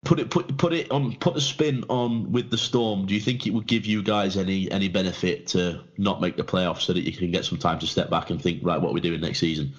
put 0.04 0.18
it 0.18 0.30
put 0.30 0.56
put 0.56 0.72
it 0.72 0.90
on 0.90 1.14
put 1.16 1.36
a 1.36 1.40
spin 1.40 1.84
on 1.88 2.32
with 2.32 2.50
the 2.50 2.58
storm. 2.58 3.06
Do 3.06 3.14
you 3.14 3.20
think 3.20 3.46
it 3.46 3.54
would 3.54 3.66
give 3.66 3.86
you 3.86 4.02
guys 4.02 4.36
any 4.36 4.70
any 4.70 4.88
benefit 4.88 5.46
to 5.48 5.80
not 5.96 6.20
make 6.20 6.36
the 6.36 6.44
playoffs 6.44 6.82
so 6.82 6.92
that 6.92 7.04
you 7.04 7.12
can 7.12 7.30
get 7.30 7.44
some 7.44 7.58
time 7.58 7.78
to 7.78 7.86
step 7.86 8.10
back 8.10 8.30
and 8.30 8.42
think 8.42 8.60
right 8.62 8.80
what 8.80 8.92
we're 8.92 9.00
doing 9.00 9.20
next 9.20 9.38
season? 9.38 9.72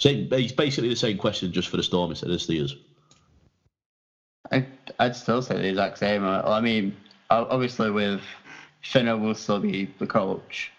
So 0.00 0.08
it's 0.08 0.52
basically 0.52 0.88
the 0.88 0.96
same 0.96 1.18
question 1.18 1.52
just 1.52 1.68
for 1.68 1.76
the 1.76 1.82
storm 1.82 2.10
instead 2.10 2.30
of 2.30 2.32
the 2.32 2.38
Steelers. 2.38 2.72
I 4.50 4.66
I'd 4.98 5.14
still 5.14 5.42
say 5.42 5.56
the 5.56 5.68
exact 5.68 5.98
same. 5.98 6.24
I 6.24 6.60
mean, 6.62 6.96
obviously 7.28 7.90
with 7.90 8.22
Finner 8.80 9.18
will 9.18 9.34
still 9.34 9.60
be 9.60 9.90
the 9.98 10.06
coach. 10.06 10.72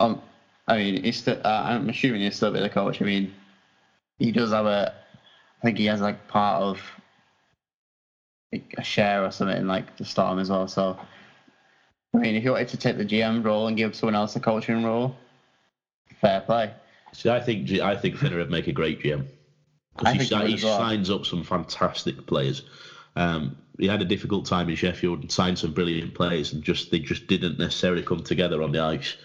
Um, 0.00 0.22
I 0.66 0.78
mean, 0.78 1.04
he's 1.04 1.18
still, 1.18 1.38
uh, 1.44 1.62
I'm 1.66 1.90
assuming 1.90 2.22
he'll 2.22 2.32
still 2.32 2.50
be 2.50 2.60
the 2.60 2.70
coach. 2.70 3.02
I 3.02 3.04
mean, 3.04 3.34
he 4.18 4.32
does 4.32 4.50
have 4.50 4.64
a, 4.64 4.94
I 5.60 5.66
think 5.66 5.76
he 5.76 5.84
has 5.86 6.00
like 6.00 6.26
part 6.26 6.62
of 6.62 6.80
like, 8.50 8.74
a 8.78 8.82
share 8.82 9.22
or 9.24 9.30
something 9.30 9.58
in 9.58 9.68
like 9.68 9.94
the 9.98 10.06
Storm 10.06 10.38
as 10.38 10.48
well. 10.48 10.68
So, 10.68 10.98
I 12.14 12.18
mean, 12.18 12.34
if 12.34 12.44
you 12.44 12.52
wanted 12.52 12.68
to 12.68 12.78
take 12.78 12.96
the 12.96 13.04
GM 13.04 13.44
role 13.44 13.66
and 13.66 13.76
give 13.76 13.94
someone 13.94 14.14
else 14.14 14.36
a 14.36 14.40
coaching 14.40 14.84
role, 14.84 15.14
fair 16.18 16.40
play. 16.40 16.72
See, 17.12 17.30
I 17.30 17.40
think 17.40 17.70
I 17.80 17.96
think 17.96 18.16
Finner 18.16 18.36
would 18.38 18.50
make 18.50 18.66
a 18.66 18.72
great 18.72 19.00
GM 19.00 19.26
because 19.96 20.28
he, 20.28 20.36
he, 20.36 20.56
he 20.56 20.64
well. 20.64 20.78
signs 20.78 21.10
up 21.10 21.26
some 21.26 21.42
fantastic 21.42 22.26
players. 22.26 22.62
Um, 23.16 23.56
he 23.78 23.86
had 23.86 24.02
a 24.02 24.04
difficult 24.04 24.44
time 24.46 24.68
in 24.68 24.76
Sheffield 24.76 25.20
and 25.20 25.30
signed 25.30 25.58
some 25.58 25.72
brilliant 25.72 26.14
players, 26.14 26.52
and 26.52 26.62
just 26.62 26.90
they 26.90 26.98
just 26.98 27.26
didn't 27.26 27.58
necessarily 27.58 28.02
come 28.02 28.22
together 28.22 28.62
on 28.62 28.72
the 28.72 28.80
ice. 28.80 29.16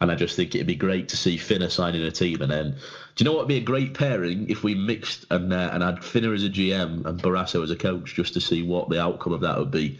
And 0.00 0.10
I 0.10 0.14
just 0.14 0.34
think 0.34 0.54
it'd 0.54 0.66
be 0.66 0.76
great 0.76 1.08
to 1.10 1.16
see 1.16 1.36
Finner 1.36 1.68
signing 1.68 2.02
a 2.02 2.10
team. 2.10 2.40
And 2.40 2.50
then, 2.50 2.70
do 2.70 2.76
you 3.18 3.24
know 3.24 3.32
what 3.32 3.40
would 3.40 3.48
be 3.48 3.58
a 3.58 3.60
great 3.60 3.92
pairing 3.92 4.48
if 4.48 4.62
we 4.62 4.74
mixed 4.74 5.26
and 5.30 5.52
uh, 5.52 5.70
and 5.72 5.82
had 5.82 6.02
Finner 6.02 6.32
as 6.32 6.44
a 6.44 6.48
GM 6.48 7.04
and 7.04 7.20
Barrasso 7.20 7.62
as 7.62 7.70
a 7.70 7.76
coach, 7.76 8.14
just 8.14 8.34
to 8.34 8.40
see 8.40 8.62
what 8.62 8.88
the 8.88 9.00
outcome 9.00 9.32
of 9.32 9.40
that 9.40 9.58
would 9.58 9.70
be? 9.70 9.98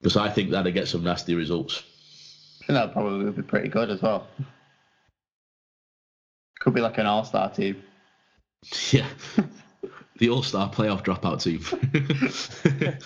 Because 0.00 0.16
I 0.16 0.30
think 0.30 0.50
that'd 0.50 0.72
get 0.74 0.88
some 0.88 1.02
nasty 1.02 1.34
results. 1.34 1.82
I 2.62 2.66
think 2.66 2.78
that 2.78 2.92
probably 2.92 3.24
would 3.24 3.36
be 3.36 3.42
pretty 3.42 3.68
good 3.68 3.90
as 3.90 4.00
well. 4.00 4.26
Could 6.68 6.74
be 6.74 6.80
like 6.80 6.98
an 6.98 7.06
all-star 7.06 7.50
team. 7.50 7.82
Yeah 8.92 9.06
the 10.18 10.28
All 10.28 10.42
Star 10.42 10.70
playoff 10.70 11.04
dropout 11.04 11.42
team. 11.42 11.62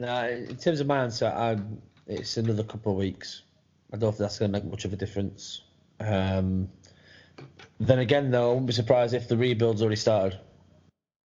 now, 0.00 0.26
in 0.26 0.56
terms 0.56 0.80
of 0.80 0.86
my 0.86 1.02
answer, 1.02 1.26
I, 1.26 1.58
it's 2.06 2.36
another 2.36 2.62
couple 2.62 2.92
of 2.92 2.98
weeks. 2.98 3.42
I 3.92 3.96
don't 3.96 4.12
think 4.12 4.20
that's 4.20 4.38
going 4.38 4.52
to 4.52 4.60
make 4.60 4.70
much 4.70 4.84
of 4.84 4.92
a 4.92 4.96
difference. 4.96 5.62
Um, 6.00 6.68
then 7.80 7.98
again, 7.98 8.30
though, 8.30 8.50
I 8.50 8.52
wouldn't 8.52 8.66
be 8.66 8.72
surprised 8.72 9.14
if 9.14 9.28
the 9.28 9.36
rebuild's 9.36 9.80
already 9.80 9.96
started. 9.96 10.38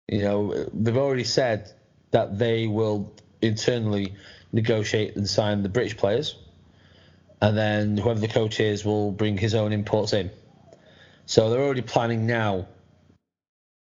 You 0.07 0.21
know, 0.21 0.69
they've 0.73 0.97
already 0.97 1.23
said 1.23 1.71
that 2.11 2.37
they 2.37 2.67
will 2.67 3.13
internally 3.41 4.15
negotiate 4.51 5.15
and 5.15 5.27
sign 5.27 5.63
the 5.63 5.69
British 5.69 5.97
players, 5.97 6.35
and 7.41 7.57
then 7.57 7.97
whoever 7.97 8.19
the 8.19 8.27
coach 8.27 8.59
is 8.59 8.85
will 8.85 9.11
bring 9.11 9.37
his 9.37 9.55
own 9.55 9.71
imports 9.71 10.13
in. 10.13 10.31
So 11.29 11.51
they're 11.51 11.61
already 11.61 11.83
planning 11.83 12.25
now 12.25 12.65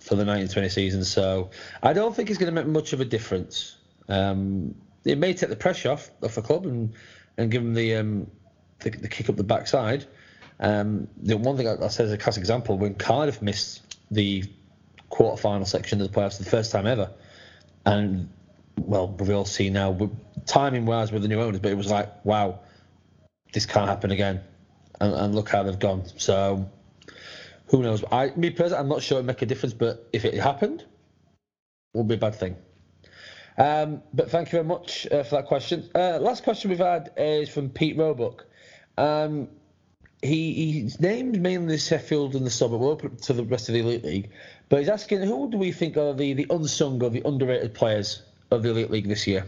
for 0.01 0.13
the 0.13 0.23
1920 0.23 0.69
season. 0.69 1.03
So 1.03 1.49
I 1.81 1.91
don't 1.91 2.15
think 2.15 2.29
it's 2.29 2.37
going 2.37 2.53
to 2.53 2.61
make 2.61 2.71
much 2.71 2.93
of 2.93 3.01
a 3.01 3.05
difference. 3.05 3.75
Um, 4.07 4.75
it 5.03 5.17
may 5.17 5.33
take 5.33 5.49
the 5.49 5.55
pressure 5.55 5.89
off 5.89 6.11
off 6.21 6.35
the 6.35 6.43
club 6.43 6.67
and 6.67 6.93
and 7.35 7.49
give 7.49 7.63
them 7.63 7.73
the 7.73 7.95
um, 7.95 8.27
the, 8.81 8.91
the 8.91 9.07
kick 9.07 9.29
up 9.29 9.35
the 9.35 9.43
backside. 9.43 10.05
Um, 10.59 11.07
the 11.17 11.35
one 11.35 11.57
thing 11.57 11.67
I, 11.67 11.83
I 11.83 11.87
said 11.87 12.05
as 12.05 12.11
a 12.11 12.19
classic 12.19 12.41
example 12.41 12.77
when 12.77 12.93
Cardiff 12.93 13.41
missed 13.41 13.97
the 14.11 14.43
quarter-final 15.09 15.65
section 15.65 16.01
of 16.01 16.11
the 16.11 16.15
playoffs 16.15 16.37
for 16.37 16.43
the 16.43 16.51
first 16.51 16.71
time 16.71 16.85
ever, 16.85 17.09
and 17.83 18.29
well, 18.77 19.07
we've 19.07 19.31
all 19.31 19.45
seen 19.45 19.73
now 19.73 20.11
timing 20.45 20.85
wise 20.85 21.11
with 21.11 21.23
the 21.23 21.27
new 21.27 21.41
owners, 21.41 21.61
but 21.61 21.71
it 21.71 21.77
was 21.77 21.89
like, 21.89 22.23
wow, 22.23 22.59
this 23.53 23.65
can't 23.65 23.89
happen 23.89 24.11
again, 24.11 24.39
and, 25.01 25.15
and 25.15 25.33
look 25.33 25.49
how 25.49 25.63
they've 25.63 25.79
gone. 25.79 26.03
So 26.17 26.69
who 27.67 27.81
knows? 27.81 28.03
I, 28.11 28.31
me 28.35 28.49
personally, 28.49 28.79
I'm 28.79 28.89
not 28.89 29.01
sure 29.01 29.17
it'd 29.17 29.25
make 29.25 29.41
a 29.41 29.45
difference, 29.45 29.73
but 29.73 30.07
if 30.13 30.25
it 30.25 30.35
happened, 30.35 30.85
would 31.93 32.07
be 32.07 32.15
a 32.15 32.17
bad 32.17 32.35
thing. 32.35 32.55
Um, 33.57 34.01
but 34.13 34.31
thank 34.31 34.47
you 34.47 34.51
very 34.51 34.63
much 34.63 35.07
uh, 35.11 35.23
for 35.23 35.35
that 35.35 35.45
question. 35.45 35.89
Uh, 35.93 36.17
last 36.19 36.43
question 36.43 36.69
we've 36.69 36.79
had 36.79 37.11
is 37.17 37.49
from 37.49 37.69
Pete 37.69 37.97
Roebuck. 37.97 38.45
Um, 38.97 39.47
he, 40.21 40.53
he's 40.53 40.99
named 40.99 41.41
mainly 41.41 41.77
Sheffield 41.77 42.35
and 42.35 42.45
the 42.45 42.49
sub, 42.49 42.71
but 42.71 42.77
we're 42.77 42.91
open 42.91 43.17
to 43.17 43.33
the 43.33 43.43
rest 43.43 43.69
of 43.69 43.73
the 43.73 43.81
Elite 43.81 44.03
League. 44.03 44.29
But 44.69 44.79
he's 44.79 44.89
asking 44.89 45.21
who 45.21 45.51
do 45.51 45.57
we 45.57 45.71
think 45.71 45.97
are 45.97 46.13
the, 46.13 46.33
the 46.33 46.47
unsung 46.49 47.03
or 47.03 47.09
the 47.09 47.21
underrated 47.25 47.73
players 47.73 48.23
of 48.49 48.63
the 48.63 48.69
Elite 48.69 48.89
League 48.89 49.07
this 49.07 49.27
year? 49.27 49.45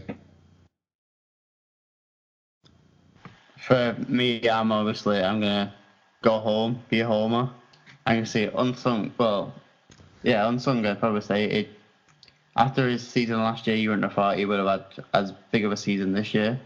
For 3.58 3.96
me, 4.06 4.48
I'm 4.48 4.70
obviously 4.70 5.20
I'm 5.20 5.40
gonna 5.40 5.74
go 6.22 6.38
home, 6.38 6.82
be 6.88 7.00
a 7.00 7.06
homer. 7.06 7.50
I 8.06 8.14
can 8.14 8.26
say 8.26 8.50
unsung. 8.54 9.12
Well, 9.18 9.52
yeah, 10.22 10.48
unsung. 10.48 10.86
I'd 10.86 11.00
probably 11.00 11.20
say 11.20 11.44
it. 11.44 11.68
After 12.56 12.88
his 12.88 13.06
season 13.06 13.36
last 13.36 13.66
year, 13.66 13.76
you 13.76 13.90
wouldn't 13.90 14.04
have 14.04 14.14
thought 14.14 14.38
he 14.38 14.46
would 14.46 14.58
have 14.58 14.66
had 14.66 15.04
as 15.12 15.32
big 15.50 15.64
of 15.64 15.72
a 15.72 15.76
season 15.76 16.12
this 16.12 16.32
year. 16.32 16.58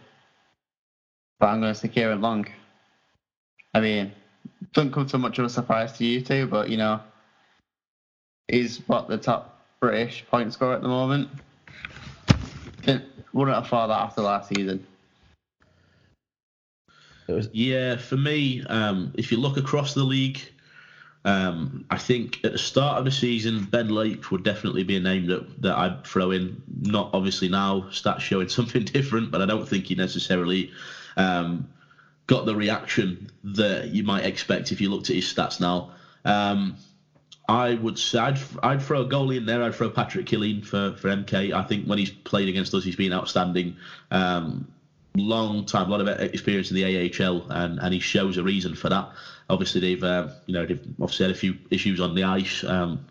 But 1.40 1.46
I'm 1.46 1.60
going 1.60 1.72
to 1.72 1.78
say 1.78 1.88
Kieran 1.88 2.20
Long. 2.20 2.46
I 3.74 3.80
mean, 3.80 4.12
doesn't 4.72 4.92
come 4.92 5.08
so 5.08 5.18
much 5.18 5.38
of 5.38 5.46
a 5.46 5.48
surprise 5.48 5.92
to 5.94 6.04
you 6.04 6.20
two, 6.20 6.46
but 6.46 6.68
you 6.68 6.76
know, 6.76 7.00
he's 8.46 8.78
what 8.86 9.08
the 9.08 9.18
top 9.18 9.64
British 9.80 10.24
point 10.30 10.52
scorer 10.52 10.74
at 10.74 10.82
the 10.82 10.88
moment. 10.88 11.28
Wouldn't 13.32 13.56
have 13.56 13.68
thought 13.68 13.88
that 13.88 14.00
after 14.00 14.22
last 14.22 14.48
season. 14.54 14.86
Yeah, 17.52 17.96
for 17.96 18.16
me, 18.16 18.64
um, 18.66 19.12
if 19.16 19.30
you 19.30 19.38
look 19.38 19.56
across 19.56 19.94
the 19.94 20.02
league, 20.02 20.40
um, 21.24 21.84
I 21.90 21.98
think 21.98 22.40
at 22.44 22.52
the 22.52 22.58
start 22.58 22.98
of 22.98 23.04
the 23.04 23.10
season, 23.10 23.64
Ben 23.64 23.88
Lake 23.88 24.30
would 24.30 24.42
definitely 24.42 24.84
be 24.84 24.96
a 24.96 25.00
name 25.00 25.26
that, 25.26 25.62
that 25.62 25.76
I'd 25.76 26.04
throw 26.04 26.30
in. 26.30 26.62
Not 26.80 27.10
obviously 27.12 27.48
now, 27.48 27.82
stats 27.90 28.20
showing 28.20 28.48
something 28.58 28.84
different, 28.84 29.30
but 29.30 29.42
I 29.42 29.46
don't 29.46 29.68
think 29.68 29.86
he 29.86 29.94
necessarily 29.94 30.72
um, 31.16 31.68
got 32.26 32.46
the 32.46 32.54
reaction 32.54 33.30
that 33.44 33.88
you 33.88 34.02
might 34.02 34.24
expect 34.24 34.72
if 34.72 34.80
you 34.80 34.90
looked 34.90 35.10
at 35.10 35.16
his 35.16 35.24
stats 35.24 35.60
now. 35.60 35.92
Um, 36.24 36.76
I 37.48 37.74
would 37.74 37.98
say 37.98 38.18
I'd, 38.18 38.38
I'd 38.62 38.80
throw 38.80 39.02
a 39.02 39.08
goalie 39.08 39.36
in 39.36 39.44
there. 39.44 39.62
I'd 39.62 39.74
throw 39.74 39.90
Patrick 39.90 40.26
Killeen 40.26 40.64
for, 40.64 40.96
for 40.96 41.08
MK. 41.08 41.52
I 41.52 41.62
think 41.64 41.86
when 41.86 41.98
he's 41.98 42.10
played 42.10 42.48
against 42.48 42.72
us, 42.72 42.84
he's 42.84 42.96
been 42.96 43.12
outstanding. 43.12 43.76
Um, 44.10 44.68
long 45.16 45.64
time, 45.64 45.88
a 45.88 45.90
lot 45.90 46.00
of 46.00 46.08
experience 46.20 46.70
in 46.70 46.76
the 46.76 46.84
AHL, 46.84 47.46
and, 47.50 47.78
and 47.80 47.92
he 47.94 48.00
shows 48.00 48.36
a 48.36 48.42
reason 48.42 48.74
for 48.74 48.88
that. 48.88 49.10
Obviously, 49.48 49.80
they've 49.80 50.02
uh, 50.02 50.28
you 50.46 50.54
know 50.54 50.66
they've 50.66 50.82
obviously 51.00 51.24
had 51.24 51.34
a 51.34 51.38
few 51.38 51.56
issues 51.70 52.00
on 52.00 52.14
the 52.14 52.24
ice, 52.24 52.64
um, 52.64 53.04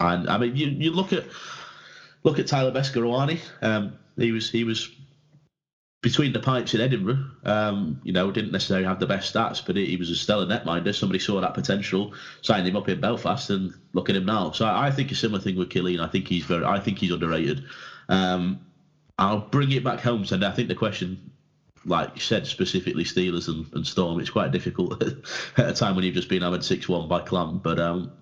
and 0.00 0.28
I 0.28 0.38
mean 0.38 0.56
you, 0.56 0.68
you 0.68 0.90
look 0.90 1.12
at 1.12 1.24
look 2.24 2.38
at 2.38 2.46
Tyler 2.46 2.72
Beskorowany. 2.72 3.40
Um, 3.62 3.96
he 4.16 4.32
was 4.32 4.50
he 4.50 4.64
was 4.64 4.90
between 6.02 6.32
the 6.32 6.40
pipes 6.40 6.74
in 6.74 6.80
Edinburgh. 6.80 7.24
Um, 7.44 8.00
you 8.04 8.12
know, 8.12 8.30
didn't 8.30 8.52
necessarily 8.52 8.86
have 8.86 9.00
the 9.00 9.06
best 9.06 9.34
stats, 9.34 9.64
but 9.64 9.76
he 9.76 9.96
was 9.96 10.10
a 10.10 10.16
stellar 10.16 10.46
netminder. 10.46 10.94
Somebody 10.94 11.18
saw 11.18 11.40
that 11.40 11.54
potential, 11.54 12.14
signed 12.42 12.66
him 12.66 12.76
up 12.76 12.88
in 12.88 13.00
Belfast, 13.00 13.50
and 13.50 13.72
look 13.94 14.08
at 14.08 14.16
him 14.16 14.24
now. 14.24 14.52
So 14.52 14.64
I, 14.64 14.86
I 14.86 14.90
think 14.90 15.10
a 15.10 15.14
similar 15.14 15.40
thing 15.40 15.56
with 15.56 15.68
Killeen. 15.68 16.00
I 16.00 16.06
think 16.06 16.28
he's 16.28 16.44
very, 16.44 16.64
I 16.64 16.78
think 16.78 16.98
he's 16.98 17.10
underrated. 17.10 17.64
Um, 18.08 18.60
I'll 19.18 19.40
bring 19.40 19.72
it 19.72 19.82
back 19.82 20.00
home, 20.00 20.24
and 20.30 20.44
I 20.44 20.52
think 20.52 20.68
the 20.68 20.74
question, 20.74 21.32
like 21.84 22.10
you 22.14 22.20
said, 22.20 22.46
specifically 22.46 23.04
Steelers 23.04 23.48
and, 23.48 23.66
and 23.74 23.86
Storm, 23.86 24.20
it's 24.20 24.30
quite 24.30 24.52
difficult 24.52 25.02
at 25.56 25.68
a 25.68 25.72
time 25.72 25.96
when 25.96 26.04
you've 26.04 26.14
just 26.14 26.28
been 26.28 26.42
hammered 26.42 26.64
6 26.64 26.88
1 26.88 27.08
by 27.08 27.20
Clan. 27.20 27.58
But 27.58 27.80
um, 27.80 28.12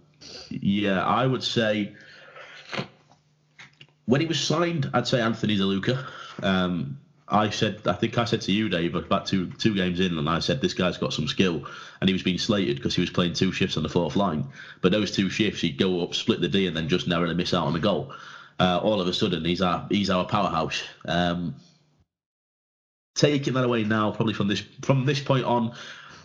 yeah, 0.48 1.04
I 1.04 1.26
would 1.26 1.42
say 1.42 1.94
when 4.06 4.20
he 4.20 4.26
was 4.26 4.40
signed, 4.40 4.90
I'd 4.94 5.06
say 5.06 5.20
Anthony 5.20 5.58
DeLuca. 5.58 6.06
Um, 6.42 6.98
I 7.28 7.50
said, 7.50 7.80
I 7.86 7.92
think 7.92 8.16
I 8.18 8.24
said 8.24 8.40
to 8.42 8.52
you, 8.52 8.68
Dave, 8.68 8.94
about 8.94 9.26
two 9.26 9.50
two 9.58 9.74
games 9.74 9.98
in, 9.98 10.16
and 10.16 10.28
I 10.28 10.38
said 10.38 10.60
this 10.60 10.74
guy's 10.74 10.96
got 10.96 11.12
some 11.12 11.26
skill, 11.26 11.66
and 12.00 12.08
he 12.08 12.12
was 12.12 12.22
being 12.22 12.38
slated 12.38 12.76
because 12.76 12.94
he 12.94 13.00
was 13.00 13.10
playing 13.10 13.32
two 13.32 13.50
shifts 13.50 13.76
on 13.76 13.82
the 13.82 13.88
fourth 13.88 14.14
line. 14.14 14.46
But 14.80 14.92
those 14.92 15.10
two 15.10 15.28
shifts, 15.28 15.60
he'd 15.60 15.76
go 15.76 16.02
up, 16.02 16.14
split 16.14 16.40
the 16.40 16.48
D, 16.48 16.68
and 16.68 16.76
then 16.76 16.88
just 16.88 17.08
narrowly 17.08 17.34
miss 17.34 17.52
out 17.52 17.66
on 17.66 17.72
the 17.72 17.80
goal. 17.80 18.12
Uh, 18.58 18.80
all 18.82 19.00
of 19.00 19.06
a 19.06 19.12
sudden, 19.12 19.44
he's 19.44 19.60
our 19.60 19.86
he's 19.90 20.10
our 20.10 20.24
powerhouse. 20.26 20.82
Um, 21.06 21.56
taking 23.14 23.54
that 23.54 23.64
away 23.64 23.84
now, 23.84 24.12
probably 24.12 24.34
from 24.34 24.48
this 24.48 24.62
from 24.82 25.04
this 25.04 25.20
point 25.20 25.44
on, 25.44 25.74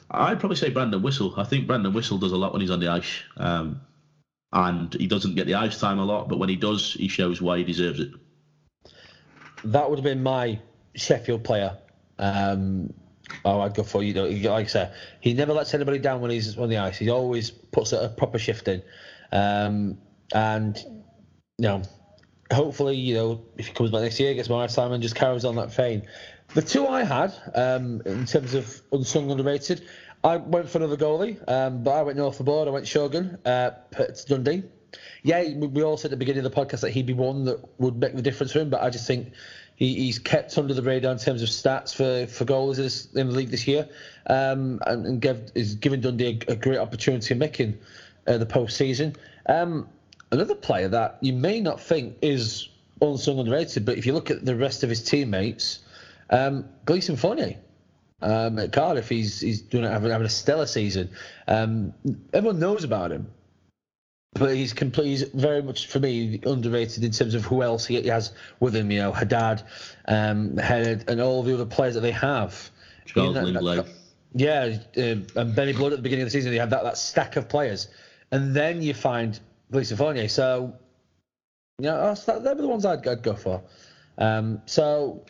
I'd 0.10 0.40
probably 0.40 0.58
say 0.58 0.70
Brandon 0.70 1.02
Whistle. 1.02 1.34
I 1.38 1.44
think 1.44 1.68
Brandon 1.68 1.94
Whistle 1.94 2.18
does 2.18 2.32
a 2.32 2.38
lot 2.38 2.53
when 2.53 2.62
he's 2.62 2.72
on 2.72 2.80
the 2.80 2.90
ice, 2.90 3.24
um, 3.38 3.82
and 4.53 4.94
he 4.94 5.08
doesn't 5.08 5.36
get 5.36 5.48
the 5.48 5.56
ice 5.56 5.80
time 5.80 5.99
a 5.99 6.06
lot, 6.06 6.30
but 6.30 6.38
when 6.38 6.49
he 6.49 6.56
does, 6.56 6.94
he 6.94 7.08
shows 7.08 7.41
why 7.41 7.58
he 7.58 7.64
deserves 7.64 7.99
it. 7.99 8.12
That 9.64 9.90
would 9.90 9.99
have 9.99 10.03
been 10.03 10.24
my 10.24 10.60
Sheffield 10.95 11.44
player. 11.44 11.78
Um, 12.18 12.94
oh, 13.45 13.62
I'd 13.62 13.74
go 13.74 13.84
for 13.84 14.03
you 14.03 14.14
know, 14.14 14.26
like 14.26 14.66
I 14.66 14.70
said, 14.70 14.94
he 15.20 15.34
never 15.34 15.53
lets 15.53 15.74
anybody 15.74 15.99
down 15.99 16.22
when 16.22 16.32
he's 16.32 16.58
on 16.58 16.70
the 16.70 16.78
ice. 16.78 16.98
He 16.98 17.10
always 17.10 17.52
puts 17.52 17.94
a, 17.94 18.10
proper 18.10 18.38
shift 18.38 18.68
in, 18.68 18.84
um, 19.32 19.98
and 20.34 20.78
you 21.58 21.68
know, 21.68 21.82
hopefully, 22.52 22.95
you 22.95 23.15
know, 23.15 23.41
if 23.57 23.68
he 23.68 23.73
comes 23.73 23.91
back 23.91 24.02
next 24.02 24.19
year, 24.19 24.34
gets 24.34 24.49
more 24.49 24.68
time 24.68 24.91
and 24.91 25.02
just 25.02 25.15
carries 25.15 25.45
on 25.45 25.56
that 25.56 25.73
vein. 25.73 26.03
The 26.53 26.61
two 26.61 26.88
I 26.88 27.03
had 27.03 27.34
um, 27.56 28.02
in 28.06 28.26
terms 28.26 28.53
of 28.53 28.82
unsung 28.91 29.32
underrated, 29.32 29.86
I 30.23 30.38
went 30.38 30.69
for 30.69 30.78
another 30.80 30.98
goalie, 30.98 31.38
um, 31.49 31.84
but 31.84 31.91
I 31.91 32.03
went 32.03 32.18
north 32.18 32.38
the 32.38 32.44
board. 32.44 32.68
I 32.68 32.72
went 32.72 32.88
Shogun, 32.88 33.38
uh, 33.45 33.72
Dundee. 34.28 34.64
Yeah, 35.23 35.53
we 35.53 35.84
all 35.84 35.98
said 35.98 36.10
at 36.10 36.11
the 36.11 36.18
beginning 36.18 36.45
of 36.45 36.52
the 36.52 36.65
podcast 36.65 36.82
that 36.82 36.91
he'd 36.91 37.06
be 37.06 37.14
one 37.14 37.45
that 37.45 37.60
would 37.80 37.95
make 37.95 38.15
the 38.15 38.22
difference 38.22 38.52
for 38.52 38.60
him, 38.60 38.69
but 38.69 38.82
I 38.82 38.90
just 38.90 39.07
think 39.07 39.32
he, 39.76 39.95
he's 39.95 40.19
kept 40.19 40.57
under 40.57 40.73
the 40.73 40.82
radar 40.82 41.11
in 41.11 41.18
terms 41.18 41.41
of 41.41 41.49
stats 41.49 41.95
for, 41.95 42.32
for 42.32 42.45
goals 42.45 42.78
in 43.15 43.28
the 43.28 43.34
league 43.34 43.49
this 43.49 43.68
year, 43.68 43.88
um, 44.28 44.80
and, 44.86 45.06
and 45.06 45.22
give, 45.22 45.52
is 45.56 45.76
giving 45.76 46.02
Dundee 46.02 46.40
a, 46.48 46.52
a 46.52 46.56
great 46.56 46.80
opportunity 46.80 47.34
of 47.34 47.38
making 47.38 47.80
uh, 48.28 48.38
the 48.38 48.45
postseason. 48.45 49.15
Um, 49.48 49.88
another 50.32 50.56
player 50.56 50.88
that 50.88 51.18
you 51.22 51.34
may 51.34 51.60
not 51.60 51.80
think 51.80 52.18
is 52.22 52.70
unsung 53.02 53.40
underrated, 53.40 53.86
but 53.86 53.98
if 53.98 54.06
you 54.06 54.14
look 54.14 54.32
at 54.32 54.45
the 54.45 54.56
rest 54.56 54.84
of 54.84 54.90
his 54.90 55.03
teammates, 55.03 55.80
um, 56.30 56.66
Gleason 56.86 57.16
Fournier. 57.16 57.58
Um, 58.24 58.60
at 58.60 58.72
Cardiff, 58.72 59.10
he's 59.10 59.40
he's 59.40 59.62
doing 59.62 59.84
having, 59.84 60.12
having 60.12 60.28
a 60.28 60.30
stellar 60.30 60.68
season. 60.68 61.10
Um, 61.48 61.94
everyone 62.34 62.60
knows 62.60 62.84
about 62.84 63.12
him, 63.12 63.32
but 64.34 64.56
he's 64.56 64.74
complete. 64.74 65.08
He's 65.08 65.24
very 65.24 65.64
much 65.64 65.88
for 65.88 65.99
me 65.99 66.40
underrated 66.45 67.03
in 67.03 67.12
terms 67.12 67.34
of 67.34 67.44
who 67.45 67.64
else 67.64 67.88
he 67.88 67.95
has 68.08 68.32
with 68.60 68.76
him. 68.76 68.91
You 68.91 68.99
know, 68.99 69.12
Haddad, 69.12 69.64
um, 70.08 70.56
Head, 70.58 71.06
and 71.08 71.20
all 71.20 71.41
the 71.41 71.56
other 71.56 71.66
players 71.66 71.95
that 71.95 72.02
they 72.02 72.12
have. 72.12 72.70
Charles 73.06 73.34
that, 73.34 73.45
Linglet. 73.45 73.90
yeah, 74.36 74.78
um, 74.98 75.26
and 75.36 75.56
Benny 75.56 75.74
Blood 75.74 75.94
at 75.94 75.98
the 75.98 76.03
beginning 76.03 76.22
of 76.22 76.28
the 76.28 76.32
season, 76.32 76.53
you 76.53 76.60
have 76.60 76.70
that, 76.70 76.84
that 76.84 76.98
stack 76.99 77.38
of 77.38 77.49
players, 77.49 77.88
and 78.32 78.56
then 78.56 78.84
you 78.84 78.94
find 78.94 79.40
Gleason 79.72 79.98
Fournier. 79.98 80.27
So, 80.27 80.73
you 81.80 81.85
know, 81.85 82.14
they're 82.14 82.56
the 82.56 82.68
ones 82.68 82.85
I'd, 82.85 83.07
I'd 83.07 83.23
go 83.23 83.35
for. 83.35 83.64
Um, 84.18 84.61
so, 84.65 85.26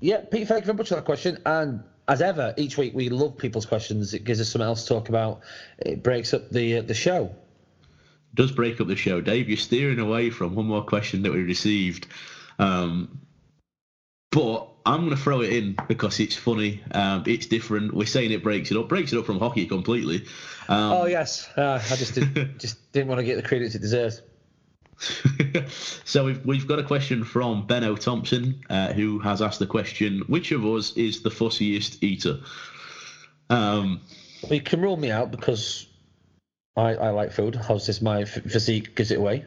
yeah, 0.00 0.20
Pete, 0.20 0.46
thank 0.46 0.62
you 0.62 0.66
very 0.66 0.76
much 0.76 0.88
for 0.88 0.96
that 0.96 1.04
question. 1.04 1.38
And 1.46 1.82
as 2.06 2.22
ever, 2.22 2.54
each 2.56 2.76
week 2.76 2.94
we 2.94 3.08
love 3.08 3.36
people's 3.36 3.66
questions. 3.66 4.14
It 4.14 4.24
gives 4.24 4.40
us 4.40 4.50
something 4.50 4.66
else 4.66 4.82
to 4.82 4.88
talk 4.88 5.08
about. 5.08 5.40
It 5.78 6.02
breaks 6.02 6.32
up 6.34 6.50
the 6.50 6.78
uh, 6.78 6.82
the 6.82 6.94
show 6.94 7.34
does 8.36 8.52
break 8.52 8.80
up 8.80 8.86
the 8.86 8.96
show. 8.96 9.20
Dave, 9.20 9.48
you're 9.48 9.56
steering 9.56 9.98
away 9.98 10.30
from 10.30 10.54
one 10.54 10.66
more 10.66 10.84
question 10.84 11.22
that 11.22 11.32
we 11.32 11.42
received. 11.42 12.06
Um, 12.58 13.20
but 14.30 14.68
I'm 14.84 15.00
going 15.00 15.10
to 15.10 15.16
throw 15.16 15.40
it 15.40 15.52
in 15.52 15.76
because 15.88 16.20
it's 16.20 16.36
funny. 16.36 16.82
Um, 16.92 17.24
it's 17.26 17.46
different. 17.46 17.94
We're 17.94 18.06
saying 18.06 18.30
it 18.30 18.42
breaks 18.42 18.70
it 18.70 18.76
up. 18.76 18.88
Breaks 18.88 19.12
it 19.12 19.18
up 19.18 19.26
from 19.26 19.38
hockey 19.38 19.66
completely. 19.66 20.24
Um, 20.68 20.92
oh 20.92 21.06
yes, 21.06 21.48
uh, 21.56 21.82
I 21.90 21.96
just 21.96 22.14
did, 22.14 22.58
just 22.58 22.92
didn't 22.92 23.08
want 23.08 23.18
to 23.18 23.24
get 23.24 23.36
the 23.36 23.42
credit 23.42 23.74
it 23.74 23.80
deserves. 23.80 24.22
so 26.04 26.24
we've 26.24 26.44
we've 26.46 26.66
got 26.66 26.78
a 26.78 26.82
question 26.82 27.24
from 27.24 27.66
Benno 27.66 27.96
Thompson, 27.96 28.62
uh, 28.70 28.92
who 28.92 29.18
has 29.18 29.42
asked 29.42 29.58
the 29.58 29.66
question: 29.66 30.22
Which 30.26 30.52
of 30.52 30.64
us 30.64 30.92
is 30.96 31.22
the 31.22 31.30
fussiest 31.30 32.02
eater? 32.02 32.40
Um, 33.50 34.00
well, 34.42 34.54
you 34.54 34.60
can 34.60 34.80
rule 34.80 34.96
me 34.96 35.10
out 35.10 35.30
because 35.30 35.86
I, 36.76 36.94
I 36.94 37.10
like 37.10 37.32
food. 37.32 37.56
How's 37.56 37.86
this 37.86 38.00
my 38.00 38.24
physique 38.24 38.94
gives 38.94 39.10
it 39.10 39.18
away? 39.18 39.44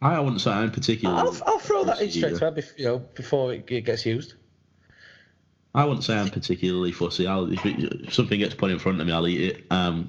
I 0.00 0.20
wouldn't 0.20 0.40
say 0.40 0.52
I'm 0.52 0.70
particularly. 0.70 1.20
I'll, 1.20 1.36
I'll 1.46 1.58
throw 1.58 1.84
that 1.84 2.00
in 2.00 2.10
straight 2.10 2.40
away, 2.40 2.62
you 2.76 2.84
know, 2.84 2.98
before 2.98 3.52
it, 3.52 3.66
gets 3.66 4.06
used. 4.06 4.34
I 5.74 5.84
wouldn't 5.84 6.04
say 6.04 6.16
I'm 6.16 6.30
particularly 6.30 6.92
fussy. 6.92 7.26
I'll, 7.26 7.52
if, 7.52 7.64
it, 7.66 8.06
if, 8.06 8.14
something 8.14 8.38
gets 8.38 8.54
put 8.54 8.70
in 8.70 8.78
front 8.78 9.00
of 9.00 9.06
me, 9.06 9.12
I'll 9.12 9.26
eat 9.26 9.56
it. 9.56 9.64
Um, 9.70 10.08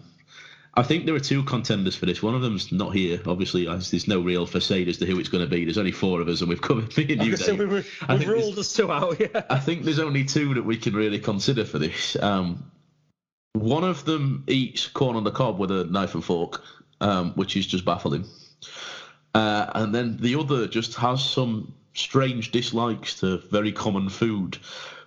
I 0.76 0.84
think 0.84 1.06
there 1.06 1.16
are 1.16 1.20
two 1.20 1.44
contenders 1.44 1.95
for 1.95 2.06
this. 2.06 2.22
One 2.22 2.36
of 2.36 2.41
them's 2.41 2.72
not 2.72 2.95
here, 2.95 3.20
obviously. 3.26 3.68
as 3.68 3.91
There's 3.91 4.07
no 4.07 4.22
real 4.22 4.45
facade 4.45 4.88
as 4.88 4.98
to 4.98 5.06
who 5.06 5.20
it's 5.20 5.28
going 5.28 5.44
to 5.44 5.49
be. 5.49 5.66
There's 5.66 5.78
only 5.78 5.91
four 5.91 6.22
of 6.22 6.28
us, 6.28 6.41
and 6.41 6.49
we've 6.49 6.61
covered 6.61 6.95
me 6.98 7.11
and 7.14 7.26
you. 7.26 7.36
So 7.36 7.56
we 7.56 7.84
have 8.07 8.28
ruled 8.28 8.57
us 8.60 8.74
two 8.74 8.91
out. 8.91 9.20
Yeah. 9.20 9.44
I 9.49 9.60
think 9.60 9.84
there's 9.84 9.99
only 9.99 10.24
two 10.24 10.53
that 10.53 10.64
we 10.64 10.78
can 10.78 10.94
really 10.94 11.20
consider 11.20 11.66
for 11.66 11.80
this. 11.80 12.16
Um, 12.22 12.72
one 13.53 13.84
of 13.84 14.06
them 14.06 14.44
eats 14.48 14.88
corn 14.88 15.16
on 15.16 15.24
the 15.24 15.32
cob 15.32 15.60
with 15.60 15.72
a 15.72 15.86
knife 15.86 16.14
and 16.14 16.24
fork, 16.24 16.64
um, 17.02 17.32
which 17.34 17.57
is 17.57 17.66
just 17.66 17.84
baffling. 17.84 18.26
Uh, 19.34 19.68
and 19.76 19.93
then 19.93 20.18
the 20.18 20.35
other 20.35 20.68
just 20.68 20.95
has 20.95 21.23
some 21.23 21.73
strange 21.93 22.51
dislikes 22.51 23.15
to 23.19 23.38
very 23.49 23.72
common 23.72 24.10
food. 24.10 24.57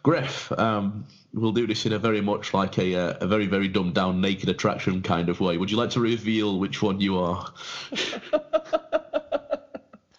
Greff 0.05 0.57
um, 0.59 1.05
will 1.33 1.53
do 1.53 1.67
this 1.67 1.87
in 1.87 1.93
a 1.93 1.99
very 1.99 2.21
much 2.21 2.55
like 2.55 2.79
a, 2.79 2.95
uh, 2.95 3.15
a 3.21 3.27
very, 3.27 3.47
very 3.47 3.69
dumbed 3.69 3.95
down 3.95 4.21
naked 4.21 4.49
attraction 4.49 5.03
kind 5.03 5.29
of 5.29 5.41
way. 5.41 5.57
Would 5.57 5.71
you 5.71 5.77
like 5.77 5.91
to 5.91 6.01
reveal 6.01 6.59
which 6.59 6.83
one 6.83 7.01
you 7.01 7.19
are? 7.19 7.53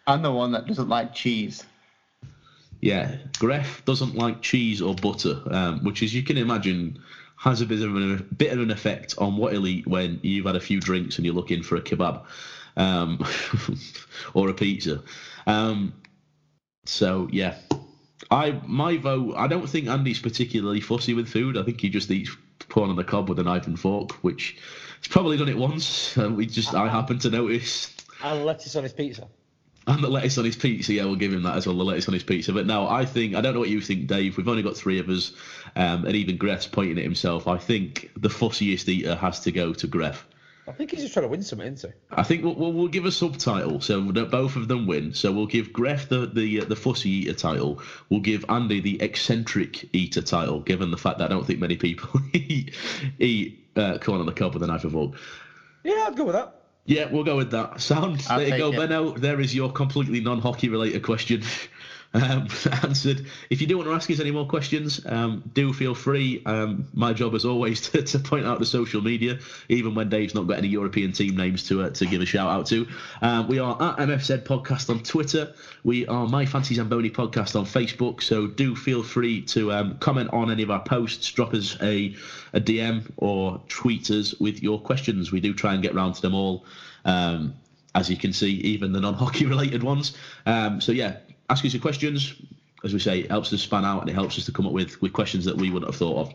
I'm 0.07 0.21
the 0.21 0.31
one 0.31 0.51
that 0.51 0.65
doesn't 0.67 0.89
like 0.89 1.13
cheese. 1.13 1.63
Yeah, 2.81 3.15
Greff 3.33 3.85
doesn't 3.85 4.15
like 4.15 4.41
cheese 4.41 4.81
or 4.81 4.93
butter, 4.93 5.41
um, 5.49 5.79
which 5.85 6.03
is, 6.03 6.13
you 6.13 6.23
can 6.23 6.37
imagine, 6.37 6.99
has 7.37 7.61
a 7.61 7.65
bit 7.65 7.81
of 7.81 7.95
an, 7.95 8.19
a 8.19 8.33
bit 8.33 8.51
of 8.51 8.59
an 8.59 8.71
effect 8.71 9.15
on 9.17 9.37
what 9.37 9.53
he'll 9.53 9.67
eat 9.67 9.87
when 9.87 10.19
you've 10.21 10.45
had 10.45 10.57
a 10.57 10.61
few 10.61 10.81
drinks 10.81 11.15
and 11.15 11.25
you're 11.25 11.35
looking 11.35 11.63
for 11.63 11.77
a 11.77 11.81
kebab 11.81 12.25
um, 12.75 13.23
or 14.33 14.49
a 14.49 14.53
pizza. 14.53 15.03
Um, 15.45 15.93
so 16.85 17.27
yeah, 17.31 17.55
I 18.31 18.59
my 18.65 18.97
vote. 18.97 19.35
I 19.37 19.47
don't 19.47 19.69
think 19.69 19.87
Andy's 19.87 20.19
particularly 20.19 20.81
fussy 20.81 21.13
with 21.13 21.27
food. 21.27 21.57
I 21.57 21.63
think 21.63 21.81
he 21.81 21.89
just 21.89 22.11
eats 22.11 22.35
corn 22.69 22.89
on 22.89 22.95
the 22.95 23.03
cob 23.03 23.29
with 23.29 23.39
a 23.39 23.43
knife 23.43 23.67
and 23.67 23.79
fork, 23.79 24.11
which 24.23 24.57
he's 24.99 25.07
probably 25.07 25.37
done 25.37 25.49
it 25.49 25.57
once. 25.57 26.17
Uh, 26.23 26.29
we 26.29 26.45
just 26.45 26.75
I 26.75 26.87
happen 26.87 27.17
to 27.19 27.29
notice. 27.29 27.95
And 28.23 28.45
lettuce 28.45 28.75
on 28.75 28.83
his 28.83 28.93
pizza. 28.93 29.27
And 29.85 30.01
the 30.01 30.09
lettuce 30.09 30.37
on 30.37 30.45
his 30.45 30.55
pizza, 30.55 30.93
yeah, 30.93 31.03
we'll 31.03 31.15
give 31.15 31.33
him 31.33 31.43
that 31.43 31.57
as 31.57 31.67
well. 31.67 31.75
The 31.75 31.83
lettuce 31.83 32.07
on 32.07 32.13
his 32.13 32.23
pizza. 32.23 32.53
But 32.53 32.67
now 32.67 32.87
I 32.87 33.05
think 33.05 33.35
I 33.35 33.41
don't 33.41 33.53
know 33.53 33.59
what 33.59 33.69
you 33.69 33.81
think, 33.81 34.07
Dave. 34.07 34.37
We've 34.37 34.47
only 34.47 34.63
got 34.63 34.77
three 34.77 34.99
of 34.99 35.09
us, 35.09 35.33
um, 35.75 36.05
and 36.05 36.15
even 36.15 36.37
Greff's 36.37 36.67
pointing 36.67 36.97
at 36.97 37.03
himself. 37.03 37.47
I 37.47 37.57
think 37.57 38.11
the 38.15 38.29
fussiest 38.29 38.87
eater 38.87 39.15
has 39.15 39.41
to 39.41 39.51
go 39.51 39.73
to 39.73 39.87
Greff. 39.87 40.23
I 40.67 40.71
think 40.71 40.91
he's 40.91 41.01
just 41.01 41.13
trying 41.13 41.25
to 41.25 41.29
win 41.29 41.43
something, 41.43 41.73
isn't 41.73 41.91
he? 41.91 41.97
I 42.11 42.23
think 42.23 42.43
we'll, 42.43 42.55
we'll, 42.55 42.71
we'll 42.71 42.87
give 42.87 43.05
a 43.05 43.11
subtitle 43.11 43.81
so 43.81 43.99
that 44.13 44.31
both 44.31 44.55
of 44.55 44.67
them 44.67 44.87
win. 44.87 45.13
So 45.13 45.31
we'll 45.31 45.45
give 45.45 45.73
Greff 45.73 46.07
the 46.07 46.25
the 46.25 46.61
uh, 46.61 46.65
the 46.65 46.75
fussy 46.75 47.09
eater 47.09 47.33
title. 47.33 47.81
We'll 48.09 48.21
give 48.21 48.45
Andy 48.47 48.79
the 48.79 49.01
eccentric 49.01 49.89
eater 49.93 50.21
title, 50.21 50.61
given 50.61 50.91
the 50.91 50.97
fact 50.97 51.19
that 51.19 51.25
I 51.25 51.27
don't 51.27 51.45
think 51.45 51.59
many 51.59 51.75
people 51.75 52.21
eat, 52.33 52.75
eat 53.19 53.67
uh, 53.75 53.97
corn 53.97 54.21
on 54.21 54.25
the 54.25 54.31
cob 54.31 54.53
with 54.53 54.63
a 54.63 54.67
knife 54.67 54.83
and 54.83 54.93
fork. 54.93 55.15
Yeah, 55.83 56.05
I'd 56.07 56.15
go 56.15 56.25
with 56.25 56.35
that. 56.35 56.61
Yeah, 56.85 57.09
we'll 57.09 57.23
go 57.23 57.37
with 57.37 57.51
that. 57.51 57.79
Sound. 57.79 58.25
I'll 58.29 58.39
there 58.39 58.49
you 58.49 58.57
go, 58.57 58.71
it. 58.71 58.77
Benno. 58.77 59.11
There 59.11 59.39
is 59.39 59.55
your 59.55 59.71
completely 59.71 60.19
non-hockey 60.19 60.67
related 60.69 61.01
question 61.03 61.41
um, 62.13 62.47
answered. 62.83 63.25
If 63.49 63.61
you 63.61 63.67
do 63.67 63.77
want 63.77 63.89
to 63.89 63.95
ask 63.95 64.09
us 64.11 64.19
any 64.19 64.31
more 64.31 64.45
questions, 64.45 65.01
um, 65.05 65.43
do 65.53 65.73
feel 65.73 65.95
free. 65.95 66.41
Um, 66.45 66.87
my 66.93 67.13
job, 67.13 67.33
as 67.33 67.45
always, 67.45 67.81
to, 67.91 68.03
to, 68.03 68.19
point 68.19 68.45
out 68.45 68.59
the 68.59 68.65
social 68.65 69.01
media, 69.01 69.39
even 69.69 69.95
when 69.95 70.09
Dave's 70.09 70.35
not 70.35 70.47
got 70.47 70.57
any 70.57 70.67
European 70.67 71.11
team 71.11 71.35
names 71.35 71.67
to 71.67 71.83
uh, 71.83 71.89
to 71.91 72.05
give 72.05 72.21
a 72.21 72.25
shout 72.25 72.49
out 72.49 72.65
to. 72.67 72.87
Um, 73.21 73.47
we 73.47 73.59
are 73.59 73.73
at 73.81 73.97
MFZ 73.97 74.43
Podcast 74.43 74.89
on 74.89 75.03
Twitter. 75.03 75.53
We 75.83 76.07
are 76.07 76.27
My 76.27 76.45
Fancy 76.45 76.75
Zamboni 76.75 77.09
Podcast 77.09 77.57
on 77.59 77.65
Facebook. 77.65 78.21
So 78.21 78.47
do 78.47 78.75
feel 78.75 79.03
free 79.03 79.41
to 79.43 79.71
um, 79.71 79.97
comment 79.97 80.29
on 80.31 80.51
any 80.51 80.63
of 80.63 80.71
our 80.71 80.83
posts, 80.83 81.31
drop 81.31 81.53
us 81.53 81.77
a, 81.81 82.15
a 82.53 82.61
DM 82.61 83.09
or 83.17 83.61
tweet 83.67 84.09
us 84.11 84.33
with 84.39 84.61
your 84.61 84.79
questions. 84.79 85.31
We 85.31 85.39
do 85.39 85.53
try 85.53 85.73
and 85.73 85.83
get 85.83 85.95
round 85.95 86.15
to 86.15 86.21
them 86.21 86.35
all. 86.35 86.65
Um, 87.05 87.55
as 87.95 88.09
you 88.09 88.17
can 88.17 88.33
see, 88.33 88.53
even 88.53 88.91
the 88.91 88.99
non-hockey 88.99 89.45
related 89.53 89.83
ones. 89.83 90.17
Um, 90.45 90.81
so 90.81 90.91
yeah, 90.91 91.17
ask 91.49 91.65
us 91.65 91.73
your 91.73 91.81
questions. 91.81 92.33
As 92.83 92.93
we 92.93 92.99
say, 92.99 93.19
it 93.19 93.31
helps 93.31 93.53
us 93.53 93.61
span 93.61 93.85
out 93.85 94.01
and 94.01 94.09
it 94.09 94.13
helps 94.13 94.37
us 94.37 94.45
to 94.45 94.51
come 94.51 94.67
up 94.67 94.73
with, 94.73 95.01
with 95.01 95.13
questions 95.13 95.45
that 95.45 95.55
we 95.55 95.69
wouldn't 95.69 95.89
have 95.89 95.97
thought 95.97 96.27
of. 96.27 96.33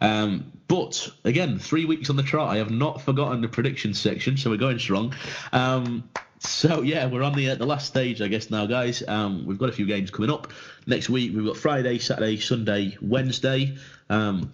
Um, 0.00 0.52
but 0.66 1.10
again, 1.24 1.58
three 1.58 1.84
weeks 1.84 2.10
on 2.10 2.16
the 2.16 2.22
trot. 2.22 2.50
I 2.50 2.56
have 2.56 2.70
not 2.70 3.02
forgotten 3.02 3.40
the 3.40 3.48
prediction 3.48 3.94
section, 3.94 4.36
so 4.36 4.50
we're 4.50 4.56
going 4.56 4.78
strong. 4.78 5.14
Um, 5.52 6.08
So 6.40 6.82
yeah, 6.82 7.06
we're 7.06 7.22
on 7.22 7.34
the 7.34 7.50
uh, 7.50 7.54
the 7.54 7.64
last 7.64 7.86
stage, 7.86 8.20
I 8.20 8.28
guess 8.28 8.50
now, 8.50 8.66
guys. 8.66 9.02
Um, 9.06 9.46
we've 9.46 9.56
got 9.56 9.70
a 9.70 9.72
few 9.72 9.86
games 9.86 10.10
coming 10.10 10.30
up 10.30 10.52
next 10.86 11.08
week. 11.08 11.32
We've 11.34 11.46
got 11.46 11.56
Friday, 11.56 11.98
Saturday, 11.98 12.36
Sunday, 12.38 12.98
Wednesday. 13.00 13.78
Um, 14.10 14.52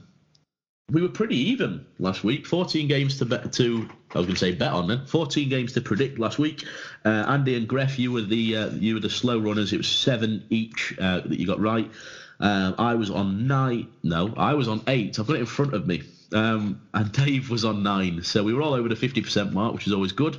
we 0.91 1.03
were 1.03 1.09
pretty 1.09 1.37
even 1.37 1.85
last 1.99 2.25
week. 2.25 2.47
14 2.47 2.89
games 2.89 3.19
to 3.19 3.25
bet 3.25 3.53
to. 3.55 3.89
I 4.13 4.19
was 4.19 4.27
going 4.27 4.35
to 4.35 4.41
say 4.41 4.53
bet 4.53 4.73
on 4.73 4.89
then. 4.89 5.07
14 5.07 5.49
games 5.49 5.73
to 5.75 5.81
predict 5.81 6.19
last 6.19 6.39
week. 6.39 6.65
Uh, 7.05 7.25
Andy 7.29 7.55
and 7.57 7.69
Greff, 7.69 7.99
you 7.99 8.13
were 8.13 8.23
the 8.23 8.57
uh, 8.57 8.71
you 8.71 8.95
were 8.95 9.01
the 9.01 9.11
slow 9.11 9.39
runners. 9.39 9.73
It 9.73 9.79
was 9.79 9.89
seven 9.89 10.45
each 10.51 10.95
uh, 10.99 11.21
that 11.21 11.39
you 11.39 11.47
got 11.47 11.61
right. 11.61 11.91
Um, 12.41 12.75
I 12.79 12.95
was 12.95 13.11
on 13.11 13.47
nine. 13.47 13.89
No, 14.03 14.35
I 14.37 14.55
was 14.55 14.67
on 14.67 14.83
eight. 14.89 15.19
I've 15.19 15.27
got 15.27 15.37
it 15.37 15.41
in 15.41 15.47
front 15.47 15.75
of 15.75 15.87
me. 15.87 16.03
Um, 16.33 16.81
and 16.95 17.13
Dave 17.13 17.51
was 17.51 17.65
on 17.65 17.83
nine. 17.83 18.23
So 18.23 18.43
we 18.43 18.55
were 18.55 18.63
all 18.63 18.73
over 18.73 18.89
the 18.89 18.95
50% 18.95 19.53
mark, 19.53 19.75
which 19.75 19.87
is 19.87 19.93
always 19.93 20.13
good. 20.13 20.39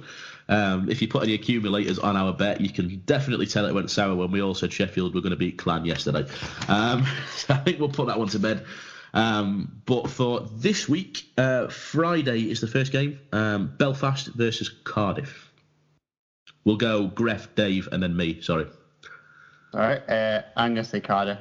Um, 0.49 0.89
if 0.89 1.01
you 1.01 1.07
put 1.07 1.23
any 1.23 1.33
accumulators 1.33 1.99
on 1.99 2.17
our 2.17 2.33
bet, 2.33 2.59
you 2.59 2.69
can 2.69 3.01
definitely 3.05 3.45
tell 3.45 3.65
it 3.65 3.73
went 3.73 3.91
sour 3.91 4.15
when 4.15 4.31
we 4.31 4.41
all 4.41 4.55
said 4.55 4.73
Sheffield 4.73 5.13
were 5.13 5.21
going 5.21 5.31
to 5.31 5.37
beat 5.37 5.57
Clan 5.57 5.85
yesterday. 5.85 6.25
Um, 6.67 7.05
so 7.35 7.53
I 7.53 7.57
think 7.57 7.79
we'll 7.79 7.89
put 7.89 8.07
that 8.07 8.17
one 8.17 8.29
to 8.29 8.39
bed. 8.39 8.65
Um, 9.13 9.81
but 9.85 10.09
for 10.09 10.47
this 10.51 10.87
week, 10.87 11.25
uh, 11.37 11.67
Friday 11.67 12.49
is 12.49 12.61
the 12.61 12.67
first 12.67 12.91
game 12.91 13.19
um, 13.31 13.73
Belfast 13.77 14.27
versus 14.27 14.69
Cardiff. 14.69 15.51
We'll 16.63 16.77
go 16.77 17.09
Greff, 17.09 17.53
Dave, 17.55 17.89
and 17.91 18.01
then 18.01 18.15
me. 18.15 18.41
Sorry. 18.41 18.67
All 19.73 19.79
right. 19.79 20.07
Uh, 20.09 20.43
I'm 20.55 20.73
going 20.73 20.83
to 20.83 20.89
say 20.89 21.01
Cardiff. 21.01 21.39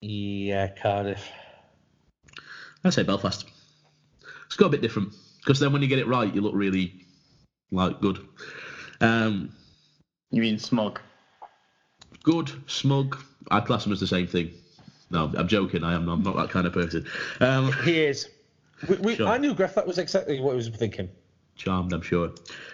Yeah, 0.00 0.68
Cardiff. 0.68 1.28
I 2.84 2.90
say 2.90 3.02
Belfast. 3.02 3.44
It's 4.46 4.56
got 4.56 4.66
a 4.66 4.70
bit 4.70 4.80
different 4.80 5.14
because 5.40 5.58
then 5.58 5.72
when 5.72 5.82
you 5.82 5.88
get 5.88 5.98
it 5.98 6.06
right, 6.06 6.32
you 6.32 6.40
look 6.40 6.54
really 6.54 7.04
like 7.70 8.00
good. 8.00 8.18
Um, 9.00 9.50
you 10.30 10.40
mean 10.40 10.58
smug? 10.58 11.00
Good, 12.22 12.52
smug. 12.66 13.22
I 13.50 13.60
class 13.60 13.84
them 13.84 13.92
as 13.92 14.00
the 14.00 14.06
same 14.06 14.26
thing. 14.26 14.52
No, 15.10 15.32
I'm 15.36 15.48
joking. 15.48 15.84
I 15.84 15.94
am. 15.94 16.08
I'm 16.08 16.22
not 16.22 16.36
that 16.36 16.50
kind 16.50 16.66
of 16.66 16.72
person. 16.72 17.06
Um, 17.40 17.72
he 17.84 18.00
is. 18.00 18.28
We, 18.88 18.96
we, 18.96 19.16
sure. 19.16 19.28
I 19.28 19.38
knew 19.38 19.54
Greff. 19.54 19.74
That 19.74 19.86
was 19.86 19.98
exactly 19.98 20.40
what 20.40 20.50
he 20.50 20.56
was 20.56 20.68
thinking. 20.68 21.08
Charmed, 21.56 21.92
I'm 21.92 22.02
sure. 22.02 22.30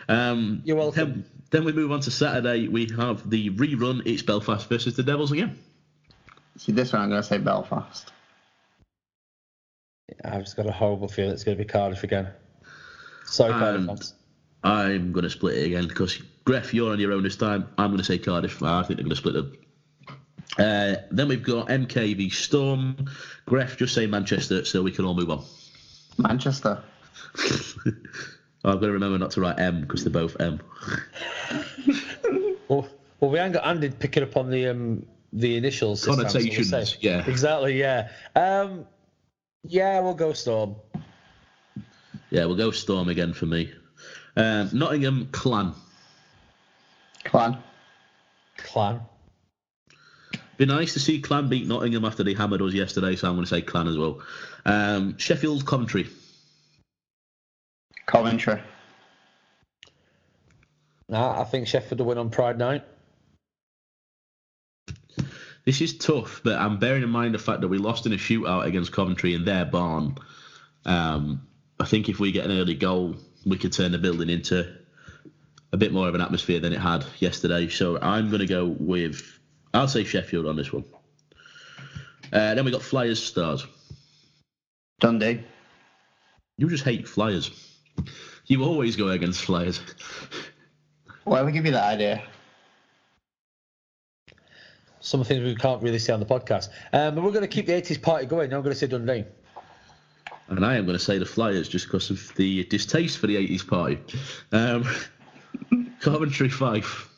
Um, 0.09 0.61
You're 0.65 0.77
welcome. 0.77 1.13
Then, 1.13 1.25
then, 1.51 1.65
we 1.65 1.73
move 1.73 1.91
on 1.93 2.01
to 2.01 2.11
Saturday. 2.11 2.69
We 2.69 2.89
have 2.97 3.29
the 3.31 3.51
rerun. 3.51 4.03
It's 4.05 4.23
Belfast 4.23 4.69
versus 4.69 4.95
the 4.95 5.03
Devils 5.03 5.33
again. 5.33 5.59
See, 6.59 6.73
this 6.73 6.93
one 6.93 7.03
I'm 7.03 7.09
going 7.09 7.23
to 7.23 7.27
say 7.27 7.39
Belfast. 7.39 8.13
I've 10.25 10.45
just 10.45 10.57
got 10.57 10.67
a 10.67 10.73
horrible 10.73 11.09
feeling 11.09 11.33
it's 11.33 11.45
going 11.45 11.57
to 11.57 11.65
be 11.65 11.67
Cardiff 11.67 12.05
again. 12.05 12.29
So 13.25 13.51
Cardiff. 13.51 14.13
I'm 14.63 15.13
going 15.13 15.25
to 15.25 15.31
split 15.31 15.59
it 15.59 15.67
again 15.67 15.89
because 15.89 16.23
Greff, 16.47 16.73
you're 16.73 16.93
on 16.93 17.01
your 17.01 17.13
own 17.13 17.23
this 17.23 17.37
time. 17.37 17.69
I'm 17.79 17.89
going 17.89 17.99
to 17.99 18.05
say 18.05 18.19
Cardiff. 18.19 18.63
I 18.63 18.83
think 18.83 18.99
they're 18.99 19.05
going 19.05 19.11
to 19.11 19.17
split 19.17 19.37
it. 19.37 19.64
Uh, 20.59 20.97
then 21.11 21.29
we've 21.29 21.43
got 21.43 21.69
MKV 21.69 22.33
Storm. 22.33 22.97
Greff, 23.47 23.77
just 23.77 23.95
say 23.95 24.07
Manchester 24.07 24.65
so 24.65 24.83
we 24.83 24.91
can 24.91 25.05
all 25.05 25.15
move 25.15 25.31
on. 25.31 25.45
Manchester. 26.19 26.83
I've 28.67 28.81
got 28.81 28.87
to 28.87 28.93
remember 28.93 29.19
not 29.19 29.33
to 29.33 29.41
write 29.41 29.59
M 29.59 29.83
because 29.83 30.05
they're 30.05 30.13
both 30.13 30.41
M. 30.41 30.61
well, 32.69 32.89
well, 33.21 33.31
we 33.31 33.39
haven't 33.39 33.53
got 33.53 33.67
Andy 33.67 33.91
picking 33.91 34.23
up 34.23 34.37
on 34.37 34.51
the 34.51 34.69
um, 34.69 35.05
the 35.33 35.57
initials. 35.57 36.05
Connotations, 36.05 36.71
time, 36.71 36.85
so 36.87 36.97
yeah. 37.01 37.25
Exactly, 37.27 37.79
yeah. 37.79 38.09
Um, 38.35 38.87
yeah, 39.65 40.01
we'll 40.01 40.15
go 40.15 40.33
Storm. 40.33 40.77
Yeah, 42.31 42.47
we'll 42.47 42.57
go 42.57 42.71
Storm 42.71 43.09
again 43.09 43.33
for 43.33 43.47
me. 43.47 43.73
Um, 44.37 44.71
Nottingham 44.73 45.29
Clan. 45.33 45.75
Clan. 47.25 47.59
Clan. 48.57 49.01
Be 50.57 50.67
nice 50.67 50.93
to 50.95 51.01
see 51.01 51.21
Clan 51.21 51.49
beat 51.49 51.67
Nottingham 51.67 52.05
after 52.05 52.23
they 52.23 52.35
hammered 52.35 52.63
us 52.63 52.73
yesterday, 52.73 53.17
so 53.17 53.29
I'm 53.29 53.35
going 53.35 53.45
to 53.45 53.51
say 53.51 53.63
Clan 53.63 53.89
as 53.89 53.99
well. 53.99 54.23
Um, 54.65 55.19
Sheffield 55.19 55.67
Coventry. 55.67 56.09
Coventry. 58.07 58.61
Nah, 61.09 61.41
I 61.41 61.45
think 61.45 61.67
Sheffield 61.67 62.01
will 62.01 62.07
win 62.07 62.19
on 62.19 62.31
Pride 62.31 62.59
Night. 62.59 62.85
This 65.65 65.81
is 65.81 65.97
tough, 65.97 66.43
but 66.45 66.59
I'm 66.59 66.79
bearing 66.79 67.03
in 67.03 67.09
mind 67.09 67.35
the 67.35 67.39
fact 67.39 67.63
that 67.63 67.69
we 67.69 67.79
lost 67.79 68.05
in 68.07 68.13
a 68.13 68.17
shootout 68.17 68.67
against 68.67 68.93
Coventry 68.93 69.35
in 69.35 69.45
their 69.45 69.65
barn. 69.65 70.19
Um, 70.85 71.47
I 71.81 71.87
think 71.87 72.09
if 72.09 72.21
we 72.21 72.33
get 72.33 72.45
an 72.45 72.53
early 72.53 72.75
goal, 72.75 73.17
we 73.47 73.57
could 73.57 73.73
turn 73.73 73.93
the 73.93 73.99
building 73.99 74.29
into 74.29 74.77
a 75.73 75.77
bit 75.77 75.93
more 75.93 76.07
of 76.07 76.15
an 76.15 76.21
atmosphere 76.21 76.61
than 76.61 76.73
it 76.73 76.81
had 76.81 77.05
yesterday. 77.19 77.69
So 77.69 77.99
I'm 78.01 78.29
going 78.29 78.41
to 78.41 78.47
go 78.47 78.67
with, 78.67 79.34
I'll 79.75 79.89
say 79.89 80.05
Sheffield 80.05 80.47
on 80.47 80.57
this 80.57 80.73
one. 80.73 80.85
Uh, 82.33 82.55
then 82.55 82.65
we 82.65 82.71
got 82.71 82.83
Flyers 82.83 83.23
Stars. 83.23 83.67
Dundee. 85.01 85.45
You 86.57 86.69
just 86.69 86.85
hate 86.85 87.07
Flyers. 87.09 87.51
You 88.47 88.63
always 88.63 88.97
go 88.97 89.09
against 89.09 89.43
Flyers. 89.43 89.81
Why 91.25 91.43
would 91.43 91.53
give 91.53 91.67
you 91.67 91.73
that 91.73 91.85
idea? 91.85 92.23
some 95.05 95.23
things 95.23 95.45
we 95.45 95.55
can't 95.55 95.83
really 95.83 95.99
say 95.99 96.13
on 96.13 96.21
the 96.21 96.27
podcast. 96.27 96.71
Um, 96.93 97.15
but 97.15 97.23
we're 97.23 97.31
going 97.31 97.43
to 97.43 97.49
keep 97.49 97.67
the 97.67 97.73
80s 97.73 98.01
party 98.01 98.27
going. 98.27 98.53
I'm 98.53 98.63
going 98.63 98.73
to 98.73 98.79
say 98.79 98.87
Dundee. 98.87 99.25
And 100.49 100.65
I 100.65 100.77
am 100.77 100.87
going 100.87 100.99
to 100.99 101.05
say 101.05 101.19
the 101.19 101.27
Flyers 101.27 101.69
just 101.69 101.87
because 101.87 102.11
of 102.11 102.33
the 102.37 102.65
distaste 102.65 103.19
for 103.19 103.27
the 103.27 103.37
80s 103.37 103.67
party. 103.67 103.99
Um, 104.51 104.87
Coventry 106.01 106.49
Fife. 106.49 107.11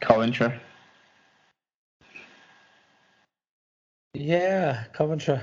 Coventry. 0.00 0.52
Yeah, 4.14 4.84
Coventry. 4.92 5.40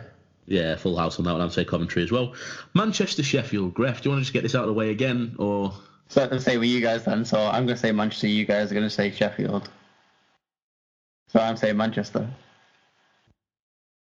Yeah, 0.48 0.76
full 0.76 0.98
house 0.98 1.18
on 1.18 1.26
that 1.26 1.32
one. 1.32 1.42
I'd 1.42 1.52
say 1.52 1.66
Coventry 1.66 2.04
as 2.04 2.12
well. 2.12 2.36
Manchester 2.74 3.24
Sheffield. 3.24 3.74
Greff, 3.74 4.02
do 4.02 4.10
you 4.10 4.12
want 4.12 4.20
to 4.20 4.24
just 4.24 4.34
get 4.34 4.44
this 4.44 4.54
out 4.54 4.64
of 4.64 4.68
the 4.68 4.74
way 4.74 4.92
again, 4.92 5.36
or 5.40 5.74
so 6.08 6.28
let's 6.30 6.44
say 6.44 6.58
with 6.58 6.70
you 6.70 6.82
guys 6.82 7.06
then. 7.06 7.26
So 7.26 7.40
I'm 7.40 7.66
going 7.66 7.76
to 7.76 7.78
say 7.78 7.92
Manchester. 7.92 8.28
You 8.28 8.46
guys 8.46 8.72
are 8.72 8.76
going 8.76 8.86
to 8.86 8.90
say 8.90 9.12
Sheffield. 9.12 9.70
So 11.30 11.40
I'm 11.40 11.58
saying 11.58 11.78
Manchester. 11.78 12.30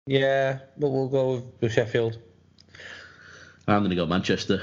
Yeah, 0.05 0.59
but 0.77 0.89
we'll 0.89 1.09
go 1.09 1.43
with 1.59 1.73
Sheffield. 1.73 2.19
I'm 3.67 3.79
going 3.79 3.89
to 3.89 3.95
go 3.95 4.05
Manchester. 4.05 4.61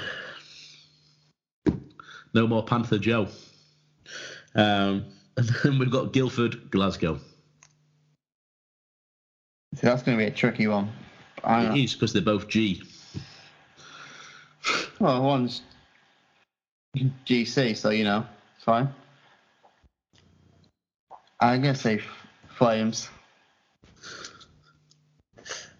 No 2.32 2.46
more 2.46 2.64
Panther 2.64 2.98
Joe. 2.98 3.28
Um, 4.54 5.06
and 5.36 5.48
then 5.62 5.78
we've 5.78 5.90
got 5.90 6.12
Guildford, 6.12 6.70
Glasgow. 6.70 7.18
See, 9.74 9.80
that's 9.82 10.02
going 10.02 10.16
to 10.16 10.24
be 10.24 10.28
a 10.28 10.34
tricky 10.34 10.66
one. 10.66 10.92
It 11.46 11.76
is 11.76 11.94
because 11.94 12.12
they're 12.12 12.22
both 12.22 12.48
G. 12.48 12.82
Well, 14.98 15.22
one's 15.22 15.62
GC, 17.26 17.76
so 17.76 17.90
you 17.90 18.04
know, 18.04 18.24
fine. 18.60 18.88
I'm 21.40 21.60
gonna 21.60 21.74
say 21.74 22.00
Flames. 22.48 23.10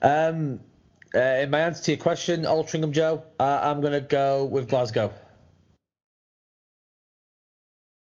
Um, 0.03 0.61
uh, 1.15 1.19
in 1.19 1.51
my 1.51 1.61
answer 1.61 1.85
to 1.85 1.91
your 1.93 1.99
question, 1.99 2.43
Altrincham 2.43 2.91
Joe, 2.91 3.23
uh, 3.39 3.61
I'm 3.63 3.81
gonna 3.81 4.01
go 4.01 4.45
with 4.45 4.69
Glasgow. 4.69 5.13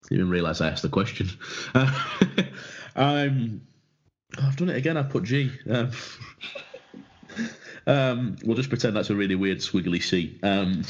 Didn't 0.10 0.20
even 0.20 0.30
realise 0.30 0.62
I 0.62 0.70
asked 0.70 0.84
the 0.84 0.90
question. 0.90 1.30
Uh, 2.98 3.02
I'm. 3.02 3.68
Oh, 4.38 4.48
I've 4.48 4.56
done 4.56 4.70
it 4.70 4.78
again. 4.78 4.96
I 4.96 5.04
put 5.04 5.24
G. 5.24 5.52
Um, 5.70 5.92
um, 7.88 8.38
we'll 8.46 8.56
just 8.56 8.70
pretend 8.70 8.96
that's 8.96 9.10
a 9.10 9.16
really 9.16 9.36
weird 9.36 9.58
squiggly 9.58 10.02
C. 10.02 10.40
Um, 10.44 10.84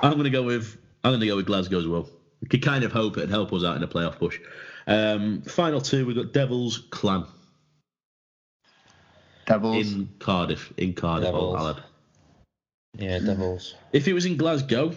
I'm 0.00 0.12
going 0.12 0.22
to 0.24 0.30
go 0.30 0.44
with 0.44 0.78
I'm 1.04 1.12
going 1.12 1.20
to 1.20 1.26
go 1.26 1.36
with 1.36 1.46
Glasgow 1.46 1.78
as 1.78 1.86
well. 1.86 2.08
We 2.40 2.48
could 2.48 2.62
kind 2.62 2.84
of 2.84 2.92
hope 2.92 3.16
it'd 3.16 3.30
help 3.30 3.52
us 3.52 3.64
out 3.64 3.76
in 3.76 3.82
a 3.82 3.88
playoff 3.88 4.18
push. 4.18 4.38
Um, 4.86 5.42
final 5.42 5.80
two, 5.80 6.06
we've 6.06 6.16
got 6.16 6.32
Devils 6.32 6.86
Clan. 6.90 7.24
Devils 9.46 9.92
in 9.92 10.08
Cardiff. 10.18 10.72
In 10.76 10.94
Cardiff, 10.94 11.26
Devils. 11.26 11.80
Yeah, 12.96 13.18
Devils. 13.18 13.74
If 13.92 14.06
it 14.06 14.12
was 14.12 14.26
in 14.26 14.36
Glasgow, 14.36 14.94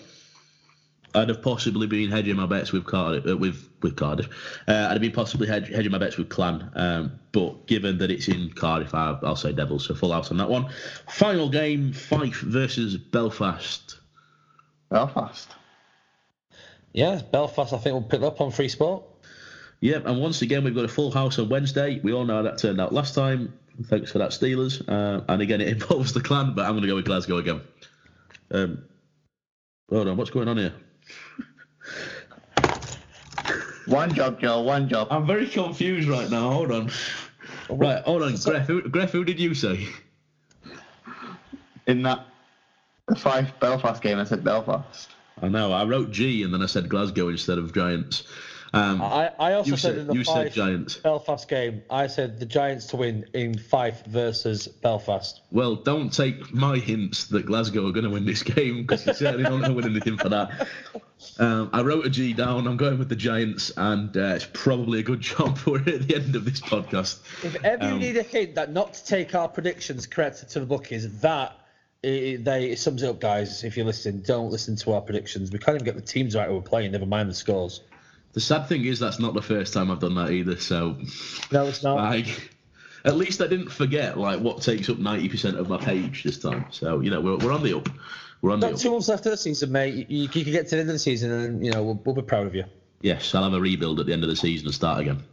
I'd 1.14 1.30
have 1.30 1.42
possibly 1.42 1.88
been 1.88 2.10
hedging 2.10 2.36
my 2.36 2.46
bets 2.46 2.72
with 2.72 2.86
Cardiff. 2.86 3.28
Uh, 3.28 3.38
with 3.38 3.68
with 3.82 3.96
Cardiff, 3.96 4.28
uh, 4.68 4.88
I'd 4.90 4.94
have 4.94 5.02
been 5.02 5.12
possibly 5.12 5.48
hedge, 5.48 5.70
hedging 5.70 5.92
my 5.92 5.98
bets 5.98 6.18
with 6.18 6.30
Clan. 6.30 6.72
Um, 6.76 7.20
but 7.32 7.68
given 7.68 7.98
that 7.98 8.12
it's 8.12 8.28
in 8.28 8.52
Cardiff, 8.52 8.94
I, 8.94 9.18
will 9.22 9.36
say 9.36 9.52
Devils. 9.52 9.86
So 9.86 9.96
full 9.96 10.14
out 10.14 10.32
on 10.32 10.38
that 10.38 10.50
one. 10.50 10.70
Final 11.10 11.50
game: 11.50 11.94
Fife 11.94 12.42
versus 12.42 12.98
Belfast. 12.98 14.00
Belfast. 14.90 15.50
Yeah, 16.94 17.22
Belfast, 17.32 17.72
I 17.74 17.78
think, 17.78 17.94
we'll 17.94 18.04
pick 18.04 18.22
up 18.22 18.42
on 18.42 18.52
free 18.52 18.68
sport. 18.68 19.04
Yep, 19.80 20.06
and 20.06 20.22
once 20.22 20.42
again, 20.42 20.64
we've 20.64 20.76
got 20.76 20.84
a 20.84 20.90
full 20.90 21.10
house 21.10 21.40
on 21.40 21.48
Wednesday. 21.48 22.00
We 22.04 22.14
all 22.14 22.26
know 22.26 22.36
how 22.36 22.42
that 22.42 22.58
turned 22.58 22.82
out 22.82 22.94
last 22.94 23.16
time. 23.16 23.58
Thanks 23.86 24.12
for 24.12 24.18
that, 24.18 24.32
Steelers. 24.32 24.88
Uh, 24.88 25.24
and 25.30 25.42
again, 25.42 25.62
it 25.62 25.68
involves 25.82 26.14
the 26.14 26.20
clan, 26.20 26.54
but 26.54 26.66
I'm 26.66 26.72
going 26.72 26.82
to 26.82 26.88
go 26.88 26.96
with 26.96 27.06
Glasgow 27.06 27.38
again. 27.38 27.62
Um, 28.52 28.84
Hold 29.92 30.08
on, 30.08 30.16
what's 30.16 30.30
going 30.30 30.48
on 30.48 30.58
here? 30.58 30.74
One 33.86 34.14
job, 34.14 34.40
Joe. 34.40 34.62
One 34.62 34.88
job. 34.88 35.08
I'm 35.12 35.28
very 35.28 35.48
confused 35.48 36.08
right 36.08 36.30
now. 36.30 36.52
Hold 36.52 36.72
on. 36.72 36.92
Right, 37.70 38.04
hold 38.04 38.24
on. 38.24 38.34
Gref, 38.34 38.66
who, 38.66 38.82
Gref, 38.84 39.10
who 39.10 39.24
did 39.24 39.40
you 39.40 39.54
say? 39.54 39.88
In 41.88 42.02
that 42.04 42.26
the 43.08 43.16
Fife 43.16 43.52
Belfast 43.60 44.02
game, 44.02 44.20
I 44.20 44.24
said 44.24 44.44
Belfast. 44.44 45.10
I 45.42 45.48
know. 45.50 45.72
I 45.74 45.84
wrote 45.84 46.12
G 46.12 46.44
and 46.44 46.54
then 46.54 46.62
I 46.62 46.68
said 46.68 46.88
Glasgow 46.88 47.30
instead 47.30 47.58
of 47.58 47.74
Giants. 47.74 48.24
Um, 48.74 49.02
I, 49.02 49.32
I 49.38 49.54
also 49.54 49.72
said, 49.72 49.80
said- 49.80 49.98
in 49.98 50.08
the 50.08 50.14
you 50.14 50.24
said 50.24 50.54
Giants. 50.54 50.96
Belfast 50.96 51.48
game, 51.50 51.82
I 51.90 52.08
said 52.08 52.40
the 52.40 52.46
Giants 52.46 52.86
to 52.88 52.98
win 52.98 53.26
in 53.34 53.58
Fife 53.58 54.06
versus 54.06 54.68
Belfast. 54.68 55.42
well, 55.52 55.76
don't 55.76 56.12
take 56.14 56.54
my 56.54 56.78
hints 56.78 57.26
that 57.28 57.46
Glasgow 57.46 57.86
are 57.88 57.92
going 57.92 58.06
to 58.06 58.10
win 58.10 58.26
this 58.26 58.44
game 58.44 58.84
because 58.84 59.06
you 59.06 59.14
certainly 59.14 59.44
don't 59.44 59.60
know 59.62 59.74
win 59.74 59.86
anything 59.86 60.18
for 60.18 60.30
that. 60.30 60.68
Um, 61.38 61.70
I 61.74 61.82
wrote 61.82 62.06
a 62.06 62.10
G 62.10 62.32
down. 62.34 62.66
I'm 62.66 62.78
going 62.78 62.98
with 62.98 63.10
the 63.10 63.16
Giants, 63.16 63.72
and 63.76 64.16
uh, 64.16 64.22
it's 64.36 64.48
probably 64.54 65.00
a 65.00 65.04
good 65.04 65.20
job 65.32 65.58
we're 65.66 65.80
at 65.80 66.08
the 66.08 66.16
end 66.16 66.36
of 66.38 66.46
this 66.46 66.62
podcast. 66.62 67.20
If 67.44 67.64
ever 67.66 67.86
you 67.88 67.92
Um, 67.96 68.00
need 68.00 68.16
a 68.18 68.24
hint 68.24 68.56
that 68.56 68.72
not 68.72 68.94
to 68.94 69.06
take 69.06 69.36
our 69.36 69.50
predictions 69.50 70.08
correct 70.08 70.48
to 70.50 70.60
the 70.62 70.66
bookies, 70.66 71.20
that 71.22 71.54
i 72.04 72.38
they 72.42 72.72
it 72.72 72.80
sums 72.80 73.04
it 73.04 73.10
up, 73.10 73.20
guys. 73.20 73.64
If 73.66 73.76
you 73.76 73.84
listen, 73.84 74.22
don't 74.26 74.50
listen 74.50 74.78
to 74.78 74.94
our 74.94 75.02
predictions. 75.02 75.52
We 75.52 75.60
can't 75.60 75.76
even 75.76 75.86
get 75.86 75.96
the 75.96 76.02
teams 76.02 76.36
right 76.36 76.48
who 76.48 76.56
we're 76.56 76.62
playing. 76.62 76.94
Never 76.94 77.06
mind 77.06 77.30
the 77.30 77.34
scores. 77.36 77.82
The 78.34 78.40
sad 78.40 78.68
thing 78.68 78.86
is 78.86 79.00
that's 79.00 79.20
not 79.20 79.34
the 79.34 79.42
first 79.42 79.74
time 79.74 79.92
I've 79.92 80.00
done 80.00 80.16
that 80.16 80.32
either. 80.32 80.58
So, 80.58 80.98
No, 81.52 81.66
it's 81.68 81.84
not. 81.84 81.96
like, 81.98 82.50
at 83.04 83.16
least 83.18 83.42
I 83.42 83.48
didn't 83.48 83.70
forget 83.70 84.18
like 84.18 84.40
what 84.40 84.62
takes 84.62 84.90
up 84.90 84.98
90% 84.98 85.58
of 85.58 85.68
my 85.68 85.78
page 85.78 86.24
this 86.24 86.38
time. 86.40 86.66
So, 86.72 87.02
you 87.02 87.10
know, 87.10 87.20
we're, 87.20 87.38
we're 87.38 87.52
on 87.52 87.64
the 87.64 87.76
up. 87.78 87.90
We're 88.42 88.52
on 88.54 88.60
the 88.60 88.68
Got 88.68 88.74
up. 88.76 88.80
two 88.80 88.92
months 88.92 89.08
left 89.10 89.26
of 89.26 89.32
the 89.32 89.38
season, 89.38 89.72
mate. 89.72 89.94
You, 90.10 90.24
you 90.24 90.28
can 90.30 90.44
get 90.52 90.68
to 90.70 90.76
the 90.76 90.82
end 90.82 90.90
of 90.90 90.96
the 90.96 91.00
season, 91.00 91.32
and 91.32 91.66
you 91.66 91.72
know 91.72 91.84
we'll, 91.84 92.02
we'll 92.06 92.16
be 92.16 92.22
proud 92.24 92.48
of 92.48 92.56
you. 92.56 92.64
Yes, 93.02 93.34
I'll 93.34 93.44
have 93.44 93.54
a 93.54 93.60
rebuild 93.60 94.00
at 94.00 94.06
the 94.06 94.14
end 94.14 94.24
of 94.24 94.30
the 94.30 94.36
season 94.36 94.68
and 94.68 94.76
start 94.76 95.00
again. 95.00 95.24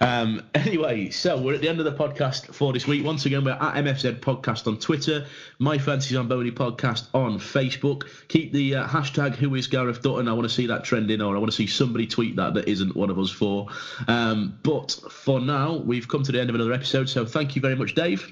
Um, 0.00 0.42
anyway, 0.54 1.08
so 1.08 1.40
we're 1.40 1.54
at 1.54 1.62
the 1.62 1.68
end 1.68 1.78
of 1.78 1.86
the 1.86 1.92
podcast 1.92 2.54
for 2.54 2.72
this 2.72 2.86
week. 2.86 3.04
Once 3.04 3.24
again, 3.24 3.44
we're 3.44 3.52
at 3.52 3.74
MFZ 3.74 4.20
Podcast 4.20 4.66
on 4.66 4.76
Twitter, 4.76 5.24
My 5.58 5.78
Fancy 5.78 6.14
Zamboni 6.14 6.50
Podcast 6.50 7.08
on 7.14 7.38
Facebook. 7.38 8.02
Keep 8.28 8.52
the 8.52 8.76
uh, 8.76 8.86
hashtag 8.86 9.34
Who 9.34 9.54
is 9.54 9.66
Gareth 9.66 10.02
Dutton. 10.02 10.28
I 10.28 10.32
want 10.34 10.46
to 10.46 10.54
see 10.54 10.66
that 10.66 10.84
trending, 10.84 11.22
or 11.22 11.34
I 11.34 11.38
want 11.38 11.50
to 11.50 11.56
see 11.56 11.66
somebody 11.66 12.06
tweet 12.06 12.36
that 12.36 12.54
that 12.54 12.68
isn't 12.68 12.94
one 12.94 13.08
of 13.08 13.18
us 13.18 13.30
four. 13.30 13.66
Um, 14.08 14.58
but 14.62 14.98
for 15.10 15.40
now, 15.40 15.76
we've 15.76 16.06
come 16.08 16.22
to 16.22 16.32
the 16.32 16.40
end 16.40 16.50
of 16.50 16.54
another 16.54 16.72
episode. 16.72 17.08
So 17.08 17.24
thank 17.24 17.56
you 17.56 17.62
very 17.62 17.76
much, 17.76 17.94
Dave. 17.94 18.30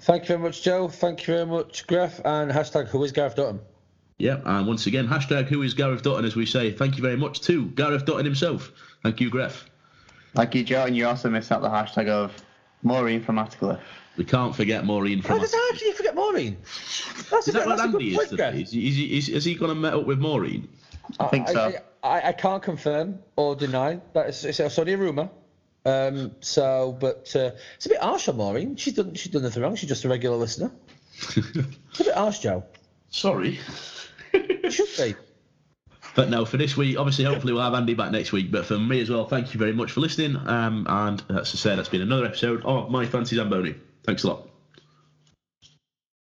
Thank 0.00 0.24
you 0.24 0.28
very 0.28 0.40
much, 0.40 0.62
Joe. 0.62 0.88
Thank 0.88 1.26
you 1.26 1.34
very 1.34 1.46
much, 1.46 1.86
Graf, 1.86 2.20
and 2.24 2.50
hashtag 2.50 2.88
Who 2.88 3.02
is 3.04 3.12
Gareth 3.12 3.36
Dutton. 3.36 3.60
Yeah, 4.18 4.40
and 4.44 4.66
once 4.66 4.86
again, 4.86 5.06
hashtag 5.06 5.46
Who 5.46 5.62
is 5.62 5.74
Gareth 5.74 6.02
Dutton, 6.02 6.24
as 6.24 6.34
we 6.36 6.46
say. 6.46 6.72
Thank 6.72 6.96
you 6.96 7.02
very 7.02 7.16
much 7.16 7.40
to 7.42 7.66
Gareth 7.66 8.06
Dutton 8.06 8.24
himself. 8.24 8.72
Thank 9.02 9.20
you, 9.20 9.30
Gref. 9.30 9.64
Thank 10.34 10.54
you, 10.54 10.64
Joe, 10.64 10.84
and 10.84 10.96
you 10.96 11.06
also 11.06 11.28
missed 11.28 11.52
out 11.52 11.60
the 11.62 11.68
hashtag 11.68 12.08
of 12.08 12.32
Maureen 12.82 13.22
from 13.22 13.36
Attercliffe. 13.36 13.80
We 14.16 14.24
can't 14.24 14.56
forget 14.56 14.84
Maureen 14.86 15.20
from 15.20 15.38
How 15.38 15.44
did 15.44 15.54
I 15.54 15.70
actually 15.72 15.92
forget 15.92 16.14
Maureen? 16.14 16.56
That's 17.30 17.48
Is 17.48 17.48
a, 17.48 17.58
that 17.58 17.66
what 17.66 17.76
that's 17.76 17.88
a 17.88 17.92
good 17.92 18.02
Andy 18.02 18.16
is 18.16 18.28
today? 18.30 18.62
Is, 18.62 18.70
he- 18.72 18.88
is, 18.88 19.28
is, 19.28 19.34
is 19.34 19.44
he 19.44 19.54
going 19.54 19.68
to 19.68 19.74
met 19.74 19.92
up 19.92 20.06
with 20.06 20.18
Maureen? 20.18 20.68
I 21.20 21.26
think 21.26 21.48
so. 21.48 21.72
I, 22.02 22.08
I, 22.08 22.28
I 22.28 22.32
can't 22.32 22.62
confirm 22.62 23.18
or 23.36 23.54
deny 23.54 24.00
that 24.14 24.28
it's, 24.28 24.44
it's, 24.44 24.58
it's 24.60 24.78
only 24.78 24.94
a 24.94 24.96
rumor. 24.96 25.28
Um, 25.84 26.32
so, 26.40 26.96
but 26.98 27.30
uh, 27.36 27.50
it's 27.76 27.86
a 27.86 27.90
bit 27.90 28.00
harsh 28.00 28.28
on 28.28 28.38
Maureen. 28.38 28.76
She's 28.76 28.94
done 28.94 29.14
she's 29.14 29.30
done 29.30 29.42
nothing 29.42 29.62
wrong. 29.62 29.76
She's 29.76 29.88
just 29.88 30.04
a 30.04 30.08
regular 30.08 30.36
listener. 30.36 30.72
It's 31.36 32.00
a 32.00 32.04
bit 32.04 32.14
harsh, 32.14 32.40
Joe. 32.40 32.64
Sorry. 33.10 33.58
Should 34.70 34.88
be. 34.96 35.14
But 36.14 36.30
no, 36.30 36.44
for 36.44 36.56
this 36.56 36.76
week, 36.76 36.98
obviously, 36.98 37.24
hopefully 37.24 37.52
we'll 37.52 37.62
have 37.62 37.74
Andy 37.74 37.94
back 37.94 38.10
next 38.10 38.32
week. 38.32 38.50
But 38.50 38.64
for 38.64 38.78
me 38.78 39.00
as 39.00 39.10
well, 39.10 39.26
thank 39.26 39.52
you 39.52 39.58
very 39.58 39.72
much 39.72 39.92
for 39.92 40.00
listening. 40.00 40.36
Um, 40.36 40.86
and 40.88 41.22
as 41.28 41.54
I 41.54 41.58
said, 41.58 41.78
that's 41.78 41.90
been 41.90 42.00
another 42.00 42.24
episode 42.24 42.64
of 42.64 42.90
My 42.90 43.04
Fancy 43.04 43.36
Zamboni. 43.36 43.74
Thanks 44.02 44.24
a 44.24 44.28
lot. 44.28 44.48